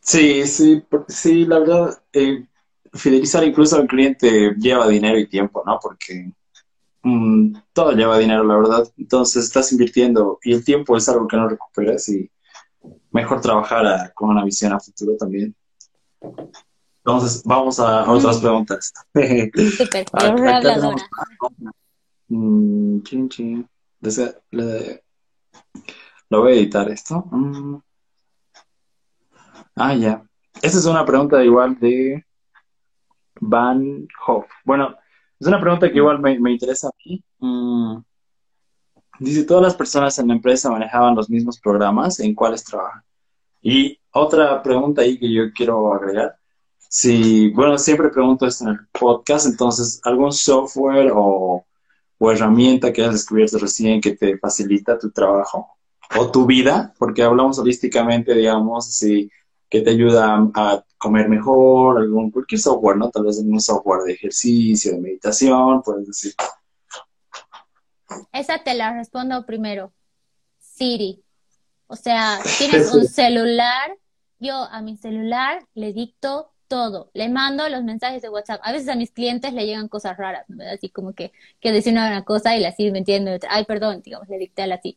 Sí, 0.00 0.46
sí, 0.46 0.82
sí, 1.08 1.44
la 1.44 1.58
verdad, 1.58 2.02
eh, 2.14 2.46
fidelizar 2.94 3.44
incluso 3.44 3.76
al 3.76 3.86
cliente 3.86 4.54
lleva 4.56 4.88
dinero 4.88 5.18
y 5.18 5.28
tiempo, 5.28 5.62
¿no? 5.66 5.78
Porque 5.78 6.32
mm, 7.02 7.54
todo 7.74 7.92
lleva 7.92 8.16
dinero, 8.16 8.44
la 8.44 8.56
verdad. 8.56 8.90
Entonces 8.96 9.44
estás 9.44 9.70
invirtiendo 9.72 10.38
y 10.42 10.54
el 10.54 10.64
tiempo 10.64 10.96
es 10.96 11.06
algo 11.06 11.28
que 11.28 11.36
no 11.36 11.50
recuperas 11.50 12.08
y 12.08 12.30
mejor 13.10 13.42
trabajar 13.42 14.14
con 14.14 14.30
una 14.30 14.42
visión 14.42 14.72
a 14.72 14.80
futuro 14.80 15.18
también. 15.18 15.54
Entonces, 17.04 17.42
vamos 17.44 17.80
a 17.80 18.08
otras 18.10 18.38
preguntas. 18.38 18.92
Súper, 19.12 20.06
yo 20.20 20.34
mm, 22.28 23.02
chin, 23.02 23.28
chin. 23.28 23.68
Lo 26.30 26.40
voy 26.40 26.52
a 26.52 26.54
editar 26.54 26.88
esto. 26.90 27.24
Mm. 27.30 27.78
Ah, 29.74 29.94
ya. 29.94 30.22
Esa 30.60 30.78
es 30.78 30.84
una 30.84 31.04
pregunta 31.04 31.42
igual 31.42 31.78
de 31.80 32.24
Van 33.40 34.06
Hoff. 34.26 34.46
Bueno, 34.64 34.94
es 35.40 35.46
una 35.46 35.60
pregunta 35.60 35.90
que 35.90 35.98
igual 35.98 36.20
me, 36.20 36.52
interesa 36.52 36.86
a 36.88 36.92
mí. 37.04 37.24
Mm. 37.40 37.96
Dice, 39.18 39.44
¿todas 39.44 39.64
las 39.64 39.74
personas 39.74 40.16
en 40.20 40.28
la 40.28 40.34
empresa 40.34 40.70
manejaban 40.70 41.16
los 41.16 41.28
mismos 41.28 41.58
programas? 41.58 42.20
¿En 42.20 42.34
cuáles 42.34 42.62
trabajan? 42.62 43.02
Y 43.60 43.98
otra 44.12 44.62
pregunta 44.62 45.02
ahí 45.02 45.18
que 45.18 45.32
yo 45.32 45.52
quiero 45.52 45.92
agregar. 45.92 46.36
Si, 46.94 47.48
bueno, 47.52 47.78
siempre 47.78 48.10
pregunto 48.10 48.46
esto 48.46 48.64
en 48.64 48.72
el 48.72 48.86
podcast, 48.88 49.46
entonces, 49.46 49.98
¿algún 50.04 50.30
software 50.30 51.10
o, 51.14 51.64
o 52.18 52.30
herramienta 52.30 52.92
que 52.92 53.02
has 53.02 53.12
descubierto 53.12 53.56
recién 53.56 53.98
que 53.98 54.14
te 54.14 54.36
facilita 54.36 54.98
tu 54.98 55.10
trabajo 55.10 55.78
o 56.18 56.30
tu 56.30 56.44
vida? 56.44 56.92
Porque 56.98 57.22
hablamos 57.22 57.58
holísticamente, 57.58 58.34
digamos, 58.34 58.92
si 58.92 59.30
que 59.70 59.80
te 59.80 59.88
ayuda 59.88 60.50
a 60.54 60.84
comer 60.98 61.30
mejor, 61.30 61.96
algún, 61.96 62.30
cualquier 62.30 62.60
software, 62.60 62.98
¿no? 62.98 63.08
Tal 63.08 63.24
vez 63.24 63.38
un 63.38 63.58
software 63.58 64.02
de 64.02 64.12
ejercicio, 64.12 64.92
de 64.92 65.00
meditación, 65.00 65.80
puedes 65.80 66.06
decir. 66.06 66.34
esa 68.34 68.62
te 68.62 68.74
la 68.74 68.92
respondo 68.92 69.46
primero. 69.46 69.94
Siri. 70.58 71.24
O 71.86 71.96
sea, 71.96 72.38
tienes 72.58 72.92
un 72.92 73.06
celular, 73.06 73.96
yo 74.38 74.56
a 74.56 74.82
mi 74.82 74.98
celular 74.98 75.66
le 75.72 75.94
dicto 75.94 76.51
todo, 76.72 77.10
le 77.12 77.28
mando 77.28 77.68
los 77.68 77.84
mensajes 77.84 78.22
de 78.22 78.30
WhatsApp. 78.30 78.62
A 78.64 78.72
veces 78.72 78.88
a 78.88 78.94
mis 78.94 79.10
clientes 79.10 79.52
le 79.52 79.66
llegan 79.66 79.88
cosas 79.88 80.16
raras, 80.16 80.46
¿no? 80.48 80.64
así 80.64 80.88
como 80.88 81.12
que, 81.12 81.30
que 81.60 81.70
decir 81.70 81.92
una 81.92 82.24
cosa 82.24 82.56
y 82.56 82.60
la 82.60 82.72
sigue 82.72 82.96
entiendo. 82.96 83.30
Ay, 83.50 83.66
perdón, 83.66 84.00
digamos, 84.02 84.26
le 84.30 84.38
dicté 84.38 84.62
a 84.62 84.66
la 84.66 84.76
así. 84.76 84.96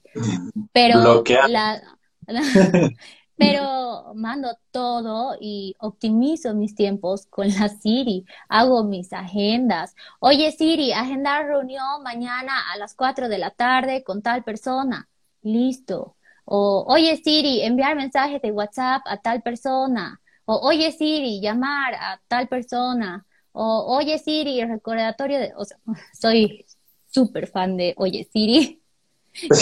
Pero 0.72 1.22
la, 1.49 1.81
pero 3.35 4.14
mando 4.15 4.57
todo 4.72 5.35
y 5.38 5.76
optimizo 5.80 6.56
mis 6.56 6.76
tiempos 6.76 7.26
con 7.26 7.49
la 7.49 7.68
Siri, 7.68 8.23
hago 8.47 8.85
mis 8.85 9.11
agendas. 9.11 9.95
Oye 10.22 10.53
Siri, 10.53 10.93
agendar 10.93 11.45
reunión 11.45 12.03
mañana 12.03 12.53
a 12.73 12.77
las 12.77 12.95
4 12.95 13.27
de 13.27 13.38
la 13.38 13.52
tarde 13.52 14.02
con 14.06 14.22
tal 14.22 14.45
persona. 14.45 15.10
Listo. 15.41 16.15
O, 16.45 16.85
oye 16.88 17.18
Siri, 17.18 17.64
enviar 17.64 17.97
mensajes 17.97 18.41
de 18.41 18.53
WhatsApp 18.53 19.02
a 19.07 19.18
tal 19.18 19.41
persona. 19.41 20.22
O, 20.45 20.67
oye 20.67 20.91
Siri, 20.91 21.41
llamar 21.41 21.95
a 21.95 22.22
tal 22.27 22.47
persona. 22.47 23.26
O, 23.51 23.97
oye 23.97 24.17
Siri, 24.19 24.63
recordatorio 24.65 25.39
de... 25.39 25.53
O 25.57 25.65
sea, 25.65 25.77
soy 26.13 26.65
súper 27.07 27.47
fan 27.47 27.77
de 27.77 27.93
Oye 27.97 28.27
Siri. 28.31 28.81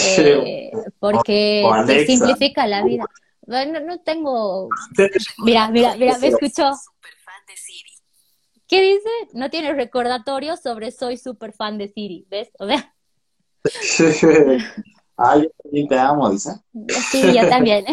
Eh, 0.06 0.70
porque 1.00 1.64
simplifica 2.06 2.64
la 2.68 2.84
vida. 2.84 3.06
No, 3.44 3.80
no 3.80 3.98
tengo... 3.98 4.68
Mira, 5.38 5.68
mira, 5.68 5.96
mira, 5.96 6.16
me 6.18 6.28
escuchó. 6.28 6.70
¿Qué 8.68 8.80
dice? 8.80 9.08
No 9.32 9.50
tiene 9.50 9.72
recordatorio 9.72 10.56
sobre 10.56 10.92
soy 10.92 11.16
súper 11.16 11.52
fan 11.52 11.76
de 11.76 11.88
Siri, 11.88 12.24
¿ves? 12.30 12.50
O 12.60 12.68
sea... 12.68 12.94
Ay, 15.16 15.42
yo 15.42 15.48
también 15.62 15.88
te 15.88 15.98
amo, 15.98 16.30
dice. 16.30 16.50
Sí, 17.10 17.22
yo 17.34 17.48
también. 17.48 17.84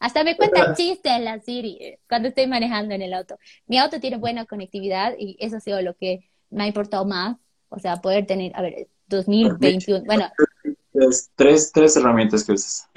Hasta 0.00 0.24
me 0.24 0.36
cuenta 0.36 0.74
chistes 0.74 1.20
la 1.20 1.40
Siri 1.40 1.78
eh, 1.80 2.00
cuando 2.08 2.28
estoy 2.28 2.46
manejando 2.46 2.94
en 2.94 3.02
el 3.02 3.14
auto. 3.14 3.38
Mi 3.66 3.78
auto 3.78 4.00
tiene 4.00 4.16
buena 4.16 4.44
conectividad 4.44 5.14
y 5.18 5.36
eso 5.40 5.56
ha 5.56 5.60
sido 5.60 5.80
lo 5.82 5.94
que 5.94 6.28
me 6.50 6.64
ha 6.64 6.66
importado 6.66 7.04
más. 7.04 7.36
O 7.68 7.78
sea, 7.78 7.96
poder 7.96 8.26
tener, 8.26 8.52
a 8.54 8.62
ver, 8.62 8.88
2021. 9.08 10.04
Bueno. 10.04 10.30
Tres, 11.34 11.70
tres 11.72 11.96
herramientas 11.96 12.44
que 12.44 12.52
usas. 12.52 12.88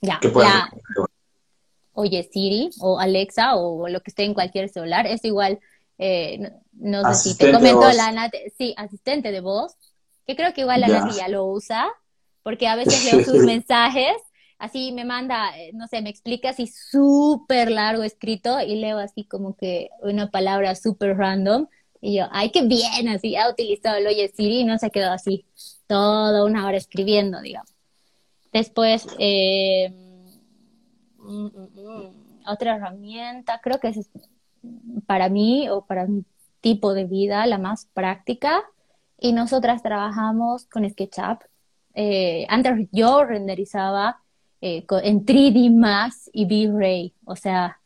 Ya, 0.00 0.20
ya. 0.22 0.70
Oye, 1.92 2.28
Siri 2.30 2.70
o 2.80 3.00
Alexa 3.00 3.56
o 3.56 3.88
lo 3.88 4.00
que 4.00 4.10
esté 4.10 4.24
en 4.24 4.34
cualquier 4.34 4.68
celular, 4.68 5.06
es 5.06 5.24
igual. 5.24 5.58
Eh, 5.98 6.52
no, 6.72 7.02
sé 7.14 7.30
si 7.30 7.38
te 7.38 7.50
comentó 7.50 7.90
la 7.92 8.30
sí, 8.58 8.74
asistente 8.76 9.32
de 9.32 9.40
voz, 9.40 9.76
que 10.26 10.36
creo 10.36 10.52
que 10.52 10.60
igual 10.60 10.82
la 10.82 10.88
Nati 10.88 11.16
ya 11.16 11.28
lo 11.28 11.46
usa, 11.46 11.88
porque 12.42 12.68
a 12.68 12.76
veces 12.76 13.04
leo 13.12 13.24
sus 13.24 13.38
mensajes, 13.44 14.16
así 14.58 14.92
me 14.92 15.04
manda, 15.04 15.56
eh, 15.58 15.72
no 15.74 15.86
sé, 15.88 16.02
me 16.02 16.10
explica 16.10 16.50
así 16.50 16.66
súper 16.66 17.70
largo 17.70 18.02
escrito 18.02 18.60
y 18.60 18.76
leo 18.76 18.98
así 18.98 19.24
como 19.24 19.56
que 19.56 19.90
una 20.02 20.30
palabra 20.30 20.74
súper 20.74 21.16
random. 21.16 21.68
Y 22.00 22.18
yo, 22.18 22.26
ay, 22.30 22.50
qué 22.50 22.62
bien, 22.62 23.08
así 23.08 23.36
ha 23.36 23.50
utilizado 23.50 23.96
el 23.96 24.06
Oye 24.06 24.28
Siri 24.28 24.60
y 24.60 24.64
no 24.64 24.78
se 24.78 24.90
quedó 24.90 25.10
así 25.10 25.46
toda 25.86 26.44
una 26.44 26.66
hora 26.66 26.76
escribiendo, 26.76 27.40
digamos. 27.40 27.70
Después, 28.52 29.06
eh, 29.18 29.90
mm, 31.18 31.46
mm, 31.46 31.68
mm, 31.74 32.48
otra 32.48 32.76
herramienta, 32.76 33.60
creo 33.62 33.80
que 33.80 33.88
es 33.88 34.10
para 35.06 35.28
mí 35.28 35.68
o 35.68 35.84
para 35.84 36.06
mi 36.06 36.24
tipo 36.60 36.94
de 36.94 37.04
vida 37.04 37.46
la 37.46 37.58
más 37.58 37.86
práctica. 37.92 38.62
Y 39.18 39.32
nosotras 39.32 39.82
trabajamos 39.82 40.66
con 40.66 40.88
SketchUp. 40.88 41.42
Eh, 41.94 42.46
antes 42.48 42.88
yo 42.92 43.24
renderizaba 43.24 44.22
eh, 44.66 44.84
en 45.04 45.24
3D 45.24 45.72
Max 45.72 46.28
y 46.32 46.44
V-Ray, 46.44 47.14
o 47.24 47.36
sea, 47.36 47.80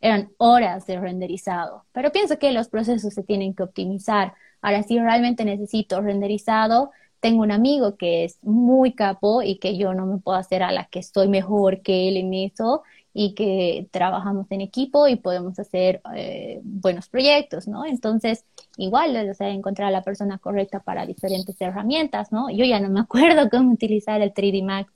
eran 0.00 0.30
horas 0.38 0.86
de 0.86 0.98
renderizado. 0.98 1.84
Pero 1.92 2.10
pienso 2.10 2.38
que 2.38 2.52
los 2.52 2.68
procesos 2.68 3.12
se 3.12 3.22
tienen 3.22 3.54
que 3.54 3.62
optimizar. 3.62 4.34
Ahora, 4.62 4.82
si 4.82 4.98
realmente 4.98 5.44
necesito 5.44 6.00
renderizado, 6.00 6.90
tengo 7.20 7.42
un 7.42 7.52
amigo 7.52 7.96
que 7.96 8.24
es 8.24 8.38
muy 8.42 8.94
capo 8.94 9.42
y 9.42 9.58
que 9.58 9.76
yo 9.76 9.94
no 9.94 10.06
me 10.06 10.18
puedo 10.18 10.38
hacer 10.38 10.62
a 10.62 10.72
la 10.72 10.86
que 10.86 10.98
estoy 10.98 11.28
mejor 11.28 11.82
que 11.82 12.08
él 12.08 12.16
en 12.16 12.34
eso 12.34 12.82
y 13.14 13.34
que 13.34 13.88
trabajamos 13.90 14.46
en 14.50 14.62
equipo 14.62 15.06
y 15.06 15.16
podemos 15.16 15.58
hacer 15.58 16.00
eh, 16.16 16.60
buenos 16.64 17.08
proyectos, 17.08 17.68
¿no? 17.68 17.84
Entonces, 17.84 18.44
igual, 18.78 19.28
o 19.30 19.34
sea, 19.34 19.50
encontrar 19.50 19.88
a 19.88 19.92
la 19.92 20.02
persona 20.02 20.38
correcta 20.38 20.80
para 20.80 21.04
diferentes 21.04 21.60
herramientas, 21.60 22.32
¿no? 22.32 22.48
Yo 22.50 22.64
ya 22.64 22.80
no 22.80 22.88
me 22.88 23.00
acuerdo 23.02 23.50
cómo 23.50 23.72
utilizar 23.72 24.22
el 24.22 24.32
3D 24.32 24.64
Max 24.64 24.90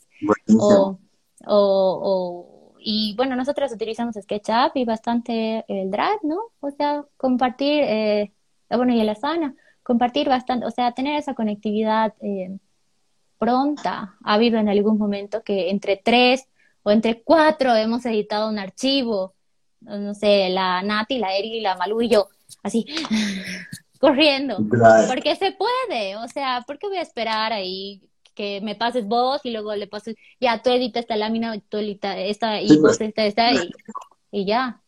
o, 0.58 0.98
o, 1.46 2.74
y 2.78 3.14
bueno, 3.16 3.36
nosotros 3.36 3.72
utilizamos 3.72 4.14
SketchUp 4.14 4.76
y 4.76 4.84
bastante 4.84 5.64
el 5.68 5.90
Drive, 5.90 6.20
¿no? 6.22 6.40
O 6.60 6.70
sea, 6.70 7.04
compartir, 7.16 7.82
eh, 7.84 8.32
bueno, 8.70 8.92
y 8.94 9.00
el 9.00 9.08
Asana, 9.08 9.54
compartir 9.82 10.28
bastante, 10.28 10.66
o 10.66 10.70
sea, 10.70 10.92
tener 10.92 11.18
esa 11.18 11.34
conectividad 11.34 12.14
eh, 12.20 12.58
pronta. 13.38 14.16
Ha 14.22 14.34
habido 14.34 14.58
en 14.58 14.68
algún 14.68 14.98
momento 14.98 15.42
que 15.42 15.70
entre 15.70 15.96
tres 15.96 16.48
o 16.82 16.90
entre 16.90 17.22
cuatro 17.22 17.74
hemos 17.74 18.04
editado 18.06 18.48
un 18.48 18.58
archivo, 18.58 19.34
no 19.80 20.14
sé, 20.14 20.48
la 20.50 20.82
Nati, 20.82 21.18
la 21.18 21.36
Eri, 21.36 21.60
la 21.60 21.76
Malú 21.76 22.02
y 22.02 22.08
yo, 22.08 22.28
así, 22.62 22.86
corriendo, 24.00 24.58
porque 25.08 25.36
se 25.36 25.52
puede, 25.52 26.16
o 26.16 26.28
sea, 26.28 26.62
¿por 26.66 26.78
qué 26.78 26.86
voy 26.88 26.98
a 26.98 27.02
esperar 27.02 27.52
ahí 27.52 28.08
que 28.36 28.60
me 28.60 28.76
pases 28.76 29.06
vos 29.08 29.40
y 29.42 29.50
luego 29.50 29.74
le 29.74 29.88
pases, 29.88 30.14
ya 30.38 30.62
tú 30.62 30.70
editas 30.70 31.00
esta 31.00 31.16
lámina, 31.16 31.58
tú 31.68 31.78
editas 31.78 32.14
esta 32.18 32.60
y 32.60 32.78
vos 32.78 33.00
esta, 33.00 33.24
esta 33.24 33.50
y, 34.30 34.46
ya. 34.46 34.80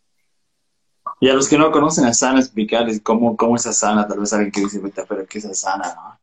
Y 1.21 1.31
a 1.31 1.35
los 1.35 1.49
que 1.49 1.59
no 1.59 1.73
conocen 1.73 2.05
a 2.05 2.15
Sana, 2.15 2.39
explicarles 2.39 3.01
cómo, 3.01 3.37
cómo 3.37 3.57
es 3.57 3.67
Asana, 3.67 4.07
tal 4.07 4.21
vez 4.21 4.33
alguien 4.33 4.53
que 4.53 4.61
dice, 4.61 4.81
pero 5.09 5.27
¿qué 5.27 5.39
es 5.39 5.47
Asana? 5.47 5.95
¿no? 5.95 6.19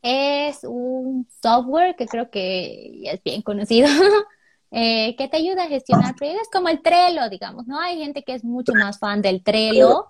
Es 0.00 0.60
un 0.62 1.28
software 1.42 1.96
que 1.96 2.06
creo 2.06 2.30
que 2.30 3.00
ya 3.02 3.10
es 3.10 3.22
bien 3.22 3.42
conocido, 3.42 3.88
Eh, 4.72 5.14
que 5.16 5.28
te 5.28 5.36
ayuda 5.36 5.64
a 5.64 5.68
gestionar 5.68 6.16
proyectos, 6.16 6.48
como 6.52 6.68
el 6.68 6.82
Trello, 6.82 7.30
digamos, 7.30 7.66
¿no? 7.66 7.80
Hay 7.80 7.98
gente 7.98 8.24
que 8.24 8.34
es 8.34 8.44
mucho 8.44 8.74
más 8.74 8.98
fan 8.98 9.22
del 9.22 9.42
Trello. 9.42 10.08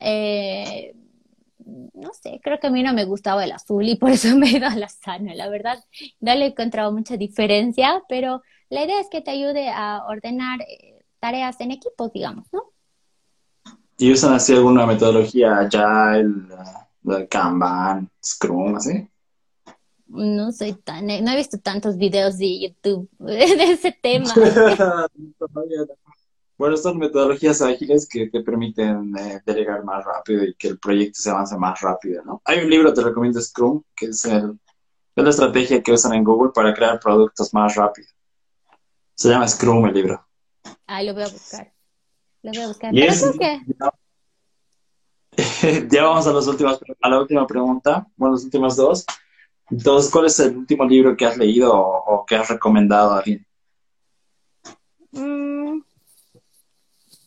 Eh, 0.00 0.96
no 1.64 2.12
sé, 2.12 2.40
creo 2.42 2.60
que 2.60 2.66
a 2.66 2.70
mí 2.70 2.82
no 2.82 2.92
me 2.92 3.04
gustaba 3.04 3.44
el 3.44 3.52
azul 3.52 3.88
y 3.88 3.96
por 3.96 4.10
eso 4.10 4.28
me 4.36 4.48
he 4.48 4.56
ido 4.58 4.66
a 4.66 4.76
la 4.76 4.88
sana, 4.88 5.34
la 5.34 5.48
verdad. 5.48 5.82
No 6.20 6.34
le 6.34 6.44
he 6.44 6.48
encontrado 6.48 6.92
mucha 6.92 7.16
diferencia, 7.16 8.02
pero 8.08 8.42
la 8.70 8.84
idea 8.84 9.00
es 9.00 9.08
que 9.10 9.20
te 9.20 9.30
ayude 9.30 9.70
a 9.70 10.04
ordenar 10.06 10.60
eh, 10.62 11.04
tareas 11.20 11.60
en 11.60 11.70
equipos, 11.70 12.12
digamos, 12.12 12.46
¿no? 12.52 12.62
¿Y 13.96 14.12
usan 14.12 14.34
así 14.34 14.52
alguna 14.52 14.86
metodología 14.86 15.68
ya 15.68 16.16
el 16.16 16.48
Kanban, 17.28 18.10
Scrum, 18.22 18.74
así? 18.74 19.08
no 20.14 20.52
soy 20.52 20.74
tan, 20.74 21.06
no 21.06 21.30
he 21.30 21.36
visto 21.36 21.58
tantos 21.58 21.96
videos 21.96 22.38
de 22.38 22.60
YouTube 22.60 23.08
de 23.18 23.72
ese 23.72 23.92
tema. 23.92 24.32
bueno, 26.56 26.76
son 26.76 26.98
metodologías 26.98 27.60
ágiles 27.62 28.08
que 28.08 28.28
te 28.28 28.40
permiten 28.40 29.12
eh, 29.18 29.40
delegar 29.44 29.84
más 29.84 30.04
rápido 30.04 30.44
y 30.44 30.54
que 30.54 30.68
el 30.68 30.78
proyecto 30.78 31.20
se 31.20 31.30
avance 31.30 31.56
más 31.56 31.80
rápido, 31.80 32.22
¿no? 32.24 32.42
Hay 32.44 32.60
un 32.60 32.70
libro, 32.70 32.94
te 32.94 33.02
recomiendo 33.02 33.40
Scrum, 33.40 33.82
que 33.96 34.06
es, 34.06 34.24
el, 34.24 34.58
la 35.16 35.30
estrategia 35.30 35.82
que 35.82 35.92
usan 35.92 36.14
en 36.14 36.24
Google 36.24 36.52
para 36.54 36.72
crear 36.72 37.00
productos 37.00 37.52
más 37.52 37.74
rápido. 37.74 38.08
Se 39.14 39.28
llama 39.28 39.48
Scrum 39.48 39.86
el 39.86 39.94
libro. 39.94 40.26
Ah, 40.86 41.02
lo 41.02 41.14
voy 41.14 41.22
a 41.22 41.28
buscar. 41.28 41.72
Lo 42.42 42.52
voy 42.52 42.60
a 42.60 42.68
buscar. 42.68 42.92
¿Pero 42.92 43.38
qué? 43.38 43.60
Ya, 45.90 46.04
vamos 46.04 46.26
a, 46.26 46.32
las 46.32 46.46
últimas, 46.46 46.78
a 47.00 47.08
la 47.08 47.20
última 47.20 47.46
pregunta, 47.46 48.06
bueno, 48.16 48.34
las 48.34 48.44
últimas 48.44 48.76
dos. 48.76 49.04
Entonces, 49.70 50.10
¿cuál 50.10 50.26
es 50.26 50.38
el 50.40 50.56
último 50.56 50.84
libro 50.84 51.16
que 51.16 51.26
has 51.26 51.36
leído 51.36 51.72
o, 51.74 52.24
que 52.26 52.36
has 52.36 52.48
recomendado 52.48 53.12
a 53.12 53.18
alguien? 53.18 53.46
Mm, 55.12 55.63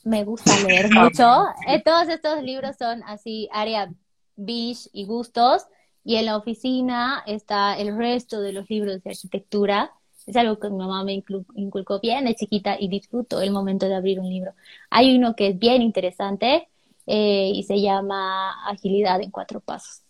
me 0.08 0.24
gusta 0.24 0.58
leer 0.66 0.90
mucho. 0.94 1.46
Eh, 1.68 1.82
todos 1.84 2.08
estos 2.08 2.42
libros 2.42 2.76
son 2.78 3.04
así, 3.04 3.50
área 3.52 3.92
beach 4.36 4.90
y 4.94 5.06
gustos. 5.06 5.64
Y 6.04 6.16
en 6.16 6.26
la 6.26 6.38
oficina 6.38 7.24
está 7.28 7.78
el 7.78 7.96
resto 7.98 8.40
de 8.40 8.54
los 8.54 8.70
libros 8.70 9.04
de 9.04 9.10
arquitectura. 9.10 9.92
Es 10.26 10.36
algo 10.38 10.58
que 10.58 10.70
mi 10.70 10.78
mamá 10.78 11.04
me 11.04 11.22
inculcó 11.56 12.00
bien 12.00 12.26
de 12.26 12.36
chiquita 12.36 12.78
y 12.80 12.88
disfruto 12.88 13.42
el 13.42 13.52
momento 13.52 13.88
de 13.88 13.96
abrir 13.96 14.20
un 14.20 14.30
libro. 14.30 14.54
Hay 14.90 15.16
uno 15.16 15.36
que 15.36 15.50
es 15.50 15.60
bien 15.60 15.82
interesante 15.82 16.70
eh, 17.06 17.52
y 17.54 17.64
se 17.64 17.82
llama 17.82 18.66
Agilidad 18.68 19.22
en 19.22 19.32
cuatro 19.32 19.60
pasos. 19.60 20.04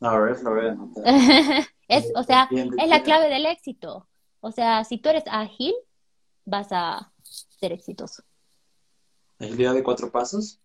A 0.00 0.18
ver, 0.18 0.40
lo 0.42 0.54
veo. 0.54 0.88
es, 1.88 2.10
o 2.14 2.22
sea, 2.22 2.48
es 2.50 2.88
la 2.88 3.02
clave 3.02 3.28
del 3.28 3.46
éxito. 3.46 4.06
O 4.40 4.52
sea, 4.52 4.84
si 4.84 4.98
tú 4.98 5.08
eres 5.08 5.24
ágil, 5.26 5.74
vas 6.44 6.68
a 6.70 7.12
ser 7.58 7.72
exitoso. 7.72 8.22
¿Agilidad 9.40 9.74
de 9.74 9.82
cuatro 9.82 10.10
pasos? 10.10 10.60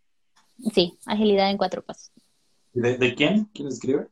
Sí, 0.73 0.97
agilidad 1.05 1.49
en 1.49 1.57
cuatro 1.57 1.81
pasos. 1.81 2.11
¿De, 2.73 3.15
quién? 3.15 3.45
¿Quién 3.53 3.69
escribe? 3.69 4.07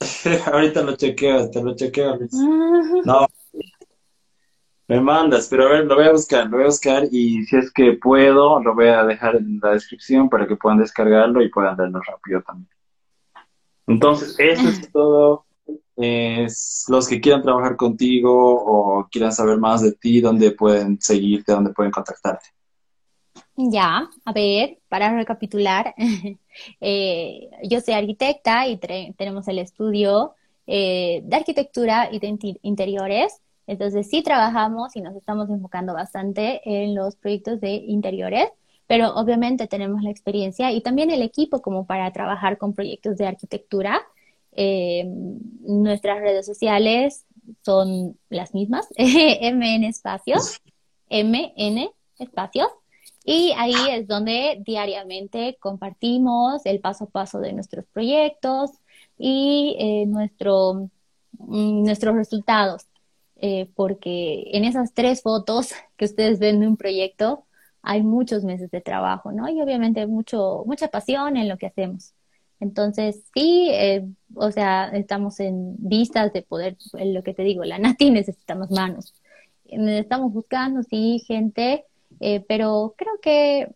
Ahorita 0.52 0.82
lo 0.82 0.96
chequeo, 0.96 1.50
te 1.50 1.62
lo 1.62 1.74
chequeo, 1.74 2.16
Luis. 2.16 2.32
No, 3.04 3.26
me 4.86 5.00
mandas, 5.00 5.48
pero 5.48 5.66
a 5.66 5.70
ver, 5.70 5.86
lo 5.86 5.94
voy 5.94 6.04
a 6.04 6.12
buscar, 6.12 6.44
lo 6.44 6.58
voy 6.58 6.64
a 6.64 6.66
buscar 6.66 7.04
y 7.10 7.42
si 7.44 7.56
es 7.56 7.72
que 7.72 7.94
puedo, 7.94 8.62
lo 8.62 8.74
voy 8.74 8.88
a 8.88 9.04
dejar 9.04 9.36
en 9.36 9.58
la 9.62 9.70
descripción 9.70 10.28
para 10.28 10.46
que 10.46 10.56
puedan 10.56 10.78
descargarlo 10.78 11.42
y 11.42 11.48
puedan 11.48 11.76
verlo 11.76 12.00
rápido 12.00 12.42
también. 12.42 12.68
Entonces, 13.86 14.36
eso 14.38 14.68
es 14.68 14.88
todo. 14.92 15.46
Los 15.96 17.08
que 17.08 17.20
quieran 17.20 17.42
trabajar 17.42 17.76
contigo 17.76 18.32
o 18.32 19.06
quieran 19.10 19.32
saber 19.32 19.58
más 19.58 19.82
de 19.82 19.92
ti, 19.92 20.20
dónde 20.20 20.50
pueden 20.50 21.00
seguirte, 21.00 21.52
dónde 21.52 21.72
pueden 21.72 21.92
contactarte. 21.92 22.48
Ya, 23.56 24.10
a 24.24 24.32
ver, 24.32 24.78
para 24.88 25.14
recapitular, 25.14 25.94
eh, 26.80 27.50
yo 27.62 27.80
soy 27.80 27.94
arquitecta 27.94 28.66
y 28.66 28.78
tenemos 29.16 29.46
el 29.46 29.60
estudio 29.60 30.34
eh, 30.66 31.20
de 31.24 31.36
arquitectura 31.36 32.08
y 32.10 32.18
de 32.18 32.58
interiores. 32.62 33.40
Entonces 33.66 34.10
sí 34.10 34.22
trabajamos 34.22 34.96
y 34.96 35.00
nos 35.00 35.14
estamos 35.14 35.48
enfocando 35.50 35.94
bastante 35.94 36.60
en 36.64 36.94
los 36.94 37.16
proyectos 37.16 37.60
de 37.60 37.74
interiores, 37.74 38.48
pero 38.86 39.14
obviamente 39.14 39.66
tenemos 39.68 40.02
la 40.02 40.10
experiencia 40.10 40.72
y 40.72 40.82
también 40.82 41.10
el 41.10 41.22
equipo 41.22 41.62
como 41.62 41.86
para 41.86 42.12
trabajar 42.12 42.58
con 42.58 42.74
proyectos 42.74 43.16
de 43.16 43.26
arquitectura. 43.26 44.02
Eh, 44.56 45.04
nuestras 45.60 46.20
redes 46.20 46.46
sociales 46.46 47.24
son 47.62 48.18
las 48.28 48.54
mismas, 48.54 48.88
MN 48.98 49.84
Espacios, 49.84 50.60
MN 51.10 51.90
Espacios. 52.18 52.68
Y 53.24 53.52
ahí 53.56 53.74
es 53.90 54.06
donde 54.06 54.62
diariamente 54.64 55.56
compartimos 55.58 56.64
el 56.66 56.80
paso 56.80 57.04
a 57.04 57.08
paso 57.08 57.40
de 57.40 57.54
nuestros 57.54 57.86
proyectos 57.86 58.70
y 59.18 59.76
eh, 59.78 60.06
nuestro, 60.06 60.90
mm, 61.38 61.84
nuestros 61.84 62.14
resultados. 62.14 62.86
Eh, 63.36 63.68
porque 63.74 64.50
en 64.52 64.64
esas 64.64 64.94
tres 64.94 65.22
fotos 65.22 65.70
que 65.96 66.04
ustedes 66.04 66.38
ven 66.38 66.60
de 66.60 66.68
un 66.68 66.76
proyecto 66.76 67.44
hay 67.82 68.02
muchos 68.02 68.44
meses 68.44 68.70
de 68.70 68.80
trabajo, 68.80 69.30
¿no? 69.32 69.48
Y 69.48 69.60
obviamente 69.60 70.06
mucho, 70.06 70.62
mucha 70.66 70.88
pasión 70.88 71.36
en 71.36 71.48
lo 71.48 71.58
que 71.58 71.66
hacemos. 71.66 72.14
Entonces, 72.64 73.22
sí, 73.34 73.68
eh, 73.70 74.04
o 74.34 74.50
sea, 74.50 74.88
estamos 74.88 75.38
en 75.40 75.76
vistas 75.78 76.32
de 76.32 76.42
poder, 76.42 76.76
lo 76.92 77.22
que 77.22 77.34
te 77.34 77.42
digo, 77.44 77.64
la 77.64 77.78
Nati 77.78 78.10
necesitamos 78.10 78.70
manos. 78.70 79.14
Estamos 79.66 80.32
buscando, 80.32 80.82
sí, 80.82 81.22
gente 81.26 81.84
eh, 82.20 82.44
pero 82.48 82.94
creo 82.96 83.12
que 83.20 83.74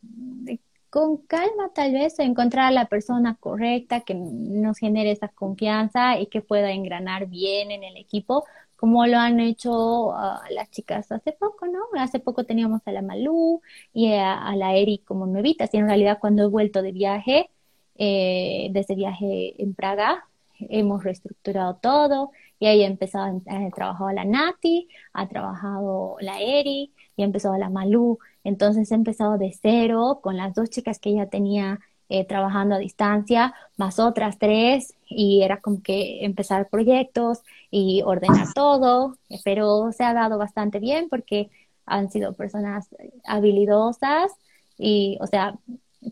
con 0.91 1.19
calma 1.27 1.71
tal 1.75 1.93
vez 1.93 2.19
encontrar 2.19 2.67
a 2.67 2.71
la 2.71 2.87
persona 2.87 3.37
correcta 3.39 4.01
que 4.01 4.15
nos 4.15 4.79
genere 4.79 5.11
esa 5.13 5.29
confianza 5.29 6.19
y 6.19 6.27
que 6.27 6.41
pueda 6.41 6.73
engranar 6.73 7.27
bien 7.27 7.71
en 7.71 7.85
el 7.85 7.97
equipo, 7.97 8.47
como 8.77 9.07
lo 9.07 9.19
han 9.19 9.41
hecho 9.41 10.15
las 10.51 10.71
chicas 10.71 11.11
hace 11.13 11.33
poco, 11.33 11.67
¿no? 11.67 11.81
Hace 12.01 12.21
poco 12.21 12.45
teníamos 12.45 12.81
a 12.87 12.93
la 12.93 13.03
Malú 13.03 13.61
y 13.93 14.13
a, 14.15 14.55
la 14.57 14.77
Eri 14.77 14.99
como 14.99 15.27
nuevitas 15.27 15.75
y 15.75 15.79
en 15.79 15.89
realidad 15.89 16.19
cuando 16.21 16.45
he 16.45 16.49
vuelto 16.49 16.81
de 16.83 16.93
viaje, 16.93 17.51
eh, 17.99 18.69
de 18.71 18.81
ese 18.81 18.95
viaje 18.95 19.61
en 19.63 19.75
Praga, 19.75 20.25
hemos 20.59 21.05
reestructurado 21.05 21.77
todo 21.77 22.31
y 22.59 22.67
ahí 22.67 22.83
ha 22.83 22.87
empezado, 22.87 23.43
ha 23.47 23.71
trabajado 23.71 24.11
la 24.13 24.25
Nati, 24.25 24.89
ha 25.13 25.29
trabajado 25.29 26.17
la 26.21 26.41
Eri 26.41 26.93
y 27.17 27.23
ha 27.23 27.25
empezado 27.25 27.57
la 27.57 27.71
Malú. 27.71 28.19
Entonces 28.45 28.91
he 28.91 28.95
empezado 28.95 29.39
de 29.39 29.57
cero 29.61 30.21
con 30.23 30.37
las 30.37 30.55
dos 30.55 30.71
chicas 30.71 30.99
que 30.99 31.11
ella 31.11 31.29
tenía 31.29 31.81
eh, 32.09 32.25
trabajando 32.25 32.75
a 32.75 32.79
distancia, 32.79 33.55
más 33.77 33.99
otras 33.99 34.39
tres, 34.39 34.95
y 35.09 35.43
era 35.43 35.61
como 35.61 35.83
que 35.83 36.25
empezar 36.25 36.69
proyectos 36.71 37.41
y 37.71 38.03
ordenar 38.03 38.53
todo, 38.55 39.19
pero 39.45 39.93
se 39.93 40.05
ha 40.05 40.15
dado 40.15 40.39
bastante 40.39 40.79
bien 40.81 41.09
porque 41.11 41.51
han 41.85 42.11
sido 42.11 42.35
personas 42.35 42.89
habilidosas 43.25 44.33
y, 44.79 45.19
o 45.21 45.27
sea, 45.27 45.59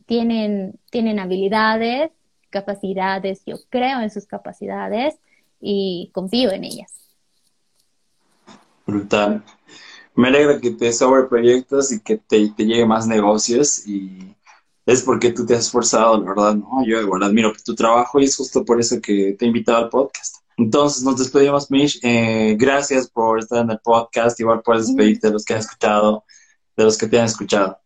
tienen, 0.06 0.78
tienen 0.90 1.18
habilidades, 1.18 2.10
capacidades, 2.50 3.42
yo 3.46 3.56
creo 3.68 4.00
en 4.00 4.10
sus 4.10 4.26
capacidades 4.26 5.16
y 5.60 6.10
confío 6.12 6.50
en 6.52 6.64
ellas. 6.64 6.92
Brutal. 8.86 9.44
Me 10.14 10.28
alegra 10.28 10.60
que 10.60 10.70
te 10.70 10.92
sobre 10.92 11.24
proyectos 11.24 11.92
y 11.92 12.00
que 12.00 12.16
te, 12.16 12.48
te 12.48 12.64
llegue 12.64 12.86
más 12.86 13.06
negocios 13.06 13.86
y 13.86 14.34
es 14.86 15.02
porque 15.02 15.32
tú 15.32 15.44
te 15.44 15.54
has 15.54 15.66
esforzado, 15.66 16.18
la 16.18 16.28
verdad, 16.28 16.54
¿no? 16.54 16.84
Yo 16.86 17.00
igual 17.00 17.24
admiro 17.24 17.52
tu 17.64 17.74
trabajo 17.74 18.20
y 18.20 18.24
es 18.24 18.36
justo 18.36 18.64
por 18.64 18.80
eso 18.80 19.00
que 19.00 19.36
te 19.38 19.44
he 19.44 19.48
invitado 19.48 19.78
al 19.78 19.90
podcast. 19.90 20.36
Entonces, 20.56 21.02
nos 21.02 21.18
despedimos, 21.18 21.70
Mish. 21.70 22.00
Eh, 22.02 22.56
gracias 22.58 23.10
por 23.10 23.40
estar 23.40 23.62
en 23.62 23.70
el 23.72 23.80
podcast. 23.80 24.40
Igual 24.40 24.62
puedes 24.62 24.86
despedirte 24.86 25.26
de 25.26 25.32
los 25.34 25.44
que 25.44 25.54
han 25.54 25.60
escuchado, 25.60 26.24
de 26.76 26.84
los 26.84 26.96
que 26.96 27.08
te 27.08 27.18
han 27.18 27.26
escuchado. 27.26 27.78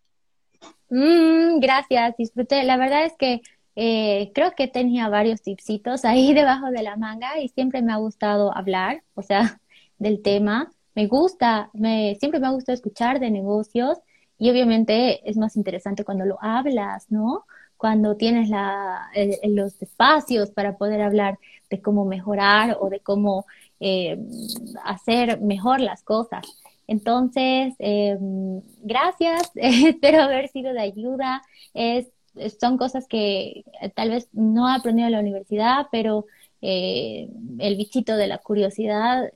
Mm, 0.90 1.60
gracias, 1.60 2.16
disfruté. 2.16 2.64
La 2.64 2.76
verdad 2.76 3.04
es 3.06 3.14
que 3.16 3.42
eh, 3.76 4.32
creo 4.34 4.52
que 4.56 4.68
tenía 4.68 5.08
varios 5.08 5.42
tipsitos 5.42 6.04
ahí 6.04 6.34
debajo 6.34 6.70
de 6.70 6.82
la 6.82 6.96
manga 6.96 7.40
y 7.40 7.48
siempre 7.48 7.82
me 7.82 7.92
ha 7.92 7.96
gustado 7.96 8.56
hablar, 8.56 9.02
o 9.14 9.22
sea, 9.22 9.60
del 9.98 10.22
tema. 10.22 10.70
Me 10.94 11.06
gusta, 11.06 11.70
me, 11.72 12.16
siempre 12.20 12.40
me 12.40 12.48
ha 12.48 12.50
gustado 12.50 12.74
escuchar 12.74 13.20
de 13.20 13.30
negocios 13.30 13.98
y 14.38 14.50
obviamente 14.50 15.28
es 15.28 15.36
más 15.36 15.56
interesante 15.56 16.04
cuando 16.04 16.24
lo 16.26 16.38
hablas, 16.42 17.10
¿no? 17.10 17.46
Cuando 17.76 18.16
tienes 18.16 18.50
la, 18.50 19.10
los 19.44 19.80
espacios 19.82 20.50
para 20.50 20.76
poder 20.76 21.00
hablar 21.02 21.38
de 21.70 21.80
cómo 21.80 22.04
mejorar 22.04 22.76
o 22.80 22.90
de 22.90 23.00
cómo 23.00 23.46
eh, 23.80 24.18
hacer 24.84 25.40
mejor 25.40 25.80
las 25.80 26.02
cosas. 26.02 26.46
Entonces, 26.90 27.74
eh, 27.78 28.18
gracias, 28.82 29.52
espero 29.54 30.22
haber 30.22 30.48
sido 30.48 30.72
de 30.72 30.80
ayuda. 30.80 31.40
Es 31.72 32.08
son 32.60 32.78
cosas 32.78 33.06
que 33.08 33.64
eh, 33.80 33.90
tal 33.94 34.10
vez 34.10 34.28
no 34.32 34.68
he 34.68 34.74
aprendido 34.74 35.06
en 35.06 35.12
la 35.12 35.20
universidad, 35.20 35.86
pero 35.92 36.26
eh, 36.62 37.28
el 37.58 37.76
bichito 37.76 38.16
de 38.16 38.26
la 38.26 38.38
curiosidad 38.38 39.30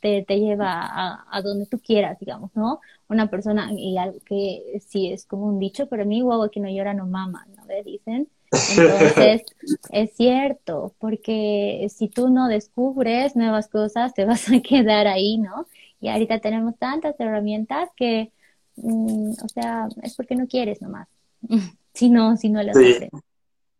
te, 0.00 0.22
te 0.22 0.38
lleva 0.38 0.82
a, 0.82 1.24
a, 1.30 1.40
donde 1.40 1.64
tú 1.66 1.78
quieras, 1.80 2.18
digamos, 2.18 2.50
¿no? 2.54 2.80
Una 3.08 3.30
persona, 3.30 3.70
y 3.74 3.96
algo 3.96 4.18
que 4.26 4.78
sí 4.86 5.10
es 5.10 5.24
como 5.24 5.46
un 5.46 5.58
dicho, 5.58 5.86
pero 5.88 6.02
a 6.02 6.06
mí 6.06 6.22
huevo 6.22 6.50
que 6.50 6.60
no 6.60 6.68
llora 6.68 6.92
no 6.92 7.06
mama, 7.06 7.46
¿no? 7.56 7.64
¿Ve? 7.64 7.82
Dicen. 7.84 8.28
Entonces, 8.52 9.42
es 9.92 10.12
cierto, 10.14 10.94
porque 10.98 11.86
si 11.88 12.08
tú 12.08 12.28
no 12.28 12.48
descubres 12.48 13.34
nuevas 13.34 13.68
cosas, 13.68 14.12
te 14.12 14.26
vas 14.26 14.50
a 14.50 14.60
quedar 14.60 15.06
ahí, 15.06 15.38
¿no? 15.38 15.66
Y 16.02 16.08
ahorita 16.08 16.40
tenemos 16.40 16.76
tantas 16.78 17.18
herramientas 17.20 17.88
que, 17.96 18.32
mm, 18.74 19.30
o 19.42 19.48
sea, 19.48 19.88
es 20.02 20.16
porque 20.16 20.34
no 20.34 20.48
quieres 20.48 20.82
nomás. 20.82 21.08
si 21.94 22.10
no, 22.10 22.36
si 22.36 22.50
no 22.50 22.60
las 22.62 22.76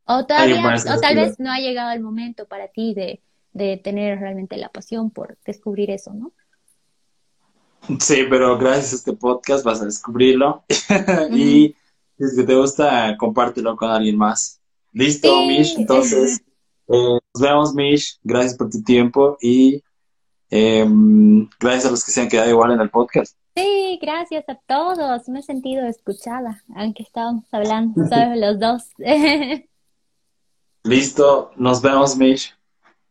O, 0.04 0.24
todavía, 0.24 0.62
o 0.64 1.00
tal 1.00 1.16
vez 1.16 1.40
no 1.40 1.50
ha 1.50 1.58
llegado 1.58 1.90
el 1.90 2.00
momento 2.00 2.46
para 2.46 2.68
ti 2.68 2.94
de, 2.94 3.20
de 3.52 3.76
tener 3.76 4.20
realmente 4.20 4.56
la 4.56 4.68
pasión 4.68 5.10
por 5.10 5.36
descubrir 5.44 5.90
eso, 5.90 6.14
¿no? 6.14 6.32
Sí, 7.98 8.24
pero 8.30 8.56
gracias 8.56 8.92
a 8.92 8.96
este 8.96 9.12
podcast 9.14 9.64
vas 9.64 9.82
a 9.82 9.86
descubrirlo. 9.86 10.62
y 11.32 11.74
si 12.16 12.24
es 12.24 12.36
que 12.36 12.44
te 12.44 12.54
gusta, 12.54 13.16
compártelo 13.18 13.76
con 13.76 13.90
alguien 13.90 14.16
más. 14.16 14.60
Listo, 14.92 15.34
Mish. 15.46 15.74
Entonces, 15.76 16.40
eh, 16.88 17.18
nos 17.34 17.42
vemos, 17.42 17.74
Mish. 17.74 18.20
Gracias 18.22 18.54
por 18.54 18.70
tu 18.70 18.80
tiempo 18.84 19.36
y 19.40 19.82
em, 20.54 21.48
gracias 21.58 21.86
a 21.86 21.90
los 21.90 22.04
que 22.04 22.10
se 22.10 22.20
han 22.20 22.28
quedado 22.28 22.50
igual 22.50 22.72
en 22.72 22.80
el 22.80 22.90
podcast. 22.90 23.38
Sí, 23.56 23.98
gracias 24.02 24.44
a 24.50 24.54
todos. 24.54 25.26
Me 25.30 25.40
he 25.40 25.42
sentido 25.42 25.86
escuchada, 25.86 26.62
aunque 26.76 27.02
estábamos 27.02 27.44
hablando 27.52 28.06
sobre 28.06 28.36
los 28.36 28.60
dos. 28.60 28.90
Listo, 30.84 31.52
nos 31.56 31.80
vemos, 31.80 32.18
Mish. 32.18 32.54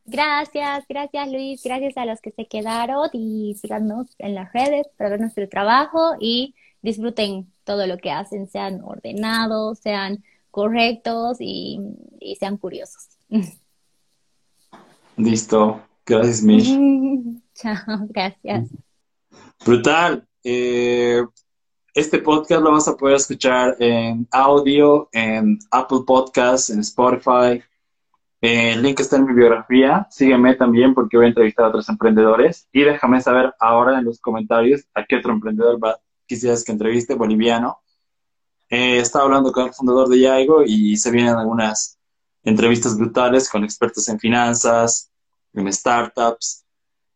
Gracias, 0.05 0.85
gracias 0.87 1.31
Luis, 1.31 1.63
gracias 1.63 1.97
a 1.97 2.05
los 2.05 2.21
que 2.21 2.31
se 2.31 2.45
quedaron 2.47 3.09
y 3.13 3.55
síganos 3.59 4.07
en 4.19 4.35
las 4.35 4.51
redes 4.53 4.87
para 4.97 5.09
ver 5.11 5.21
nuestro 5.21 5.47
trabajo 5.47 6.15
y 6.19 6.53
disfruten 6.81 7.51
todo 7.63 7.87
lo 7.87 7.97
que 7.97 8.11
hacen, 8.11 8.47
sean 8.47 8.81
ordenados, 8.83 9.79
sean 9.79 10.23
correctos 10.51 11.37
y, 11.39 11.79
y 12.19 12.35
sean 12.35 12.57
curiosos. 12.57 13.07
Listo, 15.17 15.81
gracias 16.17 16.43
Mish. 16.43 16.69
Chao, 17.55 18.07
gracias. 18.09 18.69
Brutal. 19.65 20.27
Eh, 20.43 21.23
este 21.93 22.19
podcast 22.19 22.63
lo 22.63 22.71
vas 22.71 22.87
a 22.87 22.95
poder 22.95 23.17
escuchar 23.17 23.75
en 23.79 24.27
audio, 24.31 25.09
en 25.11 25.59
Apple 25.71 25.99
Podcasts, 26.07 26.69
en 26.69 26.79
Spotify. 26.79 27.61
el 28.39 28.81
link 28.81 28.99
está 28.99 29.17
en 29.17 29.25
mi 29.25 29.33
biografía. 29.33 30.07
Sígueme 30.09 30.55
también 30.55 30.93
porque 30.93 31.17
voy 31.17 31.25
a 31.25 31.29
entrevistar 31.29 31.65
a 31.65 31.69
otros 31.69 31.89
emprendedores. 31.89 32.67
Y 32.71 32.83
déjame 32.83 33.21
saber 33.21 33.53
ahora 33.59 33.99
en 33.99 34.05
los 34.05 34.19
comentarios 34.19 34.85
a 34.93 35.05
qué 35.05 35.17
otro 35.17 35.33
emprendedor 35.33 35.83
va, 35.83 35.99
quisieras 36.25 36.63
que 36.63 36.71
entreviste, 36.71 37.13
boliviano. 37.13 37.81
Eh, 38.69 38.99
estaba 38.99 39.25
hablando 39.25 39.51
con 39.51 39.65
el 39.67 39.73
fundador 39.73 40.07
de 40.07 40.21
Yaigo 40.21 40.63
y 40.65 40.95
se 40.95 41.11
vienen 41.11 41.35
algunas 41.35 41.99
entrevistas 42.43 42.97
brutales 42.97 43.49
con 43.49 43.65
expertos 43.65 44.07
en 44.07 44.17
finanzas, 44.17 45.10
en 45.53 45.71
startups, 45.71 46.65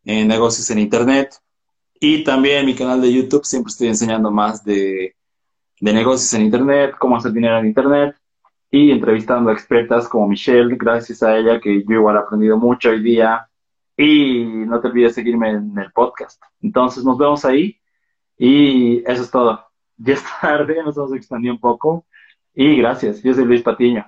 en 0.03 0.27
negocios 0.27 0.69
en 0.69 0.79
Internet. 0.79 1.35
Y 1.99 2.23
también 2.23 2.65
mi 2.65 2.75
canal 2.75 3.01
de 3.01 3.13
YouTube, 3.13 3.45
siempre 3.45 3.71
estoy 3.71 3.87
enseñando 3.87 4.31
más 4.31 4.63
de, 4.63 5.15
de 5.79 5.93
negocios 5.93 6.33
en 6.33 6.43
Internet, 6.43 6.95
cómo 6.99 7.17
hacer 7.17 7.31
dinero 7.31 7.59
en 7.59 7.67
Internet 7.67 8.15
y 8.71 8.91
entrevistando 8.91 9.49
a 9.49 9.53
expertas 9.53 10.07
como 10.07 10.27
Michelle, 10.27 10.75
gracias 10.75 11.23
a 11.23 11.37
ella 11.37 11.59
que 11.61 11.83
yo 11.87 11.95
igual 11.95 12.17
he 12.17 12.19
aprendido 12.19 12.57
mucho 12.57 12.89
hoy 12.89 13.01
día. 13.01 13.47
Y 13.97 14.43
no 14.43 14.81
te 14.81 14.89
olvides 14.89 15.15
seguirme 15.15 15.51
en 15.51 15.77
el 15.77 15.91
podcast. 15.93 16.43
Entonces 16.61 17.05
nos 17.05 17.17
vemos 17.17 17.45
ahí 17.45 17.79
y 18.37 18.99
eso 19.09 19.23
es 19.23 19.31
todo. 19.31 19.63
Ya 19.97 20.15
es 20.15 20.23
tarde, 20.41 20.83
nos 20.83 20.97
hemos 20.97 21.13
extendido 21.13 21.53
un 21.53 21.59
poco. 21.61 22.05
Y 22.53 22.75
gracias, 22.75 23.23
yo 23.23 23.33
soy 23.33 23.45
Luis 23.45 23.61
Patiño. 23.61 24.05